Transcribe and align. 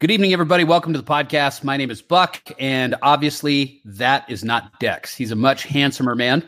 Good 0.00 0.12
evening, 0.12 0.32
everybody. 0.32 0.64
Welcome 0.64 0.94
to 0.94 0.98
the 0.98 1.04
podcast. 1.04 1.62
My 1.62 1.76
name 1.76 1.90
is 1.90 2.00
Buck, 2.00 2.40
and 2.58 2.94
obviously, 3.02 3.82
that 3.84 4.30
is 4.30 4.42
not 4.42 4.80
Dex. 4.80 5.14
He's 5.14 5.30
a 5.30 5.36
much 5.36 5.64
handsomer 5.64 6.14
man. 6.14 6.42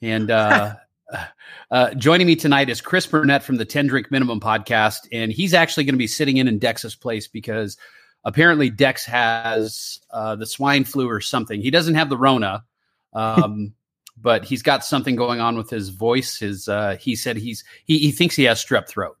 And 0.00 0.30
uh, 0.30 0.76
uh, 1.70 1.92
joining 1.92 2.26
me 2.26 2.36
tonight 2.36 2.70
is 2.70 2.80
Chris 2.80 3.06
Burnett 3.06 3.42
from 3.42 3.56
the 3.56 3.66
10 3.66 3.88
Drink 3.88 4.10
Minimum 4.10 4.40
podcast. 4.40 5.00
And 5.12 5.30
he's 5.30 5.52
actually 5.52 5.84
going 5.84 5.92
to 5.92 5.98
be 5.98 6.06
sitting 6.06 6.38
in 6.38 6.48
in 6.48 6.58
Dex's 6.58 6.94
place 6.94 7.28
because 7.28 7.76
apparently 8.24 8.70
Dex 8.70 9.04
has 9.04 10.00
uh, 10.10 10.36
the 10.36 10.46
swine 10.46 10.84
flu 10.84 11.06
or 11.06 11.20
something. 11.20 11.60
He 11.60 11.70
doesn't 11.70 11.96
have 11.96 12.08
the 12.08 12.16
Rona, 12.16 12.64
um, 13.12 13.74
but 14.16 14.42
he's 14.42 14.62
got 14.62 14.86
something 14.86 15.16
going 15.16 15.38
on 15.38 15.58
with 15.58 15.68
his 15.68 15.90
voice. 15.90 16.38
His 16.38 16.66
uh, 16.66 16.96
he 16.98 17.14
said 17.14 17.36
he's 17.36 17.62
he, 17.84 17.98
he 17.98 18.10
thinks 18.10 18.36
he 18.36 18.44
has 18.44 18.64
strep 18.64 18.88
throat. 18.88 19.18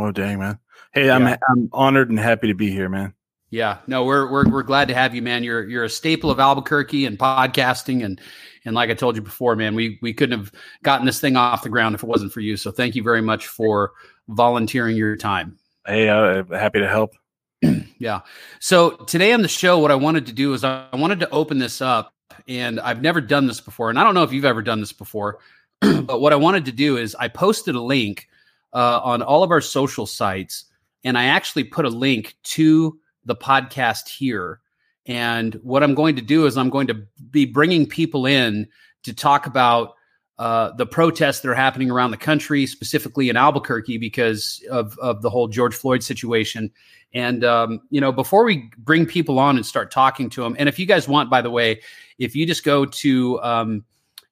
Oh 0.00 0.10
dang, 0.10 0.38
man! 0.38 0.58
Hey, 0.94 1.10
I'm 1.10 1.26
I'm 1.26 1.68
honored 1.74 2.08
and 2.08 2.18
happy 2.18 2.46
to 2.46 2.54
be 2.54 2.70
here, 2.70 2.88
man. 2.88 3.12
Yeah, 3.50 3.78
no, 3.86 4.06
we're 4.06 4.30
we're 4.30 4.48
we're 4.48 4.62
glad 4.62 4.88
to 4.88 4.94
have 4.94 5.14
you, 5.14 5.20
man. 5.20 5.44
You're 5.44 5.68
you're 5.68 5.84
a 5.84 5.90
staple 5.90 6.30
of 6.30 6.40
Albuquerque 6.40 7.04
and 7.04 7.18
podcasting, 7.18 8.02
and 8.02 8.18
and 8.64 8.74
like 8.74 8.88
I 8.88 8.94
told 8.94 9.14
you 9.14 9.20
before, 9.20 9.56
man, 9.56 9.74
we 9.74 9.98
we 10.00 10.14
couldn't 10.14 10.38
have 10.38 10.52
gotten 10.82 11.04
this 11.04 11.20
thing 11.20 11.36
off 11.36 11.62
the 11.62 11.68
ground 11.68 11.94
if 11.94 12.02
it 12.02 12.06
wasn't 12.06 12.32
for 12.32 12.40
you. 12.40 12.56
So 12.56 12.70
thank 12.70 12.94
you 12.94 13.02
very 13.02 13.20
much 13.20 13.46
for 13.46 13.92
volunteering 14.28 14.96
your 14.96 15.16
time. 15.16 15.58
Hey, 15.86 16.08
uh, 16.08 16.44
happy 16.44 16.78
to 16.80 16.88
help. 16.88 17.14
Yeah. 17.98 18.20
So 18.60 18.92
today 18.92 19.34
on 19.34 19.42
the 19.42 19.48
show, 19.48 19.78
what 19.78 19.90
I 19.90 19.94
wanted 19.94 20.24
to 20.28 20.32
do 20.32 20.54
is 20.54 20.64
I 20.64 20.86
I 20.90 20.96
wanted 20.96 21.20
to 21.20 21.28
open 21.28 21.58
this 21.58 21.82
up, 21.82 22.14
and 22.48 22.80
I've 22.80 23.02
never 23.02 23.20
done 23.20 23.46
this 23.46 23.60
before, 23.60 23.90
and 23.90 23.98
I 23.98 24.04
don't 24.04 24.14
know 24.14 24.22
if 24.22 24.32
you've 24.32 24.46
ever 24.46 24.62
done 24.62 24.80
this 24.80 24.94
before, 24.94 25.40
but 25.80 26.22
what 26.22 26.32
I 26.32 26.36
wanted 26.36 26.64
to 26.64 26.72
do 26.72 26.96
is 26.96 27.14
I 27.14 27.28
posted 27.28 27.74
a 27.74 27.82
link 27.82 28.29
uh, 28.72 29.00
on 29.02 29.22
all 29.22 29.42
of 29.42 29.50
our 29.50 29.60
social 29.60 30.06
sites, 30.06 30.64
and 31.04 31.16
I 31.18 31.24
actually 31.24 31.64
put 31.64 31.84
a 31.84 31.90
link 31.90 32.36
to 32.44 32.98
the 33.24 33.36
podcast 33.36 34.08
here. 34.08 34.60
And 35.06 35.54
what 35.62 35.82
I'm 35.82 35.94
going 35.94 36.16
to 36.16 36.22
do 36.22 36.46
is 36.46 36.56
I'm 36.56 36.70
going 36.70 36.86
to 36.88 37.02
be 37.30 37.46
bringing 37.46 37.86
people 37.86 38.26
in 38.26 38.68
to 39.02 39.14
talk 39.14 39.46
about 39.46 39.94
uh, 40.38 40.72
the 40.76 40.86
protests 40.86 41.40
that 41.40 41.50
are 41.50 41.54
happening 41.54 41.90
around 41.90 42.12
the 42.12 42.16
country, 42.16 42.64
specifically 42.64 43.28
in 43.28 43.36
Albuquerque, 43.36 43.98
because 43.98 44.64
of, 44.70 44.98
of 44.98 45.20
the 45.20 45.28
whole 45.28 45.48
George 45.48 45.74
Floyd 45.74 46.02
situation. 46.02 46.70
And 47.12 47.44
um, 47.44 47.80
you 47.90 48.00
know, 48.00 48.12
before 48.12 48.44
we 48.44 48.70
bring 48.78 49.04
people 49.04 49.38
on 49.38 49.56
and 49.56 49.66
start 49.66 49.90
talking 49.90 50.30
to 50.30 50.42
them, 50.42 50.56
and 50.58 50.68
if 50.68 50.78
you 50.78 50.86
guys 50.86 51.08
want, 51.08 51.28
by 51.28 51.42
the 51.42 51.50
way, 51.50 51.82
if 52.18 52.34
you 52.34 52.46
just 52.46 52.64
go 52.64 52.86
to, 52.86 53.42
um, 53.42 53.84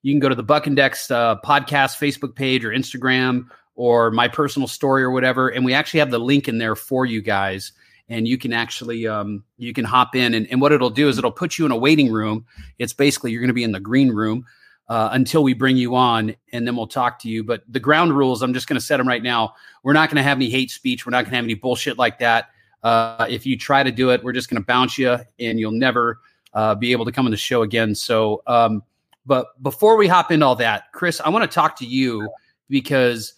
you 0.03 0.13
can 0.13 0.21
go 0.21 0.29
to 0.29 0.35
the 0.35 0.43
Buck 0.43 0.67
and 0.67 0.77
Dex 0.77 1.11
uh, 1.11 1.37
podcast 1.45 1.99
Facebook 1.99 2.35
page 2.35 2.65
or 2.65 2.71
Instagram 2.71 3.49
or 3.79 4.11
my 4.11 4.27
personal 4.27 4.67
story 4.67 5.05
or 5.05 5.11
whatever, 5.13 5.49
and 5.49 5.65
we 5.65 5.73
actually 5.73 6.01
have 6.01 6.11
the 6.11 6.19
link 6.19 6.49
in 6.49 6.59
there 6.59 6.75
for 6.75 7.07
you 7.07 7.23
guys. 7.23 7.73
And 8.09 8.27
you 8.27 8.37
can 8.37 8.53
actually 8.53 9.07
um, 9.07 9.45
you 9.57 9.73
can 9.73 9.85
hop 9.85 10.17
in, 10.17 10.35
and, 10.35 10.51
and 10.51 10.61
what 10.61 10.73
it'll 10.73 10.91
do 10.91 11.09
is 11.09 11.17
it'll 11.17 11.31
put 11.31 11.59
you 11.59 11.67
in 11.67 11.71
a 11.71 11.77
waiting 11.77 12.11
room. 12.11 12.45
It's 12.79 12.93
basically 12.93 13.31
you're 13.31 13.41
going 13.41 13.49
to 13.49 13.55
be 13.55 13.65
in 13.65 13.73
the 13.73 13.81
green 13.81 14.11
room 14.11 14.47
uh, 14.89 15.11
until 15.13 15.45
we 15.45 15.53
bring 15.53 15.77
you 15.77 15.95
on, 15.95 16.35
and 16.53 16.67
then 16.67 16.75
we'll 16.75 16.87
talk 16.87 17.21
to 17.21 17.29
you. 17.29 17.45
But 17.45 17.63
the 17.69 17.79
ground 17.79 18.17
rules, 18.17 18.43
I'm 18.43 18.55
just 18.55 18.67
going 18.67 18.81
to 18.81 18.85
set 18.85 18.97
them 18.97 19.07
right 19.07 19.23
now. 19.23 19.55
We're 19.83 19.93
not 19.93 20.09
going 20.09 20.17
to 20.17 20.23
have 20.23 20.39
any 20.39 20.51
hate 20.51 20.71
speech. 20.71 21.07
We're 21.07 21.11
not 21.11 21.25
going 21.25 21.33
to 21.33 21.37
have 21.37 21.45
any 21.45 21.55
bullshit 21.55 21.99
like 21.99 22.19
that. 22.19 22.49
Uh, 22.83 23.27
if 23.29 23.45
you 23.45 23.59
try 23.59 23.83
to 23.83 23.93
do 23.93 24.11
it, 24.11 24.25
we're 24.25 24.33
just 24.33 24.49
going 24.49 24.61
to 24.61 24.67
bounce 24.67 24.97
you, 24.97 25.19
and 25.39 25.61
you'll 25.61 25.71
never 25.71 26.21
uh, 26.55 26.75
be 26.75 26.93
able 26.93 27.05
to 27.05 27.13
come 27.13 27.27
on 27.27 27.31
the 27.31 27.37
show 27.37 27.63
again. 27.63 27.95
So, 27.95 28.43
um, 28.47 28.83
but 29.27 29.63
before 29.63 29.97
we 29.97 30.09
hop 30.09 30.33
into 30.33 30.47
all 30.47 30.57
that, 30.57 30.91
Chris, 30.93 31.21
I 31.21 31.29
want 31.29 31.49
to 31.49 31.55
talk 31.55 31.77
to 31.77 31.87
you 31.87 32.29
because 32.71 33.35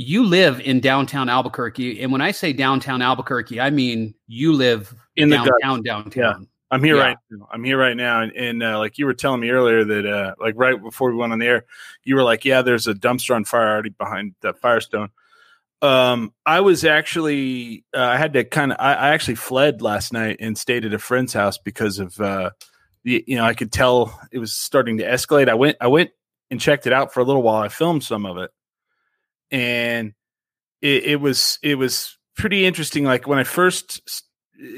you 0.00 0.24
live 0.24 0.60
in 0.60 0.80
downtown 0.80 1.28
Albuquerque, 1.28 2.00
and 2.02 2.10
when 2.10 2.20
I 2.20 2.30
say 2.30 2.52
downtown 2.52 3.02
Albuquerque, 3.02 3.60
I 3.60 3.70
mean 3.70 4.14
you 4.26 4.52
live 4.52 4.94
In 5.16 5.28
the 5.28 5.36
downtown. 5.36 5.82
Downtown. 5.82 6.48
I'm 6.70 6.82
here 6.82 6.96
Yeah. 6.96 7.02
right 7.02 7.16
now. 7.30 7.48
I'm 7.52 7.64
here 7.64 7.76
right 7.76 7.96
now, 7.96 8.22
and, 8.22 8.32
and 8.32 8.62
uh, 8.62 8.78
like 8.78 8.96
you 8.96 9.04
were 9.04 9.12
telling 9.14 9.40
me 9.40 9.50
earlier 9.50 9.84
that 9.84 10.06
uh, 10.06 10.34
like 10.40 10.54
right 10.56 10.80
before 10.80 11.10
we 11.10 11.16
went 11.16 11.32
on 11.32 11.38
the 11.40 11.46
air, 11.46 11.64
you 12.04 12.14
were 12.14 12.22
like, 12.22 12.44
"Yeah, 12.44 12.62
there's 12.62 12.86
a 12.86 12.94
dumpster 12.94 13.34
on 13.34 13.44
fire 13.44 13.68
already 13.68 13.90
behind 13.90 14.34
the 14.40 14.52
Firestone." 14.54 15.10
Um, 15.82 16.32
I 16.46 16.60
was 16.60 16.84
actually 16.84 17.84
uh, 17.94 18.00
I 18.02 18.16
had 18.18 18.32
to 18.34 18.44
kind 18.44 18.72
of 18.72 18.78
I, 18.80 18.94
I 18.94 19.08
actually 19.10 19.34
fled 19.34 19.82
last 19.82 20.12
night 20.12 20.36
and 20.40 20.56
stayed 20.56 20.84
at 20.84 20.94
a 20.94 20.98
friend's 20.98 21.32
house 21.32 21.58
because 21.58 21.98
of 21.98 22.18
uh, 22.20 22.50
the 23.04 23.24
you 23.26 23.36
know 23.36 23.44
I 23.44 23.54
could 23.54 23.72
tell 23.72 24.18
it 24.30 24.38
was 24.38 24.52
starting 24.54 24.98
to 24.98 25.04
escalate. 25.04 25.48
I 25.48 25.54
went 25.54 25.76
I 25.80 25.88
went 25.88 26.10
and 26.50 26.60
checked 26.60 26.86
it 26.86 26.92
out 26.92 27.12
for 27.12 27.20
a 27.20 27.24
little 27.24 27.42
while. 27.42 27.62
I 27.62 27.68
filmed 27.68 28.04
some 28.04 28.24
of 28.26 28.36
it, 28.38 28.50
and 29.50 30.12
it, 30.82 31.04
it 31.04 31.16
was 31.20 31.58
it 31.62 31.76
was 31.76 32.16
pretty 32.36 32.66
interesting. 32.66 33.04
Like 33.04 33.26
when 33.26 33.38
I 33.38 33.44
first 33.44 34.24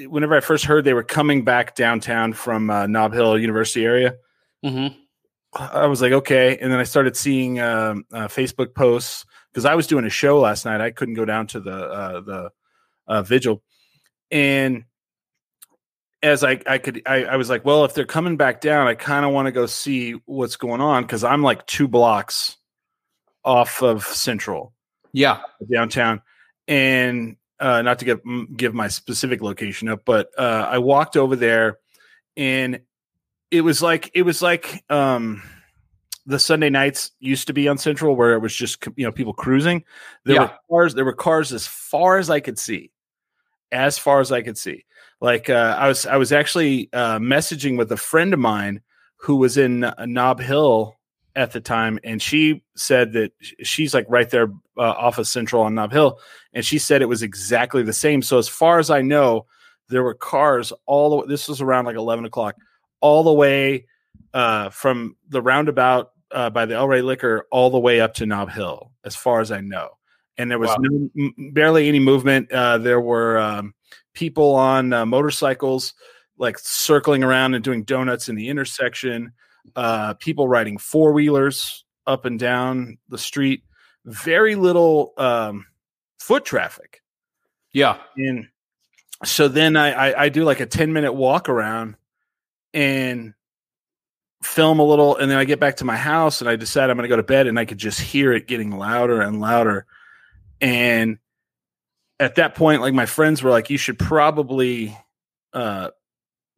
whenever 0.08 0.36
I 0.36 0.40
first 0.40 0.64
heard 0.64 0.84
they 0.84 0.94
were 0.94 1.02
coming 1.02 1.44
back 1.44 1.74
downtown 1.74 2.32
from 2.32 2.70
uh, 2.70 2.86
Nob 2.86 3.12
Hill 3.12 3.38
University 3.38 3.84
area, 3.84 4.14
Mm-hmm. 4.64 4.98
I 5.54 5.86
was 5.86 6.00
like, 6.00 6.12
okay. 6.12 6.56
And 6.58 6.72
then 6.72 6.78
I 6.78 6.84
started 6.84 7.16
seeing 7.16 7.60
um, 7.60 8.04
uh, 8.12 8.28
Facebook 8.28 8.74
posts 8.74 9.26
because 9.52 9.64
I 9.64 9.74
was 9.74 9.86
doing 9.86 10.04
a 10.04 10.10
show 10.10 10.40
last 10.40 10.64
night. 10.64 10.80
I 10.80 10.90
couldn't 10.90 11.14
go 11.14 11.24
down 11.24 11.46
to 11.48 11.60
the 11.60 11.76
uh, 11.76 12.20
the 12.20 12.50
uh, 13.06 13.22
vigil, 13.22 13.62
and 14.30 14.84
as 16.22 16.42
I 16.42 16.60
I 16.66 16.78
could 16.78 17.02
I, 17.04 17.24
I 17.24 17.36
was 17.36 17.50
like, 17.50 17.66
well, 17.66 17.84
if 17.84 17.92
they're 17.92 18.06
coming 18.06 18.38
back 18.38 18.62
down, 18.62 18.86
I 18.86 18.94
kind 18.94 19.26
of 19.26 19.32
want 19.32 19.46
to 19.46 19.52
go 19.52 19.66
see 19.66 20.12
what's 20.24 20.56
going 20.56 20.80
on 20.80 21.02
because 21.02 21.22
I'm 21.22 21.42
like 21.42 21.66
two 21.66 21.88
blocks 21.88 22.56
off 23.44 23.82
of 23.82 24.04
Central. 24.04 24.72
Yeah. 25.12 25.40
downtown. 25.70 26.22
And 26.68 27.36
uh, 27.60 27.80
not 27.82 27.98
to 28.00 28.04
give 28.04 28.20
give 28.56 28.74
my 28.74 28.88
specific 28.88 29.40
location 29.40 29.88
up 29.88 30.02
but 30.04 30.30
uh, 30.36 30.66
i 30.68 30.78
walked 30.78 31.16
over 31.16 31.36
there 31.36 31.78
and 32.36 32.80
it 33.52 33.60
was 33.60 33.80
like 33.80 34.10
it 34.14 34.22
was 34.22 34.42
like 34.42 34.82
um 34.90 35.40
the 36.26 36.40
sunday 36.40 36.70
nights 36.70 37.12
used 37.20 37.46
to 37.46 37.52
be 37.52 37.68
on 37.68 37.78
central 37.78 38.16
where 38.16 38.32
it 38.32 38.40
was 38.40 38.52
just 38.54 38.84
you 38.96 39.04
know 39.06 39.12
people 39.12 39.32
cruising. 39.32 39.84
There 40.24 40.34
Yeah. 40.36 40.40
were 40.42 40.52
cars 40.70 40.94
there 40.94 41.04
were 41.04 41.12
cars 41.12 41.52
as 41.52 41.66
far 41.66 42.18
as 42.18 42.30
i 42.30 42.40
could 42.40 42.58
see. 42.58 42.90
As 43.70 43.96
far 43.96 44.18
as 44.20 44.32
i 44.32 44.42
could 44.42 44.58
see. 44.58 44.84
Like 45.20 45.48
uh, 45.48 45.76
i 45.78 45.86
was 45.86 46.04
i 46.04 46.16
was 46.16 46.32
actually 46.32 46.88
uh, 46.92 47.18
messaging 47.20 47.78
with 47.78 47.92
a 47.92 47.96
friend 47.96 48.32
of 48.34 48.40
mine 48.40 48.80
who 49.18 49.36
was 49.36 49.56
in 49.56 49.84
uh, 49.84 49.94
nob 50.06 50.40
hill 50.40 50.96
at 51.34 51.52
the 51.52 51.60
time 51.60 51.98
and 52.04 52.20
she 52.20 52.62
said 52.76 53.12
that 53.12 53.32
she's 53.62 53.94
like 53.94 54.06
right 54.08 54.30
there 54.30 54.52
uh, 54.76 54.82
off 54.82 55.18
of 55.18 55.26
central 55.26 55.62
on 55.62 55.74
nob 55.74 55.92
hill 55.92 56.18
and 56.52 56.64
she 56.64 56.78
said 56.78 57.00
it 57.02 57.06
was 57.06 57.22
exactly 57.22 57.82
the 57.82 57.92
same. 57.92 58.20
So 58.22 58.38
as 58.38 58.48
far 58.48 58.78
as 58.78 58.90
i 58.90 59.00
know 59.02 59.46
there 59.88 60.02
were 60.02 60.14
cars 60.14 60.72
all 60.86 61.20
the 61.22 61.26
this 61.26 61.48
was 61.48 61.60
around 61.60 61.84
like 61.86 61.96
11 61.96 62.24
o'clock 62.24 62.56
all 63.00 63.22
the 63.24 63.32
way 63.32 63.86
uh, 64.34 64.70
from 64.70 65.16
the 65.28 65.42
roundabout 65.42 66.12
uh, 66.30 66.48
by 66.50 66.64
the 66.66 66.74
el 66.74 66.88
rey 66.88 67.02
liquor 67.02 67.46
all 67.50 67.70
the 67.70 67.78
way 67.78 68.00
up 68.00 68.14
to 68.14 68.26
nob 68.26 68.50
hill 68.50 68.90
as 69.04 69.14
far 69.16 69.40
as 69.40 69.50
i 69.50 69.60
know. 69.60 69.88
And 70.38 70.50
there 70.50 70.58
was 70.58 70.70
Wow. 70.70 70.76
no, 70.80 71.10
m- 71.18 71.34
barely 71.52 71.88
any 71.88 71.98
movement. 71.98 72.50
Uh, 72.50 72.78
there 72.78 73.00
were 73.00 73.38
um, 73.38 73.74
people 74.14 74.54
on 74.54 74.92
uh, 74.94 75.04
motorcycles 75.04 75.92
like 76.38 76.58
circling 76.58 77.22
around 77.22 77.52
and 77.54 77.62
doing 77.62 77.84
donuts 77.84 78.30
in 78.30 78.34
the 78.36 78.48
intersection 78.48 79.32
uh, 79.76 80.14
people 80.14 80.48
riding 80.48 80.78
four 80.78 81.12
wheelers 81.12 81.84
up 82.06 82.24
and 82.24 82.38
down 82.38 82.98
the 83.08 83.18
street. 83.18 83.62
Very 84.04 84.54
little 84.54 85.12
um, 85.16 85.66
foot 86.18 86.44
traffic. 86.44 87.02
Yeah. 87.72 87.98
And 88.16 88.48
so 89.24 89.48
then 89.48 89.76
I, 89.76 89.92
I, 89.92 90.22
I 90.24 90.28
do 90.28 90.44
like 90.44 90.60
a 90.60 90.66
10 90.66 90.92
minute 90.92 91.12
walk 91.12 91.48
around 91.48 91.96
and 92.74 93.34
film 94.42 94.80
a 94.80 94.84
little. 94.84 95.16
And 95.16 95.30
then 95.30 95.38
I 95.38 95.44
get 95.44 95.60
back 95.60 95.76
to 95.76 95.84
my 95.84 95.96
house 95.96 96.40
and 96.40 96.50
I 96.50 96.56
decide 96.56 96.90
I'm 96.90 96.96
going 96.96 97.04
to 97.04 97.08
go 97.08 97.16
to 97.16 97.22
bed 97.22 97.46
and 97.46 97.58
I 97.58 97.64
could 97.64 97.78
just 97.78 98.00
hear 98.00 98.32
it 98.32 98.48
getting 98.48 98.76
louder 98.76 99.20
and 99.20 99.40
louder. 99.40 99.86
And 100.60 101.18
at 102.18 102.36
that 102.36 102.54
point, 102.54 102.82
like 102.82 102.94
my 102.94 103.06
friends 103.06 103.42
were 103.42 103.50
like, 103.50 103.70
you 103.70 103.78
should 103.78 103.98
probably 103.98 104.96
uh, 105.52 105.90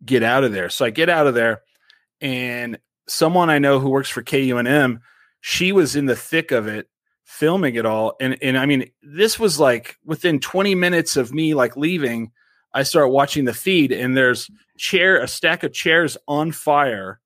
get 0.05 0.23
out 0.23 0.45
of 0.45 0.53
there. 0.53 0.71
So 0.71 0.85
I 0.85 0.91
get 0.91 1.09
out 1.09 1.27
of 1.27 1.35
there 1.35 1.63
and 2.21 2.79
someone 3.07 3.51
I 3.51 3.59
know 3.59 3.81
who 3.81 3.91
works 3.91 4.09
for 4.11 4.23
KUNM, 4.23 5.01
she 5.41 5.73
was 5.73 5.97
in 5.97 6.07
the 6.07 6.17
thick 6.17 6.51
of 6.53 6.67
it 6.67 6.89
filming 7.25 7.75
it 7.75 7.87
all 7.87 8.15
and 8.21 8.37
and 8.43 8.57
I 8.59 8.67
mean 8.67 8.91
this 9.03 9.39
was 9.39 9.59
like 9.59 9.97
within 10.05 10.41
20 10.41 10.75
minutes 10.75 11.17
of 11.17 11.33
me 11.33 11.55
like 11.55 11.77
leaving 11.77 12.33
I 12.73 12.83
start 12.83 13.11
watching 13.11 13.45
the 13.47 13.55
feed 13.55 13.93
and 13.93 14.17
there's 14.17 14.51
chair 14.77 15.21
a 15.21 15.27
stack 15.27 15.63
of 15.63 15.73
chairs 15.73 16.19
on 16.29 16.53
fire 16.53 17.21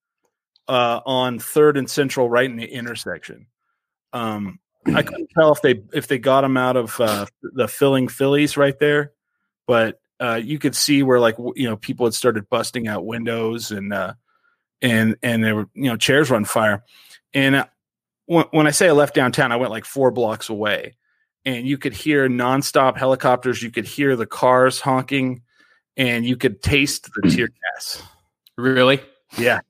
uh 0.69 1.01
on 1.05 1.39
3rd 1.39 1.79
and 1.79 1.91
Central 1.91 2.31
right 2.31 2.49
in 2.49 2.57
the 2.57 2.65
intersection. 2.65 3.49
Um 4.13 4.61
I 4.87 5.03
couldn't 5.03 5.31
tell 5.35 5.53
if 5.53 5.63
they 5.63 5.83
if 5.93 6.07
they 6.07 6.19
got 6.19 6.43
them 6.43 6.57
out 6.57 6.77
of 6.77 7.01
uh 7.01 7.27
the 7.43 7.67
filling 7.67 8.07
Phillies 8.07 8.57
right 8.57 8.79
there, 8.79 9.13
but 9.67 10.01
uh 10.21 10.41
you 10.43 10.61
could 10.61 10.77
see 10.77 11.03
where 11.03 11.19
like 11.19 11.37
you 11.57 11.69
know 11.69 11.77
people 11.77 12.07
had 12.07 12.15
started 12.15 12.49
busting 12.49 12.87
out 12.87 13.05
windows 13.05 13.73
and 13.73 13.93
uh 13.93 14.15
and 14.83 15.17
and 15.23 15.43
there 15.45 15.55
were 15.57 15.69
you 15.75 15.85
know 15.91 15.97
chairs 15.97 16.31
were 16.31 16.37
on 16.37 16.45
fire 16.45 16.85
and 17.35 17.57
uh, 17.57 17.67
when, 18.27 18.45
when 18.51 18.67
i 18.67 18.71
say 18.71 18.89
i 18.89 18.93
left 18.93 19.15
downtown 19.15 19.53
i 19.53 19.57
went 19.57 19.71
like 19.71 19.85
four 19.85 20.11
blocks 20.11 20.49
away 20.49 20.95
and 21.45 21.67
you 21.67 21.77
could 21.79 21.93
hear 21.93 22.29
nonstop 22.29 22.97
helicopters 22.97 23.63
you 23.63 23.71
could 23.71 23.87
hear 23.87 24.15
the 24.17 24.27
cars 24.27 24.81
honking 24.81 25.43
and 25.99 26.25
you 26.25 26.37
could 26.37 26.63
taste 26.63 27.11
the 27.13 27.29
tear 27.29 27.49
gas. 27.49 28.03
Really? 28.57 29.01
Yeah. 29.37 29.61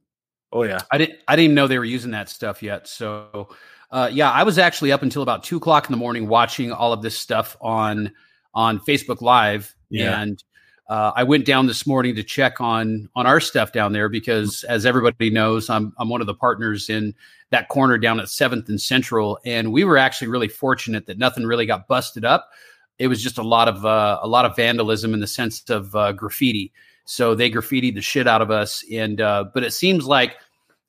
Oh 0.52 0.62
yeah. 0.62 0.80
I 0.92 0.98
didn't. 0.98 1.18
I 1.26 1.34
didn't 1.34 1.44
even 1.44 1.54
know 1.56 1.66
they 1.66 1.78
were 1.78 1.84
using 1.84 2.12
that 2.12 2.28
stuff 2.28 2.62
yet. 2.62 2.86
So, 2.86 3.48
uh, 3.90 4.10
yeah, 4.12 4.30
I 4.30 4.42
was 4.44 4.58
actually 4.58 4.92
up 4.92 5.02
until 5.02 5.22
about 5.22 5.42
two 5.42 5.56
o'clock 5.56 5.86
in 5.86 5.90
the 5.92 5.96
morning 5.98 6.28
watching 6.28 6.70
all 6.70 6.92
of 6.92 7.02
this 7.02 7.18
stuff 7.18 7.56
on 7.60 8.12
on 8.54 8.78
Facebook 8.80 9.20
Live, 9.22 9.74
Yeah. 9.90 10.20
and 10.20 10.42
uh, 10.88 11.12
I 11.14 11.22
went 11.22 11.44
down 11.44 11.66
this 11.66 11.86
morning 11.86 12.14
to 12.14 12.22
check 12.22 12.60
on 12.60 13.08
on 13.14 13.26
our 13.26 13.40
stuff 13.40 13.72
down 13.72 13.92
there 13.92 14.08
because, 14.08 14.64
as 14.64 14.86
everybody 14.86 15.28
knows, 15.28 15.68
I'm 15.68 15.92
I'm 15.98 16.08
one 16.08 16.22
of 16.22 16.26
the 16.26 16.34
partners 16.34 16.88
in 16.88 17.14
that 17.50 17.68
corner 17.68 17.98
down 17.98 18.20
at 18.20 18.28
Seventh 18.28 18.68
and 18.68 18.80
Central, 18.80 19.38
and 19.44 19.72
we 19.72 19.84
were 19.84 19.98
actually 19.98 20.28
really 20.28 20.48
fortunate 20.48 21.06
that 21.06 21.18
nothing 21.18 21.44
really 21.44 21.66
got 21.66 21.88
busted 21.88 22.24
up. 22.24 22.50
It 22.98 23.08
was 23.08 23.22
just 23.22 23.36
a 23.36 23.42
lot 23.42 23.68
of 23.68 23.84
uh, 23.84 24.18
a 24.22 24.28
lot 24.28 24.46
of 24.46 24.56
vandalism 24.56 25.12
in 25.12 25.20
the 25.20 25.26
sense 25.26 25.68
of 25.68 25.94
uh, 25.94 26.12
graffiti. 26.12 26.72
So 27.04 27.34
they 27.34 27.50
graffitied 27.50 27.94
the 27.94 28.02
shit 28.02 28.26
out 28.26 28.40
of 28.40 28.50
us, 28.50 28.82
and 28.90 29.20
uh, 29.20 29.44
but 29.52 29.64
it 29.64 29.72
seems 29.72 30.06
like 30.06 30.36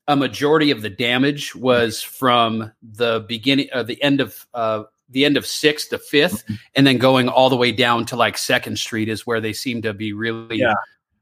a 0.08 0.16
majority 0.16 0.70
of 0.70 0.80
the 0.80 0.90
damage 0.90 1.54
was 1.54 2.02
from 2.02 2.72
the 2.82 3.24
beginning, 3.28 3.68
uh, 3.72 3.82
the 3.82 4.02
end 4.02 4.22
of 4.22 4.46
uh, 4.54 4.84
the 5.10 5.24
end 5.24 5.36
of 5.36 5.46
sixth 5.46 5.90
to 5.90 5.98
5th 5.98 6.44
and 6.74 6.86
then 6.86 6.98
going 6.98 7.28
all 7.28 7.50
the 7.50 7.56
way 7.56 7.72
down 7.72 8.04
to 8.06 8.16
like 8.16 8.38
Second 8.38 8.78
Street 8.78 9.08
is 9.08 9.26
where 9.26 9.40
they 9.40 9.52
seem 9.52 9.82
to 9.82 9.92
be 9.92 10.12
really 10.12 10.58
Yeah. 10.58 10.74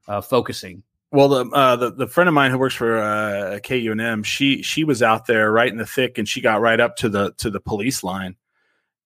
uh, 0.07 0.21
focusing. 0.21 0.83
Well, 1.11 1.29
the, 1.29 1.47
uh, 1.57 1.77
the 1.77 1.91
the 1.93 2.07
friend 2.07 2.29
of 2.29 2.35
mine 2.35 2.51
who 2.51 2.59
works 2.59 2.75
for 2.75 2.99
uh, 2.99 3.59
KUNM, 3.63 4.25
she 4.27 4.61
she 4.63 4.85
was 4.85 5.03
out 5.03 5.27
there 5.27 5.51
right 5.51 5.71
in 5.73 5.79
the 5.79 5.87
thick, 5.87 6.19
and 6.19 6.29
she 6.29 6.43
got 6.43 6.61
right 6.61 6.79
up 6.79 6.97
to 6.97 7.09
the 7.09 7.33
to 7.39 7.49
the 7.51 7.61
police 7.61 8.05
line, 8.05 8.37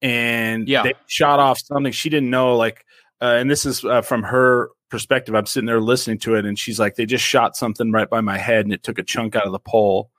and 0.01 0.69
Yeah. 0.69 0.83
they 0.83 0.95
shot 1.07 1.39
off 1.39 1.61
something 1.61 1.93
she 1.93 2.09
didn't 2.11 2.31
know. 2.31 2.57
Like, 2.57 2.85
uh, 3.21 3.37
and 3.39 3.49
this 3.49 3.65
is 3.65 3.85
uh, 3.85 4.03
from 4.03 4.25
her 4.25 4.71
perspective. 4.89 5.35
I'm 5.37 5.47
sitting 5.47 5.67
there 5.67 5.81
listening 5.81 6.19
to 6.19 6.35
it, 6.35 6.45
and 6.45 6.59
she's 6.59 6.81
like, 6.81 6.97
"They 6.97 7.07
just 7.07 7.25
shot 7.25 7.57
something 7.57 7.93
right 7.93 8.11
by 8.11 8.21
my 8.21 8.37
head, 8.37 8.65
and 8.67 8.73
it 8.75 8.83
took 8.83 8.99
a 8.99 9.05
chunk 9.05 9.37
out 9.37 9.47
of 9.47 9.53
the 9.53 9.61
pole." 9.61 10.11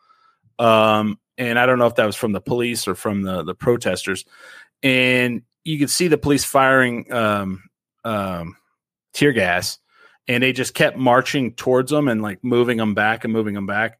Um, 0.60 1.19
and 1.38 1.57
I 1.57 1.65
don't 1.65 1.80
know 1.80 1.88
if 1.88 1.95
that 1.95 2.06
was 2.06 2.15
from 2.15 2.31
the 2.31 2.41
police 2.41 2.88
or 2.88 2.95
from 2.95 3.24
the 3.24 3.44
the 3.44 3.56
protesters, 3.56 4.25
and 4.81 5.41
you 5.63 5.80
could 5.80 5.89
see 5.89 6.07
the 6.07 6.18
police 6.18 6.44
firing 6.44 7.12
um, 7.12 7.63
um, 8.03 8.57
tear 9.13 9.31
gas 9.31 9.80
and 10.27 10.41
they 10.41 10.53
just 10.53 10.74
kept 10.74 10.97
marching 10.97 11.53
towards 11.53 11.91
them 11.91 12.07
and 12.07 12.21
like 12.21 12.44
moving 12.44 12.77
them 12.77 12.94
back 12.94 13.24
and 13.24 13.33
moving 13.33 13.53
them 13.53 13.65
back. 13.68 14.00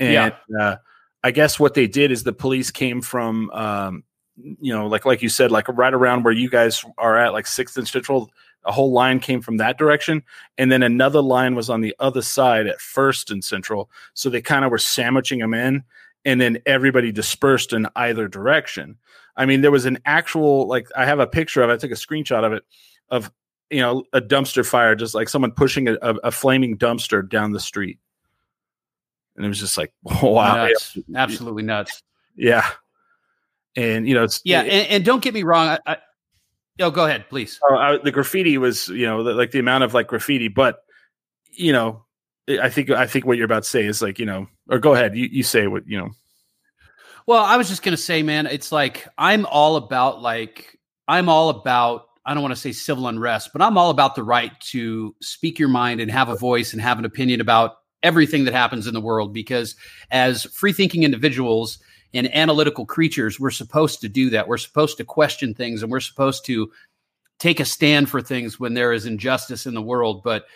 And 0.00 0.34
uh, 0.58 0.76
I 1.22 1.30
guess 1.30 1.60
what 1.60 1.74
they 1.74 1.86
did 1.86 2.10
is 2.10 2.24
the 2.24 2.32
police 2.32 2.70
came 2.70 3.00
from, 3.00 3.50
um, 3.50 4.04
you 4.36 4.74
know, 4.74 4.86
like 4.86 5.04
like 5.04 5.22
you 5.22 5.28
said, 5.28 5.52
like 5.52 5.68
right 5.68 5.94
around 5.94 6.24
where 6.24 6.32
you 6.32 6.50
guys 6.50 6.84
are 6.98 7.16
at, 7.16 7.32
like 7.32 7.46
Sixth 7.46 7.76
and 7.76 7.86
Central. 7.86 8.30
A 8.64 8.70
whole 8.70 8.92
line 8.92 9.18
came 9.18 9.40
from 9.40 9.56
that 9.56 9.76
direction, 9.76 10.22
and 10.56 10.70
then 10.70 10.84
another 10.84 11.20
line 11.20 11.56
was 11.56 11.68
on 11.68 11.80
the 11.80 11.96
other 11.98 12.22
side 12.22 12.68
at 12.68 12.80
First 12.80 13.30
and 13.30 13.44
Central. 13.44 13.90
So 14.14 14.30
they 14.30 14.40
kind 14.40 14.64
of 14.64 14.70
were 14.70 14.78
sandwiching 14.78 15.40
them 15.40 15.52
in, 15.52 15.82
and 16.24 16.40
then 16.40 16.58
everybody 16.66 17.12
dispersed 17.12 17.72
in 17.72 17.86
either 17.96 18.28
direction. 18.28 18.96
I 19.36 19.46
mean, 19.46 19.60
there 19.62 19.70
was 19.70 19.86
an 19.86 19.98
actual 20.04 20.66
like 20.68 20.88
I 20.96 21.04
have 21.06 21.18
a 21.20 21.26
picture 21.26 21.62
of. 21.62 21.70
it. 21.70 21.74
I 21.74 21.76
took 21.76 21.90
a 21.90 21.94
screenshot 21.94 22.44
of 22.44 22.52
it 22.52 22.64
of 23.08 23.30
you 23.70 23.80
know 23.80 24.04
a 24.12 24.20
dumpster 24.20 24.64
fire 24.66 24.94
just 24.94 25.14
like 25.14 25.28
someone 25.28 25.50
pushing 25.52 25.88
a, 25.88 25.94
a, 26.02 26.14
a 26.24 26.30
flaming 26.30 26.76
dumpster 26.76 27.26
down 27.26 27.52
the 27.52 27.60
street 27.60 27.98
and 29.36 29.44
it 29.46 29.48
was 29.48 29.58
just 29.58 29.78
like 29.78 29.92
wow 30.22 30.66
Nuts. 30.66 30.98
absolutely 31.16 31.62
nuts. 31.62 32.02
yeah 32.36 32.66
and 33.76 34.06
you 34.06 34.14
know 34.14 34.24
it's 34.24 34.42
Yeah, 34.44 34.62
it- 34.62 34.72
and, 34.72 34.88
and 34.88 35.04
don't 35.06 35.22
get 35.22 35.32
me 35.32 35.42
wrong. 35.42 35.68
I, 35.68 35.78
I, 35.86 35.96
oh, 36.80 36.90
go 36.90 37.06
ahead, 37.06 37.26
please. 37.30 37.58
uh, 37.70 37.74
I- 37.74 37.98
the 37.98 38.10
graffiti 38.12 38.58
was 38.58 38.88
you 38.88 39.06
know 39.06 39.22
the, 39.22 39.32
like 39.32 39.50
the 39.52 39.58
amount 39.58 39.84
of 39.84 39.94
like 39.94 40.06
graffiti 40.08 40.48
but 40.48 40.84
you 41.50 41.72
know 41.72 42.04
i 42.60 42.68
think 42.68 42.90
i 42.90 43.06
think 43.06 43.24
what 43.24 43.36
you're 43.38 43.46
about 43.46 43.62
to 43.62 43.68
say 43.70 43.84
is 43.86 44.02
like 44.02 44.18
you 44.18 44.26
know 44.26 44.46
or 44.72 44.80
go 44.80 44.94
ahead 44.94 45.16
you, 45.16 45.28
you 45.30 45.44
say 45.44 45.68
what 45.68 45.86
you 45.86 45.96
know 45.96 46.10
Well, 47.26 47.44
I 47.44 47.56
was 47.56 47.68
just 47.68 47.82
gonna 47.82 47.96
say, 47.96 48.22
man, 48.22 48.46
it's 48.46 48.72
like 48.72 49.06
I'm 49.16 49.46
all 49.46 49.76
about 49.76 50.20
like 50.20 50.78
I'm 51.06 51.28
all 51.28 51.50
about 51.50 52.06
I 52.24 52.34
don't 52.34 52.42
want 52.42 52.54
to 52.54 52.60
say 52.60 52.72
civil 52.72 53.08
unrest, 53.08 53.50
but 53.52 53.62
I'm 53.62 53.76
all 53.76 53.90
about 53.90 54.14
the 54.14 54.22
right 54.22 54.52
to 54.70 55.14
speak 55.20 55.58
your 55.58 55.68
mind 55.68 56.00
and 56.00 56.10
have 56.10 56.28
a 56.28 56.36
voice 56.36 56.72
and 56.72 56.80
have 56.80 56.98
an 56.98 57.04
opinion 57.04 57.40
about 57.40 57.76
everything 58.02 58.44
that 58.44 58.54
happens 58.54 58.86
in 58.86 58.94
the 58.94 59.00
world. 59.00 59.32
Because 59.32 59.74
as 60.10 60.44
free 60.44 60.72
thinking 60.72 61.02
individuals 61.02 61.78
and 62.14 62.32
analytical 62.34 62.86
creatures, 62.86 63.40
we're 63.40 63.50
supposed 63.50 64.00
to 64.02 64.08
do 64.08 64.30
that. 64.30 64.46
We're 64.46 64.56
supposed 64.56 64.98
to 64.98 65.04
question 65.04 65.54
things 65.54 65.82
and 65.82 65.90
we're 65.90 66.00
supposed 66.00 66.44
to 66.46 66.70
take 67.40 67.58
a 67.58 67.64
stand 67.64 68.08
for 68.08 68.22
things 68.22 68.60
when 68.60 68.74
there 68.74 68.92
is 68.92 69.06
injustice 69.06 69.66
in 69.66 69.74
the 69.74 69.82
world. 69.82 70.22
But 70.22 70.46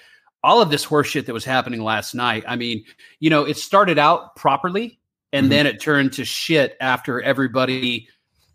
all 0.47 0.63
of 0.63 0.71
this 0.71 0.87
horseshit 0.87 1.27
that 1.27 1.33
was 1.33 1.45
happening 1.45 1.83
last 1.83 2.15
night, 2.15 2.45
I 2.47 2.55
mean, 2.57 2.85
you 3.19 3.31
know, 3.31 3.43
it 3.45 3.57
started 3.57 3.99
out 3.99 4.37
properly 4.37 4.99
and 5.33 5.47
Mhm. 5.47 5.51
then 5.51 5.67
it 5.67 5.81
turned 5.81 6.13
to 6.15 6.25
shit 6.25 6.77
after 6.81 7.21
everybody 7.21 8.09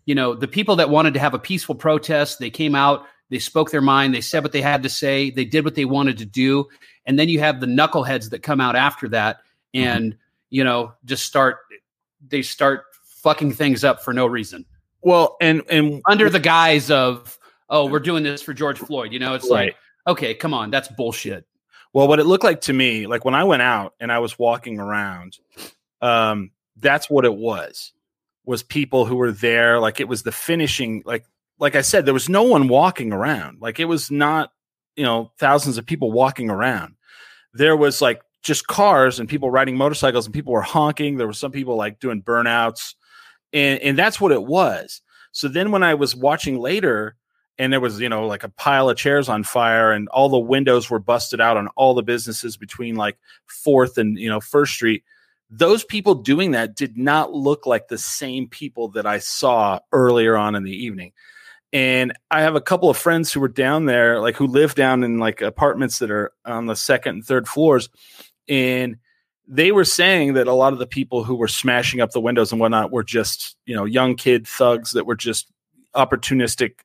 you 0.06 0.14
know 0.16 0.34
the 0.34 0.48
people 0.48 0.74
that 0.76 0.88
wanted 0.90 1.14
to 1.14 1.20
have 1.20 1.34
a 1.34 1.38
peaceful 1.38 1.74
protest 1.76 2.38
they 2.40 2.50
came 2.50 2.74
out 2.74 3.04
they 3.30 3.38
spoke 3.38 3.70
their 3.70 3.80
mind 3.82 4.12
they 4.14 4.20
said 4.22 4.42
what 4.42 4.50
they 4.52 4.62
had 4.62 4.82
to 4.82 4.88
say 4.88 5.30
they 5.30 5.44
did 5.44 5.64
what 5.64 5.76
they 5.76 5.84
wanted 5.84 6.18
to 6.18 6.24
do 6.24 6.66
and 7.06 7.18
then 7.18 7.28
you 7.28 7.38
have 7.38 7.60
the 7.60 7.66
knuckleheads 7.66 8.30
that 8.30 8.42
come 8.42 8.60
out 8.60 8.74
after 8.74 9.06
that 9.08 9.36
and 9.74 10.16
you 10.50 10.64
know 10.64 10.92
just 11.04 11.24
start 11.24 11.58
they 12.26 12.42
start 12.42 12.84
fucking 13.04 13.52
things 13.52 13.84
up 13.84 14.02
for 14.02 14.12
no 14.12 14.26
reason 14.26 14.64
well 15.02 15.36
and 15.40 15.62
and 15.70 16.02
under 16.08 16.28
the 16.28 16.40
guise 16.40 16.90
of 16.90 17.38
oh 17.68 17.86
we're 17.86 18.00
doing 18.00 18.24
this 18.24 18.42
for 18.42 18.52
george 18.54 18.78
floyd 18.78 19.12
you 19.12 19.20
know 19.20 19.34
it's 19.34 19.48
Right. 19.48 19.66
like 19.66 19.76
okay 20.16 20.34
come 20.34 20.52
on 20.54 20.70
that's 20.72 20.88
bullshit 20.88 21.46
Well, 21.92 22.08
what 22.08 22.20
it 22.20 22.26
looked 22.26 22.44
like 22.44 22.62
to 22.62 22.72
me, 22.72 23.06
like 23.06 23.24
when 23.24 23.34
I 23.34 23.44
went 23.44 23.62
out 23.62 23.94
and 24.00 24.10
I 24.10 24.18
was 24.20 24.38
walking 24.38 24.78
around, 24.78 25.38
um, 26.00 26.50
that's 26.76 27.10
what 27.10 27.24
it 27.24 27.34
was. 27.34 27.92
Was 28.44 28.62
people 28.62 29.04
who 29.04 29.16
were 29.16 29.30
there, 29.30 29.78
like 29.78 30.00
it 30.00 30.08
was 30.08 30.22
the 30.22 30.32
finishing, 30.32 31.02
like 31.04 31.24
like 31.58 31.76
I 31.76 31.82
said, 31.82 32.04
there 32.06 32.14
was 32.14 32.28
no 32.28 32.42
one 32.42 32.66
walking 32.66 33.12
around. 33.12 33.60
Like 33.60 33.78
it 33.78 33.84
was 33.84 34.10
not, 34.10 34.50
you 34.96 35.04
know, 35.04 35.30
thousands 35.38 35.78
of 35.78 35.86
people 35.86 36.10
walking 36.10 36.50
around. 36.50 36.96
There 37.54 37.76
was 37.76 38.02
like 38.02 38.20
just 38.42 38.66
cars 38.66 39.20
and 39.20 39.28
people 39.28 39.50
riding 39.50 39.76
motorcycles 39.76 40.26
and 40.26 40.34
people 40.34 40.52
were 40.52 40.62
honking. 40.62 41.16
There 41.16 41.26
were 41.26 41.32
some 41.32 41.52
people 41.52 41.76
like 41.76 42.00
doing 42.00 42.22
burnouts, 42.22 42.94
and 43.52 43.80
and 43.80 43.98
that's 43.98 44.20
what 44.20 44.32
it 44.32 44.42
was. 44.42 45.02
So 45.30 45.46
then 45.48 45.70
when 45.70 45.82
I 45.82 45.94
was 45.94 46.16
watching 46.16 46.58
later, 46.58 47.16
and 47.58 47.72
there 47.72 47.80
was 47.80 48.00
you 48.00 48.08
know 48.08 48.26
like 48.26 48.44
a 48.44 48.48
pile 48.48 48.88
of 48.88 48.96
chairs 48.96 49.28
on 49.28 49.44
fire 49.44 49.92
and 49.92 50.08
all 50.08 50.28
the 50.28 50.38
windows 50.38 50.90
were 50.90 50.98
busted 50.98 51.40
out 51.40 51.56
on 51.56 51.68
all 51.76 51.94
the 51.94 52.02
businesses 52.02 52.56
between 52.56 52.94
like 52.94 53.18
fourth 53.46 53.98
and 53.98 54.18
you 54.18 54.28
know 54.28 54.40
first 54.40 54.74
street. 54.74 55.04
Those 55.50 55.84
people 55.84 56.14
doing 56.14 56.52
that 56.52 56.76
did 56.76 56.96
not 56.96 57.34
look 57.34 57.66
like 57.66 57.88
the 57.88 57.98
same 57.98 58.48
people 58.48 58.88
that 58.88 59.06
i 59.06 59.18
saw 59.18 59.80
earlier 59.92 60.36
on 60.36 60.54
in 60.54 60.64
the 60.64 60.84
evening. 60.84 61.12
And 61.72 62.12
i 62.30 62.42
have 62.42 62.54
a 62.54 62.60
couple 62.60 62.90
of 62.90 62.96
friends 62.96 63.32
who 63.32 63.40
were 63.40 63.48
down 63.48 63.86
there 63.86 64.20
like 64.20 64.36
who 64.36 64.46
live 64.46 64.74
down 64.74 65.04
in 65.04 65.18
like 65.18 65.40
apartments 65.40 65.98
that 65.98 66.10
are 66.10 66.32
on 66.44 66.66
the 66.66 66.76
second 66.76 67.16
and 67.16 67.24
third 67.24 67.48
floors 67.48 67.88
and 68.48 68.96
they 69.48 69.72
were 69.72 69.84
saying 69.84 70.34
that 70.34 70.46
a 70.46 70.52
lot 70.52 70.72
of 70.72 70.78
the 70.78 70.86
people 70.86 71.24
who 71.24 71.34
were 71.34 71.48
smashing 71.48 72.00
up 72.00 72.12
the 72.12 72.20
windows 72.20 72.52
and 72.52 72.60
whatnot 72.60 72.92
were 72.92 73.04
just 73.04 73.56
you 73.66 73.74
know 73.74 73.84
young 73.84 74.16
kid 74.16 74.46
thugs 74.46 74.92
that 74.92 75.06
were 75.06 75.16
just 75.16 75.50
opportunistic 75.94 76.80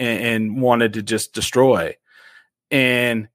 and, 0.00 0.24
and 0.24 0.62
wanted 0.62 0.94
to 0.94 1.02
just 1.02 1.32
destroy. 1.34 1.94
And 2.72 3.28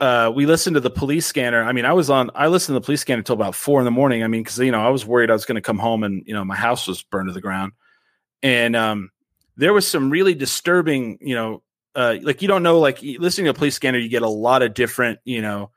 uh, 0.00 0.32
we 0.34 0.46
listened 0.46 0.74
to 0.74 0.80
the 0.80 0.90
police 0.90 1.26
scanner. 1.26 1.62
I 1.62 1.72
mean, 1.72 1.84
I 1.84 1.92
was 1.92 2.08
on. 2.08 2.30
I 2.34 2.48
listened 2.48 2.74
to 2.74 2.80
the 2.80 2.84
police 2.84 3.02
scanner 3.02 3.18
until 3.18 3.34
about 3.34 3.54
four 3.54 3.80
in 3.80 3.84
the 3.84 3.90
morning. 3.90 4.24
I 4.24 4.28
mean, 4.28 4.42
because 4.42 4.58
you 4.58 4.72
know 4.72 4.80
I 4.80 4.88
was 4.88 5.04
worried 5.04 5.30
I 5.30 5.34
was 5.34 5.44
going 5.44 5.56
to 5.56 5.60
come 5.60 5.78
home 5.78 6.02
and 6.02 6.22
you 6.26 6.34
know 6.34 6.44
my 6.44 6.56
house 6.56 6.86
was 6.86 7.02
burned 7.02 7.28
to 7.28 7.32
the 7.32 7.40
ground. 7.40 7.72
And 8.42 8.74
um, 8.74 9.10
there 9.56 9.72
was 9.72 9.86
some 9.86 10.10
really 10.10 10.34
disturbing. 10.34 11.18
You 11.20 11.34
know, 11.34 11.62
uh, 11.94 12.16
like 12.22 12.42
you 12.42 12.48
don't 12.48 12.62
know. 12.62 12.78
Like 12.78 13.02
listening 13.02 13.46
to 13.46 13.50
a 13.50 13.54
police 13.54 13.74
scanner, 13.74 13.98
you 13.98 14.08
get 14.08 14.22
a 14.22 14.28
lot 14.28 14.62
of 14.62 14.74
different 14.74 15.18
you 15.24 15.42
know 15.42 15.72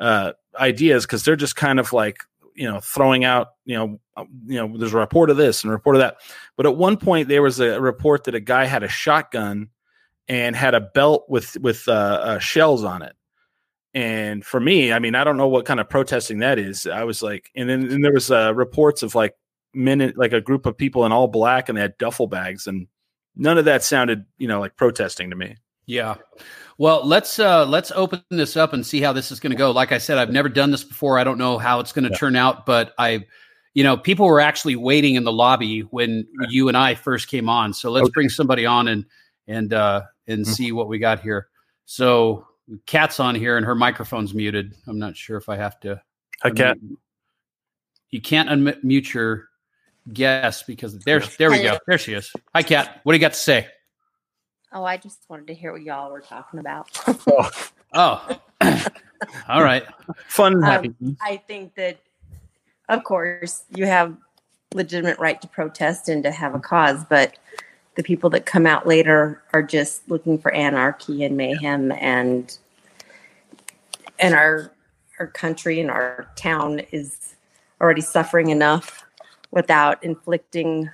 uh, 0.00 0.32
ideas 0.58 1.04
because 1.04 1.24
they're 1.24 1.36
just 1.36 1.56
kind 1.56 1.78
of 1.78 1.92
like 1.92 2.22
you 2.54 2.66
know 2.66 2.80
throwing 2.80 3.26
out 3.26 3.48
you 3.66 3.76
know 3.76 4.00
uh, 4.16 4.24
you 4.46 4.56
know 4.56 4.78
there's 4.78 4.94
a 4.94 4.98
report 4.98 5.28
of 5.28 5.36
this 5.36 5.62
and 5.62 5.70
a 5.70 5.74
report 5.74 5.96
of 5.96 6.00
that. 6.00 6.16
But 6.56 6.64
at 6.64 6.76
one 6.76 6.96
point 6.96 7.28
there 7.28 7.42
was 7.42 7.60
a 7.60 7.78
report 7.78 8.24
that 8.24 8.34
a 8.34 8.40
guy 8.40 8.64
had 8.64 8.82
a 8.82 8.88
shotgun 8.88 9.68
and 10.28 10.56
had 10.56 10.74
a 10.74 10.80
belt 10.80 11.26
with 11.28 11.56
with 11.60 11.86
uh, 11.88 11.92
uh, 11.92 12.38
shells 12.38 12.84
on 12.84 13.02
it. 13.02 13.14
And 13.94 14.44
for 14.44 14.60
me, 14.60 14.92
I 14.92 14.98
mean, 14.98 15.14
I 15.14 15.24
don't 15.24 15.38
know 15.38 15.48
what 15.48 15.64
kind 15.64 15.80
of 15.80 15.88
protesting 15.88 16.40
that 16.40 16.58
is. 16.58 16.86
I 16.86 17.04
was 17.04 17.22
like, 17.22 17.50
and 17.56 17.68
then 17.68 17.90
and 17.90 18.04
there 18.04 18.12
was 18.12 18.30
uh, 18.30 18.52
reports 18.54 19.02
of 19.02 19.14
like 19.14 19.34
men, 19.72 20.00
in- 20.00 20.14
like 20.16 20.32
a 20.32 20.40
group 20.40 20.66
of 20.66 20.76
people 20.76 21.06
in 21.06 21.12
all 21.12 21.28
black, 21.28 21.68
and 21.68 21.78
they 21.78 21.82
had 21.82 21.96
duffel 21.98 22.26
bags, 22.26 22.66
and 22.66 22.88
none 23.36 23.56
of 23.56 23.64
that 23.64 23.82
sounded, 23.82 24.24
you 24.38 24.48
know, 24.48 24.60
like 24.60 24.76
protesting 24.76 25.30
to 25.30 25.36
me. 25.36 25.56
Yeah. 25.86 26.16
Well, 26.78 27.06
let's 27.06 27.38
uh 27.38 27.64
let's 27.64 27.90
open 27.92 28.22
this 28.30 28.56
up 28.56 28.72
and 28.74 28.84
see 28.84 29.00
how 29.00 29.12
this 29.14 29.32
is 29.32 29.40
going 29.40 29.52
to 29.52 29.56
go. 29.56 29.70
Like 29.70 29.92
I 29.92 29.98
said, 29.98 30.18
I've 30.18 30.30
never 30.30 30.48
done 30.50 30.72
this 30.72 30.84
before. 30.84 31.18
I 31.18 31.24
don't 31.24 31.38
know 31.38 31.56
how 31.56 31.80
it's 31.80 31.92
going 31.92 32.04
to 32.04 32.10
Yeah. 32.10 32.18
turn 32.18 32.36
out, 32.36 32.66
but 32.66 32.92
I 32.98 33.24
you 33.72 33.84
know, 33.84 33.96
people 33.96 34.26
were 34.26 34.40
actually 34.40 34.74
waiting 34.74 35.14
in 35.16 35.24
the 35.24 35.32
lobby 35.32 35.80
when 35.80 36.26
you 36.48 36.68
and 36.68 36.76
I 36.78 36.94
first 36.94 37.28
came 37.28 37.48
on. 37.48 37.72
So 37.74 37.90
let's 37.90 38.04
Okay. 38.04 38.12
bring 38.14 38.28
somebody 38.28 38.66
on 38.66 38.88
and 38.88 39.04
and 39.46 39.72
uh 39.72 40.02
and 40.28 40.44
Mhm. 40.44 40.48
see 40.54 40.72
what 40.72 40.88
we 40.88 40.98
got 40.98 41.20
here. 41.20 41.48
So 41.84 42.46
Cat's 42.86 43.20
on 43.20 43.34
here 43.34 43.56
and 43.56 43.64
her 43.66 43.74
microphone's 43.74 44.34
muted. 44.34 44.74
I'm 44.86 44.98
not 44.98 45.16
sure 45.16 45.36
if 45.36 45.48
I 45.48 45.56
have 45.56 45.78
to. 45.80 46.00
Hi, 46.42 46.50
Kat. 46.50 46.78
unmute- 46.78 46.96
You 48.10 48.20
can't 48.20 48.48
unmute 48.48 49.12
your 49.12 49.48
guest 50.12 50.66
because 50.66 50.98
there's 51.00 51.36
there 51.36 51.50
we 51.50 51.62
go. 51.62 51.78
There 51.86 51.98
she 51.98 52.14
is. 52.14 52.32
Hi, 52.54 52.62
Cat. 52.62 53.00
What 53.02 53.12
do 53.12 53.16
you 53.16 53.20
got 53.20 53.32
to 53.32 53.38
say? 53.38 53.68
Oh, 54.72 54.84
I 54.84 54.96
just 54.96 55.20
wanted 55.28 55.46
to 55.48 55.54
hear 55.54 55.72
what 55.72 55.82
y'all 55.82 56.10
were 56.10 56.20
talking 56.20 56.60
about. 56.60 56.88
Oh, 57.94 58.38
all 59.48 59.62
right. 59.62 59.84
Fun 60.28 60.62
Um. 60.64 61.16
I 61.22 61.36
think 61.38 61.74
that, 61.76 61.98
of 62.88 63.02
course, 63.04 63.64
you 63.74 63.86
have 63.86 64.16
legitimate 64.74 65.18
right 65.18 65.40
to 65.40 65.48
protest 65.48 66.08
and 66.08 66.22
to 66.24 66.30
have 66.30 66.54
a 66.54 66.58
cause, 66.60 67.04
but 67.08 67.38
the 67.96 68.02
people 68.02 68.30
that 68.30 68.46
come 68.46 68.66
out 68.66 68.86
later 68.86 69.42
are 69.52 69.62
just 69.62 70.08
looking 70.08 70.38
for 70.38 70.52
anarchy 70.52 71.24
and 71.24 71.36
mayhem, 71.36 71.90
and 71.92 72.56
and 74.18 74.34
our 74.34 74.70
our 75.18 75.26
country 75.26 75.80
and 75.80 75.90
our 75.90 76.28
town 76.36 76.80
is 76.92 77.34
already 77.80 78.02
suffering 78.02 78.50
enough 78.50 79.04
without 79.50 80.02
inflicting 80.04 80.90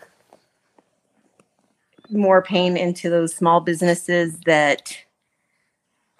more 2.10 2.42
pain 2.42 2.76
into 2.76 3.10
those 3.10 3.34
small 3.34 3.60
businesses 3.60 4.38
that 4.46 4.96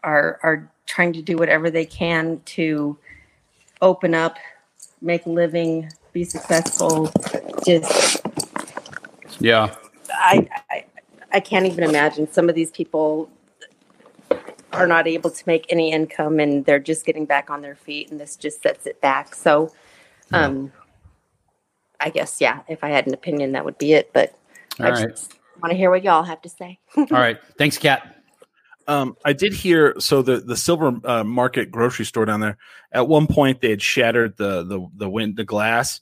are 0.02 0.40
are 0.42 0.70
trying 0.86 1.12
to 1.12 1.22
do 1.22 1.36
whatever 1.36 1.70
they 1.70 1.84
can 1.84 2.40
to 2.44 2.98
open 3.80 4.14
up, 4.14 4.36
make 5.00 5.26
a 5.26 5.30
living, 5.30 5.88
be 6.12 6.24
successful. 6.24 7.10
Just 7.64 8.20
Yeah. 9.38 9.74
I, 10.12 10.48
I 10.70 10.84
I 11.32 11.40
can't 11.40 11.66
even 11.66 11.84
imagine 11.84 12.30
some 12.30 12.48
of 12.48 12.54
these 12.54 12.70
people 12.70 13.30
are 14.72 14.86
not 14.86 15.06
able 15.06 15.30
to 15.30 15.42
make 15.46 15.66
any 15.70 15.92
income 15.92 16.40
and 16.40 16.64
they're 16.64 16.78
just 16.78 17.04
getting 17.04 17.24
back 17.24 17.50
on 17.50 17.62
their 17.62 17.74
feet 17.74 18.10
and 18.10 18.20
this 18.20 18.36
just 18.36 18.62
sets 18.62 18.86
it 18.86 19.00
back. 19.00 19.34
So 19.34 19.72
um 20.32 20.72
I 22.00 22.10
guess 22.10 22.40
yeah, 22.40 22.60
if 22.68 22.82
I 22.84 22.88
had 22.88 23.06
an 23.06 23.14
opinion 23.14 23.52
that 23.52 23.64
would 23.64 23.78
be 23.78 23.94
it, 23.94 24.12
but 24.12 24.38
All 24.80 24.86
I 24.86 24.90
right. 24.90 25.08
just 25.08 25.34
want 25.62 25.70
to 25.70 25.76
hear 25.76 25.90
what 25.90 26.02
y'all 26.02 26.22
have 26.24 26.42
to 26.42 26.48
say. 26.48 26.78
All 26.96 27.06
right. 27.10 27.38
Thanks, 27.58 27.78
Kat. 27.78 28.16
Um, 28.88 29.16
I 29.24 29.32
did 29.32 29.52
hear 29.52 29.94
so 30.00 30.22
the 30.22 30.38
the 30.40 30.56
Silver 30.56 30.98
uh, 31.04 31.22
Market 31.22 31.70
grocery 31.70 32.04
store 32.04 32.24
down 32.24 32.40
there. 32.40 32.58
At 32.90 33.06
one 33.06 33.28
point, 33.28 33.60
they 33.60 33.70
had 33.70 33.80
shattered 33.80 34.36
the 34.36 34.64
the 34.64 34.86
the 34.96 35.08
wind 35.08 35.36
the 35.36 35.44
glass, 35.44 36.00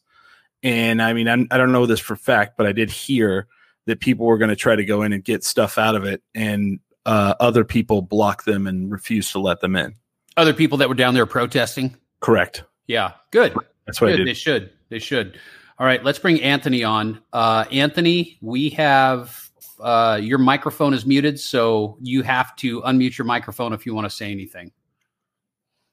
and 0.63 1.03
I 1.03 1.13
mean 1.13 1.29
I'm, 1.29 1.47
I 1.51 1.59
don't 1.59 1.73
know 1.73 1.85
this 1.85 2.01
for 2.01 2.17
fact, 2.17 2.57
but 2.57 2.67
I 2.67 2.73
did 2.73 2.91
hear 2.91 3.49
that 3.87 4.01
people 4.01 4.27
were 4.27 4.39
going 4.39 4.51
to 4.51 4.57
try 4.57 4.77
to 4.77 4.85
go 4.85 5.03
in 5.03 5.13
and 5.13 5.25
get 5.25 5.45
stuff 5.45 5.79
out 5.79 5.95
of 5.95 6.05
it, 6.05 6.23
and 6.35 6.81
uh, 7.07 7.35
other 7.41 7.65
people 7.65 8.03
blocked 8.03 8.45
them 8.45 8.67
and 8.67 8.91
refused 8.91 9.33
to 9.33 9.39
let 9.39 9.61
them 9.61 9.77
in. 9.77 9.95
Other 10.37 10.55
people 10.55 10.79
that 10.79 10.89
were 10.89 10.95
down 10.95 11.15
there 11.15 11.27
protesting. 11.27 11.97
Correct. 12.21 12.65
Yeah. 12.87 13.13
Good. 13.31 13.55
That's 13.87 14.01
what 14.01 14.17
Good. 14.17 14.27
They 14.27 14.35
should. 14.35 14.71
They 14.89 14.99
should. 14.99 15.39
All 15.79 15.87
right. 15.87 16.05
Let's 16.05 16.19
bring 16.19 16.41
Anthony 16.43 16.85
on. 16.85 17.21
Uh, 17.33 17.65
Anthony, 17.73 18.39
we 18.41 18.71
have 18.71 19.51
uh, 19.81 20.21
your 20.23 20.39
microphone 20.39 20.95
is 20.95 21.07
muted, 21.07 21.41
so 21.41 21.97
you 22.01 22.23
have 22.23 22.55
to 22.57 22.83
unmute 22.83 23.17
your 23.17 23.25
microphone 23.25 23.73
if 23.73 23.87
you 23.87 23.95
want 23.95 24.05
to 24.05 24.11
say 24.11 24.31
anything. 24.31 24.73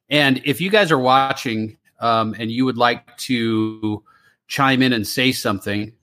And 0.10 0.41
if 0.46 0.62
you 0.62 0.70
guys 0.70 0.91
are 0.91 1.00
watching 1.00 1.77
um, 2.00 2.36
and 2.38 2.51
you 2.51 2.65
would 2.65 2.77
like 2.77 3.17
to 3.17 4.03
chime 4.48 4.82
in 4.82 4.94
and 4.94 5.06
say 5.06 5.32
something, 5.32 5.94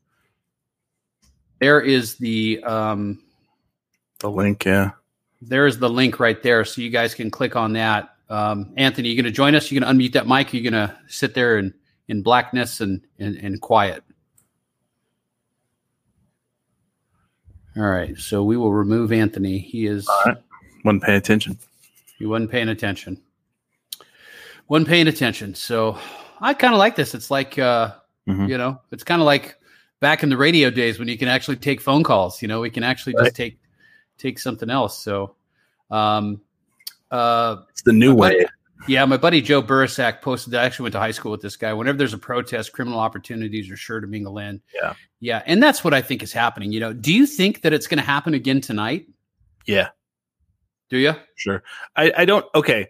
there 1.65 1.81
is 1.81 2.17
the 2.17 2.63
um, 2.65 3.19
The 4.21 4.31
link, 4.31 4.67
yeah. 4.67 4.91
there 5.41 5.67
is 5.67 5.79
the 5.79 5.89
link 5.89 6.21
right 6.21 6.43
there, 6.43 6.63
so 6.67 6.83
you 6.83 6.91
guys 6.91 7.15
can 7.15 7.31
click 7.31 7.57
on 7.57 7.73
that. 7.73 8.11
Um, 8.29 8.75
Anthony, 8.77 9.09
you 9.09 9.17
going 9.17 9.25
to 9.25 9.31
join 9.31 9.55
us? 9.55 9.71
You 9.71 9.81
going 9.81 9.89
to 9.99 10.05
unmute 10.05 10.13
that 10.13 10.27
mic? 10.29 10.53
Or 10.53 10.57
you 10.59 10.71
going 10.71 10.89
to 10.89 10.95
sit 11.09 11.33
there 11.33 11.57
and 11.57 11.73
in 12.09 12.21
blackness 12.23 12.83
and, 12.83 13.01
and 13.19 13.37
and 13.39 13.59
quiet? 13.63 14.05
All 17.79 17.83
right, 17.89 18.17
so 18.19 18.45
we 18.45 18.57
will 18.59 18.73
remove 18.73 19.11
Anthony. 19.11 19.59
He 19.59 19.87
is 19.87 20.07
All 20.07 20.23
right. 20.27 20.37
Wouldn't 20.85 21.03
pay 21.03 21.17
attention. 21.17 21.59
he 22.19 22.27
wasn't 22.27 22.51
paying 22.51 22.69
attention. 22.69 23.19
Wasn't 24.69 24.87
paying 24.89 25.09
attention. 25.09 25.55
So 25.55 25.99
I 26.43 26.53
kind 26.53 26.75
of 26.75 26.79
like 26.79 26.95
this. 26.95 27.15
It's 27.15 27.31
like 27.31 27.59
uh, 27.59 27.93
Mhm. 28.29 28.49
you 28.51 28.59
know, 28.59 28.81
it's 28.93 29.03
kind 29.05 29.23
of 29.23 29.27
like 29.27 29.57
back 30.01 30.23
in 30.23 30.29
the 30.29 30.37
radio 30.37 30.71
days 30.71 30.99
when 30.99 31.09
you 31.09 31.17
can 31.19 31.29
actually 31.29 31.57
take 31.57 31.81
phone 31.81 32.03
calls. 32.03 32.43
You 32.43 32.49
know, 32.49 32.61
we 32.61 32.71
can 32.71 32.83
actually 32.83 33.15
just 33.15 33.35
take 33.37 33.59
take 34.19 34.39
something 34.39 34.71
else. 34.71 34.99
So, 34.99 35.35
um, 35.91 36.41
uh, 37.11 37.57
It's 37.71 37.83
the 37.83 37.93
new 37.93 38.15
way. 38.15 38.31
buddy- 38.35 38.47
yeah, 38.87 39.05
my 39.07 39.17
buddy 39.17 39.41
Joe 39.41 39.63
Burisak 39.63 40.21
posted. 40.21 40.55
I 40.55 40.65
actually 40.65 40.85
went 40.85 40.93
to 40.93 40.99
high 40.99 41.11
school 41.13 41.31
with 41.33 41.41
this 41.41 41.57
guy. 41.57 41.73
Whenever 41.73 41.97
there's 41.97 42.13
a 42.13 42.19
protest, 42.19 42.73
criminal 42.73 42.99
opportunities 43.01 43.71
are 43.71 43.77
sure 43.77 43.99
to 44.01 44.07
mingle 44.07 44.37
in. 44.39 44.61
Yeah. 44.75 44.95
yeah, 45.21 45.43
and 45.47 45.63
that's 45.63 45.83
what 45.83 45.95
I 45.95 46.03
think 46.03 46.23
is 46.23 46.33
happening. 46.35 46.71
You 46.71 46.81
know, 46.81 46.93
do 46.93 47.15
you 47.15 47.27
think 47.27 47.63
that 47.63 47.73
it's 47.73 47.87
going 47.87 47.99
to 47.99 48.05
happen 48.05 48.35
again 48.35 48.61
tonight? 48.61 49.07
Yeah. 49.65 49.89
Do 50.91 50.99
you? 50.99 51.15
Sure. 51.35 51.63
I, 51.97 52.13
I 52.19 52.25
don't. 52.27 52.45
Okay. 52.55 52.89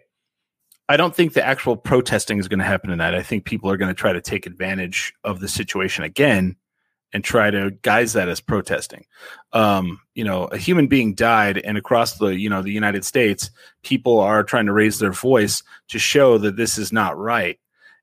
I 0.89 0.97
don't 0.97 1.15
think 1.15 1.33
the 1.33 1.43
actual 1.45 1.77
protesting 1.77 2.37
is 2.39 2.47
going 2.47 2.59
to 2.59 2.65
happen 2.65 2.89
tonight. 2.89 3.15
I 3.15 3.23
think 3.23 3.45
people 3.45 3.71
are 3.71 3.77
going 3.77 3.87
to 3.87 3.95
try 3.95 4.11
to 4.13 4.21
take 4.21 4.45
advantage 4.45 5.13
of 5.23 5.39
the 5.39 5.47
situation 5.47 6.03
again 6.03 6.57
and 7.15 7.23
try 7.23 7.49
to 7.49 7.71
guise 7.81 8.11
that 8.11 8.27
as 8.27 8.41
protesting. 8.41 9.05
Um, 9.53 10.01
you 10.15 10.25
know, 10.25 10.47
a 10.47 10.57
human 10.57 10.87
being 10.87 11.13
died, 11.15 11.57
and 11.57 11.77
across 11.77 12.17
the 12.17 12.27
you 12.27 12.49
know 12.49 12.61
the 12.61 12.73
United 12.73 13.05
States, 13.05 13.49
people 13.83 14.19
are 14.19 14.43
trying 14.43 14.65
to 14.65 14.73
raise 14.73 14.99
their 14.99 15.13
voice 15.13 15.63
to 15.87 15.97
show 15.97 16.37
that 16.39 16.57
this 16.57 16.77
is 16.77 16.91
not 16.91 17.17
right. 17.17 17.57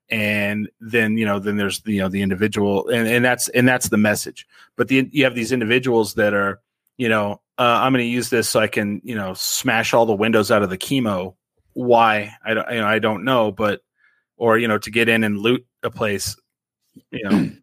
And 0.09 0.67
then 0.81 1.15
you 1.17 1.25
know, 1.27 1.37
then 1.37 1.57
there's 1.57 1.81
the, 1.81 1.93
you 1.93 2.01
know 2.01 2.09
the 2.09 2.23
individual, 2.23 2.89
and, 2.89 3.07
and 3.07 3.23
that's 3.23 3.49
and 3.49 3.67
that's 3.67 3.89
the 3.89 3.97
message. 3.97 4.47
But 4.75 4.87
the, 4.87 5.07
you 5.11 5.25
have 5.25 5.35
these 5.35 5.51
individuals 5.51 6.15
that 6.15 6.33
are 6.33 6.59
you 6.97 7.07
know, 7.09 7.41
uh, 7.59 7.79
I'm 7.81 7.93
going 7.93 8.03
to 8.03 8.09
use 8.09 8.31
this 8.31 8.49
so 8.49 8.59
I 8.59 8.67
can, 8.67 9.01
you 9.03 9.15
know, 9.15 9.33
smash 9.35 9.93
all 9.93 10.05
the 10.05 10.13
windows 10.13 10.51
out 10.51 10.63
of 10.63 10.69
the 10.69 10.77
KiMo. 10.77 11.35
Why? 11.73 12.31
I 12.43 12.53
don't, 12.53 12.71
you 12.71 12.81
know, 12.81 12.87
I 12.87 12.99
don't 12.99 13.23
know, 13.23 13.51
but, 13.51 13.81
or, 14.37 14.57
you 14.57 14.67
know, 14.67 14.77
to 14.79 14.91
get 14.91 15.09
in 15.09 15.23
and 15.23 15.39
loot 15.39 15.65
a 15.81 15.89
place, 15.89 16.35
you 17.11 17.29
know, 17.29 17.51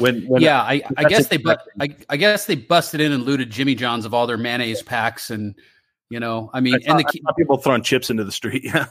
when, 0.00 0.26
when, 0.26 0.42
yeah, 0.42 0.60
I, 0.60 0.82
I 0.96 1.04
guess 1.04 1.28
they 1.28 1.36
but 1.36 1.62
expecting. 1.76 2.04
I, 2.10 2.14
I 2.14 2.16
guess 2.16 2.46
they 2.46 2.56
busted 2.56 3.00
in 3.00 3.12
and 3.12 3.24
looted 3.24 3.50
Jimmy 3.50 3.74
John's 3.74 4.04
of 4.04 4.14
all 4.14 4.26
their 4.26 4.38
mayonnaise 4.38 4.82
packs 4.82 5.30
and 5.30 5.54
you 6.08 6.18
know, 6.18 6.50
I 6.52 6.60
mean, 6.60 6.74
I 6.74 6.90
and 6.90 6.98
the 6.98 7.20
saw 7.24 7.32
people 7.34 7.56
throwing 7.56 7.82
chips 7.82 8.10
into 8.10 8.24
the 8.24 8.32
street. 8.32 8.64
Yeah. 8.74 8.86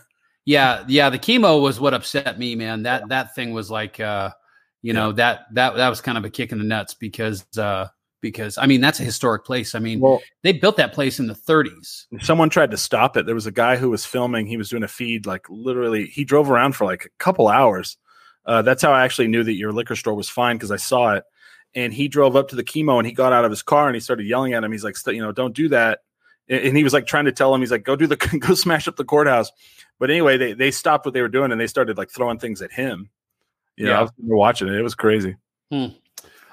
Yeah, 0.46 0.84
yeah, 0.88 1.10
the 1.12 1.20
KiMo 1.20 1.62
was 1.62 1.80
what 1.80 1.94
upset 1.94 2.40
me, 2.40 2.56
man. 2.56 2.84
That 2.84 3.10
that 3.10 3.36
thing 3.36 3.52
was 3.54 3.70
like 3.70 4.00
uh 4.00 4.32
you 4.82 4.94
know, 4.94 5.12
that 5.12 5.42
that 5.54 5.76
that 5.76 5.90
was 5.90 6.02
kind 6.02 6.18
of 6.18 6.26
a 6.26 6.30
kick 6.30 6.52
in 6.52 6.58
the 6.58 6.64
nuts 6.64 6.94
because 6.96 7.46
uh 7.58 7.90
because 8.22 8.58
I 8.58 8.66
mean, 8.66 8.82
that's 8.82 9.00
a 9.00 9.04
historic 9.04 9.46
place. 9.46 9.76
I 9.76 9.80
mean, 9.80 10.00
Well, 10.00 10.22
they 10.42 10.54
built 10.54 10.78
that 10.78 10.94
place 10.94 11.20
in 11.20 11.28
the 11.28 11.34
30s. 11.34 12.06
someone 12.22 12.50
tried 12.50 12.72
to 12.72 12.78
stop 12.78 13.18
it. 13.18 13.26
There 13.26 13.36
was 13.36 13.48
a 13.48 13.52
guy 13.52 13.76
who 13.78 13.90
was 13.90 14.06
filming. 14.06 14.48
He 14.48 14.58
was 14.58 14.70
doing 14.70 14.84
a 14.84 14.88
feed, 14.88 15.26
like 15.26 15.46
literally, 15.50 16.08
he 16.08 16.24
drove 16.24 16.50
around 16.50 16.76
for 16.76 16.86
like 16.86 17.06
a 17.06 17.10
couple 17.20 17.48
hours. 17.48 17.98
Uh, 18.46 18.62
that's 18.62 18.82
how 18.82 18.92
I 18.92 19.04
actually 19.04 19.28
knew 19.28 19.44
that 19.44 19.54
your 19.54 19.72
liquor 19.72 19.96
store 19.96 20.14
was 20.16 20.30
fine 20.30 20.56
because 20.56 20.72
I 20.72 20.78
saw 20.78 21.14
it. 21.14 21.24
And 21.76 21.94
he 21.94 22.08
drove 22.08 22.36
up 22.36 22.48
to 22.50 22.56
the 22.56 22.64
KiMo 22.64 22.98
and 22.98 23.06
he 23.06 23.14
got 23.14 23.32
out 23.32 23.46
of 23.46 23.52
his 23.52 23.62
car 23.62 23.88
and 23.88 23.96
he 23.96 24.00
started 24.00 24.26
yelling 24.26 24.54
at 24.54 24.64
him. 24.64 24.72
He's 24.72 24.84
like, 24.84 24.96
you 25.08 25.22
know, 25.22 25.32
don't 25.32 25.54
do 25.56 25.70
that. 25.70 26.00
And 26.48 26.76
he 26.76 26.84
was 26.84 26.94
like 26.94 27.06
trying 27.06 27.26
to 27.26 27.32
tell 27.32 27.54
him, 27.54 27.62
he's 27.62 27.70
like, 27.70 27.84
go 27.84 27.96
do 27.96 28.08
the, 28.08 28.16
go 28.40 28.56
smash 28.56 28.88
up 28.88 28.96
the 28.96 29.06
courthouse. 29.06 29.52
But 30.00 30.10
anyway, 30.10 30.38
they, 30.38 30.54
they 30.54 30.72
stopped 30.72 31.06
what 31.06 31.14
they 31.14 31.22
were 31.22 31.28
doing 31.28 31.52
and 31.52 31.62
they 31.62 31.68
started 31.68 31.98
like 31.98 32.10
throwing 32.10 32.40
things 32.40 32.62
at 32.64 32.72
him. 32.72 33.10
You 33.78 33.86
know, 33.86 33.92
Yeah. 33.92 34.00
I 34.00 34.02
was 34.02 34.12
watching 34.18 34.68
it. 34.68 34.74
It 34.74 34.82
was 34.82 34.96
crazy. 34.96 35.36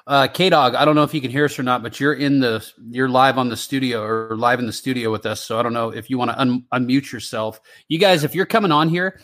Uh 0.06 0.28
K 0.28 0.50
Dog, 0.50 0.74
I 0.76 0.84
don't 0.84 0.94
know 0.94 1.02
if 1.02 1.12
you 1.14 1.20
can 1.20 1.30
hear 1.32 1.46
us 1.46 1.58
or 1.58 1.64
not, 1.64 1.82
but 1.82 1.98
you're 1.98 2.14
in 2.14 2.38
the 2.38 2.64
you're 2.90 3.08
live 3.08 3.38
on 3.38 3.48
the 3.48 3.56
studio 3.56 4.02
or 4.04 4.36
live 4.36 4.60
in 4.60 4.66
the 4.66 4.72
studio 4.72 5.10
with 5.10 5.26
us. 5.26 5.40
So 5.40 5.58
I 5.58 5.62
don't 5.64 5.72
know 5.72 5.88
if 5.88 6.08
you 6.10 6.16
want 6.18 6.30
to 6.30 6.40
un- 6.40 6.64
unmute 6.72 7.10
yourself. 7.10 7.60
You 7.88 7.98
guys, 7.98 8.22
if 8.22 8.32
you're 8.34 8.46
coming 8.46 8.70
on 8.70 8.88
here, 8.88 9.20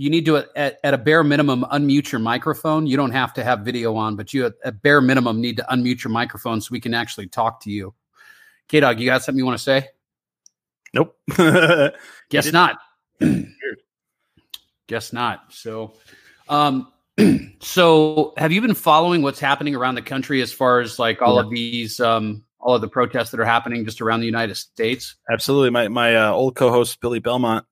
you 0.00 0.08
need 0.08 0.24
to 0.24 0.38
at, 0.38 0.78
at 0.82 0.94
a 0.94 0.98
bare 0.98 1.22
minimum 1.22 1.62
unmute 1.70 2.10
your 2.10 2.20
microphone. 2.20 2.86
You 2.86 2.96
don't 2.96 3.10
have 3.10 3.34
to 3.34 3.44
have 3.44 3.60
video 3.60 3.96
on, 3.96 4.16
but 4.16 4.32
you 4.32 4.46
at, 4.46 4.54
at 4.64 4.80
bare 4.80 5.02
minimum 5.02 5.42
need 5.42 5.58
to 5.58 5.66
unmute 5.70 6.02
your 6.02 6.10
microphone 6.10 6.58
so 6.62 6.68
we 6.72 6.80
can 6.80 6.94
actually 6.94 7.26
talk 7.26 7.60
to 7.64 7.70
you. 7.70 7.92
K 8.68 8.80
Dog, 8.80 8.98
you 8.98 9.04
got 9.04 9.22
something 9.22 9.38
you 9.38 9.44
want 9.44 9.58
to 9.58 9.62
say? 9.62 9.88
Nope. 10.94 11.18
Guess 12.30 12.50
not. 12.50 12.78
Guess 14.86 15.12
not. 15.12 15.52
So, 15.52 15.92
um, 16.48 16.90
so 17.60 18.32
have 18.38 18.52
you 18.52 18.62
been 18.62 18.72
following 18.72 19.20
what's 19.20 19.38
happening 19.38 19.74
around 19.74 19.96
the 19.96 20.02
country 20.02 20.40
as 20.40 20.50
far 20.50 20.80
as 20.80 20.98
like 20.98 21.20
all 21.20 21.34
Yeah. 21.34 21.42
of 21.42 21.50
these, 21.50 22.00
um, 22.00 22.42
all 22.58 22.74
of 22.74 22.80
the 22.80 22.88
protests 22.88 23.32
that 23.32 23.40
are 23.40 23.44
happening 23.44 23.84
just 23.84 24.00
around 24.00 24.20
the 24.20 24.26
United 24.26 24.54
States? 24.56 25.16
Absolutely. 25.30 25.68
My 25.68 25.88
my 25.88 26.16
uh, 26.16 26.32
old 26.32 26.56
co-host 26.56 27.02
Billy 27.02 27.18
Belmont, 27.18 27.66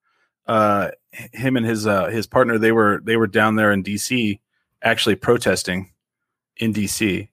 uh, 0.47 0.90
him 1.32 1.56
and 1.56 1.66
his 1.66 1.87
uh, 1.87 2.06
his 2.06 2.26
partner, 2.26 2.58
they 2.58 2.72
were 2.72 3.00
they 3.04 3.16
were 3.16 3.26
down 3.26 3.56
there 3.56 3.72
in 3.72 3.82
D.C. 3.82 4.40
actually 4.82 5.16
protesting 5.16 5.92
in 6.56 6.72
D.C. 6.72 7.28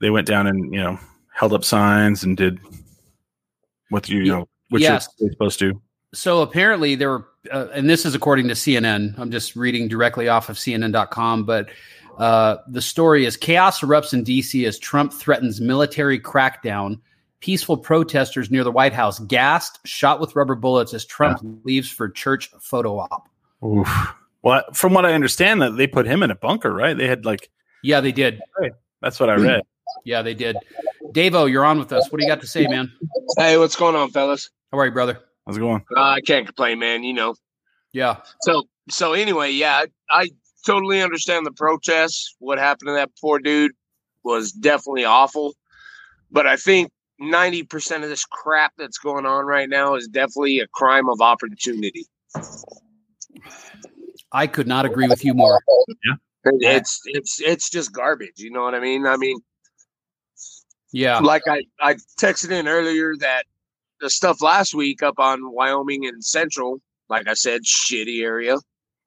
They 0.00 0.10
went 0.10 0.26
down 0.26 0.46
and 0.46 0.72
you 0.72 0.80
know 0.80 0.98
held 1.32 1.52
up 1.52 1.64
signs 1.64 2.22
and 2.22 2.36
did 2.36 2.60
what 3.88 4.08
you, 4.08 4.20
you 4.20 4.32
know 4.32 4.48
what 4.68 4.80
yes. 4.80 5.08
you're 5.18 5.30
supposed 5.30 5.58
to. 5.60 5.80
so 6.14 6.42
apparently 6.42 6.94
there 6.94 7.10
were, 7.10 7.28
uh, 7.52 7.68
and 7.72 7.88
this 7.88 8.04
is 8.06 8.14
according 8.14 8.48
to 8.48 8.54
CNN. 8.54 9.18
I'm 9.18 9.30
just 9.30 9.56
reading 9.56 9.88
directly 9.88 10.28
off 10.28 10.48
of 10.48 10.56
CNN.com, 10.56 11.44
but 11.44 11.70
uh, 12.18 12.58
the 12.68 12.82
story 12.82 13.24
is 13.24 13.36
chaos 13.36 13.80
erupts 13.80 14.12
in 14.12 14.24
DC 14.24 14.66
as 14.66 14.78
Trump 14.78 15.12
threatens 15.12 15.60
military 15.60 16.20
crackdown. 16.20 17.00
Peaceful 17.40 17.76
protesters 17.76 18.50
near 18.50 18.64
the 18.64 18.70
White 18.70 18.92
House 18.92 19.18
gassed, 19.20 19.78
shot 19.86 20.20
with 20.20 20.36
rubber 20.36 20.54
bullets 20.54 20.92
as 20.92 21.04
Trump 21.04 21.40
yeah. 21.42 21.50
leaves 21.64 21.90
for 21.90 22.08
church 22.08 22.50
photo 22.60 22.98
op. 22.98 23.28
Oof. 23.64 23.88
Well, 24.42 24.62
from 24.72 24.94
what 24.94 25.04
I 25.04 25.12
understand, 25.12 25.60
that 25.62 25.76
they 25.76 25.86
put 25.86 26.06
him 26.06 26.22
in 26.22 26.30
a 26.30 26.34
bunker, 26.34 26.72
right? 26.72 26.96
They 26.96 27.06
had 27.06 27.24
like, 27.24 27.50
yeah, 27.82 28.00
they 28.00 28.12
did. 28.12 28.40
That's 29.02 29.18
what 29.20 29.30
I 29.30 29.34
read. 29.34 29.62
Yeah, 30.04 30.22
they 30.22 30.34
did. 30.34 30.56
Davo, 31.12 31.50
you're 31.50 31.64
on 31.64 31.78
with 31.78 31.92
us. 31.92 32.10
What 32.10 32.20
do 32.20 32.24
you 32.26 32.30
got 32.30 32.40
to 32.40 32.46
say, 32.46 32.66
man? 32.66 32.92
Hey, 33.36 33.58
what's 33.58 33.76
going 33.76 33.96
on, 33.96 34.10
fellas? 34.10 34.50
How 34.70 34.78
are 34.78 34.86
you, 34.86 34.92
brother? 34.92 35.20
How's 35.46 35.56
it 35.56 35.60
going? 35.60 35.84
Uh, 35.96 36.00
I 36.00 36.20
can't 36.20 36.46
complain, 36.46 36.78
man. 36.78 37.02
You 37.02 37.12
know. 37.12 37.34
Yeah. 37.92 38.18
So 38.42 38.64
so 38.88 39.12
anyway, 39.12 39.50
yeah, 39.50 39.84
I, 40.10 40.22
I 40.22 40.30
totally 40.66 41.02
understand 41.02 41.46
the 41.46 41.52
protests. 41.52 42.36
What 42.38 42.58
happened 42.58 42.88
to 42.88 42.92
that 42.92 43.10
poor 43.20 43.38
dude 43.38 43.72
was 44.22 44.52
definitely 44.52 45.04
awful. 45.04 45.54
But 46.30 46.46
I 46.46 46.56
think 46.56 46.90
90% 47.20 48.02
of 48.02 48.08
this 48.08 48.24
crap 48.24 48.72
that's 48.78 48.98
going 48.98 49.26
on 49.26 49.44
right 49.44 49.68
now 49.68 49.94
is 49.94 50.08
definitely 50.08 50.60
a 50.60 50.66
crime 50.68 51.08
of 51.08 51.20
opportunity. 51.20 52.06
I 54.32 54.46
could 54.46 54.66
not 54.66 54.86
agree 54.86 55.08
with 55.08 55.24
you 55.24 55.34
more. 55.34 55.60
Yeah. 56.04 56.14
It's 56.44 57.00
it's 57.04 57.40
it's 57.40 57.68
just 57.68 57.92
garbage, 57.92 58.38
you 58.38 58.50
know 58.50 58.62
what 58.62 58.74
I 58.74 58.80
mean? 58.80 59.06
I 59.06 59.16
mean 59.16 59.40
yeah. 60.92 61.18
Like 61.18 61.42
I 61.46 61.64
I 61.80 61.94
texted 62.18 62.50
in 62.50 62.66
earlier 62.66 63.14
that 63.18 63.44
the 64.00 64.08
stuff 64.08 64.40
last 64.40 64.74
week 64.74 65.02
up 65.02 65.18
on 65.18 65.52
Wyoming 65.52 66.06
and 66.06 66.24
Central, 66.24 66.80
like 67.10 67.28
I 67.28 67.34
said, 67.34 67.62
shitty 67.62 68.22
area. 68.22 68.56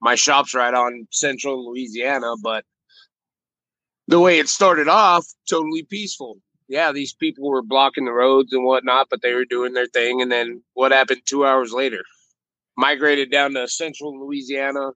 My 0.01 0.15
shop's 0.15 0.53
right 0.53 0.73
on 0.73 1.07
Central 1.09 1.71
Louisiana, 1.71 2.35
but 2.43 2.65
the 4.07 4.19
way 4.19 4.37
it 4.37 4.49
started 4.49 4.87
off, 4.87 5.25
totally 5.49 5.83
peaceful 5.83 6.37
yeah, 6.67 6.91
these 6.91 7.13
people 7.13 7.49
were 7.49 7.61
blocking 7.61 8.05
the 8.05 8.11
roads 8.11 8.53
and 8.53 8.63
whatnot, 8.63 9.07
but 9.09 9.21
they 9.21 9.33
were 9.33 9.45
doing 9.45 9.73
their 9.73 9.87
thing. 9.87 10.21
And 10.21 10.31
then 10.31 10.61
what 10.73 10.91
happened 10.91 11.21
two 11.25 11.45
hours 11.45 11.73
later? 11.73 12.03
Migrated 12.77 13.31
down 13.31 13.53
to 13.53 13.67
central 13.67 14.19
Louisiana. 14.19 14.91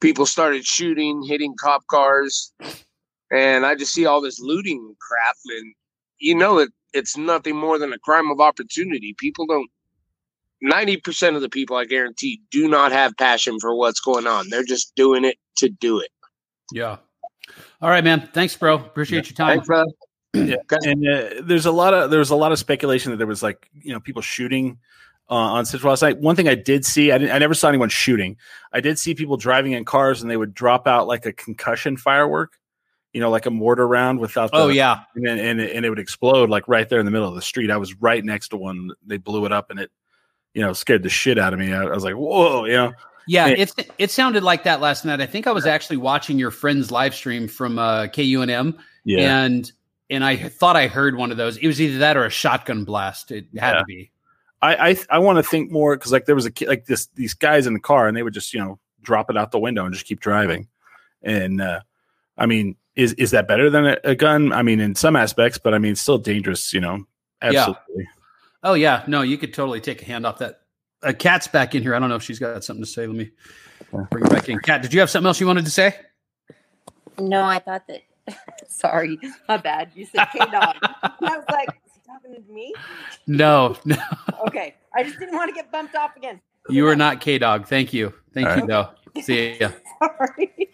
People 0.00 0.26
started 0.26 0.64
shooting, 0.64 1.22
hitting 1.22 1.54
cop 1.60 1.86
cars. 1.88 2.52
And 3.30 3.64
I 3.64 3.74
just 3.74 3.92
see 3.92 4.06
all 4.06 4.20
this 4.20 4.40
looting 4.40 4.94
crap. 5.00 5.36
And 5.46 5.74
you 6.18 6.34
know 6.34 6.58
that 6.60 6.70
it's 6.92 7.16
nothing 7.16 7.56
more 7.56 7.78
than 7.78 7.92
a 7.92 7.98
crime 7.98 8.30
of 8.30 8.40
opportunity. 8.40 9.14
People 9.18 9.46
don't, 9.46 9.70
90% 10.64 11.36
of 11.36 11.42
the 11.42 11.48
people, 11.48 11.76
I 11.76 11.84
guarantee, 11.84 12.42
do 12.50 12.68
not 12.68 12.92
have 12.92 13.16
passion 13.18 13.58
for 13.60 13.74
what's 13.74 14.00
going 14.00 14.26
on. 14.26 14.50
They're 14.50 14.64
just 14.64 14.94
doing 14.94 15.24
it 15.24 15.36
to 15.56 15.68
do 15.68 16.00
it. 16.00 16.10
Yeah. 16.72 16.98
All 17.80 17.90
right, 17.90 18.04
man. 18.04 18.28
Thanks, 18.32 18.56
bro. 18.56 18.74
Appreciate 18.76 19.24
yeah. 19.24 19.30
your 19.30 19.36
time. 19.36 19.56
Thanks, 19.58 19.66
bro 19.66 19.84
yeah, 20.34 20.56
and 20.84 21.06
uh, 21.06 21.42
there's 21.42 21.66
a 21.66 21.72
lot 21.72 21.94
of 21.94 22.10
there 22.10 22.18
was 22.18 22.30
a 22.30 22.36
lot 22.36 22.52
of 22.52 22.58
speculation 22.58 23.10
that 23.10 23.18
there 23.18 23.26
was 23.26 23.42
like 23.42 23.68
you 23.80 23.92
know 23.92 24.00
people 24.00 24.22
shooting 24.22 24.78
uh, 25.30 25.34
on 25.34 25.64
Central 25.64 25.90
last 25.90 26.02
night. 26.02 26.18
One 26.18 26.36
thing 26.36 26.48
I 26.48 26.56
did 26.56 26.84
see, 26.84 27.12
I, 27.12 27.16
I 27.16 27.38
never 27.38 27.54
saw 27.54 27.68
anyone 27.68 27.88
shooting. 27.88 28.36
I 28.72 28.80
did 28.80 28.98
see 28.98 29.14
people 29.14 29.36
driving 29.36 29.72
in 29.72 29.84
cars 29.84 30.22
and 30.22 30.30
they 30.30 30.36
would 30.36 30.54
drop 30.54 30.86
out 30.86 31.06
like 31.06 31.24
a 31.24 31.32
concussion 31.32 31.96
firework, 31.96 32.58
you 33.12 33.20
know, 33.20 33.30
like 33.30 33.46
a 33.46 33.50
mortar 33.50 33.86
round 33.86 34.18
without. 34.18 34.50
The, 34.50 34.58
oh 34.58 34.68
yeah, 34.68 35.00
and 35.14 35.26
and 35.26 35.60
and 35.60 35.84
it 35.84 35.88
would 35.90 36.00
explode 36.00 36.50
like 36.50 36.66
right 36.68 36.88
there 36.88 36.98
in 36.98 37.06
the 37.06 37.12
middle 37.12 37.28
of 37.28 37.34
the 37.34 37.42
street. 37.42 37.70
I 37.70 37.76
was 37.76 37.94
right 38.00 38.24
next 38.24 38.48
to 38.48 38.56
one. 38.56 38.90
They 39.06 39.18
blew 39.18 39.46
it 39.46 39.52
up 39.52 39.70
and 39.70 39.80
it, 39.80 39.90
you 40.54 40.62
know, 40.62 40.72
scared 40.72 41.02
the 41.02 41.08
shit 41.08 41.38
out 41.38 41.52
of 41.52 41.58
me. 41.58 41.72
I, 41.72 41.82
I 41.82 41.94
was 41.94 42.04
like, 42.04 42.14
whoa, 42.14 42.64
you 42.64 42.72
know. 42.72 42.92
Yeah, 43.26 43.46
it 43.48 43.72
it 43.98 44.10
sounded 44.10 44.42
like 44.42 44.64
that 44.64 44.80
last 44.80 45.04
night. 45.04 45.20
I 45.20 45.26
think 45.26 45.46
I 45.46 45.52
was 45.52 45.64
actually 45.64 45.98
watching 45.98 46.38
your 46.38 46.50
friend's 46.50 46.90
live 46.90 47.14
stream 47.14 47.46
from 47.46 47.78
uh, 47.78 48.06
KUNM, 48.06 48.76
yeah. 49.04 49.44
and 49.44 49.70
and 50.10 50.24
I 50.24 50.36
thought 50.36 50.76
I 50.76 50.88
heard 50.88 51.16
one 51.16 51.30
of 51.30 51.36
those. 51.36 51.56
It 51.56 51.66
was 51.66 51.80
either 51.80 51.98
that 51.98 52.16
or 52.16 52.24
a 52.24 52.30
shotgun 52.30 52.84
blast. 52.84 53.30
It 53.30 53.46
had 53.56 53.74
yeah. 53.74 53.78
to 53.78 53.84
be. 53.84 54.10
I 54.60 54.90
I, 54.90 54.96
I 55.10 55.18
want 55.20 55.38
to 55.38 55.42
think 55.42 55.70
more 55.70 55.96
because 55.96 56.12
like 56.12 56.26
there 56.26 56.34
was 56.34 56.46
a 56.46 56.52
like 56.66 56.86
this 56.86 57.06
these 57.14 57.32
guys 57.32 57.66
in 57.66 57.74
the 57.74 57.80
car 57.80 58.08
and 58.08 58.16
they 58.16 58.22
would 58.22 58.34
just 58.34 58.52
you 58.52 58.60
know 58.60 58.78
drop 59.00 59.30
it 59.30 59.36
out 59.36 59.52
the 59.52 59.58
window 59.58 59.84
and 59.84 59.94
just 59.94 60.06
keep 60.06 60.20
driving, 60.20 60.68
and 61.22 61.60
uh, 61.60 61.80
I 62.36 62.46
mean 62.46 62.76
is 62.96 63.12
is 63.14 63.30
that 63.30 63.46
better 63.46 63.70
than 63.70 63.86
a, 63.86 63.96
a, 64.04 64.14
gun? 64.14 64.52
I 64.52 64.62
mean 64.62 64.80
in 64.80 64.94
some 64.94 65.16
aspects, 65.16 65.58
but 65.58 65.72
I 65.72 65.78
mean 65.78 65.94
still 65.94 66.18
dangerous. 66.18 66.74
You 66.74 66.80
know, 66.80 67.04
absolutely. 67.40 67.84
Yeah. 67.96 68.04
Oh 68.62 68.74
yeah, 68.74 69.04
no, 69.06 69.22
you 69.22 69.38
could 69.38 69.54
totally 69.54 69.80
take 69.80 70.02
a 70.02 70.04
hand 70.04 70.26
off 70.26 70.38
that. 70.38 70.56
A 71.02 71.14
cat's 71.14 71.46
back 71.46 71.74
in 71.74 71.82
here. 71.82 71.94
I 71.94 71.98
don't 71.98 72.10
know 72.10 72.16
if 72.16 72.22
she's 72.22 72.38
got 72.38 72.62
something 72.62 72.84
to 72.84 72.90
say. 72.90 73.06
Let 73.06 73.16
me 73.16 73.30
bring 73.90 74.24
her 74.24 74.28
back 74.28 74.50
in. 74.50 74.58
Cat, 74.58 74.82
did 74.82 74.92
you 74.92 75.00
have 75.00 75.08
something 75.08 75.26
else 75.26 75.40
you 75.40 75.46
wanted 75.46 75.64
to 75.64 75.70
say? 75.70 75.96
No, 77.18 77.42
I 77.42 77.58
thought 77.58 77.86
that 77.86 78.02
Sorry, 78.68 79.18
my 79.48 79.56
bad. 79.56 79.90
You 79.94 80.06
said 80.06 80.26
K 80.32 80.38
dog. 80.38 80.76
I 80.82 81.10
was 81.20 81.44
like, 81.50 81.68
is 81.68 81.92
he 81.94 82.00
talking 82.06 82.34
to 82.34 82.52
me? 82.52 82.74
No, 83.26 83.76
no. 83.84 83.96
okay. 84.46 84.76
I 84.94 85.02
just 85.02 85.18
didn't 85.18 85.34
want 85.34 85.48
to 85.48 85.54
get 85.54 85.70
bumped 85.70 85.94
off 85.94 86.16
again. 86.16 86.40
You 86.68 86.86
are 86.88 86.96
not 86.96 87.20
K 87.20 87.38
dog. 87.38 87.66
Thank 87.66 87.92
you. 87.92 88.12
Thank 88.32 88.48
All 88.48 88.58
you, 88.58 88.66
though. 88.66 88.88
See 89.22 89.58
ya. 89.58 89.70
Sorry. 89.98 90.70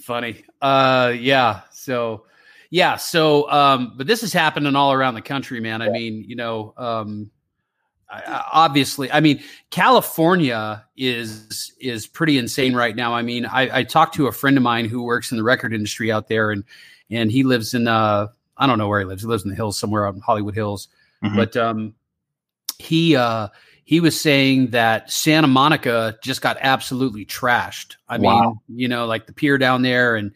Funny. 0.00 0.44
Uh 0.60 1.14
yeah. 1.16 1.62
So 1.70 2.26
yeah, 2.70 2.96
so 2.96 3.50
um, 3.50 3.94
but 3.96 4.06
this 4.06 4.22
is 4.22 4.32
happening 4.32 4.74
all 4.76 4.92
around 4.92 5.14
the 5.14 5.22
country, 5.22 5.60
man. 5.60 5.82
I 5.82 5.88
mean, 5.88 6.24
you 6.26 6.36
know, 6.36 6.74
um, 6.76 7.30
obviously 8.52 9.10
i 9.10 9.20
mean 9.20 9.42
california 9.70 10.84
is 10.96 11.72
is 11.80 12.06
pretty 12.06 12.38
insane 12.38 12.74
right 12.74 12.94
now 12.94 13.12
i 13.12 13.22
mean 13.22 13.44
I, 13.44 13.78
I 13.78 13.82
talked 13.82 14.14
to 14.14 14.28
a 14.28 14.32
friend 14.32 14.56
of 14.56 14.62
mine 14.62 14.84
who 14.84 15.02
works 15.02 15.32
in 15.32 15.36
the 15.36 15.42
record 15.42 15.74
industry 15.74 16.12
out 16.12 16.28
there 16.28 16.50
and 16.50 16.62
and 17.10 17.32
he 17.32 17.42
lives 17.42 17.74
in 17.74 17.88
uh 17.88 18.28
i 18.56 18.66
don't 18.66 18.78
know 18.78 18.88
where 18.88 19.00
he 19.00 19.06
lives 19.06 19.22
he 19.22 19.28
lives 19.28 19.44
in 19.44 19.50
the 19.50 19.56
hills 19.56 19.76
somewhere 19.76 20.06
on 20.06 20.20
hollywood 20.20 20.54
hills 20.54 20.88
mm-hmm. 21.24 21.34
but 21.34 21.56
um 21.56 21.94
he 22.78 23.16
uh 23.16 23.48
he 23.84 23.98
was 23.98 24.18
saying 24.20 24.68
that 24.68 25.10
santa 25.10 25.48
monica 25.48 26.16
just 26.22 26.42
got 26.42 26.56
absolutely 26.60 27.26
trashed 27.26 27.96
i 28.08 28.18
wow. 28.18 28.40
mean 28.68 28.80
you 28.80 28.86
know 28.88 29.06
like 29.06 29.26
the 29.26 29.32
pier 29.32 29.58
down 29.58 29.82
there 29.82 30.14
and 30.14 30.32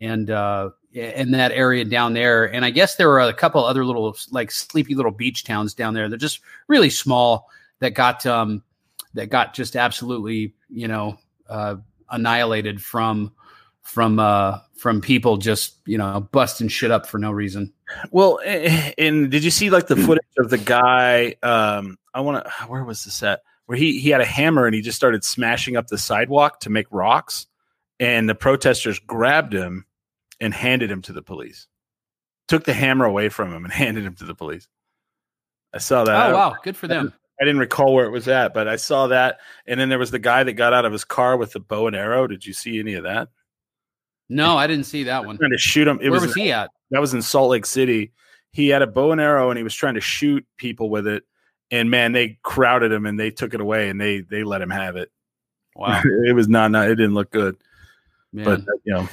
and 0.00 0.30
uh 0.30 0.70
in 0.92 1.30
that 1.32 1.52
area 1.52 1.84
down 1.84 2.14
there. 2.14 2.52
And 2.52 2.64
I 2.64 2.70
guess 2.70 2.96
there 2.96 3.08
were 3.08 3.20
a 3.20 3.32
couple 3.32 3.64
other 3.64 3.84
little 3.84 4.16
like 4.30 4.50
sleepy 4.50 4.94
little 4.94 5.12
beach 5.12 5.44
towns 5.44 5.74
down 5.74 5.94
there. 5.94 6.08
They're 6.08 6.18
just 6.18 6.40
really 6.68 6.90
small 6.90 7.48
that 7.78 7.90
got 7.90 8.26
um 8.26 8.62
that 9.14 9.26
got 9.26 9.54
just 9.54 9.76
absolutely 9.76 10.54
you 10.68 10.88
know 10.88 11.18
uh, 11.48 11.76
annihilated 12.10 12.82
from 12.82 13.32
from 13.82 14.18
uh 14.18 14.58
from 14.76 15.00
people 15.00 15.36
just 15.36 15.76
you 15.86 15.98
know 15.98 16.28
busting 16.32 16.68
shit 16.68 16.90
up 16.90 17.06
for 17.06 17.18
no 17.18 17.30
reason. 17.30 17.72
Well, 18.10 18.40
and 18.44 19.30
did 19.30 19.44
you 19.44 19.50
see 19.50 19.70
like 19.70 19.86
the 19.86 19.96
footage 19.96 20.24
of 20.38 20.50
the 20.50 20.58
guy? 20.58 21.36
Um, 21.42 21.98
I 22.14 22.20
want 22.20 22.44
to. 22.44 22.50
Where 22.66 22.84
was 22.84 23.04
this 23.04 23.22
at? 23.22 23.42
Where 23.66 23.78
he 23.78 23.98
he 24.00 24.10
had 24.10 24.20
a 24.20 24.26
hammer 24.26 24.66
and 24.66 24.74
he 24.74 24.80
just 24.80 24.96
started 24.96 25.24
smashing 25.24 25.76
up 25.76 25.88
the 25.88 25.98
sidewalk 25.98 26.60
to 26.60 26.70
make 26.70 26.86
rocks, 26.90 27.46
and 27.98 28.28
the 28.28 28.34
protesters 28.34 28.98
grabbed 29.00 29.52
him 29.52 29.86
and 30.40 30.54
handed 30.54 30.90
him 30.90 31.02
to 31.02 31.12
the 31.12 31.22
police. 31.22 31.66
Took 32.48 32.64
the 32.64 32.72
hammer 32.72 33.04
away 33.04 33.28
from 33.28 33.52
him 33.52 33.64
and 33.64 33.72
handed 33.72 34.04
him 34.04 34.14
to 34.16 34.24
the 34.24 34.34
police. 34.34 34.68
I 35.72 35.78
saw 35.78 36.04
that. 36.04 36.30
Oh 36.30 36.34
wow, 36.34 36.56
good 36.62 36.76
for 36.76 36.88
them. 36.88 37.12
I 37.40 37.44
didn't 37.44 37.60
recall 37.60 37.94
where 37.94 38.04
it 38.04 38.10
was 38.10 38.28
at, 38.28 38.52
but 38.52 38.68
I 38.68 38.76
saw 38.76 39.06
that. 39.06 39.38
And 39.66 39.80
then 39.80 39.88
there 39.88 39.98
was 39.98 40.10
the 40.10 40.18
guy 40.18 40.44
that 40.44 40.52
got 40.54 40.74
out 40.74 40.84
of 40.84 40.92
his 40.92 41.04
car 41.04 41.38
with 41.38 41.52
the 41.52 41.60
bow 41.60 41.86
and 41.86 41.96
arrow. 41.96 42.26
Did 42.26 42.44
you 42.44 42.52
see 42.52 42.78
any 42.78 42.94
of 42.94 43.04
that? 43.04 43.28
No, 44.28 44.58
I 44.58 44.66
didn't 44.66 44.84
see 44.84 45.04
that 45.04 45.24
one. 45.24 45.38
Trying 45.38 45.52
to 45.52 45.58
shoot 45.58 45.88
him. 45.88 45.98
It 46.02 46.10
where 46.10 46.20
was, 46.20 46.28
was 46.28 46.34
he 46.34 46.52
at? 46.52 46.70
That 46.90 47.00
was 47.00 47.14
in 47.14 47.22
Salt 47.22 47.50
Lake 47.50 47.64
City. 47.64 48.12
He 48.52 48.68
had 48.68 48.82
a 48.82 48.86
bow 48.86 49.12
and 49.12 49.20
arrow 49.20 49.50
and 49.50 49.56
he 49.56 49.64
was 49.64 49.74
trying 49.74 49.94
to 49.94 50.00
shoot 50.00 50.44
people 50.58 50.90
with 50.90 51.06
it. 51.06 51.22
And 51.70 51.90
man, 51.90 52.12
they 52.12 52.38
crowded 52.42 52.92
him 52.92 53.06
and 53.06 53.18
they 53.18 53.30
took 53.30 53.54
it 53.54 53.60
away 53.60 53.88
and 53.88 54.00
they 54.00 54.20
they 54.20 54.44
let 54.44 54.60
him 54.60 54.70
have 54.70 54.96
it. 54.96 55.10
Wow, 55.74 56.02
it 56.26 56.34
was 56.34 56.48
not, 56.48 56.70
not 56.70 56.88
it 56.88 56.96
didn't 56.96 57.14
look 57.14 57.30
good. 57.30 57.56
Man. 58.32 58.44
But 58.44 58.60
you 58.84 58.94
know, 58.94 59.08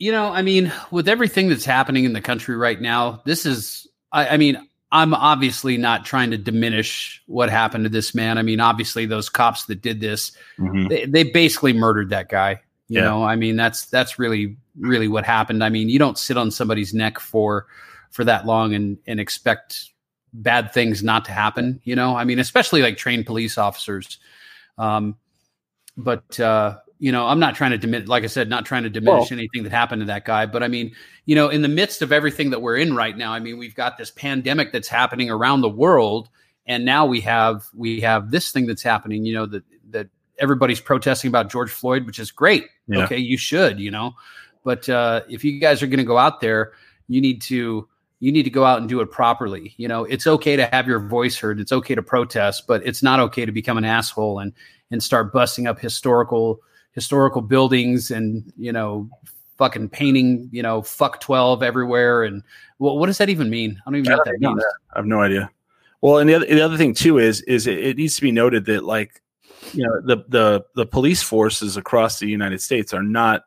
you 0.00 0.10
know, 0.10 0.32
I 0.32 0.40
mean, 0.40 0.72
with 0.90 1.08
everything 1.08 1.50
that's 1.50 1.64
happening 1.64 2.04
in 2.04 2.14
the 2.14 2.22
country 2.22 2.56
right 2.56 2.80
now, 2.80 3.20
this 3.26 3.44
is, 3.44 3.86
I, 4.10 4.28
I, 4.28 4.36
mean, 4.38 4.56
I'm 4.90 5.12
obviously 5.12 5.76
not 5.76 6.06
trying 6.06 6.30
to 6.30 6.38
diminish 6.38 7.22
what 7.26 7.50
happened 7.50 7.84
to 7.84 7.90
this 7.90 8.14
man. 8.14 8.38
I 8.38 8.42
mean, 8.42 8.60
obviously, 8.60 9.04
those 9.04 9.28
cops 9.28 9.66
that 9.66 9.82
did 9.82 10.00
this, 10.00 10.32
mm-hmm. 10.58 10.88
they, 10.88 11.04
they, 11.04 11.22
basically 11.24 11.74
murdered 11.74 12.08
that 12.10 12.30
guy. 12.30 12.62
You 12.88 12.98
yeah. 12.98 13.04
know, 13.04 13.22
I 13.22 13.36
mean, 13.36 13.56
that's 13.56 13.86
that's 13.86 14.18
really 14.18 14.56
really 14.76 15.06
what 15.06 15.24
happened. 15.24 15.62
I 15.62 15.68
mean, 15.68 15.88
you 15.88 15.98
don't 15.98 16.18
sit 16.18 16.36
on 16.36 16.50
somebody's 16.50 16.92
neck 16.92 17.20
for 17.20 17.66
for 18.10 18.24
that 18.24 18.46
long 18.46 18.74
and 18.74 18.98
and 19.06 19.20
expect 19.20 19.90
bad 20.32 20.72
things 20.72 21.02
not 21.02 21.26
to 21.26 21.32
happen. 21.32 21.80
You 21.84 21.94
know, 21.94 22.16
I 22.16 22.24
mean, 22.24 22.40
especially 22.40 22.82
like 22.82 22.96
trained 22.96 23.26
police 23.26 23.58
officers. 23.58 24.18
Um, 24.76 25.16
but 25.96 26.40
uh, 26.40 26.78
you 27.00 27.10
know, 27.10 27.26
I'm 27.26 27.40
not 27.40 27.54
trying 27.54 27.70
to 27.70 27.78
diminish, 27.78 28.08
like 28.08 28.24
I 28.24 28.26
said, 28.26 28.50
not 28.50 28.66
trying 28.66 28.82
to 28.82 28.90
diminish 28.90 29.30
Well- 29.30 29.38
anything 29.38 29.62
that 29.64 29.72
happened 29.72 30.02
to 30.02 30.06
that 30.06 30.26
guy. 30.26 30.44
But 30.46 30.62
I 30.62 30.68
mean, 30.68 30.92
you 31.24 31.34
know, 31.34 31.48
in 31.48 31.62
the 31.62 31.68
midst 31.68 32.02
of 32.02 32.12
everything 32.12 32.50
that 32.50 32.60
we're 32.60 32.76
in 32.76 32.94
right 32.94 33.16
now, 33.16 33.32
I 33.32 33.40
mean, 33.40 33.58
we've 33.58 33.74
got 33.74 33.96
this 33.96 34.10
pandemic 34.10 34.70
that's 34.70 34.86
happening 34.88 35.30
around 35.30 35.62
the 35.62 35.68
world, 35.68 36.28
and 36.66 36.84
now 36.84 37.06
we 37.06 37.20
have 37.22 37.64
we 37.74 38.00
have 38.00 38.30
this 38.30 38.52
thing 38.52 38.66
that's 38.66 38.82
happening. 38.82 39.24
You 39.24 39.34
know, 39.34 39.46
that 39.46 39.64
that 39.90 40.08
everybody's 40.38 40.80
protesting 40.80 41.28
about 41.28 41.50
George 41.50 41.70
Floyd, 41.70 42.06
which 42.06 42.18
is 42.18 42.30
great. 42.30 42.66
Yeah. 42.86 43.04
Okay, 43.04 43.18
you 43.18 43.38
should, 43.38 43.80
you 43.80 43.90
know, 43.90 44.14
but 44.62 44.88
uh, 44.88 45.22
if 45.28 45.42
you 45.42 45.58
guys 45.58 45.82
are 45.82 45.86
going 45.86 45.98
to 45.98 46.04
go 46.04 46.18
out 46.18 46.40
there, 46.40 46.72
you 47.08 47.22
need 47.22 47.40
to 47.42 47.88
you 48.18 48.30
need 48.30 48.42
to 48.42 48.50
go 48.50 48.64
out 48.66 48.78
and 48.78 48.88
do 48.90 49.00
it 49.00 49.10
properly. 49.10 49.72
You 49.78 49.88
know, 49.88 50.04
it's 50.04 50.26
okay 50.26 50.56
to 50.56 50.66
have 50.66 50.86
your 50.86 51.00
voice 51.00 51.38
heard. 51.38 51.60
It's 51.60 51.72
okay 51.72 51.94
to 51.94 52.02
protest, 52.02 52.66
but 52.66 52.86
it's 52.86 53.02
not 53.02 53.20
okay 53.20 53.46
to 53.46 53.52
become 53.52 53.78
an 53.78 53.86
asshole 53.86 54.38
and 54.38 54.52
and 54.90 55.02
start 55.02 55.32
busting 55.32 55.66
up 55.66 55.78
historical 55.80 56.60
historical 56.92 57.40
buildings 57.40 58.10
and 58.10 58.52
you 58.56 58.72
know 58.72 59.08
fucking 59.58 59.88
painting 59.88 60.48
you 60.52 60.62
know 60.62 60.80
fuck 60.80 61.20
12 61.20 61.62
everywhere 61.62 62.24
and 62.24 62.42
well, 62.78 62.98
what 62.98 63.06
does 63.06 63.18
that 63.18 63.28
even 63.28 63.50
mean 63.50 63.80
i 63.86 63.90
don't 63.90 63.98
even 63.98 64.10
know 64.10 64.16
what 64.16 64.24
that 64.24 64.40
means 64.40 64.64
I 64.92 64.98
have 64.98 65.06
no 65.06 65.20
idea. 65.20 65.50
Well, 66.00 66.18
and 66.18 66.28
the 66.28 66.34
other, 66.34 66.46
the 66.46 66.62
other 66.62 66.76
thing 66.76 66.94
too 66.94 67.18
is 67.18 67.42
is 67.42 67.66
it, 67.66 67.78
it 67.78 67.96
needs 67.96 68.16
to 68.16 68.22
be 68.22 68.32
noted 68.32 68.64
that 68.66 68.84
like 68.84 69.22
you 69.72 69.84
know 69.84 70.00
the 70.00 70.24
the 70.28 70.64
the 70.74 70.86
police 70.86 71.22
forces 71.22 71.76
across 71.76 72.18
the 72.18 72.28
United 72.28 72.60
States 72.60 72.94
are 72.94 73.02
not 73.02 73.44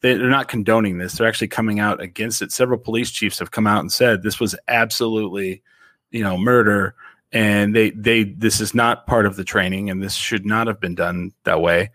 they're 0.00 0.30
not 0.30 0.48
condoning 0.48 0.98
this. 0.98 1.14
They're 1.14 1.26
actually 1.26 1.48
coming 1.48 1.80
out 1.80 2.00
against 2.00 2.40
it. 2.42 2.52
Several 2.52 2.78
police 2.78 3.10
chiefs 3.10 3.38
have 3.38 3.50
come 3.50 3.66
out 3.66 3.80
and 3.80 3.90
said 3.90 4.22
this 4.22 4.38
was 4.38 4.54
absolutely 4.68 5.62
you 6.10 6.22
know 6.22 6.36
murder 6.36 6.94
and 7.32 7.74
they 7.74 7.90
they 7.90 8.24
this 8.24 8.60
is 8.60 8.74
not 8.74 9.06
part 9.06 9.26
of 9.26 9.36
the 9.36 9.44
training 9.44 9.90
and 9.90 10.02
this 10.02 10.14
should 10.14 10.46
not 10.46 10.66
have 10.66 10.80
been 10.80 10.94
done 10.94 11.32
that 11.44 11.60
way. 11.60 11.90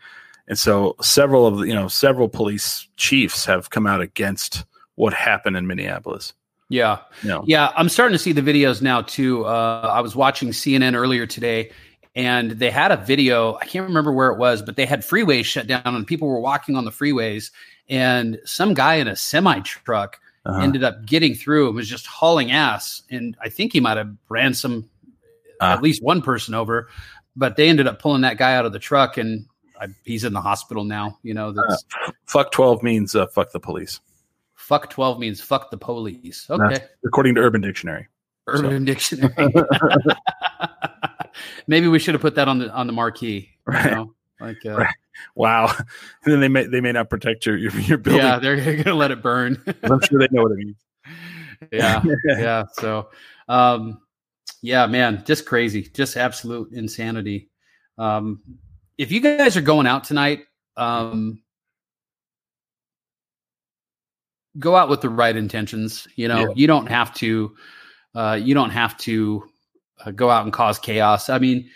And 0.47 0.59
so 0.59 0.95
several 1.01 1.47
of 1.47 1.59
the, 1.59 1.67
you 1.67 1.73
know 1.73 1.87
several 1.87 2.29
police 2.29 2.87
chiefs 2.97 3.45
have 3.45 3.69
come 3.69 3.87
out 3.87 4.01
against 4.01 4.65
what 4.95 5.13
happened 5.13 5.57
in 5.57 5.67
Minneapolis. 5.67 6.33
yeah 6.69 6.99
Yeah, 7.45 7.71
I'm 7.75 7.89
starting 7.89 8.13
to 8.13 8.19
see 8.19 8.31
the 8.31 8.41
videos 8.41 8.81
now 8.81 9.01
too. 9.01 9.45
Uh, 9.45 9.91
I 9.93 10.01
was 10.01 10.15
watching 10.15 10.49
CNN 10.49 10.95
earlier 10.95 11.25
today, 11.25 11.71
and 12.15 12.51
they 12.51 12.69
had 12.69 12.91
a 12.91 12.97
video. 12.97 13.55
I 13.55 13.65
can't 13.65 13.87
remember 13.87 14.11
where 14.11 14.29
it 14.29 14.37
was, 14.37 14.61
but 14.61 14.75
they 14.75 14.85
had 14.85 15.01
freeways 15.01 15.45
shut 15.45 15.67
down, 15.67 15.81
and 15.85 16.05
people 16.05 16.27
were 16.27 16.39
walking 16.39 16.75
on 16.75 16.85
the 16.85 16.91
freeways. 16.91 17.51
And 17.89 18.39
some 18.45 18.73
guy 18.73 18.95
in 18.95 19.07
a 19.07 19.15
semi 19.15 19.59
truck 19.61 20.19
uh-huh. 20.45 20.61
ended 20.61 20.83
up 20.83 21.05
getting 21.05 21.33
through 21.33 21.67
and 21.67 21.75
was 21.75 21.89
just 21.89 22.05
hauling 22.05 22.51
ass. 22.51 23.01
And 23.09 23.35
I 23.41 23.49
think 23.49 23.73
he 23.73 23.79
might 23.79 23.97
have 23.97 24.13
ran 24.29 24.53
some, 24.53 24.89
Ah. 25.61 25.73
at 25.73 25.81
least 25.81 26.03
one 26.03 26.21
person 26.21 26.53
over. 26.53 26.89
But 27.35 27.55
they 27.55 27.69
ended 27.69 27.87
up 27.87 27.99
pulling 27.99 28.21
that 28.21 28.37
guy 28.37 28.55
out 28.55 28.65
of 28.65 28.73
the 28.73 28.79
truck, 28.79 29.17
and 29.17 29.45
I, 29.79 29.87
he's 30.03 30.23
in 30.23 30.33
the 30.33 30.41
hospital 30.41 30.83
now. 30.83 31.17
You 31.23 31.33
know, 31.33 31.51
that's 31.51 31.85
fuck 32.25 32.51
12 32.51 32.83
means 32.83 33.15
uh, 33.15 33.27
fuck 33.27 33.51
the 33.51 33.59
police 33.59 33.99
fuck 34.55 34.89
twelve 34.89 35.19
means 35.19 35.41
fuck 35.41 35.69
the 35.71 35.77
police. 35.77 36.47
Okay. 36.49 36.79
according 37.05 37.35
to 37.35 37.41
urban 37.41 37.59
dictionary 37.59 38.07
Urban 38.47 38.85
Dictionary. 38.85 39.33
Maybe 41.67 41.87
we 41.87 41.99
should 41.99 42.13
have 42.13 42.21
put 42.21 42.35
that 42.35 42.47
on 42.47 42.59
the 42.59 42.71
on 42.71 42.87
the 42.87 42.93
marquee. 42.93 43.49
you 43.67 43.73
Right. 43.73 43.91
know? 43.91 44.13
Like, 44.39 44.57
uh, 44.65 44.75
Right. 44.77 44.95
wow 45.35 45.67
and 45.77 45.85
then 46.33 46.39
they 46.41 46.47
may 46.47 46.65
they 46.65 46.81
may 46.81 46.91
not 46.91 47.09
protect 47.09 47.45
your 47.45 47.55
your, 47.57 47.71
your 47.81 47.97
building 47.97 48.21
yeah, 48.23 48.39
they're 48.39 48.75
gonna 48.83 48.95
let 48.95 49.11
it 49.11 49.21
burn. 49.21 49.61
i'm 49.83 50.01
sure 50.01 50.19
they 50.19 50.27
know 50.31 50.43
what 50.43 50.51
it 50.53 50.57
means 50.57 50.75
yeah, 51.71 52.01
yeah. 52.25 52.63
So, 52.73 53.09
um, 53.47 53.99
yeah, 54.61 54.85
man, 54.85 55.23
just 55.25 55.45
crazy, 55.45 55.83
just 55.83 56.17
absolute 56.17 56.71
insanity. 56.73 57.49
Um, 57.97 58.41
if 58.97 59.11
you 59.11 59.19
guys 59.19 59.57
are 59.57 59.61
going 59.61 59.87
out 59.87 60.03
tonight, 60.03 60.41
um, 60.77 61.41
go 64.59 64.75
out 64.75 64.89
with 64.89 65.01
the 65.01 65.09
right 65.09 65.35
intentions. 65.35 66.07
You 66.15 66.27
know, 66.27 66.49
Yeah. 66.49 66.53
you 66.55 66.67
don't 66.67 66.87
have 66.87 67.13
to, 67.15 67.55
uh, 68.15 68.39
you 68.41 68.53
don't 68.53 68.69
have 68.69 68.97
to 68.99 69.49
uh, 70.05 70.11
go 70.11 70.29
out 70.29 70.43
and 70.43 70.53
cause 70.53 70.77
chaos. 70.79 71.29
I 71.29 71.39
mean, 71.39 71.69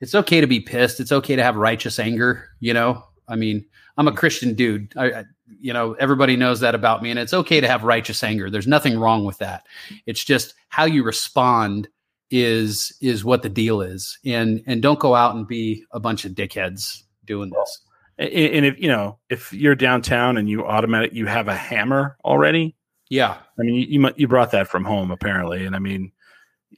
it's 0.00 0.14
okay 0.14 0.40
to 0.40 0.46
be 0.46 0.60
pissed. 0.60 1.00
It's 1.00 1.12
okay 1.12 1.36
to 1.36 1.42
have 1.42 1.56
righteous 1.56 1.98
anger. 1.98 2.48
You 2.60 2.74
know, 2.74 3.04
I 3.28 3.36
mean, 3.36 3.64
I'm 3.96 4.08
a 4.08 4.12
Christian 4.12 4.54
dude. 4.54 4.92
I, 4.96 5.12
I 5.12 5.24
you 5.60 5.72
know, 5.72 5.92
everybody 5.94 6.34
knows 6.34 6.60
that 6.60 6.74
about 6.74 7.02
me, 7.02 7.10
and 7.10 7.18
it's 7.18 7.34
okay 7.34 7.60
to 7.60 7.68
have 7.68 7.84
righteous 7.84 8.24
anger. 8.24 8.50
There's 8.50 8.66
nothing 8.66 8.98
wrong 8.98 9.24
with 9.24 9.38
that. 9.38 9.66
It's 10.06 10.24
just 10.24 10.54
how 10.70 10.86
you 10.86 11.04
respond 11.04 11.88
is 12.32 12.96
is 13.02 13.24
what 13.24 13.42
the 13.42 13.48
deal 13.50 13.82
is, 13.82 14.18
and 14.24 14.62
and 14.66 14.80
don't 14.80 14.98
go 14.98 15.14
out 15.14 15.36
and 15.36 15.46
be 15.46 15.84
a 15.92 16.00
bunch 16.00 16.24
of 16.24 16.32
dickheads 16.32 17.02
doing 17.26 17.50
this. 17.50 17.80
and, 18.18 18.30
and 18.32 18.66
if 18.66 18.80
you 18.80 18.88
know 18.88 19.18
if 19.28 19.52
you're 19.52 19.74
downtown 19.74 20.38
and 20.38 20.48
you 20.48 20.64
automatic 20.64 21.12
you 21.12 21.26
have 21.26 21.46
a 21.46 21.54
hammer 21.54 22.16
already 22.24 22.74
Yeah, 23.10 23.36
i 23.58 23.62
mean 23.62 23.74
you 23.74 24.10
you, 24.16 24.26
brought 24.26 24.50
that 24.52 24.66
from 24.66 24.84
home 24.84 25.10
apparently. 25.10 25.66
And 25.66 25.76
i 25.76 25.78
mean 25.78 26.10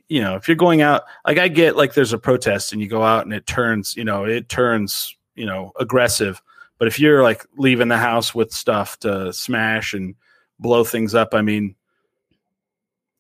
you 0.08 0.20
know 0.20 0.34
if 0.34 0.48
you're 0.48 0.56
going 0.56 0.82
out 0.82 1.04
like 1.24 1.38
i 1.38 1.46
get 1.46 1.76
like 1.76 1.94
there's 1.94 2.12
a 2.12 2.18
protest 2.18 2.72
and 2.72 2.82
you 2.82 2.88
go 2.88 3.02
out 3.04 3.24
and 3.24 3.32
it 3.32 3.46
turns 3.46 3.96
you 3.96 4.04
know 4.04 4.24
it 4.24 4.48
turns 4.48 5.16
you 5.36 5.46
know 5.46 5.72
aggressive. 5.78 6.42
But 6.78 6.88
if 6.88 6.98
you're 6.98 7.22
like 7.22 7.46
leaving 7.56 7.88
the 7.88 7.96
house 7.96 8.34
with 8.34 8.52
stuff 8.52 8.98
to 9.00 9.32
smash 9.32 9.94
and 9.94 10.16
blow 10.58 10.82
things 10.84 11.14
up 11.14 11.32
i 11.32 11.42
mean 11.42 11.76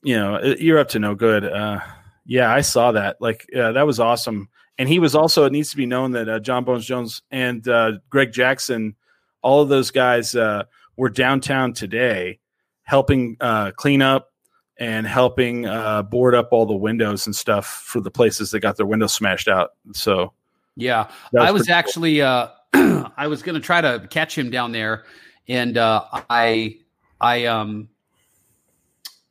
you 0.02 0.16
know 0.16 0.42
you're 0.58 0.78
up 0.78 0.88
to 0.88 0.98
no 0.98 1.14
good. 1.14 1.44
Uh 1.44 1.78
yeah 2.26 2.52
i 2.52 2.60
saw 2.60 2.92
that 2.92 3.16
like 3.20 3.46
yeah 3.52 3.70
that 3.70 3.86
was 3.86 4.00
awesome 4.00 4.48
and 4.78 4.88
he 4.88 4.98
was 4.98 5.14
also 5.14 5.44
it 5.44 5.52
needs 5.52 5.70
to 5.70 5.76
be 5.76 5.86
known 5.86 6.12
that 6.12 6.28
uh, 6.28 6.38
jon 6.38 6.64
bones 6.64 6.86
jones 6.86 7.22
and 7.30 7.68
uh, 7.68 7.92
greg 8.10 8.32
jackson 8.32 8.94
all 9.42 9.60
of 9.60 9.68
those 9.68 9.90
guys 9.90 10.34
uh, 10.34 10.64
were 10.96 11.10
downtown 11.10 11.72
today 11.72 12.38
helping 12.82 13.36
uh, 13.40 13.70
clean 13.72 14.02
up 14.02 14.30
and 14.78 15.06
helping 15.06 15.66
uh, 15.66 16.02
board 16.02 16.34
up 16.34 16.48
all 16.50 16.66
the 16.66 16.74
windows 16.74 17.26
and 17.26 17.36
stuff 17.36 17.66
for 17.66 18.00
the 18.00 18.10
places 18.10 18.50
that 18.50 18.60
got 18.60 18.76
their 18.76 18.86
windows 18.86 19.12
smashed 19.12 19.48
out 19.48 19.70
so 19.92 20.32
yeah. 20.76 21.08
that 21.32 21.42
I 21.42 21.50
was 21.50 21.66
cool. 21.66 21.74
actually 21.74 22.22
uh 22.22 22.48
I 23.16 23.28
was 23.28 23.42
going 23.42 23.54
to 23.54 23.60
try 23.60 23.80
to 23.80 24.06
catch 24.10 24.36
him 24.36 24.50
down 24.50 24.72
there 24.72 25.04
and 25.46 25.76
uh 25.76 26.04
I 26.28 26.78
I 27.20 27.44
um 27.46 27.88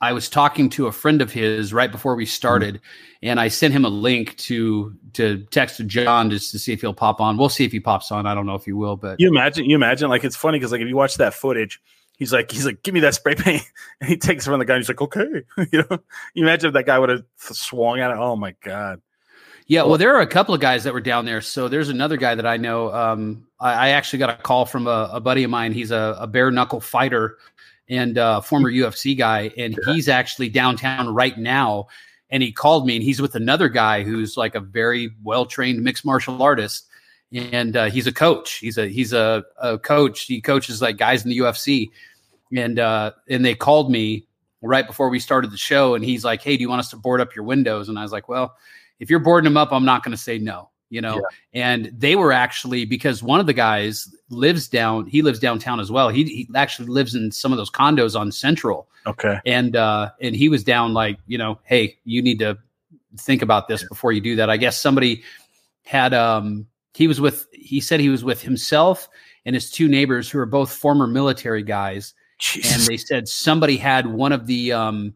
I 0.04 0.12
was 0.12 0.28
talking 0.28 0.70
to 0.72 0.88
a 0.88 0.92
friend 0.92 1.22
of 1.22 1.32
his 1.32 1.74
right 1.74 1.92
before 1.92 2.16
we 2.16 2.26
started 2.26 2.82
and 3.22 3.40
I 3.40 3.48
sent 3.48 3.74
him 3.74 3.86
a 3.86 3.90
link 3.90 4.36
to 4.38 4.94
to 5.14 5.46
text 5.46 5.78
to 5.78 5.84
Jon 5.86 6.30
just 6.30 6.52
to 6.52 6.60
see 6.60 6.74
if 6.74 6.82
he'll 6.82 6.94
pop 6.94 7.22
on. 7.22 7.38
We'll 7.38 7.50
see 7.50 7.64
if 7.64 7.72
he 7.72 7.80
pops 7.80 8.12
on. 8.12 8.26
I 8.26 8.36
don't 8.36 8.46
know 8.46 8.56
if 8.56 8.66
he 8.66 8.74
will, 8.74 8.98
but 8.98 9.20
you 9.20 9.30
imagine 9.30 9.66
you 9.66 9.76
imagine 9.76 10.10
like 10.10 10.24
it's 10.24 10.36
funny 10.36 10.60
because 10.60 10.72
like 10.74 10.82
if 10.82 10.88
you 10.88 10.96
watch 10.96 11.16
that 11.16 11.34
footage 11.34 11.82
he's 12.18 12.34
like 12.34 12.52
he's 12.52 12.66
like 12.66 12.84
give 12.84 12.94
me 12.94 13.00
that 13.00 13.16
spray 13.16 13.36
paint 13.36 13.64
and 14.02 14.10
he 14.10 14.18
takes 14.18 14.46
it 14.46 14.50
from 14.50 14.60
the 14.60 14.66
guy 14.66 14.76
and 14.76 14.84
he's 14.84 14.90
like 14.90 15.02
okay 15.02 15.44
you 15.72 15.84
know 15.90 16.00
you 16.34 16.44
imagine 16.44 16.68
if 16.68 16.74
that 16.74 16.86
guy 16.86 17.00
would 17.00 17.10
have 17.10 17.24
swung 17.38 18.00
at 18.00 18.12
it 18.12 18.18
oh 18.18 18.36
my 18.36 18.54
god 18.62 19.02
Yeah, 19.68 19.84
well, 19.84 19.98
there 19.98 20.14
are 20.16 20.22
a 20.22 20.28
couple 20.28 20.54
of 20.54 20.60
guys 20.60 20.84
that 20.84 20.94
were 20.94 21.02
down 21.02 21.26
there. 21.26 21.40
So 21.42 21.70
there's 21.70 21.88
another 21.88 22.18
guy 22.18 22.36
that 22.36 22.46
I 22.46 22.58
know. 22.58 22.94
Um, 22.94 23.48
I, 23.60 23.74
I 23.74 23.90
actually 23.90 24.20
got 24.20 24.30
a 24.30 24.42
call 24.42 24.66
from 24.66 24.88
a, 24.88 25.10
a 25.14 25.22
buddy 25.22 25.44
of 25.44 25.50
mine. 25.50 25.72
He's 25.72 25.92
a, 25.92 26.18
a 26.20 26.28
bare 26.28 26.52
knuckle 26.52 26.82
fighter 26.82 27.38
and 27.94 28.18
uh, 28.18 28.42
former 28.42 28.72
UFC 28.72 29.18
guy, 29.18 29.52
and 29.58 29.78
he's 29.86 30.10
actually 30.10 30.50
downtown 30.50 31.14
right 31.14 31.38
now. 31.38 31.88
And 32.30 32.42
he 32.42 32.52
called 32.52 32.88
me, 32.88 32.96
and 32.96 33.04
he's 33.04 33.22
with 33.22 33.36
another 33.36 33.70
guy 33.70 34.04
who's 34.04 34.36
like 34.36 34.56
a 34.56 34.60
very 34.60 35.12
well 35.22 35.46
trained 35.46 35.84
mixed 35.84 36.04
martial 36.04 36.42
artist, 36.42 36.88
and 37.32 37.78
uh, 37.78 37.86
he's 37.86 38.08
a 38.08 38.12
coach. 38.12 38.56
He's 38.56 38.78
a 38.78 38.88
he's 38.88 39.14
a, 39.14 39.44
a 39.62 39.78
coach. 39.78 40.24
He 40.24 40.42
coaches 40.42 40.82
like 40.82 40.98
guys 40.98 41.24
in 41.24 41.30
the 41.30 41.38
UFC, 41.38 41.92
and 42.56 42.80
uh, 42.80 43.12
and 43.30 43.46
they 43.46 43.54
called 43.54 43.92
me 43.92 44.26
right 44.62 44.88
before 44.88 45.10
we 45.10 45.20
started 45.20 45.52
the 45.52 45.58
show, 45.58 45.94
and 45.94 46.04
he's 46.04 46.26
like, 46.26 46.42
"Hey, 46.42 46.58
do 46.58 46.62
you 46.62 46.70
want 46.70 46.80
us 46.80 46.90
to 46.90 46.98
board 46.98 47.22
up 47.22 47.36
your 47.36 47.46
windows?" 47.46 47.88
And 47.90 48.00
I 48.00 48.02
was 48.02 48.12
like, 48.12 48.28
"Well." 48.28 48.56
if 49.04 49.10
you're 49.10 49.20
boarding 49.20 49.46
them 49.46 49.58
up, 49.58 49.74
I'm 49.74 49.84
not 49.84 50.02
going 50.02 50.16
to 50.16 50.22
say 50.22 50.38
no, 50.38 50.70
you 50.94 51.02
know? 51.02 51.22
And 51.54 51.92
they 51.98 52.16
were 52.16 52.32
actually, 52.32 52.86
because 52.86 53.24
one 53.24 53.40
of 53.40 53.46
the 53.46 53.54
guys 53.54 54.14
lives 54.30 54.68
down, 54.68 55.08
he 55.08 55.22
lives 55.22 55.40
downtown 55.40 55.80
as 55.80 55.92
well. 55.92 56.10
He, 56.10 56.24
he 56.24 56.50
actually 56.56 56.88
lives 56.88 57.16
in 57.16 57.32
some 57.32 57.52
of 57.52 57.58
those 57.58 57.70
condos 57.70 58.20
on 58.20 58.32
Central. 58.32 58.88
okay 59.08 59.40
And, 59.46 59.76
uh, 59.76 60.12
and 60.22 60.36
he 60.36 60.50
was 60.50 60.64
down 60.64 60.94
like, 60.94 61.18
you 61.28 61.38
know, 61.38 61.60
Hey, 61.64 61.98
you 62.06 62.22
need 62.22 62.40
to 62.40 62.58
think 63.18 63.42
about 63.42 63.68
this 63.68 63.88
before 63.88 64.12
you 64.12 64.22
do 64.22 64.36
that. 64.38 64.50
I 64.50 64.58
guess 64.58 64.78
somebody 64.80 65.24
had, 65.86 66.14
um, 66.14 66.68
he 66.94 67.08
was 67.08 67.20
with, 67.20 67.48
he 67.52 67.82
said 67.82 68.00
he 68.00 68.10
was 68.10 68.24
with 68.24 68.42
himself 68.42 69.10
and 69.46 69.56
his 69.56 69.70
two 69.72 69.88
neighbors 69.88 70.30
who 70.30 70.40
are 70.40 70.46
both 70.46 70.72
former 70.72 71.08
military 71.08 71.64
guys 71.64 72.14
and 72.56 72.82
they 72.84 72.98
said 72.98 73.28
somebody 73.28 73.78
had 73.78 74.08
one 74.08 74.32
of 74.32 74.48
the 74.48 74.74
um 74.74 75.14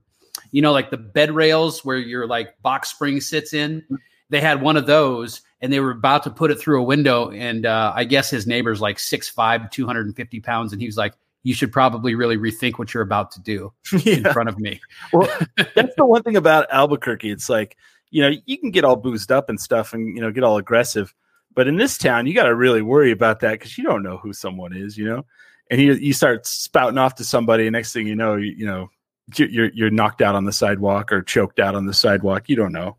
you 0.52 0.62
know 0.62 0.72
like 0.72 0.90
the 0.90 0.98
bed 0.98 1.32
rails 1.32 1.84
where 1.84 1.98
your 1.98 2.26
like 2.26 2.60
box 2.62 2.90
spring 2.90 3.20
sits 3.20 3.54
in 3.54 3.84
they 4.30 4.40
had 4.40 4.62
one 4.62 4.78
of 4.78 4.86
those 4.86 5.42
and 5.62 5.74
they 5.74 5.80
were 5.80 5.91
about 5.91 6.24
to 6.24 6.30
put 6.30 6.52
it 6.52 6.60
through 6.60 6.80
a 6.80 6.84
window 6.84 7.30
and 7.32 7.65
uh 7.65 7.91
i 7.96 8.04
guess 8.04 8.30
his 8.30 8.46
neighbor's 8.48 8.82
like 8.82 8.98
6'5 8.98 9.72
250 9.72 10.39
pounds 10.41 10.72
and 10.72 10.82
he 10.82 10.88
was 10.88 10.98
like 10.98 11.13
you 11.43 11.54
should 11.54 11.72
probably 11.72 12.15
really 12.15 12.38
rethink 12.38 12.78
what 12.78 12.93
you're 12.93 13.04
about 13.04 13.32
to 13.32 13.41
do 13.41 13.72
in 14.06 14.24
front 14.24 14.50
of 14.50 14.60
me 14.60 14.80
well 15.13 15.30
that's 15.76 15.96
the 15.96 16.06
one 16.06 16.24
thing 16.24 16.38
about 16.38 16.67
albuquerque 16.72 17.32
it's 17.32 17.50
like 17.50 17.78
you 18.10 18.22
know 18.22 18.36
you 18.46 18.58
can 18.58 18.72
get 18.72 18.84
all 18.86 18.96
boozed 18.96 19.32
up 19.32 19.50
and 19.50 19.60
stuff 19.60 19.93
and 19.93 20.15
you 20.15 20.22
know 20.22 20.32
get 20.32 20.43
all 20.43 20.58
aggressive 20.58 21.13
But 21.58 21.67
in 21.67 21.78
this 21.78 21.98
town, 21.98 22.28
you 22.28 22.36
got 22.36 22.43
to 22.43 22.54
really 22.54 22.84
worry 22.84 23.12
about 23.12 23.39
that 23.39 23.54
because 23.54 23.80
you 23.80 23.84
don't 23.84 24.04
know 24.04 24.17
who 24.17 24.32
someone 24.32 24.78
is, 24.78 24.96
you 24.96 25.06
know. 25.06 25.26
And 25.72 25.82
you 25.82 25.93
you 25.93 26.13
start 26.13 26.46
spouting 26.46 27.00
off 27.00 27.15
to 27.15 27.24
somebody, 27.24 27.65
and 27.65 27.74
next 27.74 27.93
thing 27.93 28.06
you 28.06 28.15
know, 28.15 28.36
you, 28.36 28.54
you 28.56 28.65
know 28.67 28.91
you're 29.36 29.72
you're 29.74 29.89
knocked 29.89 30.22
out 30.22 30.36
on 30.36 30.46
the 30.46 30.52
sidewalk 30.52 31.12
or 31.12 31.24
choked 31.24 31.60
out 31.60 31.74
on 31.74 31.88
the 31.88 31.96
sidewalk. 31.96 32.48
You 32.48 32.58
don't 32.58 32.72
know. 32.72 32.98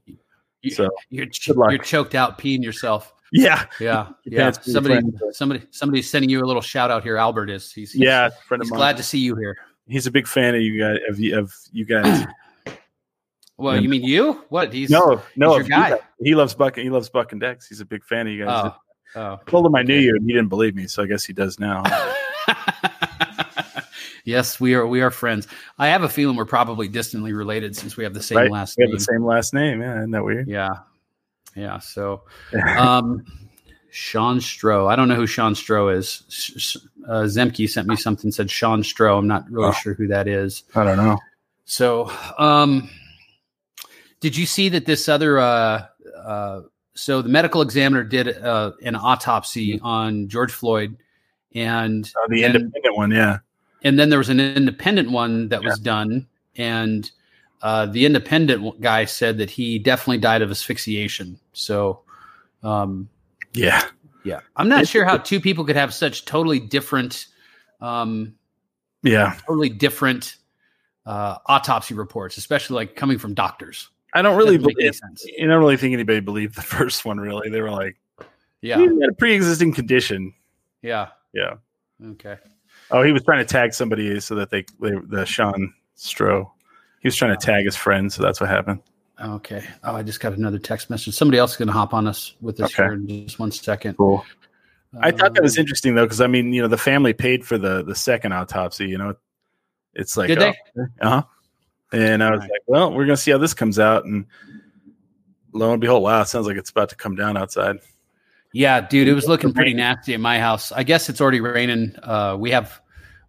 So, 0.70 0.88
you're 1.10 1.26
ch- 1.26 1.46
good 1.48 1.56
luck. 1.56 1.70
you're 1.70 1.78
choked 1.78 2.14
out 2.14 2.38
peeing 2.38 2.62
yourself. 2.62 3.12
Yeah, 3.32 3.66
Yeah, 3.78 4.08
yeah. 4.24 4.50
Somebody, 4.52 5.00
somebody, 5.32 5.62
somebody's 5.70 6.08
sending 6.10 6.30
you 6.30 6.42
a 6.42 6.46
little 6.46 6.62
shout 6.62 6.90
out 6.90 7.02
here. 7.02 7.16
Albert 7.18 7.50
is. 7.50 7.70
He's, 7.72 7.92
he's 7.92 8.00
yeah. 8.02 8.30
Friend 8.46 8.60
of 8.62 8.66
He's 8.66 8.70
mine. 8.70 8.78
glad 8.78 8.96
to 8.96 9.02
see 9.02 9.18
you 9.18 9.34
here. 9.36 9.56
He's 9.86 10.06
a 10.06 10.10
big 10.10 10.26
fan 10.26 10.54
of 10.54 10.62
you 10.62 10.80
guys. 10.80 10.98
Of, 11.08 11.18
you- 11.20 11.38
of 11.38 11.52
you 11.72 11.84
guys. 11.84 12.26
Well, 13.60 13.74
Yeah. 13.74 13.80
you 13.80 13.88
mean 13.88 14.04
you? 14.04 14.44
What? 14.50 14.72
He's 14.72 14.88
no, 14.88 15.20
no, 15.34 15.54
your 15.56 15.62
you 15.64 15.68
guy. 15.68 15.98
He 16.22 16.36
loves 16.36 16.54
Buck. 16.54 16.76
He 16.76 16.90
loves 16.90 17.08
Buck 17.08 17.32
and 17.32 17.40
Dex. 17.40 17.66
He's 17.66 17.80
a 17.80 17.84
big 17.84 18.04
fan 18.04 18.28
of 18.28 18.32
you 18.32 18.44
guys. 18.44 18.70
Oh, 19.16 19.20
oh. 19.20 19.32
I 19.44 19.50
told 19.50 19.66
him 19.66 19.74
I 19.74 19.82
knew 19.82 19.96
you, 19.98 20.14
and 20.14 20.24
he 20.24 20.28
didn't 20.32 20.48
believe 20.48 20.76
me. 20.76 20.86
So 20.86 21.02
I 21.02 21.06
guess 21.06 21.24
he 21.24 21.32
does 21.32 21.58
now. 21.58 21.82
yes, 24.28 24.60
we 24.60 24.74
are. 24.74 24.86
We 24.86 25.00
are 25.00 25.10
friends. 25.10 25.48
I 25.78 25.88
have 25.88 26.02
a 26.02 26.08
feeling 26.08 26.36
we're 26.36 26.44
probably 26.44 26.86
distantly 26.88 27.32
related 27.32 27.74
since 27.74 27.96
we 27.96 28.04
have 28.04 28.14
the 28.14 28.22
same 28.22 28.38
right? 28.38 28.50
last 28.50 28.76
we 28.76 28.82
have 28.82 28.88
name. 28.90 28.96
the 28.96 29.00
same 29.04 29.24
last 29.24 29.54
name. 29.54 29.80
Yeah, 29.80 29.98
isn't 29.98 30.10
that 30.12 30.24
weird? 30.24 30.46
Yeah, 30.48 30.68
yeah. 31.56 31.78
So, 31.78 32.22
um, 32.76 33.24
Sean 33.90 34.38
Stroh. 34.38 34.88
I 34.90 34.94
don't 34.96 35.08
know 35.08 35.14
who 35.16 35.26
Sean 35.26 35.54
Stroh 35.54 35.96
is. 35.96 36.76
Uh, 37.08 37.22
Zemke 37.24 37.68
sent 37.68 37.88
me 37.88 37.96
something 37.96 38.30
said 38.30 38.50
Sean 38.50 38.82
Stroh. 38.82 39.18
I'm 39.18 39.26
not 39.26 39.50
really 39.50 39.68
Oh. 39.68 39.72
sure 39.72 39.94
who 39.94 40.06
that 40.08 40.28
is. 40.28 40.62
I 40.74 40.84
don't 40.84 40.98
know. 40.98 41.18
So, 41.64 42.10
um, 42.38 42.88
did 44.20 44.36
you 44.36 44.46
see 44.46 44.68
that 44.70 44.84
this 44.86 45.08
other? 45.08 45.38
Uh, 45.38 45.86
uh, 46.16 46.60
so 46.94 47.22
the 47.22 47.28
medical 47.28 47.62
examiner 47.62 48.02
did 48.04 48.28
uh, 48.28 48.72
an 48.82 48.96
autopsy 48.96 49.78
on 49.82 50.28
George 50.28 50.50
Floyd, 50.52 50.96
and 51.54 52.10
Oh, 52.16 52.26
the 52.28 52.42
independent 52.44 52.96
one, 52.96 53.10
yeah. 53.12 53.38
And 53.82 53.98
then 53.98 54.08
there 54.10 54.18
was 54.18 54.28
an 54.28 54.40
independent 54.40 55.10
one 55.10 55.48
that 55.48 55.62
was 55.62 55.78
done, 55.78 56.26
and 56.56 57.10
uh, 57.62 57.86
the 57.86 58.06
independent 58.06 58.80
guy 58.80 59.04
said 59.04 59.38
that 59.38 59.50
he 59.50 59.78
definitely 59.78 60.18
died 60.18 60.42
of 60.42 60.50
asphyxiation. 60.50 61.38
So, 61.52 62.02
um, 62.62 63.08
Yeah. 63.52 63.82
yeah, 64.24 64.40
I'm 64.56 64.68
not 64.68 64.86
sure 64.86 65.04
how 65.04 65.16
two 65.16 65.40
people 65.40 65.64
could 65.64 65.76
have 65.76 65.92
such 65.92 66.24
totally 66.24 66.60
different, 66.60 67.26
um, 67.80 68.34
Yeah. 69.02 69.36
totally 69.46 69.68
different 69.70 70.36
uh, 71.06 71.38
autopsy 71.46 71.94
reports, 71.94 72.36
especially 72.36 72.74
like 72.76 72.94
coming 72.94 73.18
from 73.18 73.32
doctors. 73.34 73.88
I 74.14 74.22
don't 74.22 74.36
really 74.36 74.58
believe. 74.58 74.78
I 74.78 75.46
don't 75.46 75.58
really 75.58 75.76
think 75.76 75.94
anybody 75.94 76.20
believed 76.20 76.54
the 76.54 76.62
first 76.76 77.04
one 77.04 77.18
really. 77.18 77.48
They 77.50 77.60
were 77.62 77.70
like, 77.70 77.96
Yeah, 78.60 78.76
he 78.78 78.84
had 78.84 79.10
a 79.10 79.14
pre 79.14 79.34
existing 79.34 79.72
condition. 79.72 80.34
yeah, 80.82 81.08
Yeah. 81.32 81.54
okay. 82.12 82.36
Oh, 82.90 83.02
he 83.02 83.12
was 83.12 83.22
trying 83.22 83.38
to 83.40 83.44
tag 83.44 83.74
somebody 83.74 84.18
so 84.20 84.34
that 84.36 84.50
they, 84.50 84.64
they 84.80 84.92
the 85.08 85.24
Sean 85.26 85.72
Stroh. 85.96 86.50
He 87.00 87.08
was 87.08 87.16
trying 87.16 87.36
to 87.38 87.46
tag 87.46 87.64
his 87.64 87.76
friend, 87.76 88.12
so 88.12 88.22
that's 88.22 88.40
what 88.40 88.48
happened. 88.48 88.80
Okay. 89.22 89.64
Oh, 89.84 89.94
I 89.94 90.02
just 90.02 90.20
got 90.20 90.32
another 90.32 90.58
text 90.58 90.90
message. 90.90 91.14
Somebody 91.14 91.38
else 91.38 91.52
is 91.52 91.56
going 91.56 91.68
to 91.68 91.72
hop 91.74 91.92
on 91.92 92.06
us 92.06 92.34
with 92.40 92.56
this 92.56 92.66
Okay. 92.66 92.84
here 92.84 92.92
in 92.94 93.06
just 93.26 93.38
one 93.38 93.50
second. 93.50 93.96
Cool. 93.96 94.24
I 95.00 95.10
thought 95.10 95.34
that 95.34 95.42
was 95.42 95.58
Um, 95.58 95.62
interesting 95.62 95.94
though, 95.94 96.06
because 96.06 96.20
I 96.20 96.26
mean, 96.28 96.52
you 96.52 96.62
know, 96.62 96.68
the 96.68 96.78
family 96.78 97.12
paid 97.12 97.44
for 97.44 97.58
the 97.58 97.84
the 97.84 97.94
second 97.94 98.32
autopsy. 98.32 98.86
You 98.86 98.96
know, 98.96 99.14
it's 99.94 100.16
like, 100.16 100.28
they? 100.28 100.54
Uh 101.00 101.08
huh. 101.10 101.22
And 101.92 102.22
I 102.22 102.30
was 102.30 102.40
Right. 102.40 102.50
like, 102.50 102.62
well, 102.66 102.92
we're 102.94 103.04
gonna 103.04 103.16
see 103.18 103.30
how 103.30 103.38
this 103.38 103.52
comes 103.54 103.78
out, 103.78 104.06
and 104.06 104.24
lo 105.52 105.72
and 105.72 105.80
behold, 105.80 106.02
wow, 106.02 106.22
it 106.22 106.28
sounds 106.28 106.46
like 106.46 106.56
it's 106.56 106.70
about 106.70 106.88
to 106.88 106.96
come 106.96 107.16
down 107.16 107.36
outside. 107.36 107.76
Yeah, 108.52 108.80
dude, 108.80 109.08
it 109.08 109.14
was 109.14 109.26
looking 109.28 109.52
pretty 109.52 109.74
nasty 109.74 110.14
at 110.14 110.20
my 110.20 110.38
house. 110.38 110.72
I 110.72 110.82
guess 110.82 111.08
it's 111.08 111.20
already 111.20 111.40
raining. 111.40 111.94
Uh, 112.02 112.36
we 112.38 112.50
have 112.50 112.80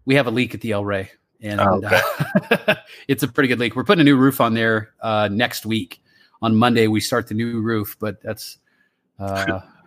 we 0.05 0.15
have 0.15 0.27
a 0.27 0.31
leak 0.31 0.53
at 0.53 0.61
the 0.61 0.71
El 0.71 0.85
Rey, 0.85 1.11
and 1.41 1.59
Oh, 1.59 1.81
uh, 1.83 2.75
it's 3.07 3.23
a 3.23 3.27
pretty 3.27 3.47
good 3.47 3.59
leak. 3.59 3.75
We're 3.75 3.83
putting 3.83 4.01
a 4.01 4.05
new 4.05 4.17
roof 4.17 4.39
on 4.39 4.53
there 4.53 4.93
uh, 5.01 5.29
next 5.31 5.65
week. 5.65 6.01
On 6.41 6.55
Monday, 6.55 6.87
we 6.87 7.01
start 7.01 7.27
the 7.27 7.33
new 7.33 7.59
roof, 7.59 7.97
but 7.99 8.21
that's 8.21 8.59
uh, 9.19 9.59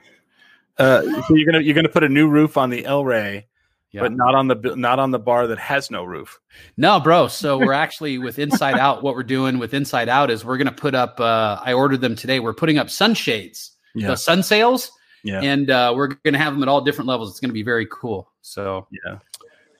Uh, 0.78 1.22
so 1.22 1.34
you're 1.34 1.46
gonna 1.46 1.62
you're 1.62 1.74
gonna 1.74 1.88
put 1.88 2.02
a 2.02 2.08
new 2.08 2.28
roof 2.28 2.56
on 2.56 2.70
the 2.70 2.84
El 2.86 3.04
Rey, 3.04 3.46
yeah. 3.92 4.00
but 4.00 4.12
not 4.12 4.34
on 4.34 4.48
the 4.48 4.74
not 4.76 4.98
on 4.98 5.10
the 5.10 5.18
bar 5.18 5.46
that 5.46 5.58
has 5.58 5.90
no 5.90 6.02
roof. 6.02 6.40
No, 6.76 6.98
bro. 6.98 7.28
So 7.28 7.58
we're 7.58 7.74
actually 7.74 8.18
with 8.18 8.38
Inside 8.38 8.78
Out. 8.78 9.02
What 9.02 9.14
we're 9.14 9.22
doing 9.22 9.58
with 9.58 9.74
Inside 9.74 10.08
Out 10.08 10.30
is 10.30 10.44
we're 10.44 10.56
going 10.56 10.68
to 10.68 10.72
put 10.72 10.94
up. 10.94 11.20
Uh, 11.20 11.60
I 11.62 11.74
ordered 11.74 12.00
them 12.00 12.16
today. 12.16 12.40
We're 12.40 12.54
putting 12.54 12.78
up 12.78 12.88
sunshades, 12.88 13.72
Yeah, 13.94 14.08
the 14.08 14.16
sun 14.16 14.42
sails, 14.42 14.90
yeah, 15.24 15.40
and 15.40 15.70
uh, 15.70 15.92
we're 15.94 16.08
going 16.08 16.32
to 16.32 16.38
have 16.38 16.52
them 16.54 16.62
at 16.62 16.68
all 16.68 16.80
different 16.80 17.08
levels. 17.08 17.30
It's 17.30 17.40
going 17.40 17.50
to 17.50 17.54
be 17.54 17.62
very 17.62 17.86
cool. 17.90 18.30
So 18.42 18.86
yeah. 19.06 19.18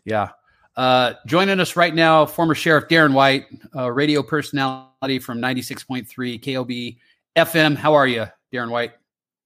yeah. 0.04 0.28
Uh, 0.74 1.14
joining 1.26 1.60
us 1.60 1.76
right 1.76 1.94
now, 1.94 2.24
former 2.24 2.54
Sheriff 2.54 2.88
Darren 2.88 3.12
White, 3.12 3.46
uh, 3.76 3.90
radio 3.90 4.22
personality 4.22 5.18
from 5.18 5.38
96.3 5.38 6.08
KOB 6.42 6.96
FM. 7.36 7.76
How 7.76 7.94
are 7.94 8.06
you, 8.06 8.26
Darren 8.52 8.70
White? 8.70 8.92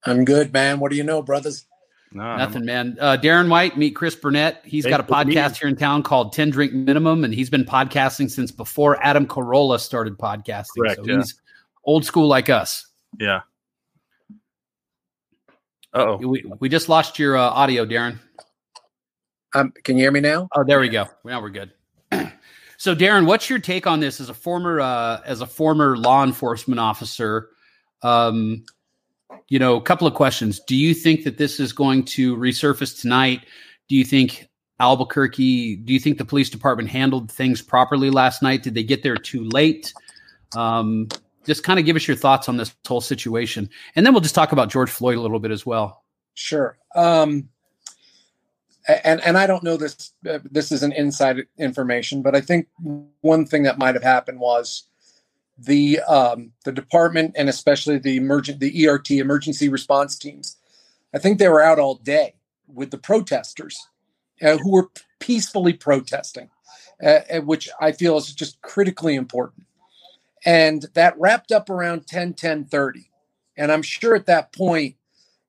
I'm 0.04 0.24
good, 0.24 0.52
man. 0.52 0.78
What 0.78 0.92
do 0.92 0.96
you 0.96 1.02
know, 1.02 1.22
brothers? 1.22 1.66
No, 2.12 2.36
Nothing, 2.36 2.64
man. 2.64 2.96
Uh, 3.00 3.16
Darren 3.20 3.48
White, 3.48 3.76
meet 3.76 3.96
Chris 3.96 4.14
Burnett. 4.14 4.62
He's 4.64 4.86
got 4.86 5.00
a 5.00 5.02
Thanks 5.02 5.08
for 5.08 5.26
meeting. 5.26 5.42
podcast 5.42 5.56
here 5.56 5.68
in 5.68 5.76
town 5.76 6.02
called 6.02 6.32
10 6.32 6.50
Drink 6.50 6.72
Minimum, 6.72 7.24
and 7.24 7.34
he's 7.34 7.50
been 7.50 7.64
podcasting 7.64 8.30
since 8.30 8.52
before 8.52 9.02
Adam 9.04 9.26
Carolla 9.26 9.80
started 9.80 10.16
podcasting. 10.16 10.78
Correct, 10.78 10.96
so 11.04 11.10
yeah. 11.10 11.16
he's 11.16 11.34
old 11.84 12.04
school 12.04 12.28
like 12.28 12.48
us. 12.48 12.86
Yeah. 13.18 13.40
Oh, 15.96 16.18
We, 16.18 16.44
we 16.60 16.68
just 16.68 16.90
lost 16.90 17.18
your 17.18 17.38
uh, 17.38 17.40
audio, 17.40 17.86
Darren. 17.86 18.18
Um, 19.54 19.72
can 19.82 19.96
you 19.96 20.02
hear 20.04 20.12
me 20.12 20.20
now? 20.20 20.46
Oh, 20.54 20.62
there 20.62 20.78
we 20.78 20.90
go. 20.90 21.06
Now 21.24 21.40
we're 21.40 21.48
good. 21.48 21.72
so, 22.76 22.94
Darren, 22.94 23.24
what's 23.24 23.48
your 23.48 23.58
take 23.58 23.86
on 23.86 24.00
this 24.00 24.20
as 24.20 24.28
a 24.28 24.34
former 24.34 24.78
uh, 24.78 25.22
as 25.24 25.40
a 25.40 25.46
former 25.46 25.96
law 25.96 26.22
enforcement 26.22 26.78
officer? 26.78 27.48
Um, 28.02 28.66
you 29.48 29.58
know, 29.58 29.76
a 29.76 29.80
couple 29.80 30.06
of 30.06 30.12
questions. 30.12 30.60
Do 30.60 30.76
you 30.76 30.92
think 30.92 31.24
that 31.24 31.38
this 31.38 31.58
is 31.58 31.72
going 31.72 32.04
to 32.04 32.36
resurface 32.36 33.00
tonight? 33.00 33.46
Do 33.88 33.96
you 33.96 34.04
think 34.04 34.48
Albuquerque? 34.78 35.76
Do 35.76 35.94
you 35.94 36.00
think 36.00 36.18
the 36.18 36.26
police 36.26 36.50
department 36.50 36.90
handled 36.90 37.32
things 37.32 37.62
properly 37.62 38.10
last 38.10 38.42
night? 38.42 38.62
Did 38.62 38.74
they 38.74 38.82
get 38.82 39.02
there 39.02 39.16
too 39.16 39.44
late? 39.44 39.94
Um, 40.54 41.08
just 41.46 41.62
kind 41.62 41.78
of 41.78 41.86
give 41.86 41.96
us 41.96 42.06
your 42.06 42.16
thoughts 42.16 42.48
on 42.48 42.56
this 42.56 42.74
whole 42.86 43.00
situation, 43.00 43.68
and 43.94 44.04
then 44.04 44.12
we'll 44.12 44.20
just 44.20 44.34
talk 44.34 44.52
about 44.52 44.70
George 44.70 44.90
Floyd 44.90 45.16
a 45.16 45.20
little 45.20 45.38
bit 45.38 45.50
as 45.50 45.64
well. 45.64 46.04
Sure. 46.34 46.76
Um, 46.94 47.48
and 49.04 49.20
and 49.22 49.36
I 49.36 49.46
don't 49.46 49.62
know 49.62 49.76
this. 49.76 50.12
Uh, 50.28 50.38
this 50.44 50.70
is 50.70 50.82
an 50.82 50.92
inside 50.92 51.46
information, 51.58 52.22
but 52.22 52.34
I 52.34 52.40
think 52.40 52.68
one 53.20 53.46
thing 53.46 53.64
that 53.64 53.78
might 53.78 53.94
have 53.94 54.04
happened 54.04 54.38
was 54.38 54.84
the 55.58 56.00
um, 56.00 56.52
the 56.64 56.72
department 56.72 57.34
and 57.36 57.48
especially 57.48 57.98
the 57.98 58.16
emergent 58.16 58.60
the 58.60 58.88
ERT 58.88 59.10
emergency 59.12 59.68
response 59.68 60.16
teams. 60.16 60.56
I 61.14 61.18
think 61.18 61.38
they 61.38 61.48
were 61.48 61.62
out 61.62 61.78
all 61.78 61.96
day 61.96 62.34
with 62.66 62.90
the 62.90 62.98
protesters 62.98 63.88
uh, 64.42 64.58
who 64.58 64.72
were 64.72 64.90
peacefully 65.18 65.72
protesting, 65.72 66.50
uh, 67.02 67.20
uh, 67.30 67.40
which 67.40 67.68
I 67.80 67.92
feel 67.92 68.16
is 68.16 68.32
just 68.34 68.60
critically 68.60 69.14
important. 69.14 69.65
And 70.46 70.86
that 70.94 71.18
wrapped 71.18 71.50
up 71.50 71.68
around 71.68 72.06
10, 72.06 72.34
10 72.34 72.64
30. 72.64 73.10
And 73.58 73.72
I'm 73.72 73.82
sure 73.82 74.14
at 74.14 74.26
that 74.26 74.52
point, 74.52 74.94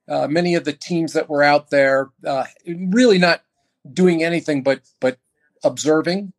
uh, 0.10 0.28
many 0.28 0.56
of 0.56 0.66
the 0.66 0.74
teams 0.74 1.14
that 1.14 1.30
were 1.30 1.44
out 1.44 1.70
there 1.70 2.10
uh, 2.26 2.46
really 2.66 3.20
not 3.20 3.44
doing 3.94 4.24
anything 4.24 4.64
but 4.64 4.82
but 5.00 5.18
observing, 5.64 6.34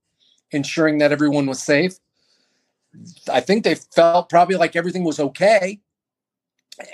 ensuring 0.50 0.98
that 0.98 1.12
everyone 1.12 1.46
was 1.46 1.62
safe. 1.62 1.94
I 3.30 3.40
think 3.40 3.64
they 3.64 3.74
felt 3.74 4.28
probably 4.28 4.56
like 4.56 4.74
everything 4.74 5.04
was 5.04 5.20
okay 5.20 5.80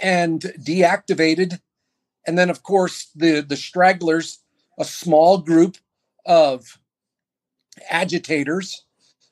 and 0.03 0.41
deactivated. 0.61 1.61
And 2.27 2.37
then, 2.39 2.51
of 2.51 2.63
course, 2.63 3.11
the 3.15 3.41
the 3.41 3.57
stragglers, 3.57 4.41
a 4.79 4.85
small 4.85 5.39
group 5.39 5.77
of 6.27 6.79
agitators. 7.91 8.84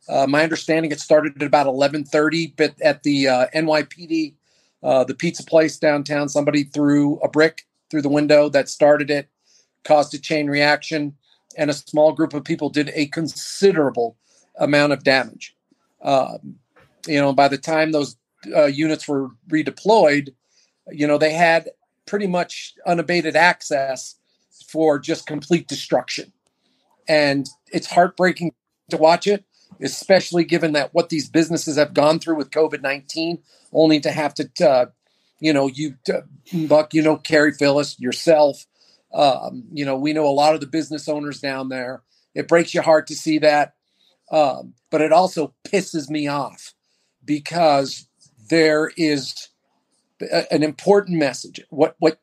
Uh, 0.09 0.27
my 0.27 0.43
understanding, 0.43 0.91
it 0.91 1.01
started 1.01 1.37
at 1.37 1.47
about 1.47 1.67
eleven 1.67 2.05
thirty, 2.05 2.55
but 2.57 2.75
at 2.83 3.03
the 3.03 3.29
uh, 3.29 3.47
NYPD, 3.55 4.35
uh, 4.83 5.05
the 5.05 5.15
pizza 5.15 5.45
place 5.45 5.79
downtown, 5.79 6.29
somebody 6.29 6.65
threw 6.65 7.19
a 7.21 7.29
brick 7.29 7.67
through 7.91 8.03
the 8.03 8.09
window 8.09 8.49
that 8.49 8.69
started 8.69 9.11
it, 9.11 9.29
caused 9.85 10.13
a 10.15 10.19
chain 10.19 10.49
reaction, 10.49 11.15
and 11.57 11.71
a 11.71 11.75
small 11.75 12.13
group 12.13 12.35
of 12.35 12.45
people 12.45 12.69
did 12.69 12.91
a 12.95 13.07
considerable 13.07 14.17
amount 14.59 14.93
of 14.93 15.05
damage. 15.05 15.55
Um, 16.03 16.57
you 17.07 17.21
know, 17.21 17.33
by 17.33 17.49
the 17.49 17.59
time 17.59 17.93
those 17.93 18.17
uh, 18.55 18.65
units 18.65 19.07
were 19.07 19.29
redeployed, 19.49 20.31
you 20.91 21.07
know, 21.07 21.19
they 21.19 21.33
had 21.33 21.71
pretty 22.07 22.27
much 22.27 22.75
unabated 22.87 23.37
access 23.37 24.17
for 24.67 24.99
just 24.99 25.27
complete 25.27 25.69
destruction. 25.69 26.33
And 27.09 27.49
it's 27.73 27.87
heartbreaking 27.87 28.53
to 28.91 28.97
watch 28.97 29.27
it, 29.27 29.45
especially 29.83 30.45
given 30.45 30.73
that 30.73 30.95
what 30.95 31.09
these 31.09 31.29
businesses 31.29 31.77
have 31.77 31.95
gone 31.95 32.19
through 32.19 32.37
with 32.37 32.51
COVID 32.51 32.83
19, 32.83 33.43
only 33.73 34.01
to 34.01 34.11
have 34.11 34.35
to, 34.35 34.49
uh, 34.67 34.87
you 35.41 35.53
know, 35.53 35.67
you 35.67 35.97
Buck, 36.69 36.95
you 36.95 37.03
know, 37.03 37.17
Carrie 37.17 37.53
Phyllis, 37.53 37.99
yourself. 37.99 38.67
Um, 39.13 39.65
you 39.73 39.85
know, 39.85 39.97
we 39.97 40.13
know 40.13 40.27
a 40.27 40.31
lot 40.31 40.55
of 40.55 40.61
the 40.61 40.67
business 40.67 41.09
owners 41.09 41.41
down 41.41 41.69
there. 41.69 42.03
It 42.35 42.49
breaks 42.49 42.73
your 42.73 42.83
heart 42.83 43.09
to 43.09 43.15
see 43.15 43.39
that, 43.41 43.75
um, 44.31 44.75
but 44.91 45.03
it 45.03 45.13
also 45.13 45.55
pisses 45.65 46.09
me 46.09 46.29
off 46.29 46.73
because 47.25 48.09
there 48.49 48.91
is 48.97 49.49
a, 50.21 50.51
an 50.53 50.63
important 50.63 51.19
message. 51.19 51.61
What 51.71 51.97
what 51.99 52.19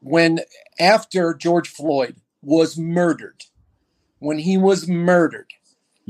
when 0.00 0.40
after 0.78 1.34
George 1.34 1.68
Floyd 1.68 2.16
was 2.42 2.76
murdered, 2.76 3.44
when 4.18 4.38
he 4.38 4.56
was 4.56 4.88
murdered, 4.88 5.52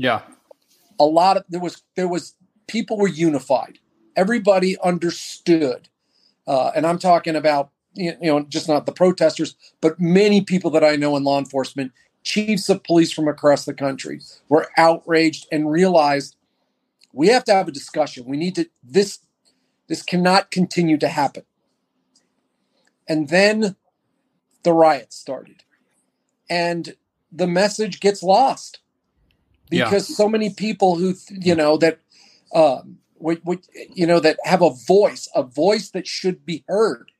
yeah, 0.01 0.21
a 0.99 1.05
lot 1.05 1.37
of 1.37 1.43
there 1.47 1.61
was 1.61 1.83
there 1.95 2.07
was 2.07 2.33
people 2.67 2.97
were 2.97 3.07
unified. 3.07 3.77
Everybody 4.15 4.75
understood, 4.79 5.89
uh, 6.47 6.71
and 6.75 6.87
I'm 6.87 6.97
talking 6.97 7.35
about 7.35 7.69
you 7.93 8.15
know 8.19 8.41
just 8.41 8.67
not 8.67 8.87
the 8.87 8.91
protesters, 8.91 9.55
but 9.79 9.99
many 9.99 10.41
people 10.41 10.71
that 10.71 10.83
I 10.83 10.95
know 10.95 11.15
in 11.15 11.23
law 11.23 11.37
enforcement, 11.37 11.91
chiefs 12.23 12.67
of 12.67 12.83
police 12.83 13.11
from 13.11 13.27
across 13.27 13.65
the 13.65 13.75
country, 13.75 14.21
were 14.49 14.69
outraged 14.75 15.45
and 15.51 15.69
realized 15.69 16.35
we 17.13 17.27
have 17.27 17.43
to 17.43 17.53
have 17.53 17.67
a 17.67 17.71
discussion. 17.71 18.25
We 18.25 18.37
need 18.37 18.55
to 18.55 18.67
this 18.83 19.19
this 19.87 20.01
cannot 20.01 20.49
continue 20.49 20.97
to 20.97 21.09
happen. 21.09 21.43
And 23.07 23.29
then 23.29 23.75
the 24.63 24.73
riots 24.73 25.15
started. 25.15 25.63
And 26.49 26.95
the 27.31 27.47
message 27.47 27.99
gets 27.99 28.23
lost 28.23 28.79
because 29.71 30.09
yeah. 30.09 30.15
so 30.15 30.29
many 30.29 30.51
people 30.51 30.95
who 30.97 31.15
you 31.29 31.55
know 31.55 31.77
that 31.77 31.99
um 32.53 32.99
we, 33.17 33.39
we, 33.43 33.57
you 33.93 34.05
know 34.05 34.19
that 34.19 34.37
have 34.43 34.61
a 34.61 34.69
voice 34.69 35.27
a 35.33 35.41
voice 35.41 35.89
that 35.91 36.05
should 36.05 36.45
be 36.45 36.63
heard 36.67 37.11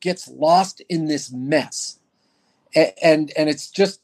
gets 0.00 0.28
lost 0.28 0.82
in 0.88 1.06
this 1.06 1.32
mess. 1.32 1.98
And 2.74 2.92
and, 3.02 3.32
and 3.36 3.48
it's 3.48 3.70
just 3.70 4.00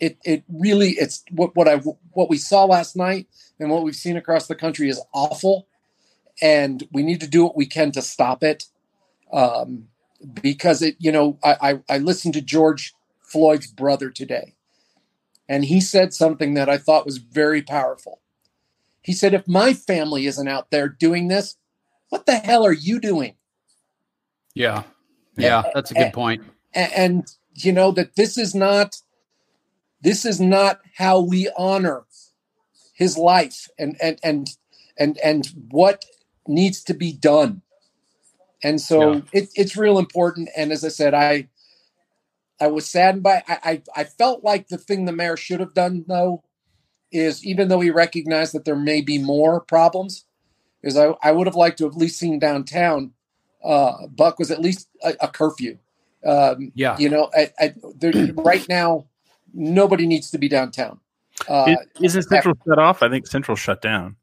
it 0.00 0.16
it 0.24 0.44
really 0.48 0.90
it's 0.92 1.24
what 1.30 1.54
what 1.54 1.68
i 1.68 1.76
what 2.12 2.30
we 2.30 2.36
saw 2.36 2.64
last 2.64 2.96
night 2.96 3.28
and 3.60 3.70
what 3.70 3.82
we've 3.82 3.94
seen 3.94 4.16
across 4.16 4.46
the 4.46 4.54
country 4.54 4.88
is 4.88 5.02
awful. 5.12 5.66
And 6.40 6.86
we 6.92 7.02
need 7.02 7.20
to 7.20 7.28
do 7.28 7.44
what 7.44 7.56
we 7.56 7.66
can 7.66 7.92
to 7.92 8.02
stop 8.02 8.42
it. 8.42 8.64
Um 9.32 9.88
because 10.40 10.80
it 10.82 10.96
you 10.98 11.12
know 11.12 11.38
i 11.44 11.56
i, 11.88 11.94
I 11.96 11.98
listened 11.98 12.34
to 12.34 12.40
george 12.40 12.94
floyd's 13.20 13.66
brother 13.66 14.08
today 14.10 14.54
and 15.48 15.64
he 15.64 15.80
said 15.80 16.14
something 16.14 16.54
that 16.54 16.68
I 16.68 16.78
thought 16.78 17.06
was 17.06 17.18
very 17.18 17.62
powerful. 17.62 18.20
He 19.02 19.12
said, 19.12 19.34
If 19.34 19.46
my 19.46 19.74
family 19.74 20.26
isn't 20.26 20.48
out 20.48 20.70
there 20.70 20.88
doing 20.88 21.28
this, 21.28 21.56
what 22.08 22.26
the 22.26 22.36
hell 22.36 22.64
are 22.64 22.72
you 22.72 23.00
doing? 23.00 23.34
Yeah. 24.54 24.84
Yeah, 25.36 25.64
that's 25.74 25.90
a 25.90 25.94
good 25.94 26.12
point. 26.12 26.44
And, 26.72 26.92
and, 26.92 27.26
you 27.56 27.72
know 27.72 27.92
that 27.92 28.16
this 28.16 28.36
is 28.36 28.52
not 28.52 28.96
this 30.00 30.24
is 30.24 30.40
not 30.40 30.80
how 30.96 31.20
we 31.20 31.48
honor 31.56 32.04
his 32.94 33.16
life 33.16 33.68
and 33.78 33.96
and 34.02 34.18
and 34.24 34.50
and 34.98 35.18
and 35.18 35.46
what 35.70 36.04
needs 36.48 36.82
to 36.84 36.94
be 36.94 37.12
done. 37.12 37.62
And 38.62 38.80
so 38.80 39.12
yeah. 39.12 39.20
it, 39.32 39.48
it's 39.54 39.76
real 39.76 39.98
important. 39.98 40.48
And 40.56 40.72
as 40.72 40.84
I 40.84 40.88
said, 40.88 41.14
I 41.14 41.48
I 42.64 42.68
was 42.68 42.88
saddened 42.88 43.22
by. 43.22 43.42
I, 43.46 43.58
I, 43.62 43.82
I 43.94 44.04
felt 44.04 44.42
like 44.42 44.68
the 44.68 44.78
thing 44.78 45.04
the 45.04 45.12
mayor 45.12 45.36
should 45.36 45.60
have 45.60 45.74
done 45.74 46.06
though 46.08 46.42
is 47.12 47.44
even 47.44 47.68
though 47.68 47.80
he 47.80 47.90
recognized 47.90 48.54
that 48.54 48.64
there 48.64 48.74
may 48.74 49.02
be 49.02 49.18
more 49.18 49.60
problems, 49.60 50.24
is 50.82 50.96
I, 50.96 51.14
I 51.22 51.32
would 51.32 51.46
have 51.46 51.56
liked 51.56 51.76
to 51.78 51.84
have 51.84 51.92
at 51.92 51.98
least 51.98 52.18
seen 52.18 52.38
downtown. 52.38 53.12
Uh, 53.62 54.06
Buck 54.06 54.38
was 54.38 54.50
at 54.50 54.60
least 54.60 54.88
a, 55.02 55.14
a 55.20 55.28
curfew. 55.28 55.76
Um, 56.24 56.72
yeah, 56.74 56.96
you 56.98 57.10
know, 57.10 57.30
I, 57.36 57.52
I, 57.60 57.74
there, 57.96 58.12
right 58.34 58.66
now 58.66 59.06
nobody 59.52 60.06
needs 60.06 60.30
to 60.30 60.38
be 60.38 60.48
downtown. 60.48 61.00
Uh, 61.46 61.76
Isn't 62.00 62.22
Central 62.22 62.54
shut 62.66 62.78
off? 62.78 63.02
I 63.02 63.10
think 63.10 63.26
Central 63.26 63.56
shut 63.56 63.82
down. 63.82 64.16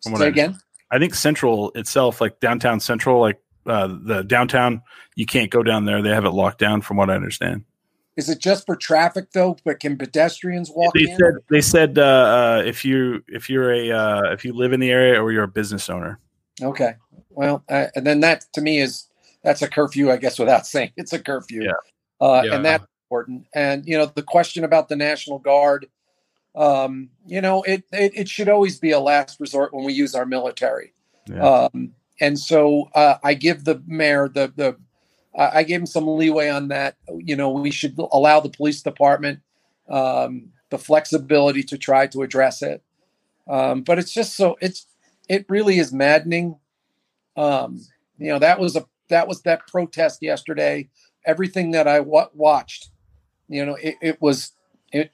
Say 0.00 0.28
again. 0.28 0.58
I 0.90 0.98
think 0.98 1.14
Central 1.14 1.70
itself, 1.74 2.20
like 2.20 2.40
downtown 2.40 2.78
Central, 2.78 3.20
like 3.20 3.40
uh, 3.68 3.88
the 4.02 4.22
downtown. 4.22 4.82
You 5.14 5.26
can't 5.26 5.50
go 5.50 5.62
down 5.62 5.84
there. 5.84 6.02
They 6.02 6.10
have 6.10 6.24
it 6.24 6.30
locked 6.30 6.58
down, 6.58 6.80
from 6.80 6.96
what 6.96 7.10
I 7.10 7.14
understand. 7.14 7.64
Is 8.16 8.28
it 8.28 8.40
just 8.40 8.66
for 8.66 8.74
traffic 8.74 9.30
though? 9.32 9.56
But 9.64 9.78
can 9.78 9.96
pedestrians 9.96 10.70
walk? 10.74 10.92
They 10.94 11.02
in? 11.02 11.16
said 11.16 11.34
they 11.50 11.60
said 11.60 11.98
uh, 11.98 12.02
uh, 12.02 12.62
if 12.66 12.84
you 12.84 13.22
if 13.28 13.48
you're 13.48 13.72
a 13.72 13.90
uh, 13.92 14.32
if 14.32 14.44
you 14.44 14.52
live 14.52 14.72
in 14.72 14.80
the 14.80 14.90
area 14.90 15.22
or 15.22 15.30
you're 15.30 15.44
a 15.44 15.48
business 15.48 15.88
owner. 15.88 16.18
Okay, 16.60 16.94
well, 17.30 17.62
uh, 17.68 17.86
and 17.94 18.04
then 18.04 18.18
that 18.20 18.44
to 18.54 18.60
me 18.60 18.80
is 18.80 19.08
that's 19.44 19.62
a 19.62 19.68
curfew, 19.68 20.10
I 20.10 20.16
guess, 20.16 20.38
without 20.38 20.66
saying 20.66 20.92
it's 20.96 21.12
a 21.12 21.18
curfew. 21.18 21.62
Yeah. 21.62 21.72
Uh, 22.20 22.42
yeah. 22.44 22.54
And 22.56 22.64
that's 22.64 22.84
important. 23.06 23.46
And 23.54 23.86
you 23.86 23.96
know, 23.96 24.06
the 24.06 24.22
question 24.22 24.64
about 24.64 24.88
the 24.88 24.96
National 24.96 25.38
Guard, 25.38 25.86
um, 26.56 27.10
you 27.26 27.40
know, 27.40 27.62
it, 27.62 27.84
it, 27.92 28.12
it 28.16 28.28
should 28.28 28.48
always 28.48 28.78
be 28.78 28.90
a 28.90 28.98
last 28.98 29.38
resort 29.38 29.72
when 29.72 29.84
we 29.84 29.92
use 29.92 30.16
our 30.16 30.26
military. 30.26 30.92
Yeah. 31.28 31.68
Um, 31.72 31.94
and 32.20 32.38
so 32.38 32.90
uh, 32.94 33.16
I 33.22 33.34
give 33.34 33.64
the 33.64 33.82
mayor 33.86 34.28
the 34.28 34.52
the 34.54 34.76
I 35.36 35.62
gave 35.62 35.80
him 35.80 35.86
some 35.86 36.08
leeway 36.08 36.48
on 36.48 36.68
that. 36.68 36.96
You 37.14 37.36
know, 37.36 37.50
we 37.50 37.70
should 37.70 37.98
allow 38.12 38.40
the 38.40 38.48
police 38.48 38.82
department 38.82 39.40
um, 39.88 40.50
the 40.70 40.78
flexibility 40.78 41.62
to 41.64 41.78
try 41.78 42.06
to 42.08 42.22
address 42.22 42.62
it. 42.62 42.82
Um, 43.48 43.82
but 43.82 43.98
it's 43.98 44.12
just 44.12 44.36
so 44.36 44.56
it's 44.60 44.86
it 45.28 45.46
really 45.48 45.78
is 45.78 45.92
maddening. 45.92 46.56
Um, 47.36 47.80
you 48.18 48.28
know, 48.28 48.38
that 48.38 48.58
was 48.58 48.76
a 48.76 48.86
that 49.08 49.28
was 49.28 49.42
that 49.42 49.66
protest 49.66 50.22
yesterday. 50.22 50.88
Everything 51.24 51.72
that 51.72 51.86
I 51.88 51.98
w- 51.98 52.28
watched, 52.34 52.90
you 53.48 53.64
know, 53.64 53.76
it, 53.76 53.96
it 54.02 54.22
was 54.22 54.52
it 54.92 55.12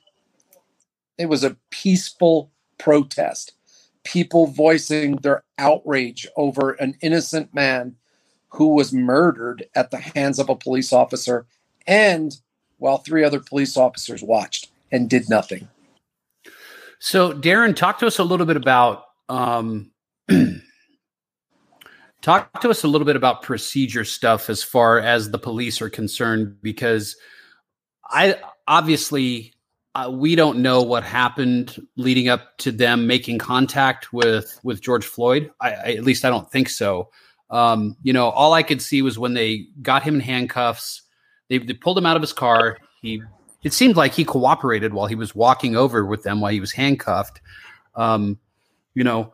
it 1.18 1.26
was 1.26 1.44
a 1.44 1.56
peaceful 1.70 2.50
protest 2.78 3.52
people 4.04 4.46
voicing 4.46 5.16
their 5.16 5.42
outrage 5.58 6.26
over 6.36 6.72
an 6.72 6.94
innocent 7.00 7.54
man 7.54 7.96
who 8.48 8.68
was 8.68 8.92
murdered 8.92 9.66
at 9.74 9.90
the 9.90 9.98
hands 9.98 10.38
of 10.38 10.48
a 10.48 10.54
police 10.54 10.92
officer 10.92 11.46
and 11.86 12.38
while 12.78 12.98
three 12.98 13.24
other 13.24 13.40
police 13.40 13.76
officers 13.76 14.22
watched 14.22 14.70
and 14.92 15.10
did 15.10 15.28
nothing. 15.28 15.68
So, 16.98 17.32
Darren, 17.32 17.74
talk 17.74 17.98
to 17.98 18.06
us 18.06 18.18
a 18.18 18.24
little 18.24 18.46
bit 18.46 18.56
about 18.56 19.04
um, 19.28 19.90
talk 22.22 22.60
to 22.60 22.70
us 22.70 22.84
a 22.84 22.88
little 22.88 23.04
bit 23.04 23.16
about 23.16 23.42
procedure 23.42 24.04
stuff 24.04 24.48
as 24.48 24.62
far 24.62 25.00
as 25.00 25.30
the 25.30 25.38
police 25.38 25.82
are 25.82 25.90
concerned, 25.90 26.56
because 26.62 27.16
I 28.08 28.38
obviously 28.68 29.53
uh, 29.94 30.10
we 30.12 30.34
don't 30.34 30.58
know 30.58 30.82
what 30.82 31.04
happened 31.04 31.76
leading 31.96 32.28
up 32.28 32.58
to 32.58 32.72
them 32.72 33.06
making 33.06 33.38
contact 33.38 34.12
with 34.12 34.58
with 34.64 34.80
George 34.80 35.04
Floyd. 35.04 35.50
I, 35.60 35.70
I, 35.70 35.92
at 35.92 36.04
least 36.04 36.24
I 36.24 36.30
don't 36.30 36.50
think 36.50 36.68
so. 36.68 37.10
Um, 37.50 37.96
you 38.02 38.12
know, 38.12 38.30
all 38.30 38.52
I 38.52 38.62
could 38.62 38.82
see 38.82 39.02
was 39.02 39.18
when 39.18 39.34
they 39.34 39.66
got 39.82 40.02
him 40.02 40.16
in 40.16 40.20
handcuffs. 40.20 41.02
They, 41.48 41.58
they 41.58 41.74
pulled 41.74 41.98
him 41.98 42.06
out 42.06 42.16
of 42.16 42.22
his 42.22 42.32
car. 42.32 42.78
He 43.02 43.22
it 43.62 43.72
seemed 43.72 43.96
like 43.96 44.12
he 44.12 44.24
cooperated 44.24 44.92
while 44.92 45.06
he 45.06 45.14
was 45.14 45.34
walking 45.34 45.76
over 45.76 46.04
with 46.04 46.22
them 46.22 46.40
while 46.40 46.52
he 46.52 46.60
was 46.60 46.72
handcuffed. 46.72 47.40
Um, 47.94 48.38
you 48.94 49.04
know, 49.04 49.32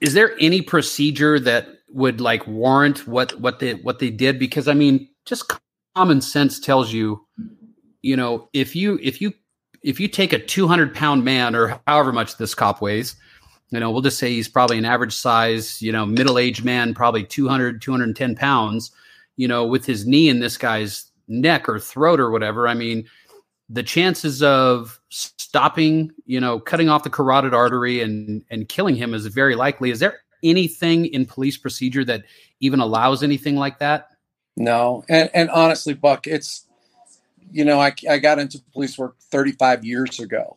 is 0.00 0.12
there 0.12 0.36
any 0.38 0.60
procedure 0.60 1.40
that 1.40 1.68
would 1.88 2.20
like 2.20 2.46
warrant 2.46 3.06
what 3.06 3.40
what 3.40 3.58
they 3.60 3.74
what 3.74 4.00
they 4.00 4.10
did? 4.10 4.38
Because 4.38 4.68
I 4.68 4.74
mean, 4.74 5.08
just 5.24 5.50
common 5.94 6.20
sense 6.20 6.60
tells 6.60 6.92
you, 6.92 7.26
you 8.02 8.16
know, 8.16 8.50
if 8.52 8.76
you 8.76 8.98
if 9.02 9.22
you 9.22 9.32
if 9.86 10.00
you 10.00 10.08
take 10.08 10.32
a 10.32 10.38
200 10.38 10.92
pound 10.92 11.24
man 11.24 11.54
or 11.54 11.80
however 11.86 12.12
much 12.12 12.36
this 12.36 12.56
cop 12.56 12.82
weighs, 12.82 13.14
you 13.70 13.78
know, 13.78 13.90
we'll 13.92 14.02
just 14.02 14.18
say 14.18 14.32
he's 14.32 14.48
probably 14.48 14.78
an 14.78 14.84
average 14.84 15.14
size, 15.14 15.80
you 15.80 15.92
know, 15.92 16.04
middle 16.04 16.38
aged 16.40 16.64
man, 16.64 16.92
probably 16.92 17.22
200, 17.22 17.80
210 17.80 18.34
pounds, 18.34 18.90
you 19.36 19.46
know, 19.46 19.64
with 19.64 19.86
his 19.86 20.04
knee 20.04 20.28
in 20.28 20.40
this 20.40 20.58
guy's 20.58 21.12
neck 21.28 21.68
or 21.68 21.78
throat 21.78 22.18
or 22.18 22.32
whatever. 22.32 22.66
I 22.66 22.74
mean, 22.74 23.04
the 23.68 23.84
chances 23.84 24.42
of 24.42 24.98
stopping, 25.10 26.10
you 26.24 26.40
know, 26.40 26.58
cutting 26.58 26.88
off 26.88 27.04
the 27.04 27.10
carotid 27.10 27.54
artery 27.54 28.00
and 28.00 28.44
and 28.50 28.68
killing 28.68 28.96
him 28.96 29.14
is 29.14 29.26
very 29.26 29.54
likely. 29.54 29.90
Is 29.90 30.00
there 30.00 30.18
anything 30.42 31.06
in 31.06 31.26
police 31.26 31.56
procedure 31.56 32.04
that 32.06 32.24
even 32.58 32.80
allows 32.80 33.22
anything 33.22 33.54
like 33.54 33.78
that? 33.78 34.08
No, 34.56 35.04
and 35.08 35.30
and 35.32 35.48
honestly, 35.50 35.94
Buck, 35.94 36.26
it's 36.26 36.66
you 37.50 37.64
know, 37.64 37.80
I, 37.80 37.94
I 38.08 38.18
got 38.18 38.38
into 38.38 38.60
police 38.72 38.98
work 38.98 39.16
35 39.20 39.84
years 39.84 40.20
ago, 40.20 40.56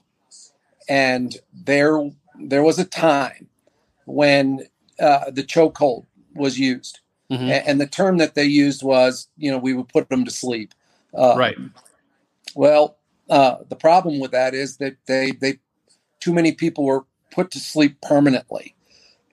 and 0.88 1.36
there 1.54 2.10
there 2.42 2.64
was 2.64 2.80
a 2.80 2.86
time 2.86 3.48
when 4.06 4.68
uh, 5.00 5.32
the 5.32 5.44
chokehold 5.44 6.06
was 6.34 6.58
used, 6.58 7.00
mm-hmm. 7.32 7.44
and, 7.44 7.68
and, 7.68 7.82
the 7.82 7.88
term 7.88 8.18
that 8.18 8.36
they 8.36 8.46
used 8.46 8.82
was, 8.82 9.28
you 9.38 9.52
know, 9.52 9.58
we 9.58 9.74
would 9.74 9.90
put 9.90 10.10
them 10.10 10.26
to 10.26 10.32
sleep. 10.32 10.74
Uh, 11.14 11.36
right. 11.38 11.58
Well, 12.56 12.98
uh, 13.30 13.58
the 13.68 13.76
problem 13.76 14.20
with 14.20 14.32
that 14.32 14.54
is 14.54 14.78
that 14.78 14.96
they 15.06 15.32
they 15.32 15.60
too 16.20 16.34
many 16.34 16.52
people 16.52 16.84
were 16.84 17.06
put 17.32 17.52
to 17.52 17.60
sleep 17.60 18.02
permanently, 18.02 18.76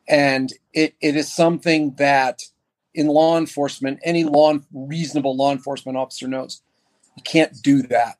and 0.09 0.52
it, 0.72 0.94
it 1.00 1.16
is 1.16 1.32
something 1.32 1.94
that 1.96 2.42
in 2.94 3.09
law 3.09 3.38
enforcement, 3.38 4.00
any 4.04 4.24
law 4.24 4.54
reasonable 4.72 5.36
law 5.36 5.52
enforcement 5.52 5.98
officer 5.98 6.26
knows 6.26 6.62
you 7.16 7.22
can't 7.22 7.60
do 7.62 7.82
that. 7.82 8.18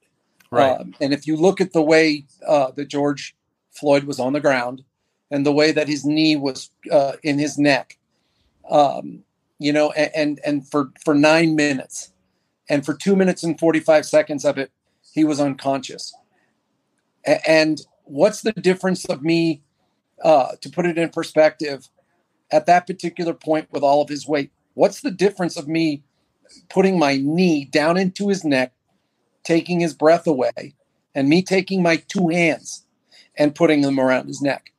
Right. 0.51 0.81
Um, 0.81 0.95
and 1.01 1.13
if 1.13 1.27
you 1.27 1.37
look 1.37 1.61
at 1.61 1.73
the 1.73 1.83
way 1.83 2.25
uh, 2.47 2.71
that 2.73 2.89
George 2.89 3.35
Floyd 3.71 4.05
was 4.05 4.19
on 4.19 4.33
the 4.33 4.41
ground 4.41 4.85
and 5.31 5.45
the 5.45 5.53
way 5.53 5.73
that 5.73 5.89
his 5.89 6.05
knee 6.05 6.37
was 6.37 6.71
uh, 6.91 7.13
in 7.23 7.39
his 7.39 7.59
neck, 7.59 7.99
um, 8.71 9.25
you 9.59 9.73
know, 9.73 9.91
and, 9.93 10.39
and 10.45 10.69
for 10.69 10.93
for 11.05 11.15
nine 11.15 11.57
minutes, 11.57 12.13
and 12.69 12.85
for 12.85 12.95
two 12.95 13.17
minutes 13.17 13.43
and 13.43 13.59
forty 13.59 13.81
five 13.81 14.07
seconds 14.07 14.45
of 14.45 14.59
it, 14.59 14.71
he 15.13 15.25
was 15.25 15.41
unconscious. 15.41 16.15
And 17.25 17.81
what's 18.05 18.43
the 18.43 18.53
difference 18.53 19.05
of 19.07 19.23
me, 19.23 19.63
uh, 20.23 20.53
to 20.61 20.71
put 20.71 20.87
it 20.87 20.97
in 20.97 21.09
perspective, 21.09 21.89
at 22.53 22.67
that 22.67 22.87
particular 22.87 23.35
point 23.35 23.69
with 23.73 23.83
all 23.83 24.01
of 24.01 24.09
his 24.09 24.29
weight? 24.29 24.53
What's 24.75 25.01
the 25.01 25.11
difference 25.11 25.57
of 25.57 25.67
me 25.67 26.05
putting 26.69 26.99
my 26.99 27.17
knee 27.17 27.65
down 27.65 27.97
into 27.97 28.29
his 28.29 28.45
neck, 28.45 28.73
taking 29.47 29.81
his 29.81 29.95
breath 29.95 30.27
away, 30.27 30.75
and 31.15 31.29
me 31.29 31.41
taking 31.43 31.83
my 31.83 31.97
two 32.09 32.29
hands 32.29 32.85
and 33.39 33.55
putting 33.55 33.81
them 33.81 33.99
around 34.01 34.27
his 34.27 34.43
neck? 34.43 34.73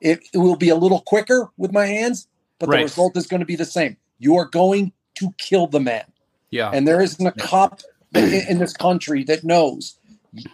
It, 0.00 0.20
it 0.32 0.38
will 0.38 0.56
be 0.56 0.70
a 0.70 0.76
little 0.76 1.00
quicker 1.00 1.50
with 1.56 1.72
my 1.72 1.86
hands, 1.86 2.26
but 2.58 2.68
Right. 2.68 2.78
the 2.78 2.84
result 2.84 3.16
is 3.16 3.26
going 3.26 3.40
to 3.40 3.46
be 3.46 3.56
the 3.56 3.64
same. 3.64 3.96
You 4.18 4.36
are 4.36 4.46
going 4.46 4.92
to 5.16 5.34
kill 5.38 5.66
the 5.66 5.80
man. 5.80 6.04
Yeah. 6.50 6.70
And 6.72 6.88
there 6.88 7.00
isn't 7.00 7.26
a 7.26 7.32
cop 7.32 7.80
in, 8.14 8.32
in 8.48 8.58
this 8.58 8.72
country 8.72 9.24
that 9.24 9.44
knows 9.44 9.98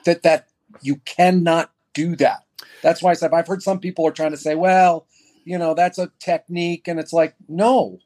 that 0.05 0.22
that 0.22 0.48
you 0.82 0.96
cannot 1.05 1.70
do 1.92 2.16
that. 2.16 2.42
That's 2.82 3.02
why 3.02 3.11
I 3.11 3.14
said 3.14 3.32
I've 3.32 3.46
heard 3.46 3.62
some 3.62 3.78
people 3.78 4.07
are 4.07 4.11
trying 4.12 4.32
to 4.32 4.36
say, 4.36 4.55
well, 4.55 5.07
you 5.44 5.59
know, 5.59 5.74
that's 5.74 5.98
a 5.98 6.11
technique. 6.18 6.88
And 6.88 6.98
it's 6.98 7.12
like, 7.12 7.34
no, 7.48 7.98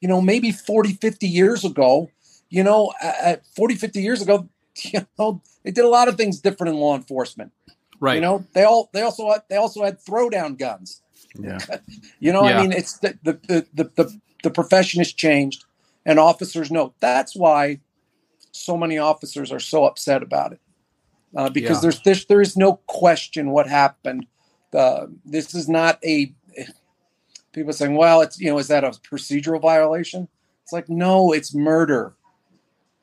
you 0.00 0.08
know, 0.08 0.20
maybe 0.20 0.50
40, 0.50 0.94
50 0.94 1.28
years 1.28 1.64
ago, 1.64 2.10
you 2.48 2.64
know, 2.64 2.92
at 3.02 3.46
40, 3.54 3.76
50 3.76 4.00
years 4.02 4.22
ago, 4.22 4.48
you 4.84 5.00
know, 5.18 5.42
they 5.64 5.70
did 5.70 5.84
a 5.84 5.88
lot 5.88 6.08
of 6.08 6.16
things 6.16 6.40
different 6.40 6.74
in 6.74 6.80
law 6.80 6.96
enforcement. 6.96 7.52
right. 8.00 8.14
You 8.14 8.20
know, 8.20 8.46
they 8.52 8.64
all 8.64 8.90
they 8.92 9.02
also 9.02 9.30
had, 9.30 9.42
they 9.48 9.56
also 9.56 9.84
had 9.84 9.98
throwdown 10.00 10.58
guns. 10.58 11.02
Yeah. 11.38 11.58
You 12.18 12.32
know, 12.32 12.46
Yeah. 12.46 12.58
I 12.58 12.62
mean, 12.62 12.72
it's 12.72 12.98
the 12.98 13.18
the, 13.22 13.32
the 13.48 13.66
the 13.74 13.84
the 13.96 14.20
the 14.42 14.50
profession 14.50 15.00
has 15.00 15.12
changed, 15.12 15.64
and 16.04 16.18
officers 16.18 16.70
know. 16.70 16.92
That's 17.00 17.34
why 17.34 17.80
so 18.52 18.76
many 18.76 18.98
officers 18.98 19.52
are 19.52 19.60
so 19.60 19.84
upset 19.84 20.22
about 20.22 20.52
it, 20.52 20.60
uh, 21.36 21.48
because 21.50 21.78
Yeah. 21.78 21.80
there's, 21.82 22.00
there's 22.02 22.26
there 22.26 22.40
is 22.40 22.56
no 22.56 22.76
question 22.86 23.50
what 23.50 23.68
happened. 23.68 24.26
Uh, 24.74 25.06
this 25.24 25.54
is 25.54 25.68
not 25.68 25.98
a 26.04 26.34
people 27.52 27.72
saying, 27.72 27.96
well, 27.96 28.20
it's 28.20 28.38
you 28.38 28.50
know, 28.50 28.58
is 28.58 28.68
that 28.68 28.84
a 28.84 28.90
procedural 28.90 29.60
violation? 29.60 30.28
It's 30.62 30.72
like 30.72 30.88
no, 30.88 31.32
it's 31.32 31.54
murder. 31.54 32.14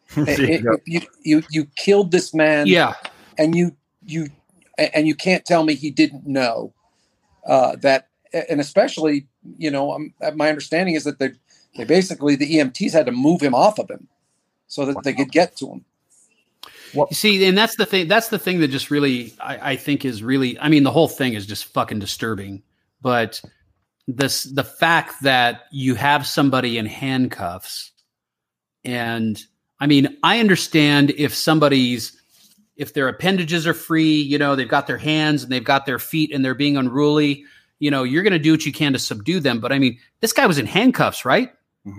It- 0.18 0.66
it- 0.66 0.82
you, 0.86 1.02
you 1.24 1.44
you 1.50 1.66
killed 1.76 2.12
this 2.12 2.34
man 2.34 2.68
yeah. 2.68 2.94
and 3.38 3.56
you 3.56 3.76
you 4.06 4.30
and 4.78 5.08
you 5.08 5.16
can't 5.16 5.46
tell 5.46 5.64
me 5.64 5.76
he 5.76 5.92
didn't 5.92 6.26
know 6.26 6.74
uh, 7.46 7.76
that 7.78 8.08
and 8.50 8.62
especially 8.62 9.28
you 9.58 9.72
know 9.72 9.94
um, 9.94 10.14
my 10.36 10.50
understanding 10.50 10.96
is 10.96 11.04
that 11.04 11.20
they 11.20 11.32
they 11.78 11.84
basically 11.84 12.36
the 12.36 12.56
EMTs 12.56 12.92
had 12.92 13.06
to 13.06 13.12
move 13.12 13.42
him 13.42 13.54
off 13.54 13.80
of 13.80 13.90
him 13.90 14.08
so 14.68 14.86
that 14.86 15.04
they 15.04 15.14
could 15.14 15.32
get 15.32 15.56
to 15.58 15.68
him. 15.72 15.86
You 16.94 17.16
see, 17.16 17.46
and 17.46 17.58
that's 17.58 17.76
the 17.76 17.86
thing. 17.86 18.08
That's 18.08 18.30
the 18.30 18.40
thing 18.40 18.60
that 18.62 18.70
just 18.70 18.90
really, 18.90 19.34
I, 19.40 19.72
I 19.72 19.76
think, 19.76 20.06
is 20.06 20.24
really. 20.24 20.58
I 20.60 20.70
mean, 20.70 20.84
the 20.84 20.92
whole 20.92 21.08
thing 21.08 21.34
is 21.34 21.46
just 21.46 21.66
fucking 21.66 22.00
disturbing. 22.00 22.64
But 23.02 23.42
this, 24.08 24.44
the 24.44 24.64
fact 24.64 25.22
that 25.24 25.66
you 25.72 25.96
have 25.96 26.26
somebody 26.26 26.78
in 26.78 26.86
handcuffs, 26.86 27.92
and 28.84 29.40
I 29.80 29.88
mean, 29.88 30.18
I 30.24 30.40
understand 30.40 31.12
if 31.12 31.36
somebody's, 31.36 32.20
if 32.78 32.94
their 32.94 33.08
appendages 33.08 33.68
are 33.68 33.74
free, 33.74 34.20
you 34.22 34.38
know, 34.38 34.56
they've 34.56 34.68
got 34.68 34.88
their 34.88 34.98
hands 34.98 35.44
and 35.44 35.52
they've 35.52 35.64
got 35.64 35.86
their 35.86 36.00
feet 36.00 36.34
and 36.34 36.44
they're 36.44 36.56
being 36.56 36.78
unruly. 36.78 37.44
You 37.80 37.92
know, 37.92 38.04
you're 38.04 38.24
going 38.24 38.34
to 38.34 38.40
do 38.40 38.52
what 38.52 38.66
you 38.66 38.72
can 38.74 38.94
to 38.94 39.00
subdue 39.00 39.40
them. 39.40 39.60
But 39.60 39.72
I 39.72 39.80
mean, 39.80 40.00
this 40.22 40.34
guy 40.34 40.48
was 40.48 40.58
in 40.58 40.66
handcuffs, 40.66 41.26
right? 41.26 41.52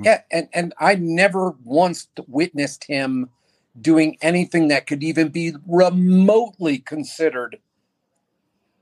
Yeah, 0.02 0.20
and 0.30 0.48
and 0.52 0.74
I 0.80 0.96
never 0.96 1.52
once 1.64 2.08
witnessed 2.26 2.84
him 2.84 3.30
doing 3.80 4.18
anything 4.20 4.68
that 4.68 4.86
could 4.86 5.02
even 5.02 5.28
be 5.30 5.54
remotely 5.66 6.78
considered 6.78 7.58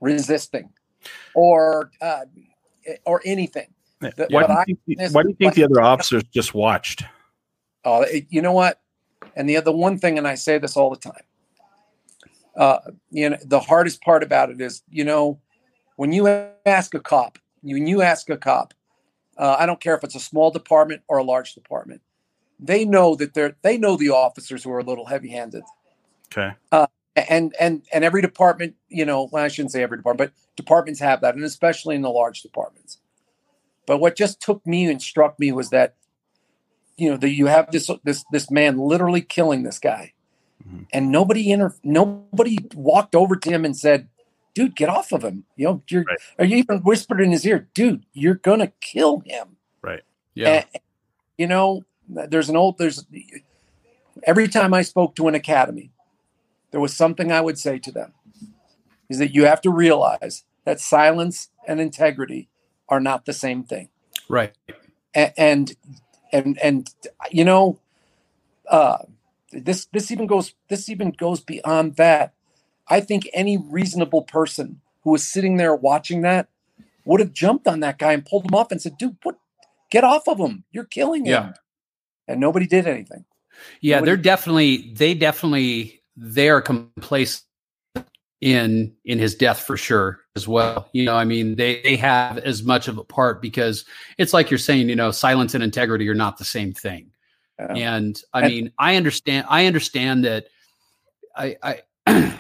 resisting 0.01 0.71
or 1.35 1.91
uh, 2.01 2.25
or 3.05 3.23
anything. 3.25 3.69
The- 4.01 4.27
Why 4.31 4.47
do 4.47 4.55
you 4.67 4.79
think, 4.87 4.99
the- 4.99 5.15
why 5.15 5.23
do 5.23 5.29
you 5.29 5.35
think 5.37 5.51
was- 5.51 5.55
the 5.57 5.65
other 5.65 5.81
officers 5.81 6.25
just 6.33 6.55
watched? 6.55 7.05
Oh, 7.85 8.03
it- 8.03 8.27
you 8.29 8.43
know 8.43 8.53
what? 8.53 8.81
And 9.37 9.49
the 9.49 9.57
other 9.57 9.71
one 9.71 9.99
thing, 9.99 10.19
and 10.19 10.27
I 10.27 10.35
say 10.35 10.59
this 10.59 10.77
all 10.77 10.91
the 10.91 10.97
time. 10.97 11.23
Uh, 12.57 12.79
you 13.11 13.29
know, 13.31 13.37
the 13.45 13.61
hardest 13.61 14.01
part 14.01 14.23
about 14.23 14.51
it 14.51 14.61
is, 14.61 14.83
you 14.89 15.05
know, 15.05 15.39
when 15.97 16.13
you 16.13 16.27
ask 16.65 16.95
a 16.95 17.01
cop, 17.01 17.39
when 17.63 17.87
you 17.87 18.01
ask 18.01 18.31
a 18.31 18.37
cop, 18.39 18.73
uh, 19.37 19.57
I 19.59 19.67
don't 19.67 19.81
care 19.81 19.95
if 19.95 20.03
it's 20.03 20.15
a 20.15 20.21
small 20.21 20.51
department 20.51 21.03
or 21.07 21.19
a 21.19 21.23
large 21.23 21.55
department, 21.55 22.01
they 22.59 22.87
know 22.87 23.15
that 23.17 23.35
they're 23.35 23.57
they 23.61 23.77
know 23.77 23.97
the 23.97 24.09
officers 24.09 24.65
who 24.65 24.73
are 24.73 24.79
a 24.79 24.85
little 24.85 25.05
heavy-handed, 25.05 25.65
Okay. 26.33 26.55
and 27.15 27.55
and 27.61 27.83
and 27.93 28.05
every 28.05 28.23
department, 28.23 28.75
you 28.89 29.05
know, 29.05 29.29
well, 29.31 29.45
I 29.45 29.49
shouldn't 29.49 29.73
say 29.73 29.83
every 29.83 29.99
department, 29.99 30.33
but 30.33 30.57
departments 30.57 31.01
have 31.01 31.21
that, 31.21 31.35
and 31.35 31.45
especially 31.45 31.95
in 31.95 32.03
the 32.03 32.11
large 32.11 32.41
departments. 32.41 32.99
But 33.87 33.99
what 33.99 34.17
just 34.17 34.41
took 34.41 34.67
me 34.67 34.91
and 34.91 35.01
struck 35.01 35.39
me 35.39 35.53
was 35.53 35.71
that 35.71 35.95
you 36.97 37.11
know 37.11 37.17
that 37.17 37.31
you 37.31 37.47
have 37.47 37.71
this 37.71 37.91
this 38.05 38.25
this 38.33 38.51
man 38.51 38.79
literally 38.79 39.21
killing 39.23 39.63
this 39.63 39.79
guy 39.79 40.13
Mhm. 40.67 40.87
and 40.93 41.13
nobody 41.13 41.51
inter 41.53 41.75
nobody 41.85 42.59
walked 42.75 43.15
over 43.15 43.37
to 43.37 43.51
him 43.51 43.65
and 43.65 43.77
said 43.77 44.09
dude 44.55 44.75
get 44.75 44.89
off 44.89 45.13
of 45.13 45.23
him 45.23 45.45
you 45.57 45.67
know 45.67 45.83
you're 45.89 46.05
Right. 46.05 46.19
or 46.39 46.45
you 46.47 46.57
even 46.57 46.79
whispered 46.79 47.21
in 47.21 47.31
his 47.31 47.47
ear 47.47 47.69
dude 47.75 48.05
you're 48.15 48.35
gonna 48.35 48.73
kill 48.81 49.21
him 49.27 49.57
Right. 49.83 50.03
Yeah. 50.35 50.65
And, 50.73 50.83
you 51.39 51.47
know 51.47 51.85
there's 52.09 52.49
an 52.49 52.57
old 52.57 52.79
there's 52.79 53.05
every 54.25 54.49
time 54.49 54.73
i 54.73 54.83
spoke 54.83 55.15
to 55.17 55.29
an 55.29 55.35
academy 55.35 55.91
there 56.71 56.81
was 56.81 56.95
something 56.97 57.31
i 57.31 57.41
would 57.41 57.59
say 57.59 57.79
to 57.79 57.93
them 57.93 58.13
is 59.09 59.19
that 59.19 59.35
you 59.35 59.45
have 59.45 59.61
to 59.61 59.71
realize 59.71 60.45
that 60.65 60.81
silence 60.81 61.51
and 61.69 61.81
integrity 61.81 62.49
are 62.89 63.01
not 63.01 63.25
the 63.27 63.33
same 63.33 63.63
thing 63.63 63.89
right. 64.29 64.53
A- 65.15 65.39
and 65.39 65.77
and 66.33 66.59
and 66.63 66.91
you 67.31 67.45
know 67.45 67.79
uh 68.71 68.99
this 69.53 69.87
this 69.93 70.11
even 70.11 70.27
goes 70.27 70.55
this 70.69 70.89
even 70.89 71.11
goes 71.11 71.41
beyond 71.41 71.97
that. 71.97 72.33
I 72.89 73.01
think 73.01 73.29
any 73.33 73.57
reasonable 73.59 74.23
person 74.23 74.81
who 75.03 75.11
was 75.13 75.27
sitting 75.27 75.57
there 75.57 75.75
watching 75.75 76.23
that 76.23 76.49
would 77.05 77.21
have 77.21 77.33
jumped 77.33 77.67
on 77.67 77.81
that 77.81 77.99
guy 77.99 78.13
and 78.13 78.25
pulled 78.25 78.45
him 78.45 78.55
off 78.55 78.71
and 78.73 78.81
said 78.83 78.99
dude 78.99 79.17
what? 79.23 79.37
Get 79.91 80.05
off 80.05 80.27
of 80.29 80.39
him. 80.39 80.65
You're 80.73 80.85
killing 80.85 81.25
him. 81.27 81.31
Yeah. 81.33 81.53
and 82.29 82.41
nobody 82.41 82.67
did 82.67 82.87
anything. 82.87 83.25
Yeah, 83.81 83.97
Nobody- 83.97 84.11
they're 84.11 84.17
definitely 84.23 84.93
they 84.95 85.15
definitely 85.15 86.03
they 86.17 86.49
are 86.51 86.61
complacent 86.61 87.45
in 88.41 88.95
in 89.05 89.19
his 89.19 89.35
death 89.35 89.61
for 89.61 89.77
sure 89.77 90.21
as 90.37 90.47
well. 90.47 90.89
You 90.93 91.05
know, 91.05 91.17
I 91.17 91.25
mean, 91.25 91.55
they 91.57 91.81
they 91.83 91.97
have 91.97 92.39
as 92.39 92.63
much 92.63 92.87
of 92.89 92.99
a 92.99 93.05
part 93.05 93.41
because 93.41 93.85
it's 94.19 94.33
like 94.35 94.51
you're 94.51 94.59
saying, 94.59 94.89
you 94.89 94.97
know, 94.97 95.11
silence 95.11 95.55
and 95.55 95.65
integrity 95.65 96.09
are 96.09 96.15
not 96.15 96.37
the 96.39 96.45
same 96.45 96.73
thing. 96.73 97.11
Uh, 97.59 97.73
And 97.73 98.21
I 98.35 98.41
And- 98.43 98.49
mean, 98.49 98.73
I 98.79 98.97
understand 98.97 99.47
I 99.49 99.67
understand 99.67 100.25
that 100.25 100.49
I 101.37 101.57
I 101.63 101.83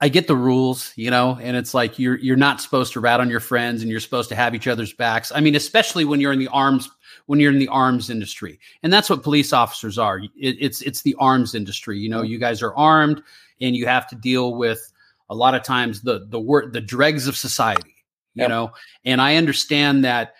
I 0.00 0.08
get 0.08 0.28
the 0.28 0.36
rules, 0.36 0.92
you 0.94 1.10
know, 1.10 1.36
and 1.42 1.56
it's 1.56 1.74
like 1.74 1.98
you're 1.98 2.16
you're 2.18 2.36
not 2.36 2.60
supposed 2.60 2.92
to 2.92 3.00
rat 3.00 3.18
on 3.18 3.28
your 3.28 3.40
friends 3.40 3.82
and 3.82 3.90
you're 3.90 3.98
supposed 3.98 4.28
to 4.28 4.36
have 4.36 4.54
each 4.54 4.68
other's 4.68 4.92
backs. 4.92 5.32
I 5.34 5.40
mean, 5.40 5.56
especially 5.56 6.04
when 6.04 6.20
you're 6.20 6.32
in 6.32 6.38
the 6.38 6.48
arms 6.48 6.88
when 7.26 7.40
you're 7.40 7.52
in 7.52 7.58
the 7.58 7.68
arms 7.68 8.08
industry, 8.08 8.60
and 8.84 8.92
that's 8.92 9.10
what 9.10 9.22
police 9.24 9.52
officers 9.52 9.98
are. 9.98 10.18
It, 10.20 10.56
it's 10.60 10.82
it's 10.82 11.02
the 11.02 11.16
arms 11.18 11.54
industry. 11.56 11.98
You 11.98 12.10
know, 12.10 12.22
you 12.22 12.38
guys 12.38 12.62
are 12.62 12.74
armed, 12.76 13.22
and 13.60 13.76
you 13.76 13.86
have 13.86 14.08
to 14.08 14.16
deal 14.16 14.54
with 14.54 14.92
a 15.30 15.34
lot 15.34 15.54
of 15.54 15.62
times 15.62 16.02
the 16.02 16.26
the 16.28 16.40
word 16.40 16.72
the 16.72 16.80
dregs 16.80 17.26
of 17.26 17.36
society. 17.36 17.94
You 18.34 18.42
Yep. 18.42 18.48
know, 18.50 18.72
and 19.04 19.20
I 19.20 19.36
understand 19.36 20.04
that 20.04 20.34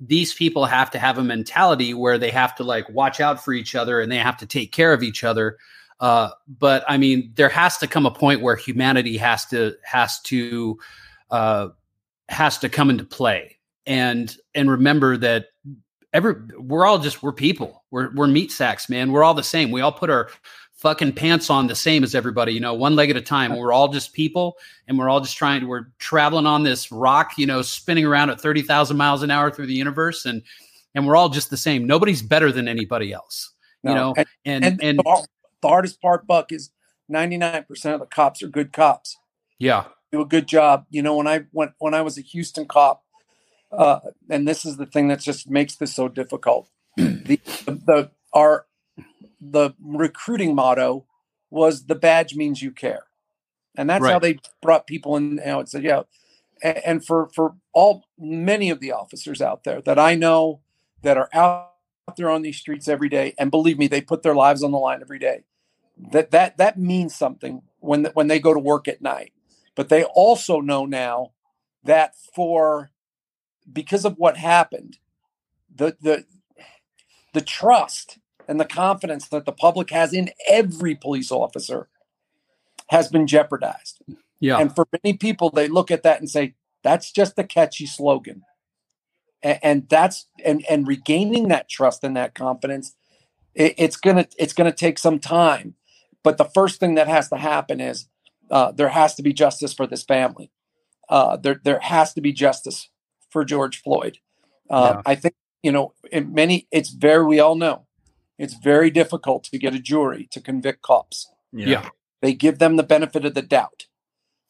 these 0.00 0.32
people 0.34 0.64
have 0.64 0.90
to 0.92 0.98
have 0.98 1.18
a 1.18 1.22
mentality 1.24 1.94
where 1.94 2.18
they 2.18 2.30
have 2.30 2.54
to 2.56 2.64
like 2.64 2.88
watch 2.88 3.20
out 3.20 3.44
for 3.44 3.52
each 3.52 3.74
other 3.74 4.00
and 4.00 4.10
they 4.10 4.18
have 4.18 4.38
to 4.38 4.46
take 4.46 4.72
care 4.72 4.92
of 4.92 5.02
each 5.02 5.22
other. 5.22 5.58
Uh, 6.00 6.30
but 6.58 6.84
I 6.88 6.96
mean, 6.96 7.32
there 7.36 7.50
has 7.50 7.78
to 7.78 7.86
come 7.86 8.06
a 8.06 8.10
point 8.10 8.40
where 8.40 8.56
humanity 8.56 9.16
has 9.18 9.44
to 9.46 9.74
has 9.84 10.18
to 10.22 10.78
uh, 11.30 11.68
has 12.28 12.58
to 12.58 12.68
come 12.68 12.90
into 12.90 13.04
play 13.04 13.58
and 13.86 14.36
and 14.54 14.70
remember 14.70 15.16
that 15.16 15.46
every 16.12 16.34
we're 16.58 16.86
all 16.86 16.98
just 16.98 17.22
we're 17.22 17.32
people 17.32 17.84
we're 17.90 18.12
we're 18.14 18.26
meat 18.26 18.52
sacks 18.52 18.88
man 18.88 19.12
we're 19.12 19.24
all 19.24 19.34
the 19.34 19.42
same 19.42 19.70
we 19.70 19.80
all 19.80 19.92
put 19.92 20.10
our 20.10 20.28
fucking 20.82 21.12
pants 21.12 21.48
on 21.48 21.68
the 21.68 21.76
same 21.76 22.02
as 22.02 22.12
everybody, 22.12 22.52
you 22.52 22.58
know, 22.58 22.74
one 22.74 22.96
leg 22.96 23.08
at 23.08 23.16
a 23.16 23.20
time. 23.20 23.56
We're 23.56 23.72
all 23.72 23.86
just 23.86 24.12
people 24.12 24.58
and 24.88 24.98
we're 24.98 25.08
all 25.08 25.20
just 25.20 25.36
trying 25.36 25.60
to, 25.60 25.66
we're 25.68 25.86
traveling 26.00 26.44
on 26.44 26.64
this 26.64 26.90
rock, 26.90 27.38
you 27.38 27.46
know, 27.46 27.62
spinning 27.62 28.04
around 28.04 28.30
at 28.30 28.40
30,000 28.40 28.96
miles 28.96 29.22
an 29.22 29.30
hour 29.30 29.52
through 29.52 29.68
the 29.68 29.74
universe. 29.74 30.26
And, 30.26 30.42
and 30.96 31.06
we're 31.06 31.14
all 31.14 31.28
just 31.28 31.50
the 31.50 31.56
same. 31.56 31.86
Nobody's 31.86 32.20
better 32.20 32.50
than 32.50 32.66
anybody 32.66 33.12
else, 33.12 33.52
you 33.84 33.94
know, 33.94 34.12
and, 34.16 34.26
and, 34.44 34.64
and, 34.64 34.82
and 34.82 34.98
the, 34.98 35.26
the 35.60 35.68
hardest 35.68 36.02
part, 36.02 36.26
Buck, 36.26 36.50
is 36.50 36.70
99% 37.08 37.64
of 37.94 38.00
the 38.00 38.06
cops 38.06 38.42
are 38.42 38.48
good 38.48 38.72
cops. 38.72 39.16
Yeah. 39.60 39.84
Do 40.10 40.20
a 40.20 40.26
good 40.26 40.48
job. 40.48 40.86
You 40.90 41.02
know, 41.02 41.16
when 41.16 41.28
I 41.28 41.44
went, 41.52 41.72
when 41.78 41.94
I 41.94 42.02
was 42.02 42.18
a 42.18 42.22
Houston 42.22 42.66
cop, 42.66 43.04
uh, 43.70 44.00
and 44.28 44.48
this 44.48 44.64
is 44.64 44.78
the 44.78 44.86
thing 44.86 45.06
that 45.08 45.20
just 45.20 45.48
makes 45.48 45.76
this 45.76 45.94
so 45.94 46.08
difficult. 46.08 46.68
the, 46.96 47.40
the, 47.66 48.10
our, 48.34 48.66
the 49.50 49.72
recruiting 49.82 50.54
motto 50.54 51.04
was 51.50 51.86
the 51.86 51.94
badge 51.94 52.34
means 52.34 52.62
you 52.62 52.70
care. 52.70 53.04
And 53.76 53.90
that's 53.90 54.02
right. 54.02 54.12
how 54.12 54.18
they 54.18 54.38
brought 54.60 54.86
people 54.86 55.16
in. 55.16 55.32
You 55.32 55.44
know, 55.44 55.60
it 55.60 55.68
said, 55.68 55.82
yeah. 55.82 56.02
And, 56.62 56.78
and 56.78 57.04
for, 57.04 57.28
for 57.34 57.56
all 57.72 58.04
many 58.18 58.70
of 58.70 58.80
the 58.80 58.92
officers 58.92 59.42
out 59.42 59.64
there 59.64 59.80
that 59.82 59.98
I 59.98 60.14
know 60.14 60.60
that 61.02 61.16
are 61.16 61.28
out 61.32 61.72
there 62.16 62.30
on 62.30 62.42
these 62.42 62.58
streets 62.58 62.86
every 62.86 63.08
day, 63.08 63.34
and 63.38 63.50
believe 63.50 63.78
me, 63.78 63.88
they 63.88 64.00
put 64.00 64.22
their 64.22 64.34
lives 64.34 64.62
on 64.62 64.70
the 64.70 64.78
line 64.78 65.00
every 65.00 65.18
day. 65.18 65.44
That 66.12 66.30
that 66.30 66.56
that 66.56 66.78
means 66.78 67.14
something 67.14 67.62
when 67.80 68.06
when 68.14 68.28
they 68.28 68.40
go 68.40 68.54
to 68.54 68.60
work 68.60 68.88
at 68.88 69.02
night. 69.02 69.32
But 69.74 69.88
they 69.88 70.04
also 70.04 70.60
know 70.60 70.86
now 70.86 71.32
that 71.84 72.14
for 72.34 72.90
because 73.70 74.04
of 74.04 74.16
what 74.18 74.36
happened, 74.36 74.98
the 75.74 75.96
the 76.00 76.24
the 77.34 77.40
trust 77.40 78.18
and 78.48 78.60
the 78.60 78.64
confidence 78.64 79.28
that 79.28 79.44
the 79.44 79.52
public 79.52 79.90
has 79.90 80.12
in 80.12 80.30
every 80.48 80.94
police 80.94 81.30
officer 81.30 81.88
has 82.90 83.08
been 83.08 83.26
jeopardized. 83.26 84.02
Yeah. 84.40 84.58
And 84.58 84.74
for 84.74 84.86
many 85.02 85.16
people, 85.16 85.50
they 85.50 85.68
look 85.68 85.90
at 85.90 86.02
that 86.02 86.18
and 86.20 86.28
say, 86.28 86.54
that's 86.82 87.12
just 87.12 87.38
a 87.38 87.44
catchy 87.44 87.86
slogan. 87.86 88.42
And, 89.42 89.58
and 89.62 89.88
that's 89.88 90.26
and 90.44 90.64
and 90.68 90.86
regaining 90.86 91.48
that 91.48 91.68
trust 91.68 92.04
and 92.04 92.16
that 92.16 92.34
confidence, 92.34 92.94
it, 93.54 93.74
it's 93.78 93.96
gonna 93.96 94.26
it's 94.38 94.52
gonna 94.52 94.72
take 94.72 94.98
some 94.98 95.18
time. 95.18 95.74
But 96.22 96.38
the 96.38 96.44
first 96.44 96.80
thing 96.80 96.94
that 96.96 97.08
has 97.08 97.28
to 97.30 97.36
happen 97.36 97.80
is 97.80 98.06
uh, 98.50 98.72
there 98.72 98.88
has 98.88 99.14
to 99.16 99.22
be 99.22 99.32
justice 99.32 99.72
for 99.72 99.86
this 99.86 100.04
family. 100.04 100.50
Uh, 101.08 101.36
there 101.36 101.60
there 101.64 101.80
has 101.80 102.14
to 102.14 102.20
be 102.20 102.32
justice 102.32 102.88
for 103.30 103.44
George 103.44 103.80
Floyd. 103.82 104.18
Uh, 104.70 104.94
yeah. 104.96 105.02
I 105.06 105.14
think 105.14 105.34
you 105.62 105.72
know 105.72 105.94
in 106.10 106.34
many 106.34 106.68
it's 106.70 106.90
very 106.90 107.24
we 107.24 107.40
all 107.40 107.56
know 107.56 107.86
it's 108.42 108.54
very 108.54 108.90
difficult 108.90 109.44
to 109.44 109.56
get 109.56 109.72
a 109.72 109.78
jury 109.78 110.26
to 110.32 110.40
convict 110.40 110.82
cops. 110.82 111.30
Yeah. 111.52 111.68
yeah. 111.68 111.88
They 112.22 112.34
give 112.34 112.58
them 112.58 112.76
the 112.76 112.82
benefit 112.82 113.24
of 113.24 113.34
the 113.34 113.42
doubt. 113.42 113.86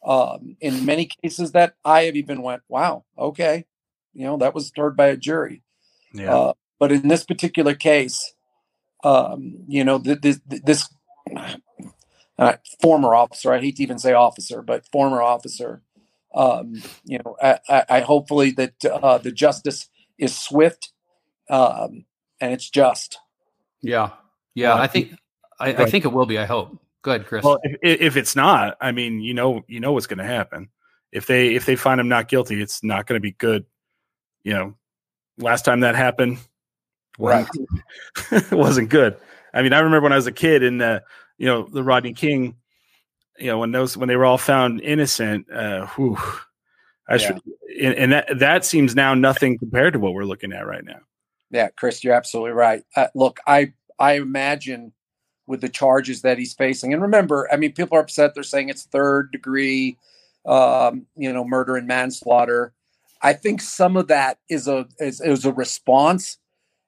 Um, 0.02 0.56
in 0.62 0.86
many 0.86 1.10
cases 1.22 1.52
that 1.52 1.74
I 1.84 2.04
have 2.04 2.16
even 2.16 2.40
went, 2.40 2.62
wow, 2.68 3.04
okay, 3.18 3.66
you 4.14 4.24
know, 4.24 4.38
that 4.38 4.54
was 4.54 4.72
heard 4.74 4.96
by 4.96 5.08
a 5.08 5.16
jury. 5.18 5.62
Yeah. 6.14 6.34
Uh, 6.34 6.52
but 6.80 6.90
in 6.90 7.08
this 7.08 7.24
particular 7.24 7.74
case, 7.74 8.34
um, 9.04 9.58
you 9.68 9.84
know, 9.84 9.98
th- 9.98 10.22
this, 10.22 10.40
this 10.46 10.88
uh, 12.38 12.56
former 12.80 13.14
officer, 13.14 13.52
I 13.52 13.60
hate 13.60 13.76
to 13.76 13.82
even 13.82 13.98
say 13.98 14.14
officer, 14.14 14.62
but 14.62 14.88
former 14.90 15.20
officer, 15.20 15.82
um, 16.34 16.82
you 17.04 17.18
know, 17.18 17.36
I, 17.42 17.58
I, 17.68 17.84
I 17.90 18.00
hopefully 18.00 18.52
that 18.52 18.82
uh, 18.86 19.18
the 19.18 19.32
justice 19.32 19.90
is 20.16 20.34
swift 20.36 20.92
um, 21.50 22.06
and 22.40 22.54
it's 22.54 22.70
just. 22.70 23.18
Yeah, 23.82 24.10
yeah. 24.54 24.74
Uh, 24.74 24.78
I 24.78 24.86
think 24.86 25.14
I, 25.60 25.74
I, 25.74 25.90
think 25.90 26.04
it 26.04 26.12
will 26.12 26.26
be. 26.26 26.38
I 26.38 26.44
hope. 26.44 26.78
Good, 27.02 27.26
Chris. 27.26 27.44
Well, 27.44 27.58
if, 27.62 28.00
if 28.00 28.16
it's 28.16 28.36
not, 28.36 28.76
I 28.80 28.92
mean, 28.92 29.20
you 29.20 29.34
know, 29.34 29.62
you 29.66 29.80
know 29.80 29.92
what's 29.92 30.06
going 30.06 30.18
to 30.18 30.24
happen. 30.24 30.68
If 31.10 31.26
they 31.26 31.54
if 31.54 31.66
they 31.66 31.76
find 31.76 32.00
him 32.00 32.08
not 32.08 32.28
guilty, 32.28 32.60
it's 32.60 32.82
not 32.82 33.06
going 33.06 33.16
to 33.16 33.22
be 33.22 33.32
good. 33.32 33.66
You 34.44 34.54
know, 34.54 34.74
last 35.38 35.64
time 35.64 35.80
that 35.80 35.94
happened, 35.94 36.38
right, 37.18 37.46
it 38.30 38.50
wasn't 38.52 38.88
good. 38.88 39.16
I 39.52 39.62
mean, 39.62 39.72
I 39.72 39.80
remember 39.80 40.04
when 40.04 40.12
I 40.12 40.16
was 40.16 40.26
a 40.26 40.32
kid 40.32 40.62
in 40.62 40.78
the 40.78 41.02
you 41.38 41.46
know 41.46 41.68
the 41.70 41.82
Rodney 41.82 42.14
King, 42.14 42.56
you 43.38 43.46
know 43.46 43.58
when 43.58 43.72
those 43.72 43.96
when 43.96 44.08
they 44.08 44.16
were 44.16 44.24
all 44.24 44.38
found 44.38 44.80
innocent. 44.80 45.50
Uh, 45.52 45.86
whew, 45.88 46.16
I 47.08 47.14
yeah. 47.14 47.18
should, 47.18 47.40
and, 47.80 47.94
and 47.94 48.12
that 48.12 48.38
that 48.38 48.64
seems 48.64 48.94
now 48.94 49.14
nothing 49.14 49.58
compared 49.58 49.92
to 49.92 49.98
what 49.98 50.14
we're 50.14 50.24
looking 50.24 50.52
at 50.52 50.66
right 50.66 50.84
now. 50.84 51.00
Yeah, 51.52 51.68
Chris, 51.68 52.02
you're 52.02 52.14
absolutely 52.14 52.52
right. 52.52 52.82
Uh, 52.96 53.08
look, 53.14 53.38
I 53.46 53.74
I 53.98 54.14
imagine 54.14 54.92
with 55.46 55.60
the 55.60 55.68
charges 55.68 56.22
that 56.22 56.38
he's 56.38 56.54
facing, 56.54 56.92
and 56.92 57.02
remember, 57.02 57.46
I 57.52 57.56
mean, 57.56 57.72
people 57.72 57.96
are 57.98 58.00
upset. 58.00 58.34
They're 58.34 58.42
saying 58.42 58.70
it's 58.70 58.84
third 58.84 59.30
degree, 59.30 59.98
um, 60.46 61.06
you 61.14 61.32
know, 61.32 61.44
murder 61.44 61.76
and 61.76 61.86
manslaughter. 61.86 62.72
I 63.20 63.34
think 63.34 63.60
some 63.60 63.96
of 63.96 64.08
that 64.08 64.38
is 64.48 64.66
a 64.66 64.86
is, 64.98 65.20
is 65.20 65.44
a 65.44 65.52
response 65.52 66.38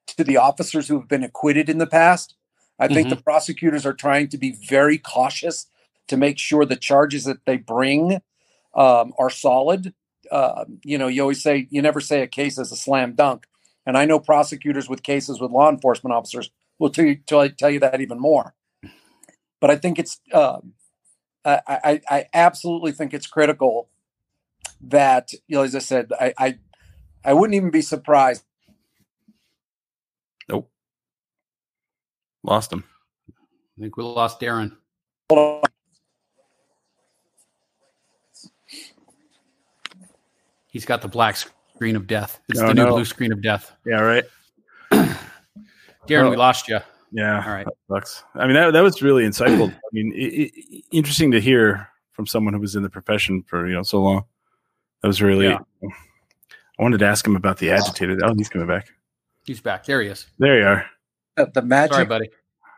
to 0.07 0.23
the 0.23 0.37
officers 0.37 0.87
who 0.87 0.99
have 0.99 1.07
been 1.07 1.23
acquitted 1.23 1.69
in 1.69 1.77
the 1.77 1.87
past. 1.87 2.35
I 2.79 2.87
think 2.87 3.07
mm-hmm. 3.07 3.15
the 3.15 3.21
prosecutors 3.21 3.85
are 3.85 3.93
trying 3.93 4.27
to 4.29 4.37
be 4.37 4.51
very 4.67 4.97
cautious 4.97 5.67
to 6.07 6.17
make 6.17 6.37
sure 6.37 6.65
the 6.65 6.75
charges 6.75 7.23
that 7.23 7.45
they 7.45 7.57
bring 7.57 8.21
um, 8.73 9.13
are 9.17 9.29
solid. 9.29 9.93
Uh, 10.31 10.65
you 10.83 10.97
know, 10.97 11.07
you 11.07 11.21
always 11.21 11.41
say 11.41 11.67
you 11.69 11.81
never 11.81 12.01
say 12.01 12.21
a 12.21 12.27
case 12.27 12.57
is 12.57 12.71
a 12.71 12.75
slam 12.75 13.13
dunk, 13.13 13.45
and 13.85 13.97
I 13.97 14.05
know 14.05 14.19
prosecutors 14.19 14.89
with 14.89 15.03
cases 15.03 15.39
with 15.39 15.51
law 15.51 15.69
enforcement 15.69 16.15
officers 16.15 16.49
will 16.79 16.89
tell 16.89 17.05
you, 17.05 17.15
tell, 17.15 17.47
tell 17.49 17.69
you 17.69 17.79
that 17.79 18.01
even 18.01 18.19
more. 18.19 18.53
But 19.61 19.71
I 19.71 19.75
think 19.75 19.99
it's, 19.99 20.19
um, 20.33 20.73
I, 21.43 21.61
I, 21.67 22.01
I, 22.09 22.25
absolutely 22.33 22.91
think 22.91 23.13
it's 23.13 23.27
critical 23.27 23.89
that, 24.81 25.31
you 25.47 25.57
know, 25.57 25.63
as 25.63 25.75
I 25.75 25.79
said, 25.79 26.11
I, 26.19 26.33
I, 26.37 26.57
I 27.23 27.33
wouldn't 27.33 27.55
even 27.55 27.69
be 27.69 27.81
surprised. 27.81 28.43
Nope. 30.49 30.69
Lost 32.43 32.73
him. 32.73 32.83
I 33.77 33.81
think 33.81 33.97
we 33.97 34.03
lost 34.03 34.39
Darren. 34.39 34.75
Hold 35.29 35.63
on. 35.63 35.69
He's 40.67 40.85
got 40.85 41.01
the 41.01 41.07
black 41.07 41.37
screen 41.75 41.95
of 41.95 42.07
death. 42.07 42.39
It's 42.49 42.59
oh, 42.59 42.67
the 42.67 42.73
new 42.73 42.85
no. 42.85 42.91
blue 42.91 43.05
screen 43.05 43.31
of 43.31 43.41
death. 43.41 43.71
Yeah, 43.85 43.99
right. 43.99 44.23
Darren, 44.91 46.23
oh, 46.23 46.29
we 46.29 46.35
lost 46.35 46.67
you. 46.67 46.79
Yeah. 47.11 47.43
All 47.45 47.53
right. 47.53 47.67
Sucks. 47.89 48.23
I 48.35 48.45
mean, 48.45 48.55
that, 48.55 48.71
that 48.73 48.81
was 48.81 49.01
really 49.01 49.23
insightful. 49.23 49.71
I 49.71 49.89
mean, 49.91 50.11
it, 50.13 50.17
it, 50.17 50.83
interesting 50.91 51.31
to 51.31 51.41
hear 51.41 51.87
from 52.11 52.27
someone 52.27 52.53
who 52.53 52.59
was 52.59 52.75
in 52.75 52.83
the 52.83 52.89
profession 52.89 53.43
for, 53.43 53.67
you 53.67 53.73
know, 53.73 53.83
so 53.83 54.01
long. 54.01 54.23
That 55.01 55.07
was 55.07 55.21
really, 55.21 55.47
yeah. 55.47 55.59
I 55.83 56.83
wanted 56.83 56.99
to 56.99 57.05
ask 57.05 57.25
him 57.25 57.35
about 57.35 57.57
the 57.57 57.71
agitated. 57.71 58.21
Oh, 58.23 58.33
he's 58.35 58.49
coming 58.49 58.67
back. 58.67 58.89
He's 59.45 59.61
back. 59.61 59.85
There 59.85 60.01
he 60.01 60.09
is. 60.09 60.27
There 60.39 60.59
you 60.59 60.65
are. 60.65 60.85
Uh, 61.37 61.45
the 61.53 61.61
magic 61.61 61.93
Sorry, 61.93 62.05
buddy. 62.05 62.29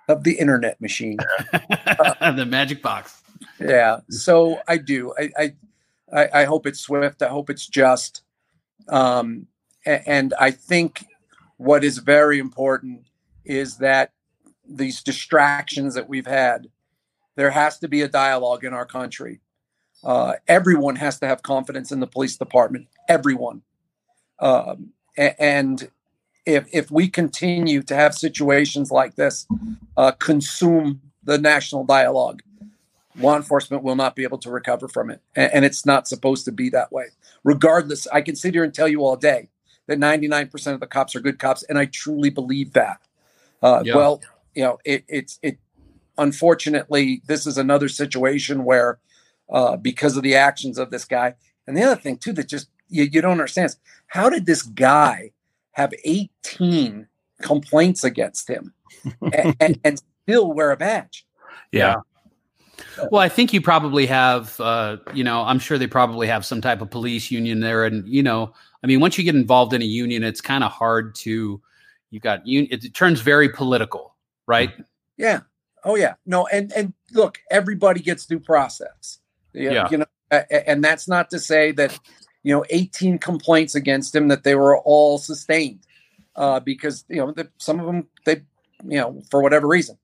of 0.07 0.23
the 0.23 0.33
internet 0.37 0.79
machine. 0.81 1.17
uh, 1.53 2.31
the 2.35 2.45
magic 2.45 2.81
box. 2.81 3.21
Yeah. 3.59 3.99
So 4.09 4.59
I 4.67 4.77
do. 4.77 5.13
I, 5.17 5.53
I, 6.13 6.41
I 6.41 6.43
hope 6.45 6.67
it's 6.67 6.79
swift. 6.79 7.21
I 7.21 7.27
hope 7.27 7.49
it's 7.49 7.67
just. 7.67 8.23
Um, 8.87 9.47
and 9.85 10.33
I 10.39 10.51
think 10.51 11.05
what 11.57 11.83
is 11.83 11.99
very 11.99 12.39
important 12.39 13.07
is 13.45 13.77
that 13.77 14.11
these 14.67 15.01
distractions 15.01 15.95
that 15.95 16.09
we've 16.09 16.27
had, 16.27 16.67
there 17.35 17.51
has 17.51 17.79
to 17.79 17.87
be 17.87 18.01
a 18.01 18.07
dialogue 18.07 18.63
in 18.63 18.73
our 18.73 18.85
country. 18.85 19.39
Uh, 20.03 20.33
everyone 20.47 20.97
has 20.97 21.19
to 21.19 21.27
have 21.27 21.41
confidence 21.41 21.91
in 21.91 21.99
the 21.99 22.07
police 22.07 22.37
department. 22.37 22.87
Everyone. 23.07 23.63
Um, 24.39 24.91
and 25.17 25.89
if 26.45 26.67
if 26.71 26.91
we 26.91 27.07
continue 27.07 27.81
to 27.83 27.95
have 27.95 28.13
situations 28.13 28.91
like 28.91 29.15
this 29.15 29.47
uh, 29.97 30.11
consume 30.11 31.01
the 31.23 31.37
national 31.37 31.83
dialogue, 31.83 32.41
law 33.17 33.35
enforcement 33.35 33.83
will 33.83 33.95
not 33.95 34.15
be 34.15 34.23
able 34.23 34.37
to 34.39 34.49
recover 34.49 34.87
from 34.87 35.09
it, 35.09 35.21
and, 35.35 35.51
and, 35.53 35.65
it's 35.65 35.85
not 35.85 36.07
supposed 36.07 36.45
to 36.45 36.51
be 36.51 36.69
that 36.69 36.91
way. 36.91 37.05
Regardless, 37.43 38.07
I 38.07 38.21
can 38.21 38.35
sit 38.35 38.53
here 38.53 38.63
and 38.63 38.73
tell 38.73 38.87
you 38.87 39.03
all 39.03 39.15
day 39.15 39.49
that 39.87 39.99
99% 39.99 40.73
of 40.73 40.79
the 40.79 40.87
cops 40.87 41.15
are 41.15 41.19
good 41.19 41.39
cops, 41.39 41.63
and 41.63 41.77
I 41.77 41.85
truly 41.85 42.29
believe 42.29 42.73
that. 42.73 42.99
Uh, 43.61 43.81
yeah. 43.83 43.95
Well, 43.95 44.21
you 44.53 44.63
know, 44.63 44.77
it, 44.85 45.03
it's 45.07 45.39
it. 45.41 45.57
Unfortunately, 46.17 47.21
this 47.27 47.45
is 47.45 47.57
another 47.57 47.87
situation 47.89 48.63
where, 48.63 48.99
uh, 49.49 49.77
because 49.77 50.17
of 50.17 50.23
the 50.23 50.35
actions 50.35 50.77
of 50.77 50.89
this 50.89 51.05
guy, 51.05 51.35
and 51.65 51.77
the 51.77 51.83
other 51.83 51.99
thing 51.99 52.17
too 52.17 52.33
that 52.33 52.47
just 52.47 52.69
you, 52.89 53.03
you 53.03 53.21
don't 53.21 53.31
understand 53.31 53.67
is 53.67 53.77
how 54.07 54.29
did 54.29 54.45
this 54.45 54.63
guy 54.63 55.31
have 55.71 55.93
18 56.03 57.07
complaints 57.41 58.03
against 58.03 58.49
him 58.49 58.73
and, 59.33 59.55
and, 59.59 59.79
and 59.83 60.01
still 60.23 60.51
wear 60.51 60.71
a 60.71 60.77
badge? 60.77 61.25
Yeah. 61.71 61.97
Well, 63.11 63.21
I 63.21 63.29
think 63.29 63.53
you 63.53 63.61
probably 63.61 64.05
have, 64.05 64.59
uh, 64.59 64.97
you 65.13 65.23
know, 65.23 65.41
I'm 65.41 65.59
sure 65.59 65.77
they 65.77 65.87
probably 65.87 66.27
have 66.27 66.45
some 66.45 66.61
type 66.61 66.81
of 66.81 66.89
police 66.89 67.31
union 67.31 67.59
there. 67.59 67.85
And, 67.85 68.07
you 68.07 68.23
know, 68.23 68.53
I 68.83 68.87
mean, 68.87 68.99
once 68.99 69.17
you 69.17 69.23
get 69.23 69.35
involved 69.35 69.73
in 69.73 69.81
a 69.81 69.85
union, 69.85 70.23
it's 70.23 70.41
kind 70.41 70.63
of 70.63 70.71
hard 70.71 71.15
to, 71.15 71.61
you 72.11 72.19
got, 72.19 72.41
it, 72.45 72.85
it 72.85 72.93
turns 72.93 73.21
very 73.21 73.49
political, 73.49 74.15
right? 74.47 74.71
Yeah. 75.17 75.41
Oh 75.83 75.95
yeah, 75.95 76.15
no, 76.25 76.45
and 76.47 76.71
and 76.73 76.93
look, 77.13 77.39
everybody 77.49 78.01
gets 78.01 78.25
due 78.25 78.41
process. 78.41 79.19
Yeah, 79.53 79.71
Yeah. 79.71 79.87
you 79.89 79.97
know, 79.99 80.05
and 80.31 80.83
that's 80.83 81.07
not 81.07 81.29
to 81.29 81.39
say 81.39 81.71
that 81.73 81.97
you 82.43 82.53
know 82.53 82.65
18 82.69 83.19
complaints 83.19 83.73
against 83.73 84.13
him 84.13 84.27
that 84.27 84.43
they 84.43 84.55
were 84.55 84.77
all 84.79 85.17
sustained, 85.17 85.79
uh, 86.35 86.59
because 86.59 87.05
you 87.07 87.17
know 87.17 87.31
the, 87.31 87.49
some 87.57 87.79
of 87.79 87.85
them 87.85 88.07
they 88.25 88.41
you 88.83 88.99
know 88.99 89.21
for 89.31 89.41
whatever 89.41 89.65
reason. 89.65 89.97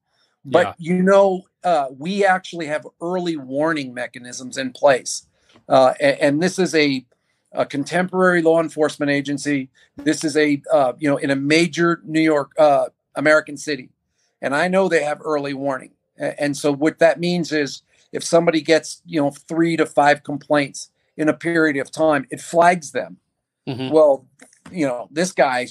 But 0.45 0.75
Yeah. 0.79 0.95
you 0.95 1.01
know, 1.03 1.43
uh, 1.63 1.87
we 1.97 2.25
actually 2.25 2.65
have 2.67 2.85
early 3.01 3.37
warning 3.37 3.93
mechanisms 3.93 4.57
in 4.57 4.71
place, 4.73 5.25
uh, 5.69 5.93
a- 5.99 6.21
and, 6.21 6.41
this 6.43 6.59
is 6.59 6.75
a, 6.75 7.05
a 7.53 7.65
contemporary 7.65 8.41
law 8.41 8.59
enforcement 8.61 9.09
agency. 9.11 9.69
This 9.95 10.23
is 10.23 10.35
a 10.35 10.61
uh, 10.71 10.93
you 10.99 11.09
know 11.09 11.17
in 11.17 11.29
a 11.29 11.35
major 11.35 12.01
New 12.03 12.19
York 12.21 12.51
uh, 12.59 12.87
American 13.15 13.55
city, 13.57 13.89
and 14.41 14.53
I 14.55 14.67
know 14.67 14.89
they 14.89 15.03
have 15.03 15.21
early 15.23 15.53
warning. 15.53 15.91
And 16.17 16.55
so 16.57 16.71
what 16.71 16.99
that 16.99 17.19
means 17.19 17.51
is 17.51 17.81
if 18.11 18.23
somebody 18.23 18.61
gets 18.61 19.01
you 19.05 19.21
know 19.21 19.31
three 19.31 19.77
to 19.77 19.85
five 19.85 20.23
complaints 20.23 20.89
in 21.15 21.29
a 21.29 21.33
period 21.33 21.77
of 21.77 21.91
time, 21.91 22.25
it 22.31 22.41
flags 22.41 22.91
them. 22.91 23.17
Mhm. 23.67 23.91
Well, 23.91 24.25
you 24.71 24.85
know 24.87 25.07
this 25.11 25.31
guy 25.31 25.67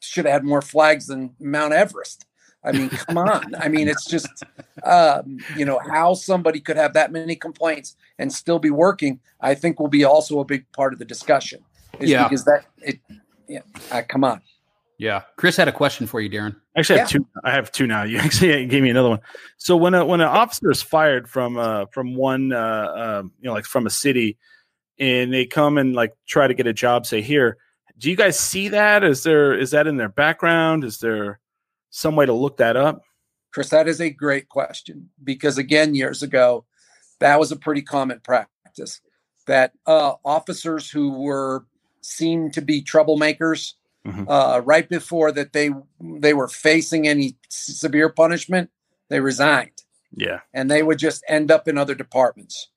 should 0.00 0.24
have 0.26 0.32
had 0.32 0.44
more 0.44 0.60
flags 0.62 1.06
than 1.06 1.34
Mount 1.40 1.72
Everest. 1.72 2.26
I 2.64 2.72
mean, 2.72 2.88
come 2.90 3.18
on. 3.18 3.54
I 3.56 3.68
mean, 3.68 3.88
it's 3.88 4.04
just 4.04 4.44
um, 4.84 5.38
you 5.56 5.64
know 5.64 5.78
how 5.78 6.14
somebody 6.14 6.60
could 6.60 6.76
have 6.76 6.94
that 6.94 7.12
many 7.12 7.36
complaints 7.36 7.96
and 8.18 8.32
still 8.32 8.58
be 8.58 8.70
working. 8.70 9.20
I 9.40 9.54
think 9.54 9.80
will 9.80 9.88
be 9.88 10.04
also 10.04 10.40
a 10.40 10.44
big 10.44 10.70
part 10.72 10.92
of 10.92 10.98
the 10.98 11.04
discussion. 11.04 11.64
Is 12.00 12.10
Yeah. 12.10 12.24
because 12.24 12.44
that 12.44 12.64
it. 12.78 13.00
Yeah, 13.48 13.60
uh, 13.90 14.02
come 14.08 14.24
on. 14.24 14.40
Yeah. 14.98 15.22
Chris 15.36 15.56
had 15.56 15.66
a 15.66 15.72
question 15.72 16.06
for 16.06 16.20
you, 16.20 16.30
Darren. 16.30 16.54
Actually, 16.76 17.00
I 17.00 17.02
have 17.02 17.10
two. 17.10 17.26
I 17.44 17.50
have 17.50 17.72
two 17.72 17.86
now. 17.86 18.02
You 18.12 18.18
actually 18.18 18.66
gave 18.66 18.82
me 18.82 18.90
another 18.90 19.08
one. 19.08 19.20
So 19.56 19.76
when 19.76 19.94
a 19.94 20.04
when 20.04 20.20
an 20.20 20.28
officer 20.28 20.70
is 20.70 20.80
fired 20.80 21.28
from 21.28 21.58
uh 21.58 21.86
from 21.86 22.14
one 22.14 22.52
uh, 22.52 22.56
uh 22.56 23.22
you 23.40 23.48
know 23.48 23.52
like 23.52 23.64
from 23.64 23.86
a 23.86 23.90
city, 23.90 24.38
and 24.98 25.32
they 25.32 25.44
come 25.44 25.76
and 25.76 25.94
like 25.94 26.12
try 26.26 26.46
to 26.46 26.54
get 26.54 26.66
a 26.66 26.72
job, 26.72 27.06
say 27.06 27.20
here, 27.20 27.58
do 27.98 28.10
you 28.10 28.16
guys 28.16 28.38
see 28.38 28.68
that? 28.68 29.02
Is 29.02 29.24
there 29.24 29.52
is 29.52 29.72
that 29.72 29.86
in 29.86 29.96
their 29.96 30.08
background? 30.08 30.84
Is 30.84 30.98
there 30.98 31.40
some 31.92 32.16
way 32.16 32.26
to 32.26 32.32
look 32.32 32.56
that 32.56 32.76
up? 32.76 33.02
Chris, 33.52 33.68
that 33.68 33.86
is 33.86 34.00
a 34.00 34.10
great 34.10 34.48
question 34.48 35.10
because 35.22 35.58
again, 35.58 35.94
years 35.94 36.22
ago, 36.22 36.64
that 37.20 37.38
was 37.38 37.52
a 37.52 37.56
pretty 37.56 37.82
common 37.82 38.18
practice 38.20 39.00
that 39.46 39.72
uh, 39.86 40.14
officers 40.24 40.90
who 40.90 41.20
were 41.22 41.66
seen 42.00 42.50
to 42.52 42.60
be 42.62 42.82
troublemakers 42.82 43.74
Mhm. 44.06 44.26
uh, 44.28 44.60
right 44.62 44.88
before 44.88 45.30
that 45.30 45.52
they 45.52 45.70
they 46.00 46.34
were 46.34 46.48
facing 46.48 47.06
any 47.06 47.36
severe 47.48 48.08
punishment, 48.08 48.68
they 49.08 49.20
resigned 49.20 49.84
Yeah. 50.12 50.40
and 50.52 50.68
they 50.68 50.82
would 50.82 50.98
just 50.98 51.22
end 51.28 51.52
up 51.52 51.68
in 51.68 51.78
other 51.78 51.94
departments. 51.94 52.68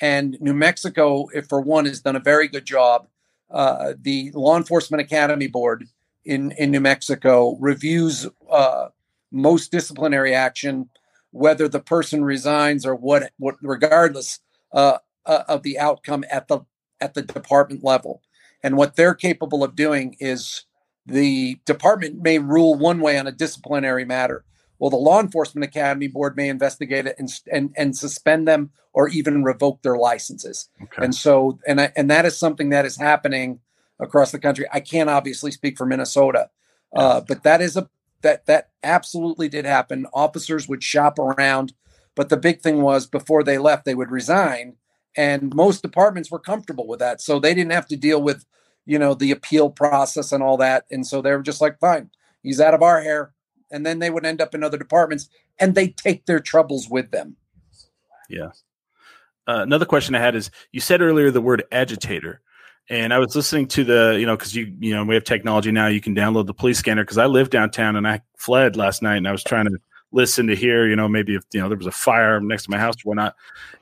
And 0.00 0.36
New 0.40 0.52
Mexico, 0.52 1.28
if 1.32 1.46
for 1.48 1.60
one, 1.62 1.86
has 1.86 2.02
done 2.02 2.16
a 2.16 2.20
very 2.20 2.48
good 2.48 2.66
job. 2.66 3.08
Uh, 3.50 3.94
the 3.98 4.30
Law 4.34 4.56
Enforcement 4.58 5.00
Academy 5.00 5.46
Board 5.46 5.88
in 6.28 6.52
in 6.52 6.70
New 6.70 6.80
Mexico 6.80 7.56
reviews 7.58 8.26
uh, 8.50 8.88
most 9.32 9.72
disciplinary 9.72 10.34
action, 10.34 10.90
whether 11.30 11.68
the 11.68 11.80
person 11.80 12.22
resigns 12.22 12.84
or 12.84 12.94
what, 12.94 13.32
what 13.38 13.56
regardless 13.62 14.38
uh, 14.72 14.98
uh, 15.24 15.44
of 15.48 15.62
the 15.62 15.78
outcome 15.78 16.24
at 16.30 16.46
the 16.48 16.60
at 17.00 17.14
the 17.14 17.22
department 17.22 17.82
level. 17.82 18.22
And 18.62 18.76
what 18.76 18.96
they're 18.96 19.14
capable 19.14 19.64
of 19.64 19.74
doing 19.74 20.16
is 20.20 20.64
the 21.06 21.58
department 21.64 22.20
may 22.22 22.38
rule 22.38 22.74
one 22.74 23.00
way 23.00 23.18
on 23.18 23.26
a 23.26 23.32
disciplinary 23.32 24.04
matter. 24.04 24.44
Well, 24.78 24.90
the 24.90 24.96
Law 24.96 25.20
Enforcement 25.20 25.64
Academy 25.64 26.08
Board 26.08 26.36
may 26.36 26.50
investigate 26.50 27.06
it 27.06 27.16
and 27.18 27.30
and, 27.50 27.74
and 27.74 27.96
suspend 27.96 28.46
them 28.46 28.70
or 28.92 29.08
even 29.08 29.44
revoke 29.44 29.80
their 29.80 29.96
licenses. 29.96 30.68
Okay. 30.82 31.04
And 31.04 31.14
so, 31.14 31.58
and 31.66 31.80
I, 31.80 31.92
and 31.96 32.10
that 32.10 32.26
is 32.26 32.36
something 32.36 32.68
that 32.68 32.84
is 32.84 32.98
happening 32.98 33.60
across 34.00 34.32
the 34.32 34.38
country. 34.38 34.66
I 34.72 34.80
can't 34.80 35.10
obviously 35.10 35.50
speak 35.50 35.76
for 35.76 35.86
Minnesota, 35.86 36.50
uh, 36.94 37.20
but 37.20 37.42
that 37.42 37.60
is 37.60 37.76
a 37.76 37.88
that 38.22 38.46
that 38.46 38.70
absolutely 38.82 39.48
did 39.48 39.64
happen. 39.64 40.06
Officers 40.12 40.68
would 40.68 40.82
shop 40.82 41.18
around, 41.18 41.72
but 42.14 42.28
the 42.28 42.36
big 42.36 42.60
thing 42.60 42.82
was 42.82 43.06
before 43.06 43.42
they 43.42 43.58
left, 43.58 43.84
they 43.84 43.94
would 43.94 44.10
resign, 44.10 44.76
and 45.16 45.54
most 45.54 45.82
departments 45.82 46.30
were 46.30 46.38
comfortable 46.38 46.86
with 46.86 47.00
that, 47.00 47.20
so 47.20 47.38
they 47.38 47.54
didn't 47.54 47.72
have 47.72 47.88
to 47.88 47.96
deal 47.96 48.22
with 48.22 48.44
you 48.86 48.98
know 48.98 49.14
the 49.14 49.30
appeal 49.30 49.70
process 49.70 50.32
and 50.32 50.42
all 50.42 50.56
that, 50.56 50.84
and 50.90 51.06
so 51.06 51.22
they 51.22 51.32
were 51.32 51.42
just 51.42 51.60
like, 51.60 51.78
fine, 51.78 52.10
he's 52.42 52.60
out 52.60 52.74
of 52.74 52.82
our 52.82 53.02
hair, 53.02 53.32
and 53.70 53.84
then 53.84 53.98
they 53.98 54.10
would 54.10 54.26
end 54.26 54.40
up 54.40 54.54
in 54.54 54.64
other 54.64 54.78
departments, 54.78 55.28
and 55.58 55.74
they 55.74 55.88
take 55.88 56.26
their 56.26 56.40
troubles 56.40 56.88
with 56.88 57.10
them. 57.10 57.36
Yeah. 58.28 58.50
Uh, 59.46 59.62
another 59.62 59.86
question 59.86 60.14
I 60.14 60.20
had 60.20 60.34
is 60.34 60.50
you 60.72 60.80
said 60.80 61.00
earlier 61.00 61.30
the 61.30 61.40
word 61.40 61.64
agitator. 61.72 62.42
And 62.90 63.12
I 63.12 63.18
was 63.18 63.36
listening 63.36 63.66
to 63.68 63.84
the, 63.84 64.16
you 64.18 64.24
know, 64.24 64.36
because 64.36 64.54
you, 64.54 64.74
you 64.78 64.94
know, 64.94 65.04
we 65.04 65.14
have 65.14 65.24
technology 65.24 65.70
now. 65.70 65.88
You 65.88 66.00
can 66.00 66.14
download 66.14 66.46
the 66.46 66.54
police 66.54 66.78
scanner. 66.78 67.02
Because 67.02 67.18
I 67.18 67.26
live 67.26 67.50
downtown 67.50 67.96
and 67.96 68.08
I 68.08 68.22
fled 68.38 68.76
last 68.76 69.02
night, 69.02 69.16
and 69.16 69.28
I 69.28 69.32
was 69.32 69.44
trying 69.44 69.66
to 69.66 69.78
listen 70.10 70.46
to 70.46 70.56
hear, 70.56 70.88
you 70.88 70.96
know, 70.96 71.06
maybe 71.06 71.34
if 71.34 71.42
you 71.52 71.60
know 71.60 71.68
there 71.68 71.76
was 71.76 71.86
a 71.86 71.90
fire 71.92 72.40
next 72.40 72.64
to 72.64 72.70
my 72.70 72.78
house 72.78 72.94
or 73.04 73.10
whatnot. 73.10 73.34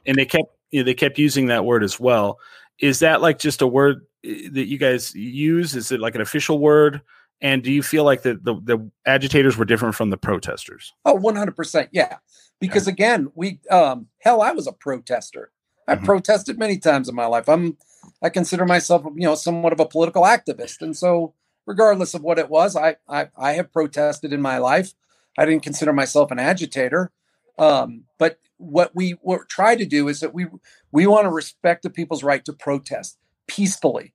And 0.07 0.17
they 0.17 0.25
kept, 0.25 0.49
you 0.71 0.81
know, 0.81 0.85
they 0.85 0.95
kept 0.95 1.19
using 1.19 1.47
that 1.47 1.65
word 1.65 1.85
as 1.85 2.01
well. 2.01 2.41
Is 2.81 2.99
that 2.99 3.21
like 3.23 3.39
just 3.39 3.63
a 3.63 3.67
word 3.67 4.07
eh, 4.25 4.49
that 4.53 4.67
you 4.67 4.77
guys 4.79 5.15
use? 5.15 5.77
Is 5.77 5.93
it 5.93 6.01
like 6.01 6.15
an 6.17 6.21
official 6.21 6.59
word? 6.59 7.01
And 7.41 7.63
do 7.63 7.71
you 7.71 7.83
feel 7.83 8.03
like 8.03 8.23
the 8.23 8.41
the, 8.43 8.55
the 8.65 8.91
agitators 9.07 9.57
were 9.57 9.65
different 9.65 9.95
from 9.95 10.11
the 10.11 10.17
protesters? 10.17 10.93
Oh, 11.05 11.17
100%. 11.17 11.89
Yeah. 11.93 12.17
Because 12.59 12.89
again, 12.89 13.31
we, 13.35 13.61
um, 13.71 14.09
hell, 14.19 14.41
I 14.41 14.53
was 14.53 14.67
a 14.67 14.73
protester. 14.73 15.53
I've 15.87 16.01
Mhm. 16.01 16.07
protested 16.07 16.59
many 16.59 16.79
times 16.79 17.09
in 17.09 17.15
my 17.15 17.27
life. 17.27 17.49
I'm, 17.49 17.77
I 18.23 18.29
consider 18.29 18.65
myself, 18.65 19.05
you 19.15 19.27
know, 19.27 19.35
somewhat 19.35 19.73
of 19.73 19.81
a 19.81 19.87
political 19.87 20.23
activist. 20.23 20.81
And 20.81 20.97
so, 20.97 21.35
regardless 21.67 22.15
of 22.15 22.23
what 22.23 22.39
it 22.39 22.49
was, 22.49 22.77
I, 22.77 22.97
I, 23.09 23.29
I 23.37 23.53
have 23.53 23.73
protested 23.73 24.33
in 24.33 24.41
my 24.41 24.59
life. 24.59 24.95
I 25.39 25.45
didn't 25.45 25.63
consider 25.63 25.93
myself 25.93 26.31
an 26.31 26.39
agitator. 26.39 27.13
Um, 27.59 28.05
but 28.19 28.39
what 28.59 28.95
we 28.95 29.13
what 29.23 29.49
try 29.49 29.77
to 29.77 29.85
do 29.85 30.09
is 30.09 30.21
that 30.21 30.35
we, 30.35 30.47
we 30.93 31.07
want 31.07 31.25
to 31.25 31.31
respect 31.31 31.83
the 31.83 31.91
people's 31.91 32.23
right 32.23 32.45
to 32.45 32.53
protest 32.53 33.19
peacefully 33.47 34.15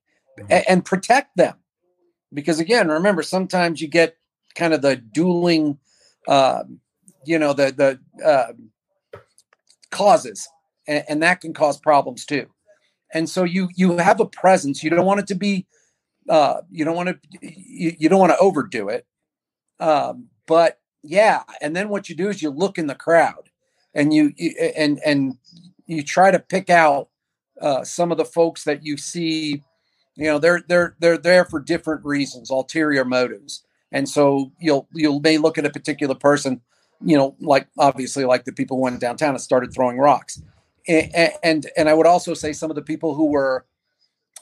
a- 0.50 0.68
and 0.68 0.84
protect 0.84 1.36
them. 1.36 1.56
Because 2.32 2.58
again, 2.58 2.88
remember, 2.88 3.22
sometimes 3.22 3.80
you 3.80 3.88
get 3.88 4.16
kind 4.54 4.74
of 4.74 4.82
the 4.82 4.96
dueling, 4.96 5.78
um, 6.28 6.80
you 7.24 7.38
know 7.38 7.52
the 7.52 8.00
the 8.20 8.24
uh, 8.24 8.52
causes 9.90 10.48
and, 10.86 11.04
and 11.08 11.22
that 11.22 11.40
can 11.40 11.52
cause 11.52 11.78
problems 11.78 12.24
too 12.24 12.46
and 13.12 13.28
so 13.28 13.44
you 13.44 13.68
you 13.74 13.98
have 13.98 14.20
a 14.20 14.26
presence. 14.26 14.82
You 14.82 14.90
don't 14.90 15.06
want 15.06 15.20
it 15.20 15.26
to 15.28 15.34
be 15.34 15.66
uh 16.28 16.62
you 16.70 16.84
don't 16.84 16.96
want 16.96 17.08
to 17.08 17.18
you, 17.40 17.92
you 17.98 18.08
don't 18.08 18.20
want 18.20 18.32
to 18.32 18.38
overdo 18.38 18.88
it. 18.88 19.06
Um 19.80 20.28
but 20.46 20.80
yeah 21.02 21.42
and 21.60 21.74
then 21.74 21.88
what 21.88 22.08
you 22.08 22.14
do 22.14 22.28
is 22.28 22.42
you 22.42 22.50
look 22.50 22.78
in 22.78 22.86
the 22.86 22.94
crowd 22.94 23.50
and 23.94 24.14
you, 24.14 24.32
you 24.36 24.54
and 24.76 25.00
and 25.04 25.36
you 25.86 26.02
try 26.02 26.30
to 26.30 26.38
pick 26.38 26.70
out 26.70 27.08
uh 27.60 27.84
some 27.84 28.12
of 28.12 28.18
the 28.18 28.24
folks 28.24 28.64
that 28.64 28.84
you 28.84 28.96
see 28.96 29.62
you 30.14 30.26
know 30.26 30.38
they're 30.38 30.62
they're 30.68 30.96
they're 31.00 31.18
there 31.18 31.44
for 31.44 31.60
different 31.60 32.04
reasons 32.04 32.50
ulterior 32.50 33.04
motives. 33.04 33.64
And 33.94 34.08
so 34.08 34.52
you'll 34.58 34.88
you'll 34.94 35.20
may 35.20 35.38
look 35.38 35.58
at 35.58 35.66
a 35.66 35.70
particular 35.70 36.14
person 36.14 36.60
you 37.04 37.16
know 37.16 37.36
like 37.40 37.66
obviously 37.78 38.24
like 38.24 38.44
the 38.44 38.52
people 38.52 38.76
who 38.76 38.84
went 38.84 39.00
downtown 39.00 39.30
and 39.30 39.40
started 39.40 39.74
throwing 39.74 39.98
rocks 39.98 40.40
and 40.88 41.32
and, 41.42 41.66
and 41.76 41.88
i 41.88 41.94
would 41.94 42.06
also 42.06 42.34
say 42.34 42.52
some 42.52 42.70
of 42.70 42.76
the 42.76 42.82
people 42.82 43.14
who 43.14 43.26
were 43.26 43.64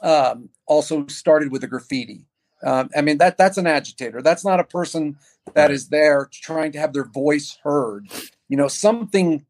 um, 0.02 0.48
also 0.66 1.06
started 1.08 1.52
with 1.52 1.60
the 1.60 1.66
graffiti. 1.66 2.26
Um, 2.62 2.90
i 2.96 3.00
mean 3.00 3.18
that 3.18 3.38
that's 3.38 3.58
an 3.58 3.66
agitator. 3.66 4.22
That's 4.22 4.44
not 4.44 4.60
a 4.60 4.64
person 4.64 5.16
that 5.54 5.70
is 5.70 5.88
there 5.88 6.28
trying 6.32 6.72
to 6.72 6.78
have 6.78 6.92
their 6.92 7.04
voice 7.04 7.58
heard. 7.62 8.08
You 8.48 8.56
know 8.56 8.68
something 8.68 9.44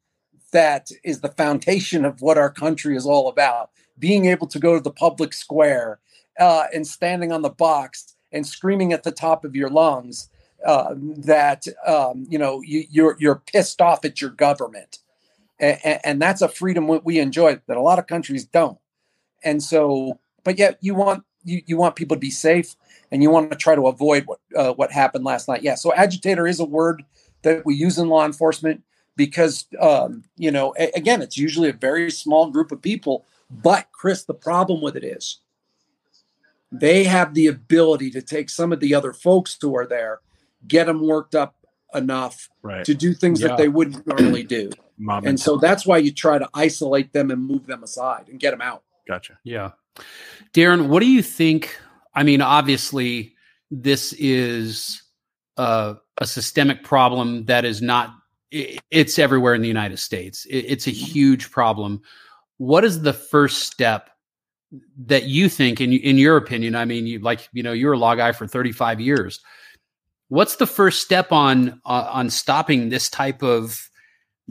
that 0.52 0.90
is 1.04 1.20
the 1.20 1.28
foundation 1.28 2.04
of 2.04 2.20
what 2.20 2.38
our 2.38 2.50
country 2.50 2.96
is 2.96 3.06
all 3.06 3.28
about 3.28 3.70
being 3.98 4.24
able 4.24 4.46
to 4.48 4.58
go 4.58 4.74
to 4.74 4.80
the 4.80 4.90
public 4.90 5.32
square 5.32 6.00
uh, 6.40 6.64
and 6.74 6.86
standing 6.86 7.30
on 7.30 7.42
the 7.42 7.50
box 7.50 8.16
and 8.32 8.46
screaming 8.46 8.92
at 8.92 9.02
the 9.02 9.12
top 9.12 9.44
of 9.44 9.54
your 9.54 9.68
lungs 9.68 10.28
uh, 10.66 10.94
that 10.96 11.66
um, 11.86 12.26
you 12.28 12.38
know 12.38 12.60
you, 12.62 12.84
you're 12.90 13.16
you're 13.18 13.42
pissed 13.46 13.80
off 13.80 14.04
at 14.04 14.20
your 14.20 14.30
government, 14.30 14.98
and, 15.60 16.00
and 16.04 16.22
that's 16.22 16.42
a 16.42 16.48
freedom 16.48 16.88
we- 16.88 17.00
we 17.04 17.18
enjoy 17.18 17.60
that 17.66 17.76
a 17.76 17.80
lot 17.82 17.98
of 17.98 18.06
countries 18.06 18.44
don't. 18.44 18.78
And 19.44 19.62
so, 19.62 20.18
but 20.44 20.58
yet 20.58 20.78
you 20.80 20.94
want 20.94 21.24
you, 21.44 21.62
you 21.66 21.76
want 21.78 21.96
people 21.96 22.16
to 22.16 22.20
be 22.20 22.30
safe, 22.30 22.76
and 23.10 23.22
you 23.22 23.30
want 23.30 23.50
to 23.50 23.56
try 23.56 23.74
to 23.74 23.86
avoid 23.86 24.24
what 24.26 24.40
uh, 24.56 24.72
what 24.74 24.92
happened 24.92 25.24
last 25.24 25.48
night. 25.48 25.62
Yeah, 25.62 25.74
so 25.74 25.92
agitator 25.94 26.46
is 26.46 26.60
a 26.60 26.64
word 26.66 27.02
that 27.42 27.64
we 27.64 27.74
use 27.74 27.96
in 27.98 28.08
law 28.08 28.26
enforcement 28.26 28.82
because 29.16 29.66
um, 29.80 30.24
you 30.36 30.50
know 30.50 30.74
a- 30.78 30.90
again 30.94 31.22
it's 31.22 31.38
usually 31.38 31.68
a 31.70 31.72
very 31.72 32.10
small 32.10 32.50
group 32.50 32.70
of 32.72 32.82
people. 32.82 33.24
But 33.50 33.88
Chris, 33.92 34.24
the 34.24 34.34
problem 34.34 34.80
with 34.82 34.96
it 34.96 35.04
is 35.04 35.38
they 36.70 37.04
have 37.04 37.34
the 37.34 37.46
ability 37.46 38.10
to 38.12 38.22
take 38.22 38.48
some 38.50 38.72
of 38.72 38.80
the 38.80 38.94
other 38.94 39.12
folks 39.12 39.56
who 39.60 39.74
are 39.76 39.86
there, 39.86 40.20
get 40.68 40.84
them 40.86 41.06
worked 41.06 41.34
up 41.34 41.56
enough 41.94 42.48
Right. 42.62 42.84
to 42.84 42.94
do 42.94 43.12
things 43.14 43.40
Yeah. 43.40 43.48
that 43.48 43.56
they 43.58 43.66
wouldn't 43.68 44.06
normally 44.06 44.44
do. 44.44 44.70
Mom 45.00 45.26
And 45.26 45.40
so 45.40 45.56
that's 45.56 45.86
why 45.86 45.98
you 45.98 46.12
try 46.12 46.38
to 46.38 46.48
isolate 46.54 47.12
them 47.12 47.30
and 47.30 47.42
move 47.44 47.66
them 47.66 47.82
aside 47.82 48.26
and 48.28 48.38
get 48.38 48.50
them 48.52 48.60
out. 48.60 48.82
gotcha. 49.08 49.38
Yeah. 49.44 49.70
Darren, 50.52 50.88
what 50.88 51.00
do 51.00 51.06
you 51.06 51.22
think? 51.22 51.76
I 52.14 52.22
mean, 52.22 52.42
obviously, 52.42 53.34
this 53.70 54.12
is 54.14 55.02
a, 55.56 55.96
a 56.18 56.26
systemic 56.26 56.84
problem 56.84 57.44
that 57.46 57.64
is 57.64 57.80
not, 57.82 58.10
i- 58.52 58.78
it's 58.90 59.18
everywhere 59.18 59.54
in 59.54 59.62
the 59.62 59.68
United 59.68 59.98
States. 59.98 60.44
It- 60.46 60.66
it's 60.68 60.86
a 60.86 60.90
huge 60.92 61.50
problem. 61.50 62.02
What 62.58 62.84
is 62.84 63.00
the 63.02 63.12
first 63.12 63.64
step 63.70 64.10
that 65.06 65.24
you 65.24 65.48
think, 65.48 65.80
in, 65.80 65.92
in 65.92 66.18
your 66.18 66.36
opinion? 66.36 66.74
I 66.76 66.84
mean, 66.84 67.06
you 67.06 67.18
like, 67.20 67.48
you 67.52 67.62
know, 67.62 67.72
you're 67.72 67.94
a 67.94 67.98
law 67.98 68.14
guy 68.14 68.32
for 68.32 68.46
35 68.46 69.00
years. 69.00 69.40
What's 70.28 70.56
the 70.56 70.66
first 70.66 71.02
step 71.02 71.32
on 71.32 71.80
uh, 71.84 72.08
on 72.12 72.30
stopping 72.30 72.88
this 72.88 73.08
type 73.10 73.42
of 73.42 73.89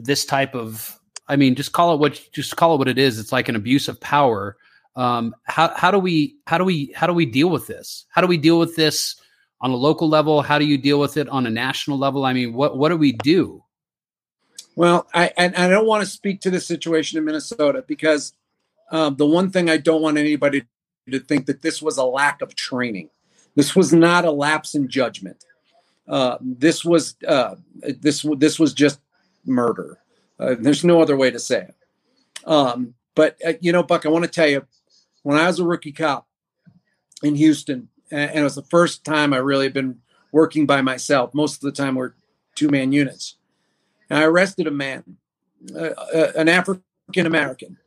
this 0.04 0.24
type 0.24 0.54
of 0.54 1.00
I 1.30 1.36
mean, 1.36 1.54
just 1.54 1.70
call 1.70 1.94
it 1.94 2.00
what 2.00 2.20
just 2.32 2.56
call 2.56 2.74
it 2.74 2.78
what 2.78 2.88
it 2.88 2.98
is. 2.98 3.20
It's 3.20 3.30
like 3.30 3.48
an 3.48 3.54
abuse 3.54 3.86
of 3.86 4.00
power. 4.00 4.56
Um, 4.96 5.34
how 5.44 5.72
how 5.76 5.92
do 5.92 5.98
we 5.98 6.36
how 6.48 6.58
do 6.58 6.64
we 6.64 6.92
how 6.96 7.06
do 7.06 7.14
we 7.14 7.24
deal 7.24 7.48
with 7.48 7.68
this? 7.68 8.04
How 8.10 8.20
do 8.20 8.26
we 8.26 8.36
deal 8.36 8.58
with 8.58 8.74
this 8.74 9.14
on 9.60 9.70
a 9.70 9.76
local 9.76 10.08
level? 10.08 10.42
How 10.42 10.58
do 10.58 10.64
you 10.64 10.76
deal 10.76 10.98
with 10.98 11.16
it 11.16 11.28
on 11.28 11.46
a 11.46 11.50
national 11.50 11.98
level? 11.98 12.24
I 12.24 12.32
mean, 12.32 12.52
what 12.52 12.76
what 12.76 12.88
do 12.88 12.96
we 12.96 13.12
do? 13.12 13.62
Well, 14.74 15.06
I 15.14 15.32
and 15.36 15.54
I 15.54 15.68
don't 15.68 15.86
want 15.86 16.04
to 16.04 16.10
speak 16.10 16.40
to 16.40 16.50
the 16.50 16.60
situation 16.60 17.16
in 17.16 17.24
Minnesota 17.24 17.84
because 17.86 18.32
um, 18.90 19.14
the 19.14 19.26
one 19.26 19.50
thing 19.50 19.70
I 19.70 19.76
don't 19.76 20.02
want 20.02 20.18
anybody 20.18 20.64
to 21.10 21.20
think 21.20 21.46
that 21.46 21.62
this 21.62 21.80
was 21.80 21.96
a 21.96 22.04
lack 22.04 22.42
of 22.42 22.56
training. 22.56 23.10
This 23.54 23.76
was 23.76 23.92
not 23.92 24.24
a 24.24 24.32
lapse 24.32 24.74
in 24.74 24.88
judgment. 24.88 25.44
Uh, 26.08 26.38
this 26.40 26.84
was 26.84 27.14
uh, 27.26 27.54
this 28.00 28.26
this 28.36 28.58
was 28.58 28.74
just 28.74 28.98
murder. 29.50 29.98
Uh, 30.38 30.54
there's 30.58 30.84
no 30.84 31.02
other 31.02 31.16
way 31.16 31.30
to 31.30 31.38
say 31.38 31.68
it. 31.68 31.74
Um, 32.46 32.94
but 33.14 33.36
uh, 33.46 33.54
you 33.60 33.72
know, 33.72 33.82
Buck, 33.82 34.06
I 34.06 34.08
want 34.08 34.24
to 34.24 34.30
tell 34.30 34.48
you, 34.48 34.66
when 35.22 35.38
I 35.38 35.46
was 35.46 35.58
a 35.58 35.64
rookie 35.64 35.92
cop 35.92 36.26
in 37.22 37.34
Houston, 37.34 37.88
and, 38.10 38.30
and 38.30 38.38
it 38.40 38.44
was 38.44 38.54
the 38.54 38.62
first 38.62 39.04
time 39.04 39.34
I 39.34 39.38
really 39.38 39.66
had 39.66 39.74
been 39.74 40.00
working 40.32 40.66
by 40.66 40.80
myself. 40.80 41.34
Most 41.34 41.56
of 41.56 41.60
the 41.60 41.72
time, 41.72 41.94
we're 41.94 42.12
two 42.54 42.68
man 42.68 42.92
units. 42.92 43.36
And 44.08 44.18
I 44.18 44.24
arrested 44.24 44.66
a 44.66 44.70
man, 44.70 45.16
uh, 45.74 45.90
uh, 46.14 46.32
an 46.36 46.48
African 46.48 47.26
American, 47.26 47.78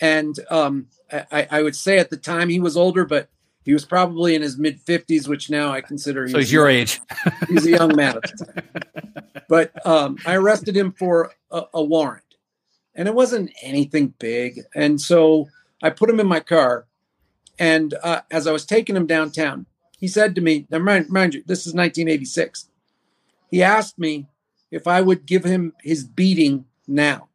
and 0.00 0.36
um, 0.50 0.88
I, 1.10 1.46
I 1.50 1.62
would 1.62 1.76
say 1.76 1.98
at 1.98 2.10
the 2.10 2.16
time 2.16 2.48
he 2.48 2.60
was 2.60 2.76
older, 2.76 3.04
but 3.04 3.28
he 3.64 3.72
was 3.72 3.84
probably 3.84 4.34
in 4.34 4.42
his 4.42 4.58
mid 4.58 4.80
fifties, 4.80 5.28
which 5.28 5.50
now 5.50 5.72
I 5.72 5.80
consider 5.80 6.28
So 6.28 6.38
he's 6.38 6.52
your 6.52 6.68
age. 6.68 7.00
he's 7.48 7.66
a 7.66 7.70
young 7.70 7.94
man 7.96 8.16
at 8.16 8.22
the 8.22 8.44
time. 8.44 8.64
But 9.48 9.86
um, 9.86 10.16
I 10.24 10.34
arrested 10.36 10.74
him 10.74 10.92
for 10.92 11.32
a, 11.50 11.64
a 11.74 11.82
warrant, 11.82 12.36
and 12.94 13.06
it 13.06 13.14
wasn't 13.14 13.50
anything 13.60 14.14
big. 14.18 14.60
And 14.74 14.98
so 14.98 15.48
I 15.82 15.90
put 15.90 16.08
him 16.08 16.20
in 16.20 16.26
my 16.26 16.40
car, 16.40 16.86
and 17.58 17.92
uh, 18.02 18.22
as 18.30 18.46
I 18.46 18.52
was 18.52 18.64
taking 18.64 18.96
him 18.96 19.06
downtown, 19.06 19.66
he 19.98 20.08
said 20.08 20.34
to 20.36 20.40
me, 20.40 20.66
now 20.70 20.78
mind, 20.78 21.10
mind 21.10 21.34
you, 21.34 21.42
this 21.46 21.66
is 21.66 21.74
1986. 21.74 22.70
He 23.50 23.62
asked 23.62 23.98
me 23.98 24.26
if 24.70 24.88
I 24.88 25.02
would 25.02 25.26
give 25.26 25.44
him 25.44 25.74
his 25.82 26.02
beating 26.02 26.64
now. 26.88 27.28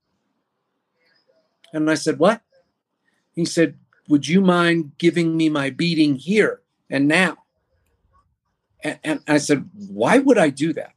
And 1.71 1.89
I 1.89 1.93
said, 1.93 2.19
What? 2.19 2.41
He 3.35 3.45
said, 3.45 3.77
Would 4.07 4.27
you 4.27 4.41
mind 4.41 4.93
giving 4.97 5.35
me 5.35 5.49
my 5.49 5.69
beating 5.69 6.15
here 6.15 6.61
and 6.89 7.07
now? 7.07 7.37
And, 8.83 8.99
and 9.03 9.19
I 9.27 9.37
said, 9.37 9.69
Why 9.73 10.19
would 10.19 10.37
I 10.37 10.49
do 10.49 10.73
that? 10.73 10.93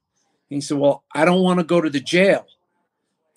And 0.49 0.57
he 0.57 0.61
said, 0.61 0.79
Well, 0.79 1.05
I 1.15 1.25
don't 1.25 1.43
want 1.43 1.61
to 1.61 1.65
go 1.65 1.81
to 1.81 1.91
the 1.91 2.01
jail 2.01 2.47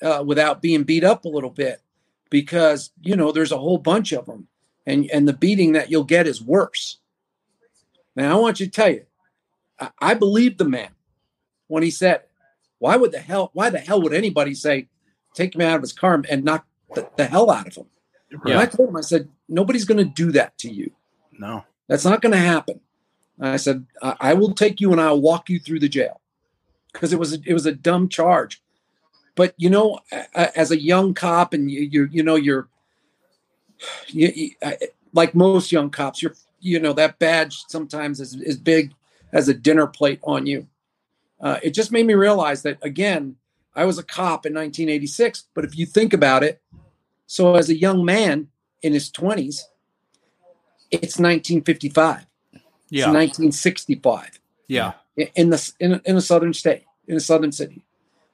uh, 0.02 0.24
without 0.26 0.62
being 0.62 0.84
beat 0.84 1.04
up 1.04 1.26
a 1.26 1.30
little 1.30 1.50
bit 1.50 1.82
because, 2.30 2.92
you 3.02 3.16
know, 3.16 3.32
there's 3.32 3.52
a 3.52 3.58
whole 3.58 3.78
bunch 3.78 4.12
of 4.12 4.26
them. 4.26 4.48
And, 4.86 5.10
and 5.12 5.28
the 5.28 5.34
beating 5.34 5.72
that 5.74 5.90
you'll 5.90 6.04
get 6.04 6.28
is 6.28 6.42
worse. 6.42 6.98
Now, 8.16 8.38
I 8.38 8.40
want 8.42 8.60
you 8.60 8.66
to 8.66 8.72
tell 8.72 8.90
you, 8.90 9.06
I, 9.80 9.92
I 10.00 10.14
believed 10.14 10.58
the 10.58 10.68
man 10.68 10.90
when 11.68 11.84
he 11.84 11.92
said, 11.92 12.24
why 12.80 12.98
would 12.98 13.14
the 13.14 13.20
hell, 13.20 13.50
why 13.54 13.70
the 13.70 13.80
hell 13.80 14.02
would 14.02 14.14
anybody 14.14 14.54
say, 14.54 14.90
take 15.34 15.56
him 15.56 15.62
out 15.62 15.78
of 15.78 15.82
his 15.82 15.94
car 15.94 16.22
and 16.30 16.44
knock 16.44 16.66
the, 16.94 17.08
the 17.16 17.26
hell 17.26 17.50
out 17.50 17.68
of 17.68 17.78
him? 17.78 17.86
And 18.46 18.56
I 18.56 18.66
told 18.66 18.90
him, 18.90 18.98
I 18.98 19.02
said, 19.02 19.30
nobody's 19.48 19.86
going 19.86 19.98
to 19.98 20.06
do 20.06 20.32
that 20.34 20.58
to 20.60 20.72
you. 20.72 20.92
No. 21.32 21.64
That's 21.88 22.06
not 22.06 22.22
going 22.22 22.32
to 22.32 22.38
happen. 22.38 22.80
I 23.40 23.58
said, 23.58 23.86
I, 24.02 24.16
I 24.20 24.34
will 24.34 24.54
take 24.54 24.80
you 24.80 24.92
and 24.92 25.02
I'll 25.02 25.22
walk 25.22 25.50
you 25.50 25.60
through 25.60 25.80
the 25.80 25.90
jail 25.90 26.22
because 26.92 27.12
it 27.12 27.20
was 27.20 27.34
a, 27.34 27.38
it 27.46 27.54
was 27.54 27.66
a 27.66 27.74
dumb 27.74 28.08
charge. 28.10 28.62
But 29.36 29.56
you 29.58 29.70
know, 29.70 30.00
as 30.34 30.72
a 30.72 30.80
young 30.80 31.14
cop, 31.14 31.54
and 31.54 31.70
you 31.70 31.82
you, 31.82 32.08
you 32.12 32.24
know 32.24 32.36
you're 32.36 32.68
you, 34.08 34.32
you, 34.34 34.52
I- 34.62 34.78
like 35.16 35.36
most 35.36 35.72
young 35.72 35.90
cops, 35.90 36.22
you're 36.22 36.36
you 36.60 36.80
know 36.80 36.94
that 36.94 37.20
badge 37.20 37.64
sometimes 37.68 38.20
is 38.20 38.40
as 38.42 38.58
big 38.58 38.94
as 39.32 39.48
a 39.50 39.54
dinner 39.54 39.88
plate 39.88 40.20
on 40.24 40.46
you. 40.46 40.68
Uh, 41.42 41.60
it 41.62 41.72
just 41.72 41.92
made 41.92 42.06
me 42.06 42.14
realize 42.14 42.62
that 42.62 42.78
again, 42.84 43.36
I 43.76 43.86
was 43.86 43.98
a 43.98 44.04
cop 44.04 44.46
in 44.46 44.54
1986. 44.54 45.48
But 45.54 45.66
if 45.66 45.78
you 45.78 45.86
think 45.86 46.14
about 46.14 46.44
it, 46.44 46.62
so 47.26 47.56
as 47.56 47.70
a 47.70 47.78
young 47.78 48.06
man 48.06 48.50
in 48.84 48.94
his 48.94 49.10
20s, 49.12 49.62
it's 50.92 51.18
1955. 51.18 52.26
Yeah. 52.90 53.00
It's 53.00 53.08
1965 53.08 54.40
Yeah. 54.68 54.94
in 55.16 55.50
the 55.50 55.74
in, 55.80 56.00
in 56.06 56.16
a 56.18 56.22
southern 56.22 56.54
state, 56.54 56.84
in 57.08 57.18
a 57.18 57.20
southern 57.20 57.52
city, 57.52 57.84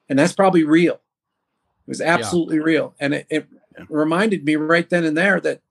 and 0.08 0.18
that's 0.18 0.34
probably 0.34 0.64
real. 0.64 0.94
It 0.94 1.88
was 1.88 2.00
absolutely 2.02 2.58
real, 2.58 2.94
and 3.00 3.14
it, 3.14 3.26
it 3.30 3.46
Yeah. 3.78 3.86
reminded 3.88 4.44
me 4.44 4.56
right 4.56 4.88
then 4.90 5.04
and 5.04 5.16
there 5.16 5.40
that, 5.40 5.62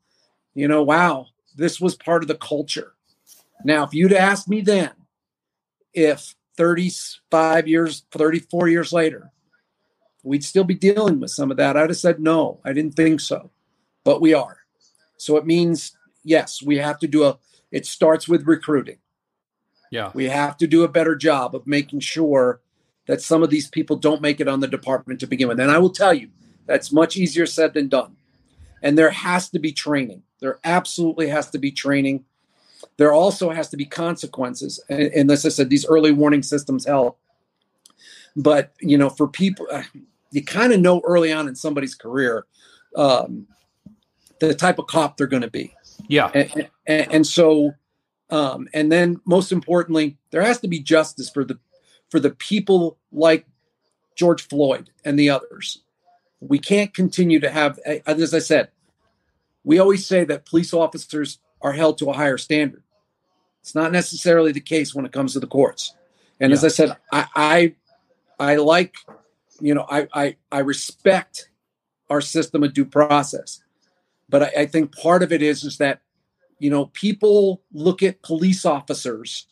you 0.55 0.67
know, 0.67 0.81
wow, 0.81 1.27
this 1.55 1.79
was 1.79 1.95
part 1.95 2.23
of 2.23 2.27
the 2.27 2.35
culture. 2.35 2.93
Now, 3.63 3.83
if 3.83 3.93
you'd 3.93 4.13
asked 4.13 4.47
me 4.49 4.61
then, 4.61 4.91
if 5.93 6.35
35 6.57 7.67
years, 7.67 8.03
34 8.11 8.69
years 8.69 8.91
later, 8.93 9.31
we'd 10.23 10.43
still 10.43 10.63
be 10.63 10.73
dealing 10.75 11.19
with 11.19 11.31
some 11.31 11.51
of 11.51 11.57
that, 11.57 11.77
I'd 11.77 11.89
have 11.89 11.97
said 11.97 12.19
no, 12.19 12.59
I 12.65 12.73
didn't 12.73 12.95
think 12.95 13.19
so, 13.19 13.51
but 14.03 14.21
we 14.21 14.33
are. 14.33 14.58
So 15.19 15.37
it 15.37 15.45
means 15.45 15.95
yes, 16.23 16.61
we 16.61 16.77
have 16.77 16.99
to 16.99 17.07
do 17.07 17.25
a. 17.25 17.37
It 17.71 17.85
starts 17.85 18.27
with 18.27 18.47
recruiting. 18.47 18.97
Yeah. 19.91 20.11
We 20.13 20.25
have 20.25 20.57
to 20.57 20.67
do 20.67 20.83
a 20.83 20.87
better 20.87 21.15
job 21.15 21.55
of 21.55 21.67
making 21.67 21.99
sure 21.99 22.61
that 23.07 23.21
some 23.21 23.43
of 23.43 23.49
these 23.49 23.67
people 23.67 23.95
don't 23.95 24.21
make 24.21 24.39
it 24.39 24.47
on 24.47 24.59
the 24.59 24.67
department 24.67 25.19
to 25.19 25.27
begin 25.27 25.47
with. 25.47 25.59
And 25.59 25.71
I 25.71 25.79
will 25.79 25.89
tell 25.89 26.13
you, 26.13 26.29
that's 26.67 26.91
much 26.91 27.17
easier 27.17 27.45
said 27.45 27.73
than 27.73 27.87
done. 27.87 28.15
And 28.81 28.97
there 28.97 29.09
has 29.09 29.49
to 29.49 29.59
be 29.59 29.71
training. 29.71 30.23
There 30.39 30.59
absolutely 30.63 31.27
has 31.29 31.49
to 31.51 31.57
be 31.57 31.71
training. 31.71 32.25
There 32.97 33.11
also 33.11 33.49
has 33.49 33.69
to 33.69 33.77
be 33.77 33.85
consequences. 33.85 34.79
And, 34.89 35.01
and 35.01 35.31
as 35.31 35.45
I 35.45 35.49
said, 35.49 35.69
these 35.69 35.87
early 35.87 36.11
warning 36.11 36.43
systems 36.43 36.85
help. 36.85 37.17
But, 38.35 38.73
you 38.79 38.97
know, 38.97 39.09
for 39.09 39.27
people, 39.27 39.67
you 40.31 40.43
kind 40.43 40.71
of 40.71 40.79
know 40.79 41.01
early 41.03 41.33
on 41.33 41.47
in 41.47 41.55
somebody's 41.55 41.95
career 41.95 42.45
um, 42.95 43.47
the 44.39 44.53
type 44.53 44.79
of 44.79 44.87
cop 44.87 45.17
they're 45.17 45.27
going 45.27 45.43
to 45.43 45.49
be. 45.49 45.73
Yeah. 46.07 46.31
and, 46.33 46.69
and, 46.87 47.11
and 47.13 47.27
so 47.27 47.73
um, 48.29 48.67
and 48.73 48.91
then 48.91 49.19
most 49.25 49.51
importantly 49.51 50.17
there 50.31 50.41
has 50.41 50.59
to 50.61 50.67
be 50.67 50.79
justice 50.79 51.29
for 51.29 51.43
the 51.43 51.59
for 52.09 52.19
the 52.19 52.31
people 52.31 52.97
like 53.11 53.45
george 54.15 54.47
floyd 54.47 54.89
and 55.03 55.17
the 55.17 55.29
others. 55.29 55.79
We 56.39 56.59
can't 56.59 56.93
continue 56.93 57.39
to 57.41 57.49
have 57.49 57.79
as 58.05 58.33
i 58.33 58.39
said 58.39 58.69
we 59.63 59.77
always 59.77 60.05
say 60.05 60.23
that 60.23 60.45
police 60.45 60.73
officers 60.73 61.39
are 61.61 61.73
held 61.73 61.97
to 61.97 62.09
a 62.09 62.13
higher 62.13 62.37
standard. 62.37 62.81
It's 63.61 63.75
not 63.75 63.91
necessarily 63.91 64.53
the 64.53 64.61
case 64.61 64.95
when 64.95 65.05
it 65.05 65.11
comes 65.11 65.33
to 65.33 65.39
the 65.39 65.47
courts. 65.47 65.93
And 66.39 66.53
as 66.53 66.63
i 66.63 66.69
said 66.69 66.95
i 67.11 67.25
i, 67.35 67.75
I 68.39 68.55
like 68.55 68.95
you 69.59 69.73
know 69.73 69.85
I, 69.89 70.07
I 70.13 70.35
i 70.51 70.59
respect 70.59 71.49
our 72.09 72.21
system 72.21 72.63
of 72.63 72.73
due 72.73 72.85
process 72.85 73.61
but 74.29 74.43
I, 74.43 74.61
I 74.61 74.65
think 74.65 74.95
part 74.95 75.23
of 75.23 75.33
it 75.33 75.41
is 75.41 75.63
is 75.63 75.77
that 75.77 76.01
you 76.59 76.69
know 76.69 76.87
people 76.87 77.61
look 77.73 78.03
at 78.03 78.21
police 78.21 78.65
officers 78.65 79.47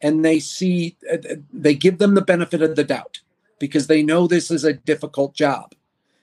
and 0.00 0.24
they 0.24 0.38
see 0.38 0.96
uh, 1.10 1.16
they 1.52 1.74
give 1.74 1.98
them 1.98 2.14
the 2.14 2.22
benefit 2.22 2.62
of 2.62 2.76
the 2.76 2.84
doubt 2.84 3.20
because 3.58 3.86
they 3.86 4.02
know 4.02 4.26
this 4.26 4.50
is 4.50 4.64
a 4.64 4.72
difficult 4.72 5.34
job. 5.34 5.74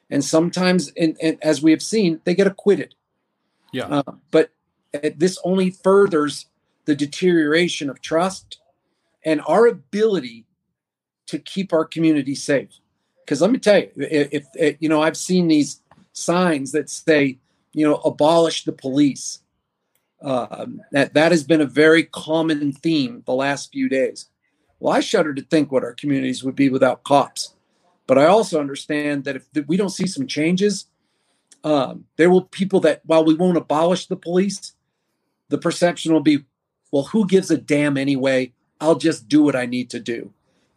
And 0.10 0.24
sometimes 0.24 0.90
in, 0.90 1.16
in, 1.22 1.38
as 1.42 1.62
we 1.62 1.72
have 1.72 1.82
seen 1.82 2.22
they 2.24 2.36
get 2.36 2.48
acquitted. 2.48 2.96
Yeah. 3.74 3.88
uh, 3.88 4.04
but 4.32 4.52
uh, 4.94 5.10
this 5.16 5.40
only 5.44 5.72
furthers 5.72 6.48
the 6.86 6.96
deterioration 6.96 7.90
of 7.90 8.02
trust 8.02 8.60
and 9.24 9.42
our 9.48 9.66
ability 9.66 10.46
to 11.28 11.40
keep 11.40 11.72
our 11.72 11.86
community 11.86 12.36
safe. 12.36 12.70
Because 13.24 13.42
let 13.42 13.52
me 13.52 13.60
tell 13.60 13.80
you 13.80 13.90
if, 13.96 14.28
if 14.32 14.46
if, 14.56 14.78
you 14.80 14.90
know 14.90 15.02
i've 15.02 15.16
seen 15.16 15.48
these 15.48 15.82
signs 16.12 16.74
that 16.74 16.90
say 16.90 17.38
you 17.74 17.88
know 17.88 17.96
abolish 17.98 18.64
the 18.66 18.72
police 18.72 19.40
um, 20.22 20.82
that 20.92 21.14
that 21.14 21.32
has 21.32 21.44
been 21.44 21.62
a 21.62 21.66
very 21.66 22.04
common 22.04 22.72
theme 22.72 23.24
the 23.26 23.34
last 23.34 23.72
few 23.72 23.90
days 23.90 24.30
Well, 24.80 24.94
I 24.94 25.00
shudder 25.00 25.34
to 25.34 25.44
think 25.44 25.72
what 25.72 25.84
our 25.84 25.94
communities 25.94 26.44
would 26.44 26.56
be 26.56 26.70
without 26.70 27.04
cops. 27.04 27.54
But 28.08 28.18
I 28.18 28.26
also 28.26 28.60
understand 28.60 29.24
that 29.24 29.36
if 29.36 29.68
we 29.68 29.78
don't 29.78 29.90
see 29.90 30.08
some 30.08 30.28
changes, 30.28 30.88
um, 31.64 32.06
there 32.18 32.30
will 32.30 32.42
people 32.42 32.80
that 32.82 33.02
while 33.06 33.24
we 33.24 33.36
won't 33.36 33.58
abolish 33.58 34.08
the 34.08 34.16
police, 34.16 34.74
the 35.50 35.60
perception 35.60 36.12
will 36.12 36.22
be, 36.22 36.44
well, 36.92 37.04
who 37.04 37.28
gives 37.28 37.52
a 37.52 37.58
damn 37.58 37.96
anyway? 37.96 38.52
I'll 38.82 38.96
just 38.96 39.28
do 39.28 39.44
what 39.44 39.56
I 39.56 39.68
need 39.68 39.92
to 39.92 40.00
do, 40.00 40.34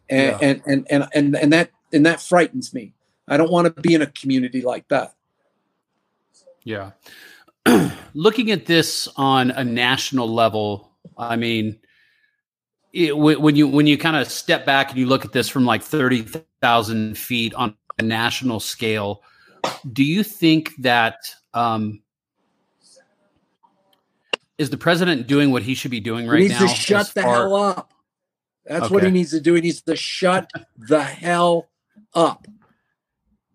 and 0.07 0.39
yeah. 0.39 0.47
and, 0.47 0.61
and 0.67 0.87
and 0.91 1.07
and 1.13 1.35
and 1.35 1.53
that 1.53 1.71
and 1.91 2.05
that 2.05 2.21
frightens 2.21 2.71
me. 2.71 2.93
I 3.27 3.37
don't 3.37 3.51
want 3.51 3.75
to 3.75 3.81
be 3.81 3.95
in 3.95 4.03
a 4.03 4.07
community 4.07 4.61
like 4.61 4.87
that. 4.89 5.14
Yeah. 6.65 6.91
Looking 8.13 8.51
at 8.51 8.65
this 8.65 9.07
on 9.15 9.51
a 9.51 9.63
national 9.63 10.27
level, 10.27 10.91
I 11.17 11.37
mean, 11.37 11.79
it, 12.91 13.17
when 13.17 13.55
you 13.55 13.67
when 13.67 13.87
you 13.87 13.97
kind 13.97 14.17
of 14.17 14.29
step 14.29 14.65
back 14.65 14.89
and 14.89 14.99
you 14.99 15.05
look 15.05 15.25
at 15.25 15.31
this 15.31 15.47
from 15.47 15.65
like 15.65 15.83
thirty 15.83 16.25
thousand 16.61 17.17
feet 17.17 17.53
on 17.53 17.75
a 17.99 18.03
national 18.03 18.59
scale, 18.59 19.21
do 19.91 20.03
you 20.03 20.23
think 20.23 20.73
that 20.79 21.17
um, 21.53 22.01
is 24.57 24.69
the 24.69 24.77
president 24.77 25.27
doing 25.27 25.51
what 25.51 25.61
he 25.61 25.75
should 25.75 25.91
be 25.91 25.99
doing 25.99 26.27
right 26.27 26.41
he 26.41 26.47
needs 26.47 26.59
now? 26.59 26.67
to 26.67 26.73
shut 26.73 27.11
the 27.13 27.21
far- 27.21 27.33
hell 27.33 27.55
up. 27.55 27.93
That's 28.65 28.85
okay. 28.85 28.93
what 28.93 29.03
he 29.03 29.11
needs 29.11 29.31
to 29.31 29.39
do. 29.39 29.53
He 29.53 29.61
needs 29.61 29.81
to 29.83 29.95
shut 29.95 30.49
the 30.77 31.03
hell 31.03 31.69
up. 32.13 32.47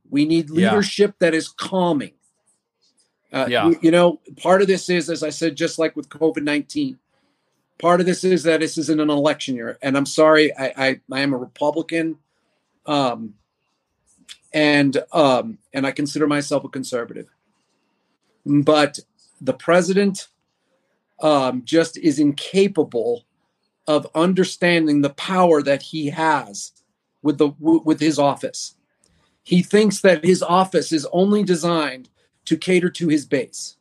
We 0.08 0.24
need 0.24 0.50
leadership 0.50 1.14
yeah. 1.20 1.26
that 1.26 1.34
is 1.34 1.48
calming. 1.48 2.12
Uh, 3.32 3.46
yeah. 3.48 3.68
You, 3.68 3.78
you, 3.82 3.90
know, 3.90 4.20
part 4.36 4.60
of 4.60 4.68
this 4.68 4.88
is, 4.88 5.08
as 5.08 5.22
I 5.22 5.30
said, 5.30 5.56
just 5.56 5.78
like 5.78 5.94
with 5.94 6.08
COVID 6.08 6.42
19, 6.42 6.98
part 7.78 8.00
of 8.00 8.06
this 8.06 8.24
is 8.24 8.42
that 8.42 8.60
this 8.60 8.76
isn't 8.76 9.00
an 9.00 9.10
election 9.10 9.54
year. 9.54 9.78
And 9.82 9.96
I'm 9.96 10.06
sorry, 10.06 10.56
I, 10.56 10.72
I, 10.76 11.00
I 11.12 11.20
am 11.20 11.32
a 11.32 11.38
Republican. 11.38 12.18
Um, 12.86 13.34
and 14.52 15.02
um, 15.12 15.58
and 15.72 15.86
I 15.86 15.92
consider 15.92 16.26
myself 16.26 16.64
a 16.64 16.68
conservative. 16.68 17.28
But 18.44 18.98
the 19.40 19.52
president 19.52 20.28
um, 21.20 21.62
just 21.64 21.96
is 21.98 22.18
incapable 22.18 23.24
of 23.86 24.06
understanding 24.14 25.00
the 25.00 25.10
power 25.10 25.62
that 25.62 25.82
he 25.82 26.10
has 26.10 26.72
with 27.22 27.38
the 27.38 27.48
with 27.58 28.00
his 28.00 28.18
office. 28.18 28.74
He 29.42 29.62
thinks 29.62 30.00
that 30.00 30.24
his 30.24 30.42
office 30.42 30.92
is 30.92 31.06
only 31.12 31.42
designed 31.42 32.08
to 32.44 32.56
cater 32.56 32.90
to 32.90 33.08
his 33.08 33.26
base. 33.26 33.76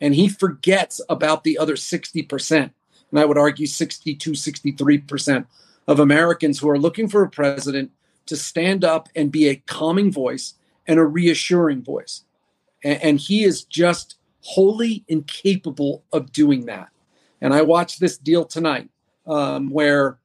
And 0.00 0.14
he 0.14 0.28
forgets 0.28 1.00
about 1.08 1.44
the 1.44 1.58
other 1.58 1.74
60%, 1.74 2.70
and 3.10 3.20
I 3.20 3.24
would 3.24 3.38
argue 3.38 3.66
62, 3.66 4.32
63% 4.32 5.46
of 5.86 6.00
Americans 6.00 6.58
who 6.58 6.68
are 6.70 6.78
looking 6.78 7.08
for 7.08 7.22
a 7.22 7.30
president 7.30 7.90
to 8.26 8.36
stand 8.36 8.84
up 8.84 9.08
and 9.14 9.30
be 9.30 9.48
a 9.48 9.56
calming 9.56 10.10
voice 10.10 10.54
and 10.86 10.98
a 10.98 11.04
reassuring 11.04 11.82
voice. 11.82 12.24
And, 12.82 13.02
and 13.02 13.20
he 13.20 13.44
is 13.44 13.64
just 13.64 14.16
wholly 14.40 15.04
incapable 15.08 16.04
of 16.12 16.32
doing 16.32 16.66
that. 16.66 16.88
And 17.40 17.52
I 17.52 17.62
watched 17.62 18.00
this 18.00 18.16
deal 18.16 18.44
tonight 18.44 18.88
um, 19.26 19.70
where, 19.70 20.18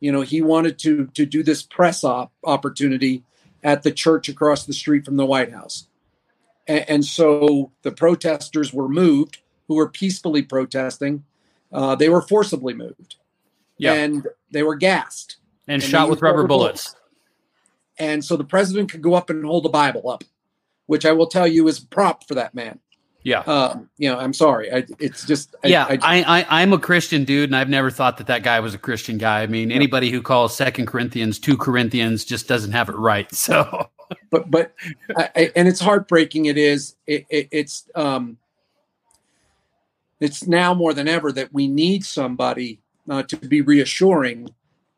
you 0.00 0.12
know, 0.12 0.22
he 0.22 0.42
wanted 0.42 0.78
to 0.80 1.06
to 1.14 1.26
do 1.26 1.42
this 1.42 1.62
press 1.62 2.04
op 2.04 2.32
opportunity 2.44 3.22
at 3.62 3.82
the 3.82 3.92
church 3.92 4.28
across 4.28 4.64
the 4.64 4.72
street 4.72 5.04
from 5.04 5.16
the 5.16 5.26
White 5.26 5.52
House. 5.52 5.88
And, 6.66 6.88
and 6.88 7.04
so 7.04 7.72
the 7.82 7.92
protesters 7.92 8.72
were 8.72 8.88
moved, 8.88 9.38
who 9.68 9.74
were 9.74 9.88
peacefully 9.88 10.42
protesting. 10.42 11.24
Uh, 11.72 11.94
they 11.94 12.08
were 12.08 12.22
forcibly 12.22 12.74
moved. 12.74 13.16
Yeah. 13.78 13.92
And 13.92 14.26
they 14.50 14.62
were 14.62 14.76
gassed. 14.76 15.36
And, 15.68 15.82
and 15.82 15.90
shot 15.90 16.08
with 16.08 16.22
rubber, 16.22 16.38
rubber 16.38 16.48
bullets. 16.48 16.92
bullets. 16.92 17.02
And 17.98 18.24
so 18.24 18.36
the 18.36 18.44
president 18.44 18.90
could 18.90 19.02
go 19.02 19.14
up 19.14 19.30
and 19.30 19.44
hold 19.44 19.64
the 19.64 19.70
Bible 19.70 20.08
up, 20.08 20.24
which 20.86 21.04
I 21.04 21.12
will 21.12 21.26
tell 21.26 21.46
you 21.46 21.66
is 21.68 21.80
prop 21.80 22.26
for 22.28 22.34
that 22.34 22.54
man. 22.54 22.78
Yeah. 23.22 23.40
Uh, 23.40 23.80
you 23.98 24.08
know, 24.08 24.18
I'm 24.18 24.32
sorry. 24.32 24.72
I, 24.72 24.84
it's 25.00 25.26
just. 25.26 25.56
I, 25.64 25.66
yeah. 25.66 25.86
I, 25.86 25.98
I, 26.22 26.46
I, 26.48 26.62
am 26.62 26.72
a 26.72 26.78
Christian 26.78 27.24
dude, 27.24 27.48
and 27.48 27.56
I've 27.56 27.68
never 27.68 27.90
thought 27.90 28.18
that 28.18 28.28
that 28.28 28.44
guy 28.44 28.60
was 28.60 28.72
a 28.72 28.78
Christian 28.78 29.18
guy. 29.18 29.42
I 29.42 29.48
mean, 29.48 29.72
anybody 29.72 30.10
who 30.10 30.22
calls 30.22 30.56
Second 30.56 30.86
Corinthians 30.86 31.40
two 31.40 31.56
Corinthians 31.56 32.24
just 32.24 32.46
doesn't 32.46 32.70
have 32.70 32.88
it 32.88 32.94
right. 32.94 33.28
So. 33.34 33.90
But 34.30 34.50
but 34.50 34.74
I, 35.16 35.52
and 35.54 35.68
it's 35.68 35.80
heartbreaking. 35.80 36.46
It 36.46 36.58
is. 36.58 36.96
It, 37.06 37.26
it, 37.30 37.48
it's 37.50 37.88
um. 37.94 38.38
It's 40.18 40.46
now 40.46 40.72
more 40.72 40.94
than 40.94 41.08
ever 41.08 41.30
that 41.32 41.52
we 41.52 41.68
need 41.68 42.04
somebody 42.04 42.80
uh, 43.08 43.22
to 43.24 43.36
be 43.36 43.60
reassuring, 43.60 44.54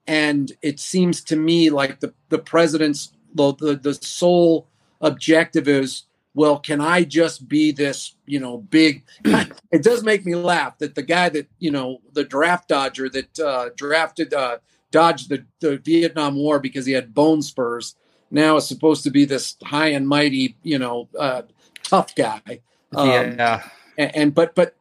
and 0.06 0.52
it 0.62 0.78
seems 0.78 1.22
to 1.24 1.36
me 1.36 1.70
like 1.70 2.00
the 2.00 2.14
the 2.28 2.38
president's 2.38 3.12
the 3.34 3.54
the, 3.54 3.76
the 3.76 3.94
sole 3.94 4.68
objective 5.00 5.68
is 5.68 6.04
well, 6.38 6.61
can 6.61 6.80
I 6.80 7.02
just 7.02 7.48
be 7.48 7.72
this, 7.72 8.14
you 8.24 8.38
know, 8.38 8.59
big? 8.59 9.02
it 9.24 9.82
does 9.82 10.04
make 10.04 10.24
me 10.24 10.36
laugh 10.36 10.78
that 10.78 10.94
the 10.94 11.02
guy 11.02 11.28
that, 11.30 11.48
you 11.59 11.72
know, 11.72 11.98
the 12.12 12.22
draft 12.22 12.68
dodger 12.68 13.09
that 13.09 13.38
uh, 13.40 13.70
drafted, 13.74 14.32
uh, 14.32 14.59
dodged 14.92 15.30
the, 15.30 15.44
the 15.59 15.78
Vietnam 15.78 16.36
War 16.36 16.61
because 16.61 16.86
he 16.86 16.92
had 16.92 17.12
bone 17.12 17.42
spurs 17.42 17.96
now 18.30 18.56
is 18.56 18.66
supposed 18.66 19.04
to 19.04 19.10
be 19.10 19.24
this 19.24 19.56
high 19.64 19.88
and 19.88 20.08
mighty, 20.08 20.56
you 20.62 20.78
know, 20.78 21.08
uh, 21.18 21.42
tough 21.82 22.14
guy. 22.14 22.60
Um, 22.94 23.08
yeah. 23.08 23.68
And, 23.96 24.16
and, 24.16 24.34
but, 24.34 24.54
but 24.54 24.76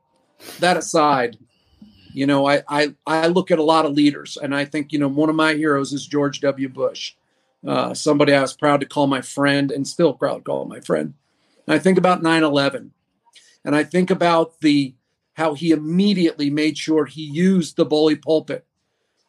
that 0.59 0.77
aside, 0.77 1.37
you 2.13 2.25
know, 2.25 2.47
I, 2.47 2.63
I, 2.67 2.95
I 3.05 3.27
look 3.27 3.51
at 3.51 3.59
a 3.59 3.63
lot 3.63 3.85
of 3.85 3.93
leaders 3.93 4.37
and 4.37 4.55
I 4.55 4.65
think, 4.65 4.91
you 4.91 4.99
know, 4.99 5.07
one 5.07 5.29
of 5.29 5.35
my 5.35 5.53
heroes 5.53 5.93
is 5.93 6.05
George 6.05 6.41
W. 6.41 6.69
Bush. 6.69 7.15
Uh, 7.65 7.93
somebody 7.93 8.33
I 8.33 8.41
was 8.41 8.55
proud 8.55 8.79
to 8.81 8.85
call 8.85 9.07
my 9.07 9.21
friend 9.21 9.71
and 9.71 9.87
still 9.87 10.13
proud 10.13 10.37
to 10.37 10.41
call 10.41 10.65
my 10.65 10.79
friend. 10.79 11.13
And 11.65 11.73
I 11.75 11.79
think 11.79 11.97
about 11.97 12.23
9 12.23 12.43
11. 12.43 12.91
And 13.65 13.75
I 13.75 13.83
think 13.83 14.09
about 14.09 14.61
the 14.61 14.93
how 15.33 15.53
he 15.53 15.71
immediately 15.71 16.49
made 16.49 16.77
sure 16.77 17.05
he 17.05 17.21
used 17.21 17.75
the 17.75 17.85
bully 17.85 18.15
pulpit 18.15 18.65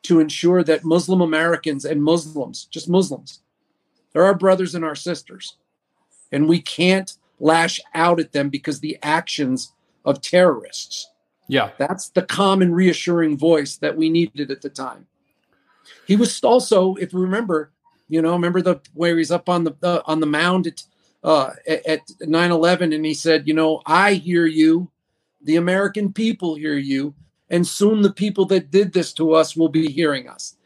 to 0.03 0.21
ensure 0.21 0.65
that 0.65 0.85
Muslim 0.85 1.21
Americans 1.21 1.85
and 1.85 2.03
Muslims, 2.03 2.65
just 2.65 2.89
Muslims, 2.89 3.43
they're 4.13 4.25
our 4.25 4.35
brothers 4.35 4.75
and 4.75 4.85
our 4.85 4.95
sisters. 4.95 5.57
And 6.33 6.49
we 6.49 6.61
can't 6.61 7.15
lash 7.41 7.81
out 7.95 8.21
at 8.21 8.33
them 8.33 8.49
because 8.49 8.81
the 8.81 8.99
actions 9.03 9.73
of 10.05 10.21
terrorists. 10.21 11.11
Yeah. 11.47 11.71
That's 11.79 12.11
the 12.11 12.23
common 12.23 12.75
reassuring 12.75 13.39
voice 13.39 13.77
that 13.77 13.97
we 13.97 14.11
needed 14.11 14.51
at 14.51 14.63
the 14.63 14.69
time. 14.69 15.07
He 16.07 16.17
was 16.17 16.43
also, 16.43 16.95
if 16.97 17.13
you 17.13 17.19
remember, 17.21 17.71
you 18.09 18.21
know, 18.21 18.33
remember 18.33 18.61
the 18.63 18.81
where 18.95 19.17
he's 19.17 19.31
up 19.31 19.49
on 19.49 19.65
the 19.65 19.75
uh, 19.83 20.03
on 20.07 20.21
the 20.21 20.27
mound 20.27 20.67
at 20.67 20.83
uh, 21.25 21.51
at 21.67 22.07
9-11 22.23 22.95
and 22.95 23.05
he 23.05 23.13
said 23.13 23.49
you 23.49 23.55
know 23.55 23.83
i 23.87 24.15
hear 24.15 24.47
you 24.47 24.89
the 25.43 25.57
american 25.57 26.13
people 26.13 26.55
hear 26.55 26.77
you 26.77 27.13
and 27.51 27.67
soon 27.67 28.03
the 28.03 28.13
people 28.13 28.45
that 28.47 28.71
did 28.71 28.93
this 28.93 29.13
to 29.13 29.33
us 29.33 29.57
will 29.57 29.69
be 29.69 29.91
hearing 29.91 30.29
us 30.29 30.57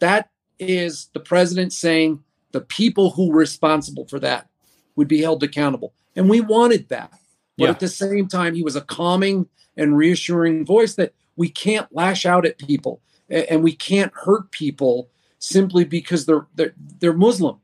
that 0.00 0.30
is 0.58 1.10
the 1.12 1.20
president 1.20 1.72
saying 1.72 2.22
the 2.54 2.60
people 2.62 3.10
who 3.10 3.28
were 3.28 3.38
responsible 3.38 4.06
for 4.06 4.18
that 4.18 4.48
would 4.96 5.08
be 5.08 5.20
held 5.20 5.42
accountable 5.42 5.92
and 6.16 6.30
we 6.30 6.40
wanted 6.40 6.88
that 6.88 7.10
but 7.58 7.64
yeah. 7.64 7.70
at 7.70 7.80
the 7.80 7.88
same 7.88 8.26
time 8.26 8.54
he 8.54 8.62
was 8.62 8.76
a 8.76 8.80
calming 8.80 9.46
and 9.76 9.96
reassuring 9.96 10.64
voice 10.64 10.94
that 10.94 11.12
we 11.36 11.48
can't 11.48 11.94
lash 11.94 12.24
out 12.24 12.46
at 12.46 12.56
people 12.58 13.00
and 13.28 13.62
we 13.62 13.72
can't 13.72 14.12
hurt 14.14 14.50
people 14.50 15.10
simply 15.38 15.84
because 15.84 16.24
they're 16.24 16.46
they're, 16.54 16.74
they're 17.00 17.12
muslim 17.12 17.60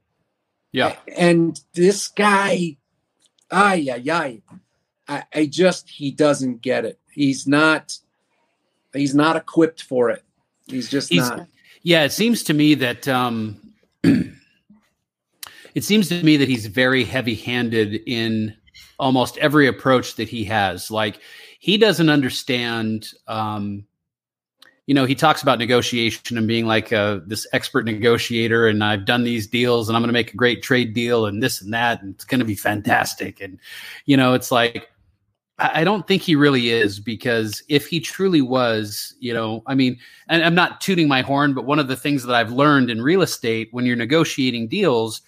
yeah. 0.72 0.97
And 1.16 1.61
this 1.74 2.09
guy, 2.09 2.76
ay, 3.51 3.88
ay, 3.91 4.05
ay. 4.11 4.43
I, 5.09 5.24
I 5.34 5.47
just, 5.47 5.88
he 5.88 6.11
doesn't 6.11 6.62
get 6.62 6.84
it. 6.84 6.99
He's 7.11 7.47
not, 7.47 7.99
he's 8.93 9.14
not 9.14 9.36
equipped 9.36 9.82
for 9.82 10.11
it. 10.11 10.22
He's 10.66 10.88
just 10.88 11.09
he's, 11.09 11.28
not. 11.28 11.49
Yeah. 11.82 12.05
It 12.05 12.12
seems 12.12 12.45
to 12.45 12.55
me 12.55 12.74
that, 12.74 13.09
um, 13.09 13.61
it 15.74 15.84
seems 15.84 16.08
to 16.08 16.22
me 16.22 16.36
that 16.36 16.48
he's 16.48 16.66
very 16.66 17.04
heavy 17.04 17.34
handed 17.34 18.02
in 18.06 18.54
almost 18.98 19.38
every 19.38 19.66
approach 19.66 20.16
that 20.16 20.28
he 20.28 20.44
has. 20.44 20.90
Like, 20.90 21.20
he 21.58 21.76
doesn't 21.76 22.08
understand, 22.08 23.12
um, 23.28 23.84
you 24.86 24.94
know, 24.94 25.04
he 25.04 25.14
talks 25.14 25.42
about 25.42 25.58
negotiation 25.58 26.38
and 26.38 26.48
being 26.48 26.66
like 26.66 26.92
uh, 26.92 27.20
this 27.26 27.46
expert 27.52 27.84
negotiator, 27.84 28.66
and 28.66 28.82
I've 28.82 29.04
done 29.04 29.24
these 29.24 29.46
deals, 29.46 29.88
and 29.88 29.96
I'm 29.96 30.02
going 30.02 30.08
to 30.08 30.14
make 30.14 30.32
a 30.32 30.36
great 30.36 30.62
trade 30.62 30.94
deal, 30.94 31.26
and 31.26 31.42
this 31.42 31.60
and 31.60 31.72
that, 31.72 32.02
and 32.02 32.14
it's 32.14 32.24
going 32.24 32.40
to 32.40 32.44
be 32.44 32.54
fantastic. 32.54 33.40
And 33.40 33.58
you 34.06 34.16
know, 34.16 34.34
it's 34.34 34.50
like 34.50 34.88
I 35.60 35.84
don't 35.84 36.06
think 36.08 36.22
he 36.22 36.34
really 36.34 36.70
is 36.70 36.98
because 36.98 37.62
if 37.68 37.86
he 37.86 38.00
truly 38.00 38.40
was, 38.40 39.14
you 39.20 39.34
know, 39.34 39.62
I 39.66 39.74
mean, 39.74 39.98
and 40.28 40.42
I'm 40.42 40.54
not 40.54 40.80
tooting 40.80 41.06
my 41.06 41.20
horn, 41.20 41.52
but 41.52 41.66
one 41.66 41.78
of 41.78 41.88
the 41.88 41.96
things 41.96 42.24
that 42.24 42.34
I've 42.34 42.52
learned 42.52 42.90
in 42.90 43.02
real 43.02 43.20
estate 43.20 43.68
when 43.70 43.84
you're 43.84 43.96
negotiating 43.96 44.68
deals, 44.68 45.20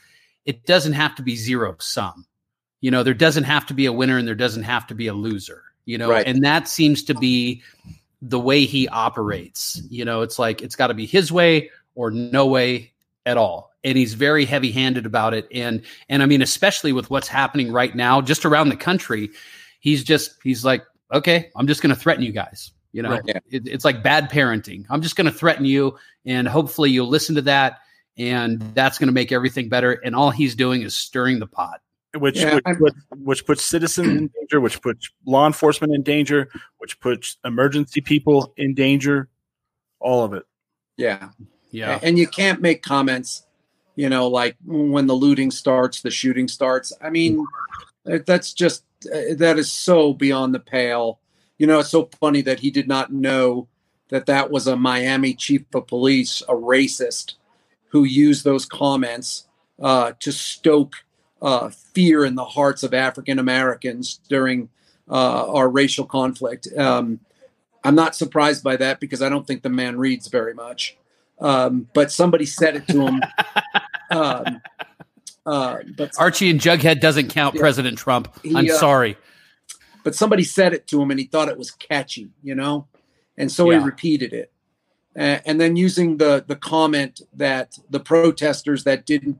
it 0.46 0.66
doesn't 0.66 0.94
have 0.94 1.14
to 1.16 1.22
be 1.22 1.36
zero 1.36 1.76
sum. 1.78 2.26
You 2.80 2.90
know, 2.90 3.02
there 3.02 3.14
doesn't 3.14 3.44
have 3.44 3.66
to 3.66 3.74
be 3.74 3.86
a 3.86 3.92
winner 3.92 4.18
and 4.18 4.26
there 4.26 4.34
doesn't 4.34 4.64
have 4.64 4.86
to 4.88 4.94
be 4.94 5.06
a 5.06 5.14
loser, 5.14 5.62
you 5.84 5.98
know, 5.98 6.10
right. 6.10 6.26
and 6.26 6.44
that 6.44 6.68
seems 6.68 7.02
to 7.04 7.14
be 7.14 7.62
the 8.20 8.40
way 8.40 8.64
he 8.64 8.88
operates. 8.88 9.80
You 9.88 10.04
know, 10.04 10.22
it's 10.22 10.38
like 10.38 10.62
it's 10.62 10.76
got 10.76 10.88
to 10.88 10.94
be 10.94 11.06
his 11.06 11.30
way 11.30 11.70
or 11.94 12.10
no 12.10 12.46
way 12.46 12.92
at 13.26 13.36
all. 13.36 13.72
And 13.84 13.98
he's 13.98 14.14
very 14.14 14.44
heavy 14.44 14.70
handed 14.70 15.06
about 15.06 15.34
it. 15.34 15.48
And, 15.52 15.82
and 16.08 16.22
I 16.22 16.26
mean, 16.26 16.42
especially 16.42 16.92
with 16.92 17.10
what's 17.10 17.28
happening 17.28 17.72
right 17.72 17.94
now, 17.94 18.20
just 18.20 18.44
around 18.44 18.68
the 18.68 18.76
country, 18.76 19.30
he's 19.80 20.04
just, 20.04 20.36
he's 20.42 20.64
like, 20.64 20.84
okay, 21.12 21.50
I'm 21.56 21.66
just 21.66 21.82
going 21.82 21.94
to 21.94 22.00
threaten 22.00 22.24
you 22.24 22.32
guys. 22.32 22.70
You 22.92 23.02
know, 23.02 23.10
Right, 23.10 23.42
it, 23.50 23.66
it's 23.66 23.84
like 23.84 24.02
bad 24.02 24.30
parenting. 24.30 24.84
I'm 24.90 25.02
just 25.02 25.16
going 25.16 25.24
to 25.24 25.36
threaten 25.36 25.64
you, 25.64 25.98
and 26.26 26.46
hopefully 26.46 26.90
you'll 26.90 27.08
listen 27.08 27.34
to 27.36 27.42
that, 27.42 27.80
and 28.18 28.60
that's 28.74 28.98
going 28.98 29.08
to 29.08 29.12
make 29.12 29.32
everything 29.32 29.68
better. 29.68 29.92
And 29.92 30.14
all 30.14 30.30
he's 30.30 30.54
doing 30.54 30.82
is 30.82 30.94
stirring 30.94 31.38
the 31.38 31.46
pot. 31.46 31.80
which 32.16 32.38
Yeah, 32.38 32.54
which, 32.56 32.62
I'm- 32.66 32.76
puts, 32.76 32.96
which 33.16 33.46
puts 33.46 33.64
citizens 33.64 34.08
in 34.08 34.30
danger, 34.40 34.60
which 34.60 34.80
puts 34.82 35.10
law 35.26 35.46
enforcement 35.46 35.94
in 35.94 36.02
danger, 36.02 36.48
which 36.78 37.00
puts 37.00 37.38
emergency 37.44 38.00
people 38.00 38.52
in 38.56 38.74
danger. 38.74 39.28
All 40.00 40.24
of 40.24 40.34
it. 40.34 40.44
Yeah. 40.96 41.30
Yeah, 41.70 41.98
And 42.02 42.18
you 42.18 42.26
can't 42.26 42.60
make 42.60 42.82
comments, 42.82 43.46
you 43.96 44.10
know, 44.10 44.28
like 44.28 44.56
when 44.66 45.06
the 45.06 45.14
looting 45.14 45.50
starts, 45.50 46.02
the 46.02 46.10
shooting 46.10 46.46
starts. 46.48 46.92
I 47.00 47.08
mean, 47.08 47.46
that's 48.04 48.52
just, 48.52 48.84
uh, 49.06 49.34
that 49.36 49.58
is 49.58 49.72
so 49.72 50.12
beyond 50.12 50.54
the 50.54 50.60
pale. 50.60 51.18
You 51.56 51.66
know, 51.66 51.78
it's 51.78 51.88
so 51.88 52.10
funny 52.20 52.42
that 52.42 52.60
he 52.60 52.70
did 52.70 52.88
not 52.88 53.10
know 53.10 53.68
that 54.10 54.26
that 54.26 54.50
was 54.50 54.66
a 54.66 54.76
Miami 54.76 55.32
chief 55.32 55.62
of 55.74 55.86
police, 55.86 56.42
a 56.42 56.52
racist, 56.52 57.36
who 57.92 58.04
used 58.04 58.42
those 58.44 58.64
comments 58.64 59.46
uh, 59.80 60.12
to 60.18 60.32
stoke 60.32 60.94
uh, 61.42 61.68
fear 61.68 62.24
in 62.24 62.34
the 62.34 62.44
hearts 62.44 62.82
of 62.82 62.94
African 62.94 63.38
Americans 63.38 64.18
during 64.28 64.70
uh, 65.10 65.52
our 65.52 65.68
racial 65.68 66.06
conflict. 66.06 66.66
Um, 66.76 67.20
I'm 67.84 67.94
not 67.94 68.14
surprised 68.14 68.64
by 68.64 68.76
that 68.76 68.98
because 68.98 69.20
I 69.20 69.28
don't 69.28 69.46
think 69.46 69.62
the 69.62 69.68
man 69.68 69.98
reads 69.98 70.28
very 70.28 70.54
much. 70.54 70.96
Um, 71.40 71.88
but 71.92 72.10
somebody 72.10 72.46
said 72.46 72.76
it 72.76 72.86
to 72.88 73.06
him. 73.06 73.20
um, 74.10 74.62
uh, 75.44 75.78
but 75.96 76.12
Archie 76.18 76.48
and 76.50 76.60
Jughead 76.60 77.00
doesn't 77.00 77.28
count 77.28 77.56
Yeah. 77.56 77.60
President 77.60 77.98
Trump. 77.98 78.32
He, 78.42 78.54
I'm 78.56 78.70
uh, 78.70 78.74
sorry. 78.74 79.18
but 80.04 80.14
somebody 80.14 80.44
said 80.44 80.72
it 80.72 80.86
to 80.88 81.02
him 81.02 81.10
and 81.10 81.18
he 81.18 81.26
thought 81.26 81.48
it 81.48 81.58
was 81.58 81.72
catchy, 81.72 82.30
you 82.42 82.54
know, 82.54 82.86
and 83.36 83.50
so 83.50 83.70
Yeah. 83.70 83.80
he 83.80 83.84
repeated 83.84 84.32
it. 84.32 84.51
And 85.14 85.60
then 85.60 85.76
using 85.76 86.16
the 86.16 86.44
the 86.46 86.56
comment 86.56 87.20
that 87.34 87.78
the 87.90 88.00
protesters 88.00 88.84
that 88.84 89.04
didn't, 89.06 89.38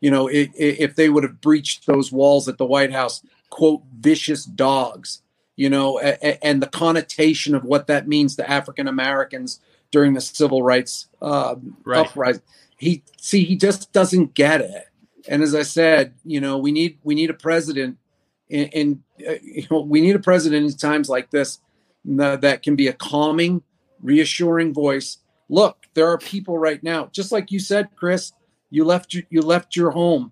you 0.00 0.10
know, 0.10 0.28
i- 0.28 0.50
i- 0.60 0.76
if 0.78 0.96
they 0.96 1.08
would 1.08 1.22
have 1.24 1.40
breached 1.40 1.86
those 1.86 2.12
walls 2.12 2.48
at 2.48 2.58
the 2.58 2.66
White 2.66 2.92
House, 2.92 3.22
quote, 3.48 3.82
vicious 3.98 4.44
dogs, 4.44 5.22
you 5.56 5.70
know, 5.70 5.98
a- 6.00 6.18
a- 6.22 6.44
and 6.44 6.62
the 6.62 6.66
connotation 6.66 7.54
of 7.54 7.64
what 7.64 7.86
that 7.86 8.06
means 8.06 8.36
to 8.36 8.50
African 8.50 8.86
Americans 8.86 9.60
during 9.90 10.12
the 10.14 10.20
civil 10.20 10.62
rights 10.62 11.08
um, 11.22 11.76
Right. 11.84 12.06
uprising. 12.06 12.42
He 12.76 13.02
see 13.18 13.44
he 13.44 13.56
just 13.56 13.92
doesn't 13.92 14.34
get 14.34 14.60
it. 14.60 14.88
And 15.26 15.42
as 15.42 15.54
I 15.54 15.62
said, 15.62 16.12
you 16.24 16.40
know, 16.40 16.58
we 16.58 16.70
need 16.72 16.98
we 17.02 17.14
need 17.14 17.30
a 17.30 17.34
president 17.34 17.96
and, 18.50 18.68
and 18.74 19.02
uh, 19.26 19.34
you 19.42 19.66
know, 19.70 19.80
we 19.80 20.02
need 20.02 20.16
a 20.16 20.18
president 20.18 20.66
in 20.70 20.76
times 20.76 21.08
like 21.08 21.30
this 21.30 21.60
uh, 22.20 22.36
that 22.36 22.62
can 22.62 22.76
be 22.76 22.88
a 22.88 22.92
calming, 22.92 23.62
reassuring 24.04 24.72
voice. 24.72 25.18
Look, 25.48 25.86
there 25.94 26.06
are 26.08 26.18
people 26.18 26.58
right 26.58 26.82
now, 26.82 27.08
just 27.12 27.32
like 27.32 27.50
you 27.50 27.58
said, 27.58 27.88
Chris. 27.96 28.32
You 28.70 28.84
left 28.84 29.14
your, 29.14 29.24
you 29.30 29.40
left 29.42 29.74
your 29.76 29.90
home. 29.90 30.30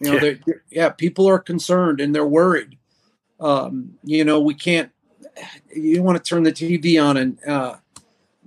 You 0.00 0.10
know, 0.10 0.14
Yeah. 0.14 0.20
they- 0.20 0.40
they're- 0.46 0.64
yeah, 0.70 0.88
people 0.90 1.26
are 1.28 1.38
concerned 1.38 2.00
and 2.00 2.14
they're 2.14 2.26
worried. 2.26 2.76
Um, 3.40 3.94
you 4.04 4.24
know, 4.24 4.40
we 4.40 4.54
can't. 4.54 4.90
You 5.74 6.02
want 6.02 6.22
to 6.22 6.28
turn 6.28 6.42
the 6.42 6.52
TV 6.52 6.98
on 7.02 7.16
and 7.16 7.38
uh, 7.46 7.76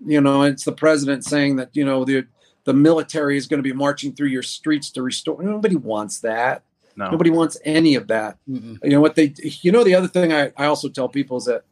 you 0.06 0.22
know, 0.22 0.44
it's 0.44 0.64
the 0.66 0.72
president 0.72 1.24
saying 1.26 1.56
that 1.58 1.70
you 1.74 1.84
know 1.86 2.06
the 2.06 2.26
the 2.66 2.74
military 2.74 3.38
is 3.38 3.48
going 3.48 3.60
to 3.60 3.64
be 3.70 3.74
marching 3.74 4.14
through 4.14 4.28
your 4.28 4.44
streets 4.44 4.90
to 4.92 5.02
restore. 5.02 5.42
Nobody 5.42 5.76
wants 5.76 6.20
that. 6.22 6.64
No. 6.98 7.10
Nobody 7.12 7.30
wants 7.30 7.58
any 7.66 7.96
of 7.96 8.08
that 8.08 8.38
Mm-mm. 8.50 8.80
you 8.82 8.92
know 8.92 9.02
what 9.02 9.16
they 9.16 9.34
you 9.62 9.70
know 9.74 9.84
the 9.84 9.96
other 9.96 10.08
thing 10.08 10.32
I, 10.32 10.54
I 10.56 10.66
also 10.68 10.88
tell 10.88 11.10
people 11.10 11.36
is 11.36 11.44
that 11.44 11.66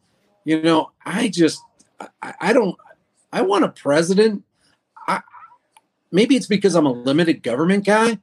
you 0.44 0.62
know 0.62 0.92
i 1.06 1.30
just 1.30 1.62
i, 2.22 2.34
I 2.40 2.54
don't 2.54 2.76
i 3.32 3.42
want 3.42 3.66
a 3.66 3.70
president. 3.70 4.44
I 5.08 5.22
maybe 6.12 6.36
it's 6.36 6.48
because 6.48 6.76
i'm 6.76 6.86
a 6.86 6.92
limited 6.92 7.44
government 7.44 7.86
guy 7.86 8.20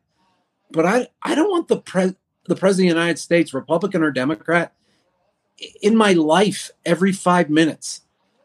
but 0.70 0.86
i 0.86 1.08
i 1.22 1.34
don't 1.34 1.50
want 1.50 1.68
the 1.68 1.78
pre 1.80 2.14
the 2.46 2.56
president 2.56 2.90
of 2.90 2.94
the 2.96 3.00
united 3.00 3.18
states 3.18 3.52
republican 3.54 4.02
or 4.02 4.10
democrat 4.10 4.72
in 5.82 5.96
my 5.96 6.12
life 6.12 6.70
every 6.84 7.12
five 7.12 7.50
minutes. 7.50 8.02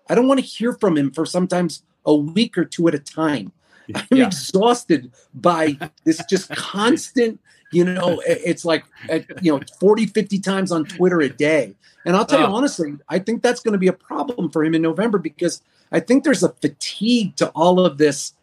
I 0.09 0.15
don't 0.15 0.27
want 0.27 0.39
to 0.39 0.45
hear 0.45 0.73
from 0.73 0.97
him 0.97 1.11
for 1.11 1.25
sometimes 1.25 1.83
a 2.05 2.13
week 2.13 2.57
or 2.57 2.65
two 2.65 2.87
at 2.87 2.95
a 2.95 2.99
time. 2.99 3.51
I'm 3.93 4.05
Yeah. 4.11 4.25
exhausted 4.27 5.11
by 5.33 5.77
this 6.03 6.23
just 6.29 6.49
constant 6.49 7.39
you 7.75 7.83
know 7.83 8.21
it's 8.25 8.63
like 8.65 8.83
at, 9.09 9.43
you 9.43 9.51
know 9.51 9.61
40 9.79 10.05
50 10.07 10.39
times 10.39 10.71
on 10.71 10.85
twitter 10.85 11.19
a 11.21 11.29
day 11.29 11.75
and 12.05 12.15
i'll 12.15 12.25
tell 12.25 12.39
you 12.39 12.45
Oh. 12.45 12.55
honestly 12.55 12.93
i 13.09 13.19
think 13.19 13.41
that's 13.43 13.59
going 13.61 13.73
to 13.73 13.77
be 13.77 13.87
a 13.87 13.93
problem 13.93 14.49
for 14.49 14.63
him 14.63 14.73
in 14.75 14.81
november 14.81 15.17
because 15.17 15.61
i 15.91 15.99
think 15.99 16.23
there's 16.23 16.43
a 16.43 16.49
fatigue 16.49 17.35
to 17.37 17.49
all 17.49 17.79
of 17.85 17.97
this 17.97 18.33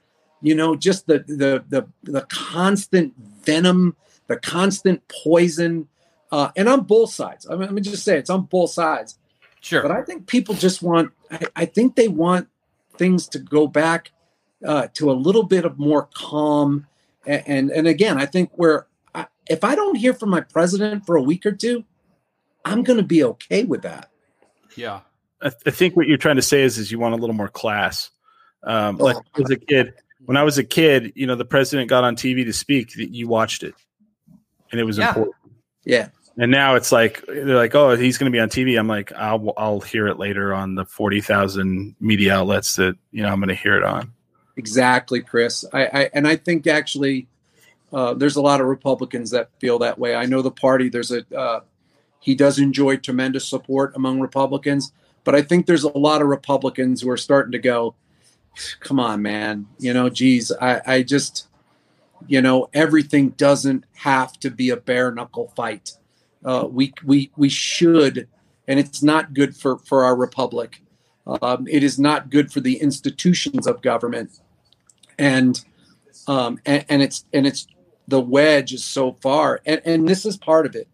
you 0.40 0.54
know 0.54 0.76
just 0.76 1.06
the 1.06 1.20
the 1.26 1.64
the, 1.68 1.86
the 2.02 2.22
constant 2.28 3.14
venom 3.44 3.96
the 4.26 4.36
constant 4.36 5.02
poison 5.24 5.88
uh, 6.30 6.50
and 6.56 6.68
on 6.68 6.80
both 6.82 7.12
sides 7.12 7.46
I 7.46 7.52
mean, 7.52 7.60
let 7.60 7.72
me 7.72 7.82
just 7.82 8.04
say 8.04 8.16
it's 8.18 8.30
on 8.30 8.42
both 8.42 8.70
sides 8.70 9.18
Sure. 9.60 9.80
but 9.82 9.92
I 9.92 10.02
think 10.02 10.26
people 10.26 10.56
just 10.56 10.82
want. 10.82 11.12
I, 11.30 11.46
I 11.54 11.64
think 11.66 11.94
they 11.94 12.08
want 12.08 12.48
things 12.98 13.28
to 13.28 13.38
go 13.38 13.68
back 13.68 14.10
uh, 14.66 14.88
to 14.94 15.08
a 15.08 15.14
little 15.14 15.44
bit 15.44 15.64
of 15.64 15.78
more 15.78 16.08
calm. 16.14 16.86
And 17.26 17.42
and, 17.46 17.70
and 17.70 17.86
again, 17.86 18.18
I 18.18 18.26
think 18.26 18.50
where 18.56 18.86
if 19.48 19.64
I 19.64 19.74
don't 19.74 19.96
hear 19.96 20.14
from 20.14 20.30
my 20.30 20.40
president 20.40 21.04
for 21.06 21.16
a 21.16 21.22
week 21.22 21.44
or 21.46 21.52
two, 21.52 21.84
I'm 22.64 22.82
going 22.82 22.98
to 22.98 23.02
be 23.04 23.24
okay 23.24 23.64
with 23.64 23.82
that. 23.82 24.10
yeah. 24.76 25.00
I, 25.42 25.50
I 25.66 25.70
think 25.70 25.96
what 25.96 26.06
you're 26.06 26.18
trying 26.18 26.36
to 26.36 26.42
say 26.42 26.62
is, 26.62 26.78
is 26.78 26.92
you 26.92 26.98
want 27.00 27.14
a 27.14 27.16
little 27.16 27.34
more 27.34 27.48
class. 27.48 28.10
Um, 28.62 28.98
like 28.98 29.16
Oh. 29.16 29.42
as 29.42 29.50
a 29.50 29.56
kid, 29.56 29.94
when 30.24 30.36
I 30.36 30.44
was 30.44 30.56
a 30.58 30.62
kid, 30.64 31.12
you 31.16 31.26
know, 31.26 31.34
the 31.34 31.44
president 31.44 31.88
got 31.88 32.04
on 32.04 32.14
TV 32.14 32.44
to 32.44 32.52
speak, 32.52 32.92
you 32.96 33.26
watched 33.26 33.64
it, 33.64 33.74
and 34.70 34.80
it 34.80 34.84
was 34.84 34.98
Yeah. 34.98 35.08
important. 35.08 35.34
Yeah, 35.84 36.08
And 36.38 36.52
now 36.52 36.76
it's 36.76 36.92
like 36.92 37.24
they're 37.26 37.56
like, 37.56 37.74
oh, 37.74 37.96
he's 37.96 38.18
going 38.18 38.30
to 38.30 38.34
be 38.36 38.38
on 38.38 38.48
TV. 38.50 38.78
I'm 38.78 38.86
like, 38.86 39.12
I'll 39.14 39.52
I'll 39.56 39.80
hear 39.80 40.06
it 40.06 40.16
later 40.16 40.54
on 40.54 40.76
the 40.76 40.84
forty 40.84 41.20
thousand 41.20 41.96
media 41.98 42.34
outlets 42.36 42.76
that 42.76 42.94
you 43.10 43.24
know 43.24 43.28
I'm 43.30 43.40
going 43.40 43.48
to 43.48 43.54
hear 43.56 43.76
it 43.76 43.82
on. 43.82 44.12
exactly, 44.56 45.22
Chris. 45.22 45.64
I, 45.72 45.86
I 45.86 46.10
and 46.14 46.28
I 46.28 46.36
think 46.36 46.68
actually 46.68 47.26
uh, 47.92 48.14
there's 48.14 48.36
a 48.36 48.42
lot 48.42 48.60
of 48.60 48.66
Republicans 48.66 49.30
that 49.30 49.50
feel 49.60 49.78
that 49.80 49.98
way. 49.98 50.14
I 50.14 50.26
know 50.26 50.42
the 50.42 50.50
party. 50.50 50.88
There's 50.88 51.10
a 51.10 51.24
uh, 51.36 51.60
he 52.20 52.34
does 52.34 52.58
enjoy 52.58 52.96
tremendous 52.96 53.46
support 53.48 53.94
among 53.96 54.20
Republicans, 54.20 54.92
but 55.24 55.34
I 55.34 55.42
think 55.42 55.66
there's 55.66 55.84
a 55.84 55.98
lot 55.98 56.22
of 56.22 56.28
Republicans 56.28 57.02
who 57.02 57.10
are 57.10 57.16
starting 57.16 57.52
to 57.52 57.58
go, 57.58 57.96
come 58.80 59.00
on, 59.00 59.22
man. 59.22 59.66
You 59.78 59.92
know, 59.92 60.08
geez, 60.08 60.52
I, 60.52 60.80
I 60.86 61.02
just, 61.02 61.48
you 62.28 62.40
know, 62.40 62.68
everything 62.72 63.30
doesn't 63.30 63.84
have 63.94 64.38
to 64.40 64.50
be 64.50 64.70
a 64.70 64.76
bare 64.76 65.10
knuckle 65.10 65.52
fight. 65.56 65.92
Uh, 66.44 66.66
we 66.70 66.92
we 67.04 67.30
we 67.36 67.48
should, 67.48 68.28
and 68.66 68.78
it's 68.78 69.02
not 69.02 69.34
good 69.34 69.56
for 69.56 69.78
for 69.78 70.04
our 70.04 70.16
republic. 70.16 70.82
Um, 71.26 71.66
it 71.68 71.84
is 71.84 71.98
not 71.98 72.30
good 72.30 72.52
for 72.52 72.60
the 72.60 72.76
institutions 72.80 73.66
of 73.66 73.80
government, 73.82 74.30
and 75.18 75.64
um, 76.26 76.58
and, 76.66 76.84
and 76.88 77.02
it's 77.02 77.24
and 77.32 77.46
it's 77.46 77.66
the 78.12 78.20
wedge 78.20 78.74
is 78.74 78.84
so 78.84 79.16
far, 79.22 79.62
and 79.64 79.80
and 79.86 80.06
this 80.06 80.26
is 80.26 80.36
part 80.36 80.66
of 80.66 80.76
it. 80.76 80.86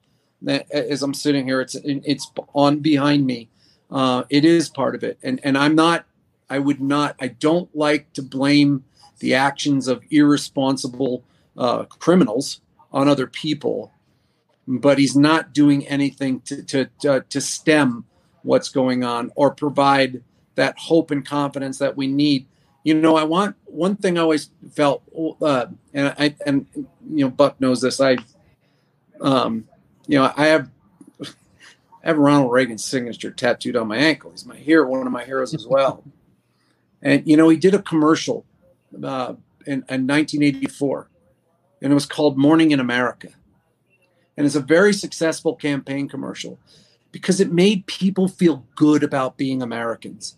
As 0.70 1.02
I'm 1.02 1.14
sitting 1.14 1.46
here, 1.46 1.60
it's 1.60 1.74
it's 1.82 2.30
on 2.54 2.78
behind 2.78 3.26
me. 3.26 3.48
Uh, 3.90 4.22
it 4.30 4.44
is 4.44 4.68
part 4.68 4.94
of 4.94 5.02
it, 5.02 5.18
and 5.20 5.40
and 5.42 5.58
I'm 5.58 5.74
not. 5.74 6.06
I 6.48 6.60
would 6.60 6.80
not. 6.80 7.16
I 7.20 7.26
don't 7.26 7.74
like 7.74 8.12
to 8.12 8.22
blame 8.22 8.84
the 9.18 9.34
actions 9.34 9.88
of 9.88 10.04
irresponsible 10.10 11.24
uh, 11.56 11.86
criminals 11.86 12.60
on 12.92 13.08
other 13.08 13.26
people, 13.26 13.92
but 14.68 14.98
he's 14.98 15.16
not 15.16 15.52
doing 15.52 15.88
anything 15.88 16.40
to 16.42 16.62
to 16.62 16.84
to, 17.00 17.24
to 17.28 17.40
stem 17.40 18.04
what's 18.42 18.68
going 18.68 19.02
on 19.02 19.32
or 19.34 19.52
provide 19.52 20.22
that 20.54 20.78
hope 20.78 21.10
and 21.10 21.26
confidence 21.26 21.78
that 21.78 21.96
we 21.96 22.06
need. 22.06 22.46
You 22.84 22.94
know, 22.94 23.16
I 23.16 23.24
want 23.24 23.56
one 23.64 23.96
thing 23.96 24.16
I 24.16 24.22
always 24.22 24.50
felt, 24.72 25.02
uh, 25.42 25.66
and 25.92 26.14
I 26.18 26.34
and 26.46 26.66
you 26.74 27.24
know, 27.24 27.30
Buck 27.30 27.60
knows 27.60 27.80
this. 27.80 28.00
I, 28.00 28.16
um, 29.20 29.68
you 30.06 30.18
know, 30.18 30.32
I 30.36 30.46
have 30.46 30.70
I 31.22 32.08
have 32.08 32.18
Ronald 32.18 32.52
Reagan's 32.52 32.84
signature 32.84 33.30
tattooed 33.30 33.76
on 33.76 33.88
my 33.88 33.96
ankle. 33.96 34.30
He's 34.30 34.46
my 34.46 34.56
hero, 34.56 34.88
one 34.88 35.06
of 35.06 35.12
my 35.12 35.24
heroes 35.24 35.54
as 35.54 35.66
well. 35.66 36.04
and 37.02 37.26
you 37.26 37.36
know, 37.36 37.48
he 37.48 37.56
did 37.56 37.74
a 37.74 37.82
commercial 37.82 38.44
uh, 39.02 39.34
in, 39.66 39.84
in 39.88 40.06
1984, 40.06 41.08
and 41.82 41.92
it 41.92 41.94
was 41.94 42.06
called 42.06 42.38
"Morning 42.38 42.70
in 42.70 42.80
America," 42.80 43.28
and 44.36 44.46
it's 44.46 44.54
a 44.54 44.60
very 44.60 44.92
successful 44.92 45.54
campaign 45.54 46.08
commercial 46.08 46.58
because 47.12 47.40
it 47.40 47.52
made 47.52 47.86
people 47.86 48.28
feel 48.28 48.66
good 48.76 49.02
about 49.02 49.36
being 49.36 49.62
Americans, 49.62 50.36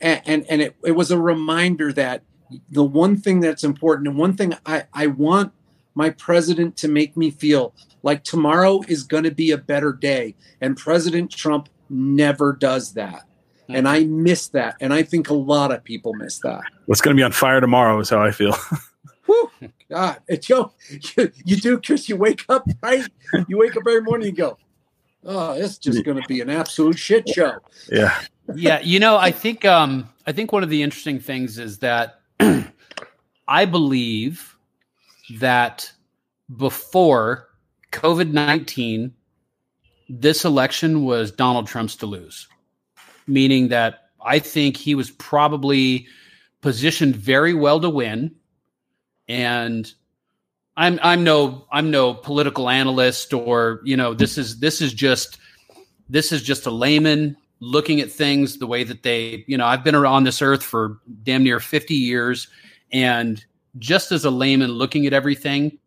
and 0.00 0.22
and, 0.26 0.46
and 0.48 0.62
it, 0.62 0.76
it 0.84 0.92
was 0.92 1.10
a 1.10 1.18
reminder 1.18 1.92
that 1.92 2.22
the 2.70 2.84
one 2.84 3.16
thing 3.16 3.40
that's 3.40 3.64
important 3.64 4.08
and 4.08 4.16
one 4.16 4.34
thing 4.36 4.54
I, 4.64 4.84
I 4.92 5.08
want 5.08 5.52
my 5.94 6.10
president 6.10 6.76
to 6.76 6.88
make 6.88 7.16
me 7.16 7.30
feel 7.30 7.74
like 8.02 8.22
tomorrow 8.22 8.82
is 8.86 9.02
going 9.02 9.24
to 9.24 9.30
be 9.30 9.50
a 9.50 9.58
better 9.58 9.92
day. 9.92 10.36
And 10.60 10.76
President 10.76 11.30
Trump 11.30 11.68
never 11.88 12.52
does 12.52 12.92
that. 12.92 13.24
And 13.68 13.88
I 13.88 14.04
miss 14.04 14.48
that. 14.48 14.76
And 14.80 14.94
I 14.94 15.02
think 15.02 15.28
a 15.28 15.34
lot 15.34 15.72
of 15.72 15.82
people 15.82 16.14
miss 16.14 16.38
that. 16.40 16.60
What's 16.84 17.00
going 17.00 17.16
to 17.16 17.20
be 17.20 17.24
on 17.24 17.32
fire 17.32 17.60
tomorrow 17.60 17.98
is 17.98 18.10
how 18.10 18.22
I 18.22 18.30
feel. 18.30 18.54
Whew, 19.26 19.50
God, 19.90 20.20
it's, 20.28 20.48
yo, 20.48 20.72
you, 21.16 21.32
you 21.44 21.56
do, 21.56 21.80
Chris. 21.80 22.08
You 22.08 22.16
wake 22.16 22.44
up, 22.48 22.68
right? 22.80 23.08
You 23.48 23.58
wake 23.58 23.76
up 23.76 23.82
every 23.88 24.02
morning 24.02 24.28
and 24.28 24.36
go, 24.36 24.56
oh, 25.24 25.54
it's 25.54 25.78
just 25.78 26.04
going 26.04 26.20
to 26.20 26.28
be 26.28 26.40
an 26.40 26.48
absolute 26.48 26.98
shit 26.98 27.28
show. 27.28 27.58
yeah. 27.90 28.20
Yeah, 28.54 28.80
you 28.80 29.00
know, 29.00 29.16
I 29.16 29.30
think 29.30 29.64
um 29.64 30.08
I 30.26 30.32
think 30.32 30.52
one 30.52 30.62
of 30.62 30.70
the 30.70 30.82
interesting 30.82 31.20
things 31.20 31.58
is 31.58 31.78
that 31.78 32.20
I 33.48 33.64
believe 33.64 34.56
that 35.38 35.92
before 36.56 37.48
COVID-19 37.92 39.12
this 40.08 40.44
election 40.44 41.04
was 41.04 41.32
Donald 41.32 41.66
Trump's 41.66 41.96
to 41.96 42.06
lose. 42.06 42.46
Meaning 43.26 43.68
that 43.68 44.10
I 44.24 44.38
think 44.38 44.76
he 44.76 44.94
was 44.94 45.10
probably 45.10 46.06
positioned 46.60 47.16
very 47.16 47.54
well 47.54 47.80
to 47.80 47.90
win 47.90 48.34
and 49.28 49.92
I'm 50.76 50.98
I'm 51.02 51.24
no 51.24 51.66
I'm 51.72 51.90
no 51.90 52.14
political 52.14 52.68
analyst 52.68 53.32
or 53.32 53.80
you 53.84 53.96
know 53.96 54.14
this 54.14 54.38
is 54.38 54.58
this 54.60 54.80
is 54.80 54.92
just 54.92 55.38
this 56.08 56.32
is 56.32 56.42
just 56.42 56.66
a 56.66 56.70
layman 56.70 57.36
looking 57.60 58.00
at 58.00 58.10
things 58.10 58.58
the 58.58 58.66
way 58.66 58.84
that 58.84 59.02
they 59.02 59.44
you 59.46 59.56
know 59.56 59.66
I've 59.66 59.84
been 59.84 59.94
around 59.94 60.24
this 60.24 60.42
earth 60.42 60.62
for 60.62 60.98
damn 61.22 61.42
near 61.42 61.60
50 61.60 61.94
years 61.94 62.48
and 62.92 63.44
just 63.78 64.12
as 64.12 64.24
a 64.24 64.30
layman 64.30 64.72
looking 64.72 65.06
at 65.06 65.12
everything 65.12 65.78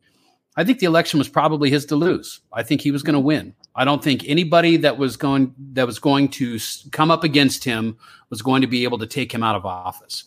I 0.60 0.64
think 0.66 0.80
the 0.80 0.88
election 0.88 1.20
was 1.20 1.30
probably 1.30 1.70
his 1.70 1.86
to 1.86 1.96
lose. 1.96 2.42
I 2.52 2.64
think 2.64 2.82
he 2.82 2.92
was 2.92 3.02
going 3.02 3.14
to 3.14 3.20
win. 3.20 3.56
I 3.76 3.86
don't 3.86 4.04
think 4.04 4.26
anybody 4.28 4.76
that 4.76 4.98
was 4.98 5.16
going 5.16 5.56
that 5.72 5.88
was 5.88 6.00
going 6.00 6.28
to 6.32 6.60
come 6.92 7.10
up 7.12 7.24
against 7.24 7.64
him 7.64 7.98
was 8.30 8.42
going 8.42 8.62
to 8.62 8.68
be 8.68 8.84
able 8.84 8.98
to 8.98 9.08
take 9.08 9.32
him 9.32 9.42
out 9.42 9.56
of 9.56 9.66
office. 9.66 10.26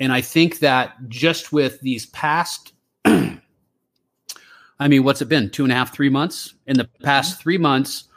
And 0.00 0.12
I 0.12 0.22
think 0.22 0.58
that 0.58 0.96
just 1.08 1.52
with 1.52 1.80
these 1.82 2.06
past 2.06 2.72
I 3.04 4.88
mean, 4.88 5.04
what's 5.04 5.22
it 5.22 5.28
been? 5.28 5.50
Two 5.50 5.62
and 5.62 5.70
a 5.70 5.76
half, 5.76 5.94
three 5.94 6.08
months? 6.08 6.54
In 6.66 6.76
the 6.76 6.88
past 7.04 7.34
mm-hmm. 7.34 7.42
three 7.42 7.58
months, 7.58 8.08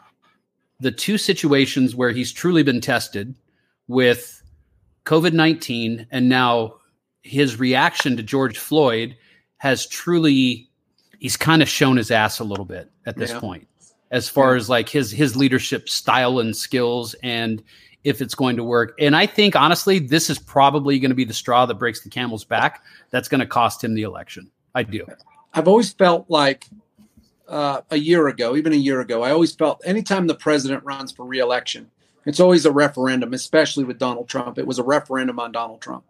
the 0.84 0.92
two 0.92 1.18
situations 1.18 1.96
where 1.96 2.12
he's 2.12 2.32
truly 2.32 2.62
been 2.62 2.82
tested 2.82 3.34
with 3.88 4.44
COVID 5.06 5.34
19 5.34 6.06
and 6.12 6.30
now 6.30 6.76
his 7.22 7.58
reaction 7.58 8.18
to 8.18 8.24
George 8.24 8.58
Floyd 8.58 9.16
has 9.58 9.88
truly, 9.88 10.70
he's 11.20 11.38
kind 11.38 11.62
of 11.62 11.70
shown 11.70 11.96
his 11.96 12.12
ass 12.12 12.40
a 12.40 12.44
little 12.44 12.66
bit 12.66 12.92
at 13.06 13.16
this 13.18 13.32
Yeah. 13.32 13.40
point, 13.40 13.68
as 14.12 14.28
far 14.28 14.56
as 14.56 14.70
like 14.70 14.90
his, 14.90 15.10
his 15.10 15.38
leadership 15.38 15.88
style 15.88 16.40
and 16.40 16.56
skills 16.56 17.16
and 17.24 17.64
if 18.04 18.22
it's 18.22 18.36
going 18.36 18.58
to 18.58 18.64
work. 18.66 18.94
And 19.00 19.16
I 19.16 19.26
think 19.26 19.56
honestly, 19.56 20.00
this 20.00 20.30
is 20.30 20.38
probably 20.38 21.00
going 21.00 21.12
to 21.12 21.16
be 21.16 21.24
the 21.24 21.34
straw 21.34 21.66
that 21.66 21.76
breaks 21.76 22.02
the 22.02 22.10
camel's 22.10 22.44
back. 22.44 22.84
That's 23.12 23.30
going 23.30 23.40
to 23.40 23.48
cost 23.48 23.82
him 23.82 23.94
the 23.94 24.02
election. 24.04 24.52
I 24.76 24.84
do. 24.84 25.06
I've 25.54 25.70
always 25.70 25.94
felt 25.94 26.26
like 26.30 26.66
uh, 27.54 27.82
a 27.92 27.98
year 27.98 28.28
ago, 28.28 28.56
even 28.56 28.74
a 28.74 28.78
year 28.78 29.00
ago, 29.00 29.22
I 29.22 29.30
always 29.30 29.54
felt 29.54 29.80
anytime 29.86 30.26
the 30.26 30.34
president 30.34 30.84
runs 30.84 31.12
for 31.12 31.24
reelection, 31.24 31.92
it's 32.26 32.40
always 32.40 32.66
a 32.66 32.72
referendum, 32.72 33.32
especially 33.34 33.84
with 33.84 34.00
Donald 34.00 34.28
Trump. 34.28 34.58
It 34.58 34.66
was 34.66 34.80
a 34.80 34.84
referendum 34.84 35.40
on 35.40 35.52
Donald 35.52 35.80
Trump. 35.80 36.04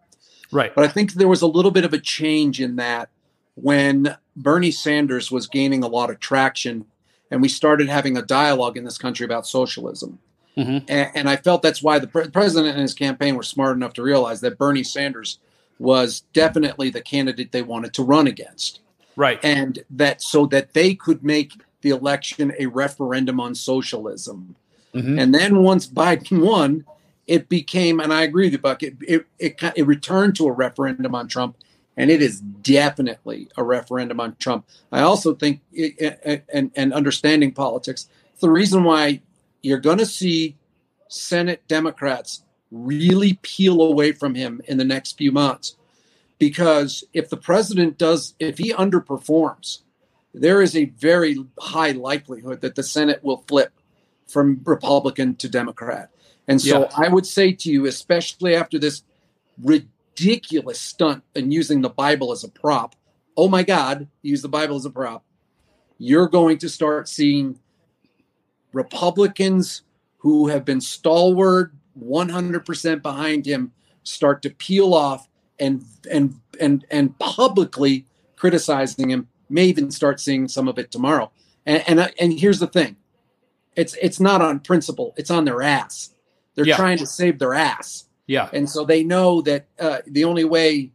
Right. 0.50 0.74
But 0.74 0.84
I 0.84 0.88
think 0.88 1.12
there 1.12 1.28
was 1.28 1.42
a 1.42 1.46
little 1.46 1.70
bit 1.70 1.84
of 1.84 1.92
a 1.92 1.98
change 1.98 2.60
in 2.62 2.76
that 2.76 3.10
when 3.56 4.16
Bernie 4.34 4.70
Sanders 4.70 5.30
was 5.30 5.46
gaining 5.46 5.82
a 5.82 5.88
lot 5.88 6.08
of 6.08 6.18
traction 6.18 6.86
and 7.30 7.42
we 7.42 7.48
started 7.48 7.88
having 7.88 8.16
a 8.16 8.22
dialogue 8.22 8.78
in 8.78 8.84
this 8.84 8.98
country 8.98 9.26
about 9.26 9.46
socialism. 9.46 10.20
Mhm. 10.56 10.84
And, 10.88 11.10
and 11.14 11.28
I 11.28 11.36
felt 11.36 11.62
that's 11.62 11.82
why 11.82 11.98
the 11.98 12.06
pre- 12.06 12.28
president 12.30 12.74
and 12.74 12.82
his 12.82 12.94
campaign 12.94 13.34
were 13.34 13.42
smart 13.42 13.76
enough 13.76 13.92
to 13.94 14.02
realize 14.02 14.40
that 14.40 14.56
Bernie 14.56 14.84
Sanders 14.84 15.40
was 15.78 16.22
definitely 16.32 16.88
the 16.88 17.02
candidate 17.02 17.52
they 17.52 17.62
wanted 17.62 17.92
to 17.94 18.02
run 18.02 18.26
against 18.26 18.80
Right. 19.16 19.38
and 19.42 19.78
that 19.90 20.20
so 20.22 20.46
that 20.46 20.72
they 20.74 20.94
could 20.94 21.22
make 21.22 21.52
the 21.82 21.90
election 21.90 22.52
a 22.58 22.66
referendum 22.66 23.38
on 23.40 23.54
socialism. 23.54 24.56
Mhm. 24.94 25.20
And 25.20 25.34
then 25.34 25.62
once 25.62 25.86
Biden 25.86 26.44
won, 26.44 26.84
it 27.26 27.48
became, 27.48 28.00
and 28.00 28.12
I 28.12 28.22
agree 28.22 28.46
with 28.46 28.52
you, 28.54 28.58
Buck, 28.58 28.82
it, 28.82 28.96
it, 29.00 29.26
it, 29.38 29.60
it 29.76 29.86
returned 29.86 30.36
to 30.36 30.46
a 30.46 30.52
referendum 30.52 31.14
on 31.14 31.26
Trump, 31.28 31.56
and 31.96 32.10
it 32.10 32.20
is 32.22 32.40
definitely 32.40 33.48
a 33.56 33.62
referendum 33.62 34.20
on 34.20 34.36
Trump. 34.38 34.66
I 34.92 35.00
also 35.00 35.34
think, 35.34 35.60
it- 35.72 36.44
and, 36.52 36.70
and 36.74 36.92
understanding 36.92 37.52
politics, 37.52 38.08
it's 38.32 38.40
the 38.40 38.50
reason 38.50 38.84
why 38.84 39.20
you're 39.62 39.78
going 39.78 39.98
to 39.98 40.06
see 40.06 40.56
Senate 41.08 41.62
Democrats 41.68 42.42
really 42.70 43.38
peel 43.42 43.80
away 43.82 44.12
from 44.12 44.34
him 44.34 44.60
in 44.66 44.78
the 44.78 44.84
next 44.84 45.16
few 45.16 45.30
months 45.32 45.76
because 46.44 47.04
if 47.14 47.30
the 47.30 47.38
president 47.38 47.96
does 47.96 48.34
if 48.38 48.58
he 48.58 48.70
underperforms 48.74 49.78
there 50.34 50.60
is 50.60 50.76
a 50.76 50.84
very 51.08 51.38
high 51.58 51.92
likelihood 51.92 52.60
that 52.60 52.74
the 52.74 52.82
senate 52.82 53.24
will 53.24 53.42
flip 53.48 53.72
from 54.26 54.60
republican 54.66 55.34
to 55.34 55.48
democrat 55.48 56.10
and 56.46 56.60
so 56.60 56.80
Yeah. 56.80 56.88
i 57.06 57.08
would 57.08 57.24
say 57.24 57.52
to 57.52 57.70
you 57.72 57.86
especially 57.86 58.54
after 58.54 58.78
this 58.78 59.04
ridiculous 59.62 60.78
stunt 60.78 61.24
in 61.34 61.50
using 61.50 61.80
the 61.80 61.88
bible 61.88 62.30
as 62.30 62.44
a 62.44 62.48
prop 62.48 62.94
oh 63.38 63.48
my 63.48 63.62
god 63.62 64.06
use 64.20 64.42
the 64.42 64.54
bible 64.58 64.76
as 64.76 64.84
a 64.84 64.90
prop 64.90 65.24
you're 65.96 66.28
going 66.28 66.58
to 66.58 66.68
start 66.68 67.08
seeing 67.08 67.58
republicans 68.74 69.80
who 70.18 70.48
have 70.48 70.66
been 70.66 70.82
stalwart 70.82 71.72
100% 71.98 73.00
behind 73.00 73.46
him 73.46 73.72
start 74.02 74.42
to 74.42 74.50
peel 74.50 74.92
off 74.92 75.26
and 75.58 75.84
and 76.10 76.40
and 76.60 76.84
and 76.90 77.18
publicly 77.18 78.06
criticizing 78.36 79.10
him 79.10 79.28
may 79.48 79.64
even 79.66 79.90
start 79.90 80.20
seeing 80.20 80.48
some 80.48 80.68
of 80.68 80.78
it 80.78 80.90
tomorrow. 80.90 81.30
And 81.66 81.82
and, 81.86 82.00
I- 82.00 82.12
and 82.18 82.38
here's 82.38 82.58
the 82.58 82.66
thing. 82.66 82.96
It's 83.76 83.94
it's 84.00 84.20
not 84.20 84.40
on 84.42 84.60
principle. 84.60 85.14
It's 85.16 85.30
on 85.30 85.44
their 85.44 85.62
ass. 85.62 86.10
They're 86.54 86.66
Yeah. 86.66 86.76
trying 86.76 86.98
to 86.98 87.06
save 87.06 87.38
their 87.38 87.54
ass. 87.54 88.04
Yeah. 88.26 88.48
and 88.54 88.70
so 88.70 88.86
they 88.86 89.04
know 89.04 89.42
that 89.42 89.66
uh, 89.78 89.98
the 90.06 90.24
only 90.24 90.44
way 90.44 90.90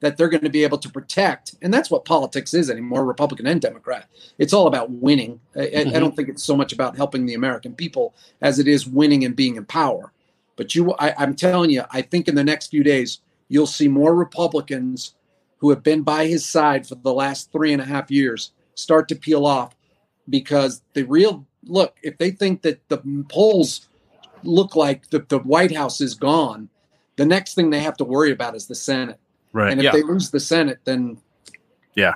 that 0.00 0.18
they're 0.18 0.28
going 0.28 0.42
to 0.44 0.50
be 0.50 0.62
able 0.62 0.76
to 0.76 0.90
protect 0.90 1.54
and 1.62 1.72
that's 1.72 1.90
what 1.90 2.04
politics 2.04 2.52
is 2.52 2.68
anymore 2.68 3.02
republican 3.06 3.46
and 3.46 3.62
democrat. 3.62 4.10
It's 4.36 4.52
all 4.52 4.66
about 4.66 4.90
winning. 4.90 5.40
I, 5.56 5.60
I- 5.60 5.92
I 5.94 5.98
don't 6.00 6.14
think 6.14 6.28
it's 6.28 6.44
so 6.44 6.54
much 6.54 6.74
about 6.74 6.94
helping 6.96 7.24
the 7.24 7.32
american 7.34 7.74
people 7.74 8.14
as 8.42 8.58
it 8.58 8.68
is 8.68 8.86
winning 8.86 9.24
and 9.24 9.34
being 9.34 9.56
in 9.56 9.64
power. 9.64 10.12
But 10.56 10.74
you 10.74 10.92
I, 10.98 11.14
i'm 11.16 11.34
telling 11.34 11.70
you 11.70 11.84
i 11.90 12.02
think 12.02 12.28
in 12.28 12.34
the 12.34 12.44
next 12.44 12.66
few 12.68 12.82
days 12.84 13.20
you'll 13.48 13.66
see 13.66 13.88
more 13.88 14.14
republicans 14.14 15.14
who 15.58 15.70
have 15.70 15.82
been 15.82 16.02
by 16.02 16.26
his 16.26 16.44
side 16.44 16.86
for 16.86 16.94
the 16.96 17.12
last 17.12 17.50
three 17.52 17.72
and 17.72 17.80
a 17.82 17.84
half 17.84 18.10
years 18.10 18.52
start 18.74 19.08
to 19.08 19.14
peel 19.14 19.46
off 19.46 19.74
because 20.28 20.82
the 20.94 21.02
real 21.04 21.46
look 21.64 21.96
if 22.02 22.16
they 22.18 22.30
think 22.30 22.62
that 22.62 22.80
the 22.88 22.98
polls 23.28 23.88
look 24.42 24.76
like 24.76 25.08
the, 25.10 25.20
the 25.28 25.38
white 25.40 25.74
house 25.74 26.00
is 26.00 26.14
gone 26.14 26.68
the 27.16 27.24
next 27.26 27.54
thing 27.54 27.70
they 27.70 27.80
have 27.80 27.96
to 27.96 28.04
worry 28.04 28.30
about 28.32 28.54
is 28.54 28.66
the 28.66 28.74
senate 28.74 29.18
Right. 29.52 29.70
and 29.72 29.80
if 29.80 29.84
Yeah. 29.84 29.92
they 29.92 30.02
lose 30.02 30.30
the 30.30 30.40
senate 30.40 30.78
then 30.84 31.18
Yeah. 31.94 32.14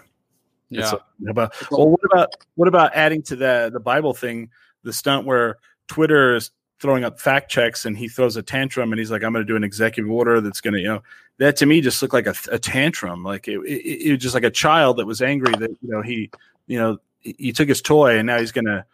Yeah. 0.68 0.92
a- 1.26 1.30
about 1.30 1.54
well, 1.70 1.88
what 1.90 2.00
about 2.04 2.28
what 2.54 2.68
about 2.68 2.94
adding 2.94 3.22
to 3.22 3.36
the 3.36 3.70
the 3.72 3.80
Bible 3.80 4.14
thing, 4.14 4.50
the 4.84 4.92
stunt 4.92 5.26
where 5.26 5.56
Twitter 5.88 6.36
is 6.36 6.50
throwing 6.80 7.04
up 7.04 7.20
fact 7.20 7.50
checks 7.50 7.84
and 7.84 7.96
he 7.96 8.08
throws 8.08 8.36
a 8.36 8.42
tantrum 8.42 8.92
and 8.92 8.98
he's 8.98 9.10
like, 9.10 9.22
"I'm 9.22 9.32
going 9.32 9.44
to 9.44 9.50
do 9.50 9.56
an 9.56 9.64
executive 9.64 10.10
order 10.10 10.40
that's 10.40 10.60
going 10.60 10.74
to," 10.74 10.80
you 10.80 10.88
know, 10.88 11.02
that 11.38 11.56
to 11.56 11.66
me 11.66 11.80
just 11.80 12.02
looked 12.02 12.14
like 12.14 12.26
a, 12.26 12.34
a 12.50 12.58
tantrum, 12.58 13.22
like 13.22 13.46
it, 13.48 13.58
it, 13.60 14.08
it 14.08 14.12
was 14.12 14.22
just 14.22 14.34
like 14.34 14.44
a 14.44 14.50
child 14.50 14.96
that 14.96 15.06
was 15.06 15.22
angry 15.22 15.52
that 15.58 15.70
you 15.70 15.90
know 15.90 16.02
he, 16.02 16.30
you 16.66 16.78
know, 16.78 16.98
he 17.20 17.52
took 17.52 17.68
his 17.68 17.82
toy 17.82 18.16
and 18.16 18.26
now 18.26 18.38
he's 18.38 18.52
going 18.52 18.64
to, 18.64 18.84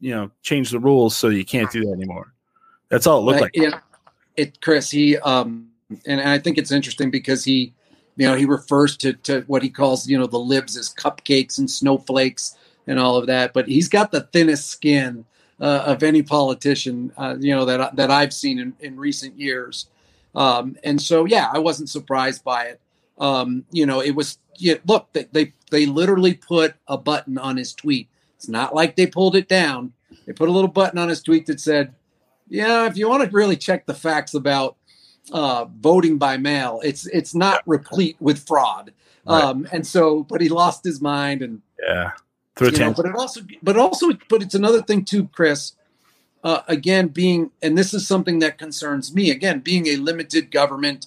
you 0.00 0.14
know, 0.14 0.30
change 0.42 0.70
the 0.70 0.78
rules 0.78 1.16
so 1.16 1.28
you 1.28 1.44
can't 1.44 1.70
do 1.72 1.84
that 1.84 1.92
anymore. 1.92 2.32
That's 2.88 3.06
all 3.06 3.18
it 3.18 3.22
looked 3.22 3.40
like. 3.40 3.50
yeah, 3.54 3.80
it 4.36 4.60
Chris. 4.60 4.90
He 4.90 5.18
um, 5.18 5.68
and 6.06 6.20
I 6.20 6.38
think 6.38 6.58
it's 6.58 6.70
interesting 6.70 7.10
because 7.10 7.44
he, 7.44 7.72
you 8.16 8.26
know, 8.28 8.36
he 8.36 8.44
refers 8.44 8.96
to 8.98 9.14
to 9.14 9.42
what 9.42 9.62
he 9.62 9.70
calls 9.70 10.06
you 10.06 10.16
know 10.16 10.26
the 10.26 10.38
libs 10.38 10.76
as 10.76 10.94
cupcakes 10.94 11.58
and 11.58 11.68
snowflakes 11.68 12.56
and 12.86 13.00
all 13.00 13.16
of 13.16 13.26
that. 13.26 13.52
But 13.52 13.66
he's 13.66 13.88
got 13.88 14.12
the 14.12 14.22
thinnest 14.22 14.68
skin 14.68 15.24
uh, 15.60 15.84
of 15.86 16.02
any 16.02 16.22
politician 16.22 17.12
uh, 17.16 17.36
you 17.38 17.54
know 17.54 17.64
that 17.64 17.96
that 17.96 18.10
I've 18.10 18.32
seen 18.32 18.58
in, 18.58 18.74
in 18.80 18.96
recent 18.96 19.38
years. 19.38 19.86
Um, 20.34 20.76
and 20.82 21.00
so 21.00 21.24
yeah, 21.24 21.50
I 21.52 21.58
wasn't 21.58 21.88
surprised 21.88 22.42
by 22.42 22.64
it. 22.64 22.80
Um, 23.18 23.64
you 23.70 23.86
know, 23.86 24.00
it 24.00 24.12
was 24.14 24.38
yeah, 24.58 24.74
look 24.86 25.12
they, 25.12 25.26
they 25.32 25.52
they 25.70 25.86
literally 25.86 26.34
put 26.34 26.74
a 26.88 26.98
button 26.98 27.38
on 27.38 27.56
his 27.56 27.72
tweet. 27.72 28.08
It's 28.36 28.48
not 28.48 28.74
like 28.74 28.96
they 28.96 29.06
pulled 29.06 29.36
it 29.36 29.48
down. 29.48 29.92
They 30.26 30.32
put 30.32 30.48
a 30.48 30.52
little 30.52 30.68
button 30.68 30.98
on 30.98 31.08
his 31.08 31.22
tweet 31.22 31.46
that 31.46 31.60
said, 31.60 31.94
yeah, 32.48 32.86
if 32.86 32.96
you 32.96 33.08
want 33.08 33.24
to 33.24 33.30
really 33.30 33.56
check 33.56 33.86
the 33.86 33.94
facts 33.94 34.34
about 34.34 34.76
uh, 35.32 35.66
voting 35.80 36.18
by 36.18 36.36
mail. 36.36 36.80
It's 36.84 37.06
it's 37.06 37.34
not 37.34 37.62
replete 37.66 38.16
with 38.20 38.46
fraud. 38.46 38.92
Right. 39.26 39.42
Um, 39.42 39.66
and 39.72 39.86
so, 39.86 40.22
but 40.24 40.40
he 40.40 40.48
lost 40.48 40.84
his 40.84 41.00
mind, 41.00 41.42
and 41.42 41.62
Yeah. 41.80 42.12
Through 42.56 42.70
you 42.70 42.78
know, 42.78 42.92
but 42.92 43.06
it 43.06 43.16
also, 43.16 43.40
but 43.62 43.76
also, 43.76 44.10
but 44.28 44.42
it's 44.42 44.54
another 44.54 44.80
thing 44.80 45.04
too, 45.04 45.28
Chris. 45.32 45.72
Uh, 46.44 46.60
again, 46.68 47.08
being, 47.08 47.50
and 47.62 47.76
this 47.76 47.94
is 47.94 48.06
something 48.06 48.38
that 48.40 48.58
concerns 48.58 49.14
me. 49.14 49.30
Again, 49.30 49.60
being 49.60 49.86
a 49.88 49.96
limited 49.96 50.50
government 50.50 51.06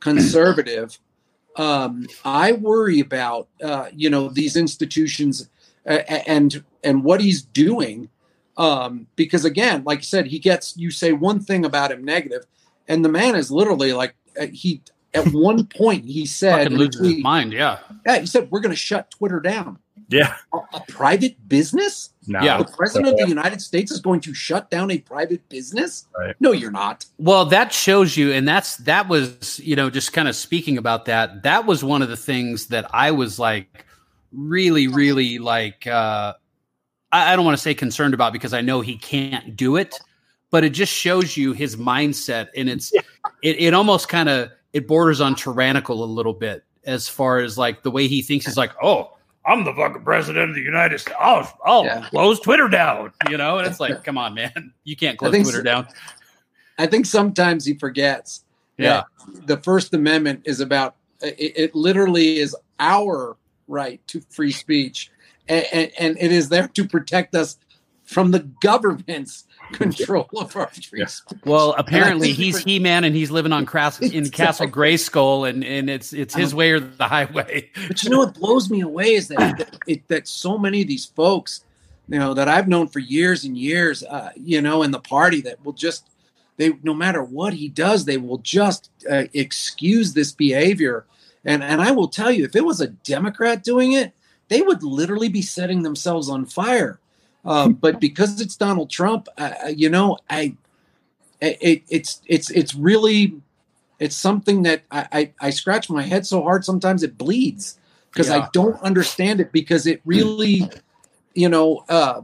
conservative, 0.00 0.98
um, 1.56 2.08
I 2.24 2.52
worry 2.52 2.98
about 2.98 3.48
uh, 3.62 3.88
you 3.94 4.10
know 4.10 4.28
these 4.28 4.56
institutions 4.56 5.48
and 5.84 6.64
and 6.82 7.04
what 7.04 7.20
he's 7.20 7.42
doing. 7.42 8.08
Um, 8.56 9.06
because 9.16 9.44
again, 9.44 9.84
like 9.84 9.98
I 9.98 10.02
said, 10.02 10.26
he 10.26 10.38
gets 10.38 10.76
you 10.76 10.90
say 10.90 11.12
one 11.12 11.40
thing 11.40 11.64
about 11.64 11.92
him 11.92 12.04
negative, 12.04 12.46
and 12.88 13.04
the 13.04 13.08
man 13.08 13.36
is 13.36 13.50
literally 13.50 13.92
like 13.92 14.14
uh, 14.40 14.46
he. 14.52 14.82
At 15.12 15.26
one 15.32 15.66
point, 15.66 16.04
he 16.04 16.24
said, 16.24 16.70
his 16.70 17.22
mind. 17.22 17.52
Yeah. 17.52 17.78
yeah, 18.06 18.20
he 18.20 18.26
said, 18.26 18.48
"We're 18.48 18.60
going 18.60 18.70
to 18.70 18.76
shut 18.76 19.10
Twitter 19.10 19.40
down." 19.40 19.79
Yeah. 20.10 20.36
a, 20.52 20.58
a 20.74 20.80
private 20.88 21.36
business? 21.48 22.10
No. 22.26 22.40
Yeah. 22.42 22.58
The 22.58 22.72
president 22.76 23.12
of 23.12 23.18
the 23.18 23.28
United 23.28 23.60
States 23.60 23.90
is 23.90 24.00
going 24.00 24.20
to 24.20 24.34
shut 24.34 24.70
down 24.70 24.90
a 24.90 24.98
private 24.98 25.48
business? 25.48 26.06
Right. 26.18 26.34
No, 26.40 26.52
you're 26.52 26.70
not. 26.70 27.06
Well, 27.18 27.44
that 27.46 27.72
shows 27.72 28.16
you, 28.16 28.32
and 28.32 28.46
that's 28.46 28.76
that 28.78 29.08
was, 29.08 29.60
you 29.60 29.76
know, 29.76 29.90
just 29.90 30.12
kind 30.12 30.28
of 30.28 30.36
speaking 30.36 30.78
about 30.78 31.06
that. 31.06 31.42
That 31.42 31.66
was 31.66 31.82
one 31.82 32.02
of 32.02 32.08
the 32.08 32.16
things 32.16 32.66
that 32.66 32.86
I 32.94 33.10
was 33.10 33.38
like 33.38 33.84
really, 34.32 34.86
really 34.86 35.38
like 35.38 35.86
uh 35.86 36.34
I, 37.12 37.32
I 37.32 37.36
don't 37.36 37.44
want 37.44 37.56
to 37.56 37.62
say 37.62 37.74
concerned 37.74 38.14
about 38.14 38.32
because 38.32 38.52
I 38.54 38.60
know 38.60 38.80
he 38.80 38.96
can't 38.96 39.56
do 39.56 39.76
it, 39.76 39.98
but 40.50 40.64
it 40.64 40.70
just 40.70 40.92
shows 40.92 41.36
you 41.36 41.52
his 41.52 41.76
mindset 41.76 42.48
and 42.56 42.68
it's 42.68 42.92
it, 42.92 43.04
it 43.42 43.74
almost 43.74 44.08
kind 44.08 44.28
of 44.28 44.50
it 44.72 44.86
borders 44.86 45.20
on 45.20 45.34
tyrannical 45.34 46.04
a 46.04 46.06
little 46.06 46.34
bit 46.34 46.64
as 46.84 47.08
far 47.08 47.38
as 47.38 47.58
like 47.58 47.82
the 47.82 47.90
way 47.90 48.06
he 48.06 48.22
thinks 48.22 48.46
he's 48.46 48.56
like, 48.56 48.72
oh, 48.82 49.16
I'm 49.50 49.64
the 49.64 49.74
fucking 49.74 50.02
president 50.02 50.48
of 50.50 50.54
the 50.54 50.62
United 50.62 51.00
States. 51.00 51.16
I'll, 51.20 51.58
I'll 51.64 51.84
Yeah. 51.84 52.06
close 52.08 52.38
Twitter 52.38 52.68
down, 52.68 53.12
you 53.28 53.36
know? 53.36 53.58
And 53.58 53.66
it's 53.66 53.80
like, 53.80 54.04
come 54.04 54.16
on, 54.16 54.34
man. 54.34 54.72
You 54.84 54.94
can't 54.94 55.18
close 55.18 55.32
Twitter 55.32 55.58
so. 55.58 55.62
down. 55.62 55.88
I 56.78 56.86
think 56.86 57.04
sometimes 57.06 57.64
he 57.64 57.74
forgets 57.74 58.44
Yeah. 58.78 59.02
the 59.26 59.56
First 59.56 59.92
Amendment 59.92 60.42
is 60.44 60.60
about 60.60 60.94
it, 61.20 61.52
it 61.56 61.74
literally 61.74 62.38
is 62.38 62.56
our 62.78 63.36
right 63.66 64.00
to 64.06 64.22
free 64.30 64.52
speech, 64.52 65.10
and, 65.48 65.66
and, 65.72 65.90
and 65.98 66.16
it 66.18 66.32
is 66.32 66.48
there 66.48 66.68
to 66.68 66.86
protect 66.88 67.34
us 67.34 67.58
from 68.04 68.30
the 68.30 68.40
government's 68.62 69.44
control 69.72 70.28
of 70.36 70.54
our 70.56 70.68
free 70.68 71.00
Yeah. 71.00 71.06
Well, 71.44 71.74
apparently 71.76 72.32
he's 72.32 72.58
He 72.58 72.78
Man, 72.78 73.04
and 73.04 73.14
he's 73.14 73.30
living 73.30 73.52
on 73.52 73.66
Cras- 73.66 74.00
in 74.14 74.28
Castle 74.30 74.66
Grayskull, 74.66 75.48
and 75.48 75.64
and 75.64 75.88
it's 75.88 76.12
it's 76.12 76.34
his 76.34 76.54
way 76.54 76.72
or 76.72 76.80
the 76.80 77.08
highway. 77.08 77.70
But 77.88 78.02
you 78.02 78.10
know 78.10 78.18
what 78.18 78.34
blows 78.34 78.70
me 78.70 78.80
away 78.80 79.14
is 79.14 79.28
that 79.28 79.58
that, 79.58 79.78
it, 79.86 80.08
that 80.08 80.28
so 80.28 80.58
many 80.58 80.82
of 80.82 80.88
these 80.88 81.06
folks, 81.06 81.64
you 82.08 82.18
know, 82.18 82.34
that 82.34 82.48
I've 82.48 82.68
known 82.68 82.88
for 82.88 82.98
years 82.98 83.44
and 83.44 83.56
years, 83.56 84.02
uh, 84.02 84.30
you 84.36 84.60
know, 84.60 84.82
in 84.82 84.90
the 84.90 85.00
party 85.00 85.40
that 85.42 85.64
will 85.64 85.72
just 85.72 86.08
they 86.56 86.72
no 86.82 86.94
matter 86.94 87.22
what 87.22 87.54
he 87.54 87.68
does, 87.68 88.04
they 88.04 88.18
will 88.18 88.38
just 88.38 88.90
uh, 89.10 89.24
excuse 89.32 90.12
this 90.12 90.32
behavior. 90.32 91.06
And 91.44 91.62
and 91.62 91.80
I 91.80 91.90
will 91.90 92.08
tell 92.08 92.30
you, 92.30 92.44
if 92.44 92.54
it 92.54 92.64
was 92.64 92.80
a 92.80 92.88
Democrat 92.88 93.64
doing 93.64 93.92
it, 93.92 94.12
they 94.48 94.62
would 94.62 94.82
literally 94.82 95.28
be 95.28 95.42
setting 95.42 95.82
themselves 95.82 96.28
on 96.28 96.44
fire. 96.44 97.00
Um, 97.44 97.74
but 97.74 98.00
because 98.00 98.40
it's 98.40 98.56
Donald 98.56 98.90
Trump, 98.90 99.28
uh, 99.38 99.52
you 99.74 99.88
know, 99.88 100.18
I 100.28 100.56
it, 101.40 101.82
it's 101.88 102.20
it's 102.26 102.50
it's 102.50 102.74
really 102.74 103.40
it's 103.98 104.16
something 104.16 104.62
that 104.64 104.82
I, 104.90 105.06
I 105.12 105.32
I 105.40 105.50
scratch 105.50 105.88
my 105.88 106.02
head 106.02 106.26
so 106.26 106.42
hard 106.42 106.64
sometimes 106.64 107.02
it 107.02 107.16
bleeds 107.16 107.78
because 108.12 108.28
Yeah. 108.28 108.38
I 108.38 108.48
don't 108.52 108.80
understand 108.82 109.40
it 109.40 109.52
because 109.52 109.86
it 109.86 110.00
really, 110.04 110.68
you 111.34 111.48
know, 111.48 111.84
uh, 111.88 112.22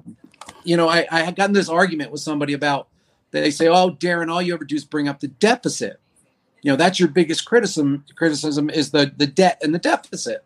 you 0.65 0.77
know, 0.77 0.89
I, 0.89 1.07
I 1.11 1.21
had 1.21 1.37
gotten 1.37 1.55
this 1.55 1.69
argument 1.69 2.11
with 2.11 2.21
somebody 2.21 2.53
about 2.53 2.89
they 3.31 3.51
say, 3.51 3.69
"Oh, 3.69 3.91
Darren, 3.91 4.31
all 4.31 4.41
you 4.41 4.55
ever 4.55 4.65
do 4.65 4.77
is 4.77 4.85
bring 4.85 5.09
up 5.09 5.21
the 5.21 5.29
deficit." 5.29 6.01
You 6.63 6.73
know, 6.73 6.77
that's 6.77 6.99
your 6.99 7.09
biggest 7.09 7.45
criticism. 7.45 8.05
Criticism 8.17 8.71
is 8.71 8.91
the 8.91 9.13
the 9.17 9.27
debt 9.27 9.61
and 9.63 9.75
the 9.75 9.79
deficit. 9.79 10.45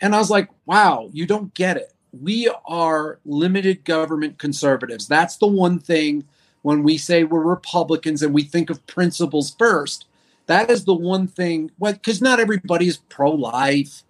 And 0.00 0.14
I 0.14 0.18
was 0.18 0.30
like, 0.30 0.48
"Wow, 0.66 1.10
you 1.12 1.26
don't 1.26 1.54
get 1.54 1.76
it. 1.76 1.93
We 2.20 2.50
are 2.66 3.18
limited 3.24 3.84
government 3.84 4.38
conservatives. 4.38 5.08
That's 5.08 5.36
the 5.36 5.46
one 5.46 5.78
thing 5.78 6.24
when 6.62 6.82
we 6.82 6.96
say 6.98 7.24
we're 7.24 7.42
Republicans 7.42 8.22
and 8.22 8.32
we 8.32 8.42
think 8.42 8.70
of 8.70 8.86
principles 8.86 9.54
first. 9.58 10.06
That 10.46 10.70
is 10.70 10.84
the 10.84 10.94
one 10.94 11.26
thing. 11.26 11.70
Well, 11.78 11.92
because 11.94 12.20
not 12.20 12.40
everybody 12.40 12.86
is 12.86 12.96
pro-life 12.96 14.02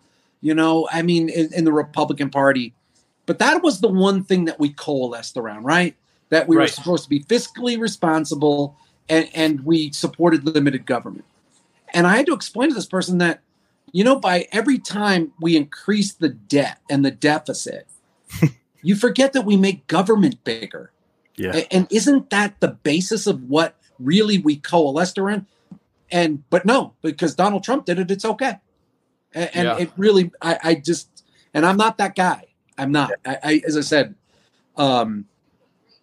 you 0.45 0.55
know 0.55 0.87
i 0.93 1.03
mean 1.03 1.29
in, 1.29 1.53
in 1.53 1.65
the 1.65 1.73
republican 1.73 2.31
party 2.31 2.73
but 3.27 3.39
that 3.39 3.63
was 3.63 3.81
the 3.81 3.89
one 3.89 4.23
thing 4.23 4.45
that 4.45 4.61
we 4.61 4.69
coalesced 4.69 5.37
around 5.37 5.65
right 5.65 5.97
that 6.29 6.47
we 6.47 6.57
were 6.57 6.69
supposed 6.69 7.03
to 7.03 7.11
be 7.11 7.21
fiscally 7.21 7.79
responsible 7.79 8.77
and, 9.09 9.29
and 9.35 9.65
we 9.65 9.91
supported 9.91 10.45
limited 10.45 10.87
government 10.87 11.25
and 11.95 12.07
i 12.07 12.17
had 12.17 12.27
to 12.27 12.35
explain 12.35 12.69
to 12.69 12.75
this 12.75 12.87
person 12.87 13.19
that 13.19 13.41
you 13.93 14.05
know 14.05 14.21
by 14.21 14.47
every 14.53 14.79
time 14.79 15.33
we 15.41 15.57
increase 15.57 16.13
the 16.13 16.29
debt 16.29 16.79
and 16.91 17.05
the 17.05 17.11
deficit 17.11 17.89
you 18.83 18.95
forget 18.97 19.33
that 19.33 19.45
we 19.45 19.57
make 19.57 19.87
government 19.87 20.43
bigger. 20.45 20.91
Yeah. 21.37 21.63
And 21.71 21.87
isn't 21.91 22.31
that 22.31 22.61
the 22.61 22.69
basis 22.69 23.27
of 23.27 23.43
what 23.45 23.77
really 23.99 24.39
we 24.39 24.57
coalesced 24.57 25.19
around? 25.19 25.47
And 26.11 26.49
but 26.51 26.65
no 26.65 26.95
because 27.03 27.35
donald 27.35 27.65
trump 27.65 27.87
did 27.87 27.99
it 27.99 28.11
it's 28.11 28.25
okay. 28.25 28.59
And, 29.33 29.51
and 29.55 29.65
Yeah. 29.67 29.79
it 29.79 29.91
really 29.97 30.31
I, 30.41 30.59
I 30.63 30.75
just 30.77 31.25
and 31.53 31.67
i'm 31.67 31.77
not 31.77 31.99
that 31.99 32.15
guy. 32.15 32.45
I'm 32.77 32.93
not. 32.93 33.13
I, 33.25 33.39
I 33.43 33.63
as 33.67 33.77
i 33.77 33.81
said 33.81 34.15
um 34.77 35.27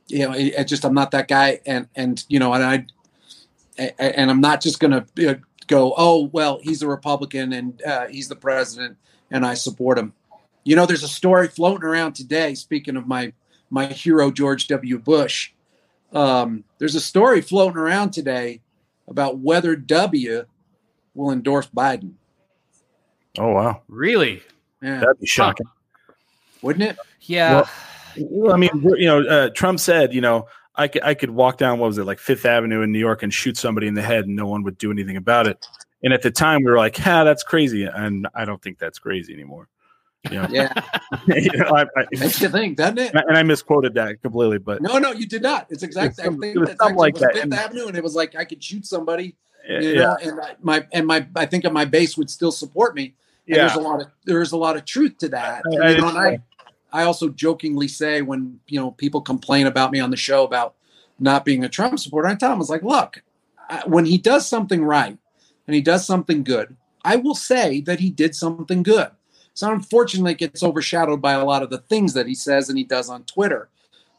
you 0.07 0.19
know 0.19 0.31
I, 0.33 0.53
I 0.59 0.63
just 0.63 0.83
i'm 0.83 0.93
not 0.93 1.11
that 1.11 1.27
guy. 1.27 1.61
And 1.65 1.87
and 1.95 2.23
you 2.27 2.39
know 2.39 2.53
and 2.53 2.63
I, 2.63 2.85
and 3.99 4.29
i'm 4.29 4.41
not 4.41 4.61
just 4.61 4.79
gonna 4.79 5.05
go 5.67 5.93
oh 5.95 6.29
well 6.33 6.59
he's 6.61 6.81
a 6.81 6.87
republican 6.87 7.53
and 7.53 7.81
uh, 7.83 8.07
he's 8.07 8.27
the 8.27 8.35
president 8.35 8.97
and 9.29 9.45
i 9.45 9.53
support 9.53 9.97
him 9.97 10.13
you 10.63 10.75
know 10.75 10.85
there's 10.85 11.03
a 11.03 11.07
story 11.07 11.47
floating 11.47 11.85
around 11.85 12.13
today 12.13 12.53
speaking 12.55 12.95
of 12.95 13.07
my 13.07 13.33
my 13.69 13.85
hero 13.85 14.31
george 14.31 14.67
w 14.67 14.97
bush 14.97 15.51
um, 16.13 16.65
there's 16.77 16.95
a 16.95 17.01
story 17.01 17.39
floating 17.39 17.77
around 17.77 18.11
today 18.11 18.59
about 19.07 19.39
whether 19.39 19.75
w 19.75 20.45
will 21.15 21.31
endorse 21.31 21.67
biden 21.67 22.13
Oh 23.37 23.51
wow. 23.51 23.81
Really? 23.87 24.41
yeah 24.81 24.99
That'd 24.99 25.19
be 25.19 25.27
shocking. 25.27 25.67
wouldn't 26.61 26.83
it 26.83 26.97
Yeah. 27.21 27.65
Well, 28.17 28.53
I 28.53 28.57
mean, 28.57 28.69
you 28.97 29.05
know, 29.05 29.21
uh, 29.21 29.49
Trump 29.51 29.79
said, 29.79 30.13
you 30.13 30.19
know, 30.19 30.47
I 30.75 30.89
could, 30.89 31.03
I 31.03 31.13
could 31.13 31.29
walk 31.29 31.57
down, 31.57 31.79
what 31.79 31.87
was 31.87 31.97
it, 31.97 32.03
like 32.03 32.19
Fifth 32.19 32.45
Avenue 32.45 32.81
in 32.81 32.91
New 32.91 32.99
York 32.99 33.23
and 33.23 33.33
shoot 33.33 33.55
somebody 33.55 33.87
in 33.87 33.93
the 33.93 34.01
head 34.01 34.25
and 34.25 34.35
no 34.35 34.47
one 34.47 34.63
would 34.63 34.77
do 34.77 34.91
anything 34.91 35.15
about 35.15 35.47
it. 35.47 35.65
And 36.03 36.11
at 36.11 36.21
the 36.21 36.31
time, 36.31 36.63
we 36.63 36.71
were 36.71 36.77
like, 36.77 36.99
ah, 37.07 37.23
that's 37.23 37.43
crazy. 37.43 37.85
And 37.85 38.27
I 38.33 38.43
don't 38.43 38.61
think 38.61 38.79
that's 38.79 38.99
crazy 38.99 39.33
anymore. 39.33 39.69
You 40.29 40.41
know, 40.41 40.47
yeah. 40.51 40.71
You 41.27 41.49
know, 41.57 41.67
I, 41.75 41.81
I, 41.97 42.05
makes 42.19 42.41
you 42.41 42.49
think 42.49 42.77
doesn't 42.77 42.97
it? 42.99 43.13
and 43.13 43.37
I 43.37 43.43
misquoted 43.43 43.93
that 43.95 44.21
completely, 44.21 44.59
but 44.59 44.81
no 44.81 44.97
no 44.99 45.11
you 45.11 45.25
did 45.27 45.41
not. 45.41 45.67
It's 45.69 45.83
exactly 45.83 46.23
some- 46.23 46.35
i 46.35 46.37
think 46.37 46.55
it 46.55 46.59
was 46.59 46.69
that's 46.69 46.79
something 46.79 46.97
like 46.97 47.15
that. 47.15 47.33
fifth 47.33 47.43
And- 47.43 47.53
avenue 47.53 47.87
and 47.87 47.97
it 47.97 48.03
was 48.03 48.15
like 48.15 48.35
i 48.35 48.45
could 48.45 48.63
shoot 48.63 48.85
somebody 48.85 49.35
yeah, 49.67 49.79
you 49.79 49.95
know 49.95 50.17
and 50.21 50.39
I, 50.39 50.55
my 50.61 50.87
and 50.91 51.05
my 51.07 51.27
i 51.35 51.45
think 51.45 51.69
my 51.71 51.85
base 51.85 52.17
would 52.17 52.29
still 52.29 52.51
support 52.51 52.95
me. 52.95 53.13
And 53.47 53.57
yeah. 53.57 53.67
there's 53.67 53.75
a 53.75 53.79
lot 53.81 54.01
of 54.01 54.07
there's 54.25 54.51
a 54.51 54.57
lot 54.57 54.77
of 54.77 54.85
truth 54.85 55.17
to 55.19 55.29
that. 55.29 55.63
I- 55.65 55.89
You 55.91 55.97
know, 55.97 56.09
and 56.09 56.17
I, 56.17 56.39
I 56.93 57.03
also 57.03 57.29
jokingly 57.29 57.87
say 57.87 58.21
when 58.21 58.59
you 58.67 58.79
know 58.79 58.91
people 58.91 59.21
complain 59.21 59.67
about 59.67 59.91
me 59.91 59.99
on 59.99 60.11
the 60.11 60.17
show 60.17 60.43
about 60.43 60.75
not 61.19 61.45
being 61.45 61.63
a 61.63 61.69
Trump 61.69 61.99
supporter, 61.99 62.27
I 62.27 62.35
tell 62.35 62.49
them 62.49 62.57
I 62.57 62.59
was 62.59 62.69
like, 62.69 62.83
look, 62.83 63.21
I, 63.69 63.83
when 63.85 64.05
he 64.05 64.17
does 64.17 64.47
something 64.47 64.83
right 64.83 65.17
and 65.67 65.75
he 65.75 65.81
does 65.81 66.05
something 66.05 66.43
good, 66.43 66.75
I 67.03 67.15
will 67.17 67.35
say 67.35 67.81
that 67.81 67.99
he 67.99 68.09
did 68.09 68.35
something 68.35 68.83
good. 68.83 69.09
So 69.53 69.71
unfortunately, 69.71 70.31
it 70.33 70.37
gets 70.37 70.63
overshadowed 70.63 71.21
by 71.21 71.33
a 71.33 71.45
lot 71.45 71.61
of 71.63 71.69
the 71.69 71.77
things 71.79 72.13
that 72.13 72.27
he 72.27 72.35
says 72.35 72.69
and 72.69 72.77
he 72.77 72.83
does 72.83 73.09
on 73.09 73.23
Twitter. 73.23 73.69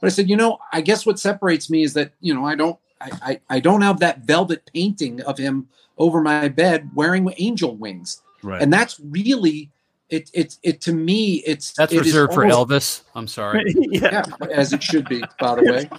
But 0.00 0.08
I 0.08 0.10
said, 0.10 0.28
you 0.28 0.36
know, 0.36 0.58
I 0.72 0.80
guess 0.80 1.06
what 1.06 1.18
separates 1.18 1.70
me 1.70 1.82
is 1.82 1.94
that 1.94 2.12
you 2.20 2.34
know 2.34 2.44
I 2.44 2.54
don't 2.54 2.78
I, 3.00 3.10
I, 3.22 3.40
I 3.56 3.60
don't 3.60 3.82
have 3.82 4.00
that 4.00 4.20
velvet 4.20 4.70
painting 4.72 5.20
of 5.22 5.38
him 5.38 5.68
over 5.98 6.20
my 6.20 6.48
bed 6.48 6.90
wearing 6.94 7.28
angel 7.38 7.76
wings 7.76 8.22
right. 8.42 8.62
and 8.62 8.72
that's 8.72 8.98
really 9.00 9.70
it 10.08 10.30
it 10.32 10.56
it 10.62 10.80
to 10.82 10.92
me 10.92 11.36
it's 11.46 11.72
That's 11.72 11.92
it 11.92 12.00
is 12.00 12.06
reserved 12.06 12.32
for 12.34 12.44
almost- 12.44 13.02
Elvis. 13.04 13.04
I'm 13.14 13.28
sorry. 13.28 13.62
yeah. 13.76 14.24
yeah 14.40 14.46
as 14.52 14.72
it 14.72 14.82
should 14.82 15.08
be 15.08 15.22
by 15.38 15.56
the 15.56 15.62
way 15.62 15.90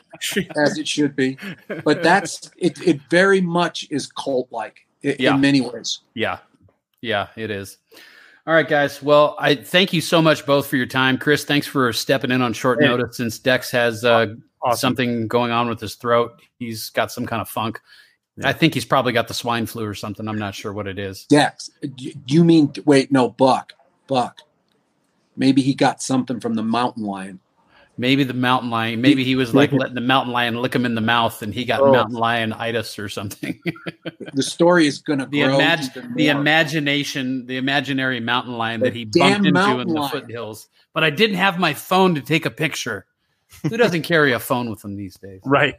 as 0.57 0.77
it 0.77 0.87
should 0.87 1.15
be 1.15 1.37
but 1.83 2.01
that's 2.03 2.49
it 2.57 2.81
it 2.81 3.01
very 3.09 3.41
much 3.41 3.87
is 3.89 4.07
cult 4.11 4.51
like 4.51 4.85
Yeah. 5.01 5.35
in 5.35 5.41
many 5.41 5.61
ways 5.61 5.99
Yeah. 6.13 6.39
Yeah, 7.01 7.27
it 7.35 7.51
is. 7.51 7.77
All 8.45 8.53
right, 8.53 8.67
guys. 8.67 9.01
Well, 9.01 9.35
I 9.39 9.55
thank 9.55 9.93
you 9.93 10.01
so 10.01 10.21
much 10.21 10.45
both 10.45 10.67
for 10.67 10.75
your 10.75 10.85
time. 10.85 11.17
Chris, 11.17 11.45
thanks 11.45 11.65
for 11.65 11.93
stepping 11.93 12.29
in 12.31 12.41
on 12.41 12.51
short 12.53 12.81
Hey. 12.81 12.87
notice 12.89 13.15
since 13.17 13.39
Dex 13.39 13.71
has 13.71 14.03
uh, 14.03 14.35
Awesome. 14.61 14.77
something 14.79 15.27
going 15.29 15.51
on 15.51 15.69
with 15.69 15.79
his 15.79 15.95
throat. 15.95 16.41
He's 16.59 16.89
got 16.89 17.09
some 17.11 17.25
kind 17.25 17.41
of 17.41 17.47
funk. 17.47 17.79
Yeah. 18.35 18.49
I 18.49 18.53
think 18.53 18.73
he's 18.73 18.83
probably 18.85 19.13
got 19.13 19.27
the 19.29 19.33
swine 19.33 19.65
flu 19.65 19.85
or 19.85 19.93
something. 19.93 20.27
I'm 20.27 20.39
not 20.39 20.55
sure 20.55 20.73
what 20.73 20.87
it 20.87 20.99
is. 20.99 21.25
Dex, 21.25 21.69
you 22.27 22.43
mean 22.43 22.73
wait? 22.85 23.11
No, 23.11 23.29
Buck, 23.29 23.73
Buck. 24.07 24.39
Maybe 25.37 25.61
he 25.61 25.73
got 25.73 26.01
something 26.01 26.39
from 26.39 26.55
the 26.55 26.63
mountain 26.63 27.03
lion. 27.03 27.39
Maybe 27.95 28.23
the 28.23 28.33
mountain 28.33 28.71
lion. 28.71 29.01
Maybe 29.01 29.23
he 29.23 29.35
was 29.35 29.53
like 29.53 29.71
letting 29.71 29.93
the 29.93 30.01
mountain 30.01 30.33
lion 30.33 30.55
lick 30.59 30.73
him 30.73 30.83
in 30.85 30.95
the 30.95 31.01
mouth, 31.01 31.43
and 31.43 31.53
he 31.53 31.63
got 31.63 31.79
Oh. 31.79 31.91
mountain 31.91 32.15
lion 32.15 32.51
itis 32.53 32.97
or 32.97 33.07
something. 33.07 33.59
The 34.33 34.41
story 34.41 34.87
is 34.87 34.97
going 34.99 35.19
to 35.19 35.27
the 35.27 35.41
grow. 35.43 35.59
imag- 35.59 36.15
the 36.15 36.29
imagination, 36.29 37.45
the 37.45 37.57
imaginary 37.57 38.19
mountain 38.19 38.53
lion 38.57 38.79
The 38.79 38.85
that 38.85 38.95
he 38.95 39.05
bumped 39.05 39.45
into 39.45 39.79
in 39.79 39.87
the 39.87 39.93
lion. 39.93 40.09
foothills. 40.11 40.69
But 40.93 41.03
I 41.03 41.11
didn't 41.11 41.35
have 41.37 41.59
my 41.59 41.73
phone 41.75 42.15
to 42.15 42.21
take 42.21 42.45
a 42.47 42.51
picture. 42.51 43.05
Who 43.61 43.77
doesn't 43.77 44.01
carry 44.13 44.33
a 44.33 44.39
phone 44.39 44.69
with 44.71 44.81
them 44.81 44.95
these 44.95 45.15
days? 45.17 45.41
Right. 45.45 45.75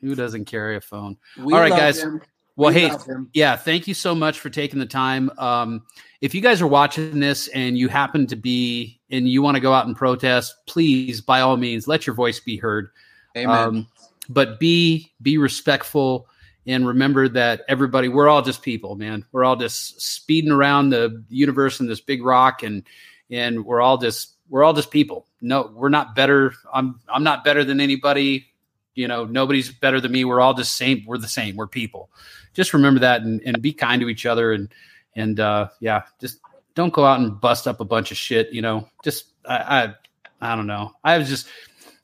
Who 0.00 0.16
doesn't 0.16 0.46
carry 0.46 0.76
a 0.76 0.80
phone? 0.80 1.16
We 1.38 1.52
All 1.54 1.60
right, 1.60 1.70
guys. 1.70 2.02
him. 2.02 2.20
Well, 2.56 2.72
hey, 2.72 2.92
yeah, 3.32 3.56
thank 3.56 3.88
you 3.88 3.94
so 3.94 4.14
much 4.14 4.38
for 4.38 4.50
taking 4.50 4.78
the 4.78 4.86
time. 4.86 5.30
Um, 5.38 5.86
if 6.20 6.34
you 6.34 6.40
guys 6.40 6.60
are 6.60 6.66
watching 6.66 7.18
this 7.18 7.48
and 7.48 7.78
you 7.78 7.88
happen 7.88 8.26
to 8.28 8.36
be 8.36 9.00
and 9.10 9.28
you 9.28 9.42
want 9.42 9.56
to 9.56 9.60
go 9.60 9.72
out 9.72 9.86
and 9.86 9.96
protest, 9.96 10.54
please, 10.66 11.20
by 11.20 11.40
all 11.40 11.56
means, 11.56 11.88
let 11.88 12.06
your 12.06 12.14
voice 12.14 12.40
be 12.40 12.56
heard. 12.56 12.90
Amen. 13.36 13.56
Um, 13.56 13.88
but 14.28 14.60
be 14.60 15.12
be 15.20 15.38
respectful 15.38 16.28
and 16.66 16.86
remember 16.86 17.28
that 17.28 17.62
everybody 17.68 18.08
we're 18.08 18.28
all 18.28 18.42
just 18.42 18.62
people, 18.62 18.96
man. 18.96 19.24
We're 19.32 19.44
all 19.44 19.56
just 19.56 20.00
speeding 20.00 20.52
around 20.52 20.90
the 20.90 21.24
universe 21.28 21.80
in 21.80 21.86
this 21.88 22.00
big 22.00 22.24
rock 22.24 22.62
and 22.62 22.84
and 23.30 23.64
we're 23.64 23.80
all 23.80 23.98
just 23.98 24.36
we're 24.48 24.62
all 24.62 24.74
just 24.74 24.90
people. 24.90 25.26
No, 25.40 25.72
we're 25.74 25.88
not 25.88 26.14
better. 26.14 26.52
I'm 26.72 27.00
I'm 27.08 27.24
not 27.24 27.44
better 27.44 27.64
than 27.64 27.80
anybody. 27.80 28.46
You 28.94 29.08
know, 29.08 29.24
nobody's 29.24 29.70
better 29.70 30.00
than 30.00 30.12
me. 30.12 30.24
We're 30.24 30.40
all 30.40 30.54
just 30.54 30.76
same. 30.76 31.04
We're 31.06 31.18
the 31.18 31.28
same. 31.28 31.56
We're 31.56 31.66
people. 31.66 32.10
Just 32.54 32.74
remember 32.74 33.00
that 33.00 33.22
and, 33.22 33.40
and 33.44 33.60
be 33.62 33.72
kind 33.72 34.00
to 34.02 34.08
each 34.08 34.26
other 34.26 34.52
and 34.52 34.72
and 35.14 35.40
uh 35.40 35.68
yeah, 35.80 36.02
just 36.20 36.40
don't 36.74 36.92
go 36.92 37.04
out 37.04 37.20
and 37.20 37.40
bust 37.40 37.66
up 37.66 37.80
a 37.80 37.84
bunch 37.84 38.10
of 38.10 38.16
shit, 38.16 38.52
you 38.52 38.62
know. 38.62 38.88
Just 39.02 39.26
I 39.46 39.94
I, 40.40 40.52
I 40.52 40.56
don't 40.56 40.66
know. 40.66 40.92
I 41.02 41.18
was 41.18 41.28
just 41.28 41.48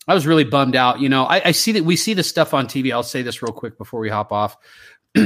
I 0.06 0.14
was 0.14 0.26
really 0.26 0.44
bummed 0.44 0.76
out. 0.76 1.00
You 1.00 1.08
know, 1.10 1.24
I, 1.24 1.42
I 1.46 1.52
see 1.52 1.72
that 1.72 1.84
we 1.84 1.96
see 1.96 2.14
this 2.14 2.28
stuff 2.28 2.54
on 2.54 2.66
TV. 2.66 2.92
I'll 2.92 3.02
say 3.02 3.22
this 3.22 3.42
real 3.42 3.52
quick 3.52 3.76
before 3.76 4.00
we 4.00 4.08
hop 4.08 4.32
off. 4.32 4.56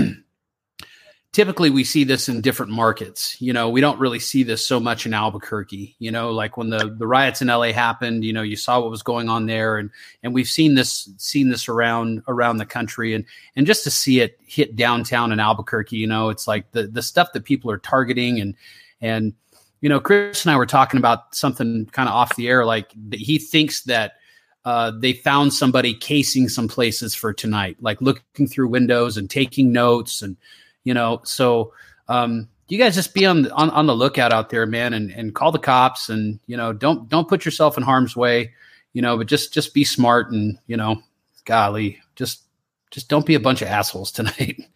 Typically, 1.33 1.71
we 1.71 1.83
see 1.83 2.05
this 2.05 2.29
in 2.29 2.43
different 2.43 2.73
markets. 2.73 3.41
You 3.41 3.55
know, 3.55 3.71
we 3.71 3.81
don't 3.81 3.99
really 3.99 4.19
see 4.19 4.43
this 4.43 4.67
so 4.67 4.79
much 4.79 5.07
in 5.07 5.15
Albuquerque. 5.15 5.97
You 5.99 6.11
know, 6.11 6.31
like 6.31 6.59
when 6.59 6.69
the 6.69 6.95
the 6.99 7.07
riots 7.07 7.41
in 7.41 7.49
LA 7.49 7.73
happened, 7.73 8.23
you 8.23 8.35
know, 8.35 8.43
you 8.43 8.55
saw 8.55 8.81
what 8.81 8.91
was 8.91 9.03
going 9.03 9.31
on 9.31 9.47
there, 9.47 9.79
and 9.79 9.91
and 10.23 10.35
we've 10.35 10.47
seen 10.47 10.75
this 10.75 11.09
seen 11.17 11.49
this 11.49 11.71
around 11.71 12.23
around 12.29 12.59
the 12.59 12.67
country, 12.67 13.15
and 13.15 13.25
and 13.57 13.67
just 13.67 13.83
to 13.85 13.91
see 13.91 14.21
it 14.21 14.39
hit 14.45 14.77
downtown 14.77 15.33
in 15.33 15.41
Albuquerque, 15.41 15.97
you 15.97 16.07
know, 16.07 16.29
it's 16.29 16.47
like 16.47 16.71
the 16.73 16.87
the 16.87 17.03
stuff 17.03 17.33
that 17.33 17.45
people 17.45 17.71
are 17.71 17.79
targeting, 17.79 18.39
and 18.39 18.55
and 19.01 19.33
you 19.81 19.89
know, 19.89 20.01
Chris 20.01 20.45
and 20.45 20.53
I 20.53 20.57
were 20.57 20.67
talking 20.67 20.99
about 20.99 21.35
something 21.35 21.87
kind 21.93 22.09
of 22.09 22.15
off 22.15 22.37
the 22.37 22.49
air, 22.49 22.65
like 22.65 22.93
he 23.13 23.39
thinks 23.39 23.83
that 23.85 24.17
uh, 24.65 24.93
they 24.97 25.13
found 25.13 25.53
somebody 25.53 25.93
casing 25.93 26.49
some 26.49 26.69
places 26.69 27.15
for 27.15 27.33
tonight, 27.33 27.77
like 27.81 28.01
looking 28.01 28.47
through 28.47 28.69
windows 28.69 29.17
and 29.17 29.29
taking 29.29 29.73
notes, 29.73 30.23
and 30.23 30.37
you 30.85 30.95
know, 30.95 31.21
so 31.25 31.73
um, 32.09 32.49
you 32.69 32.79
guys 32.79 32.95
just 32.95 33.15
be 33.15 33.27
on, 33.27 33.51
on 33.53 33.71
on 33.71 33.87
the 33.87 33.95
lookout 33.95 34.33
out 34.33 34.51
there, 34.51 34.67
man, 34.67 34.95
and 34.95 35.11
and 35.11 35.35
call 35.35 35.53
the 35.53 35.59
cops, 35.59 36.09
and 36.09 36.41
you 36.47 36.57
know, 36.57 36.73
don't 36.73 37.09
don't 37.09 37.29
put 37.29 37.45
yourself 37.45 37.77
in 37.77 37.83
harm's 37.83 38.17
way, 38.17 38.53
you 38.93 39.03
know, 39.03 39.17
but 39.17 39.27
just 39.27 39.53
just 39.53 39.75
be 39.75 39.85
smart, 39.85 40.31
and 40.33 40.59
you 40.67 40.77
know, 40.77 41.03
golly, 41.45 42.01
just 42.17 42.43
just 42.91 43.09
don't 43.09 43.27
be 43.27 43.35
a 43.35 43.41
bunch 43.41 43.63
of 43.63 43.69
assholes 43.69 44.11
tonight. 44.13 44.61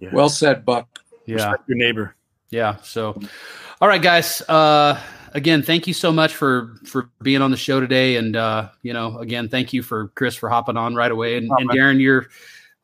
Yeah. 0.00 0.10
well 0.12 0.28
said, 0.28 0.64
Buck. 0.64 0.86
Respect 1.26 1.68
your 1.68 1.76
neighbor. 1.76 2.14
Yeah. 2.50 2.76
So, 2.82 3.20
all 3.80 3.88
right, 3.88 4.00
guys. 4.00 4.40
Uh, 4.42 4.96
again, 5.32 5.62
thank 5.62 5.88
you 5.88 5.92
so 5.92 6.12
much 6.12 6.34
for 6.34 6.76
for 6.84 7.10
being 7.20 7.42
on 7.42 7.50
the 7.50 7.56
show 7.56 7.80
today, 7.80 8.14
and 8.14 8.36
uh, 8.36 8.68
you 8.82 8.92
know, 8.92 9.18
again, 9.18 9.48
thank 9.48 9.72
you 9.72 9.82
for 9.82 10.08
Chris 10.14 10.36
for 10.36 10.48
hopping 10.48 10.76
on 10.76 10.94
right 10.94 11.10
away, 11.10 11.36
and, 11.36 11.50
Oh, 11.50 11.56
and 11.56 11.66
man. 11.66 11.76
Darren, 11.76 12.00
your 12.00 12.28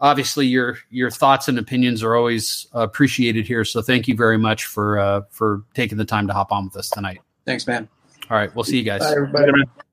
obviously 0.04 0.46
your 0.46 0.78
your 0.90 1.10
thoughts 1.10 1.48
and 1.48 1.58
opinions 1.58 2.02
are 2.02 2.14
always 2.14 2.68
appreciated 2.72 3.46
here. 3.46 3.64
So, 3.64 3.82
thank 3.82 4.06
you 4.06 4.14
very 4.14 4.38
much 4.38 4.66
for 4.66 4.98
uh, 4.98 5.22
for 5.30 5.64
taking 5.74 5.98
the 5.98 6.04
time 6.04 6.28
to 6.28 6.32
hop 6.32 6.52
on 6.52 6.66
with 6.66 6.76
us 6.76 6.90
tonight. 6.90 7.20
Thanks, 7.44 7.66
man. 7.66 7.88
All 8.30 8.36
right, 8.36 8.54
we'll 8.54 8.64
see 8.64 8.78
you 8.78 8.84
guys. 8.84 9.00
Bye, 9.00 9.12
everybody. 9.12 9.46
Later, 9.46 9.56
man. 9.56 9.83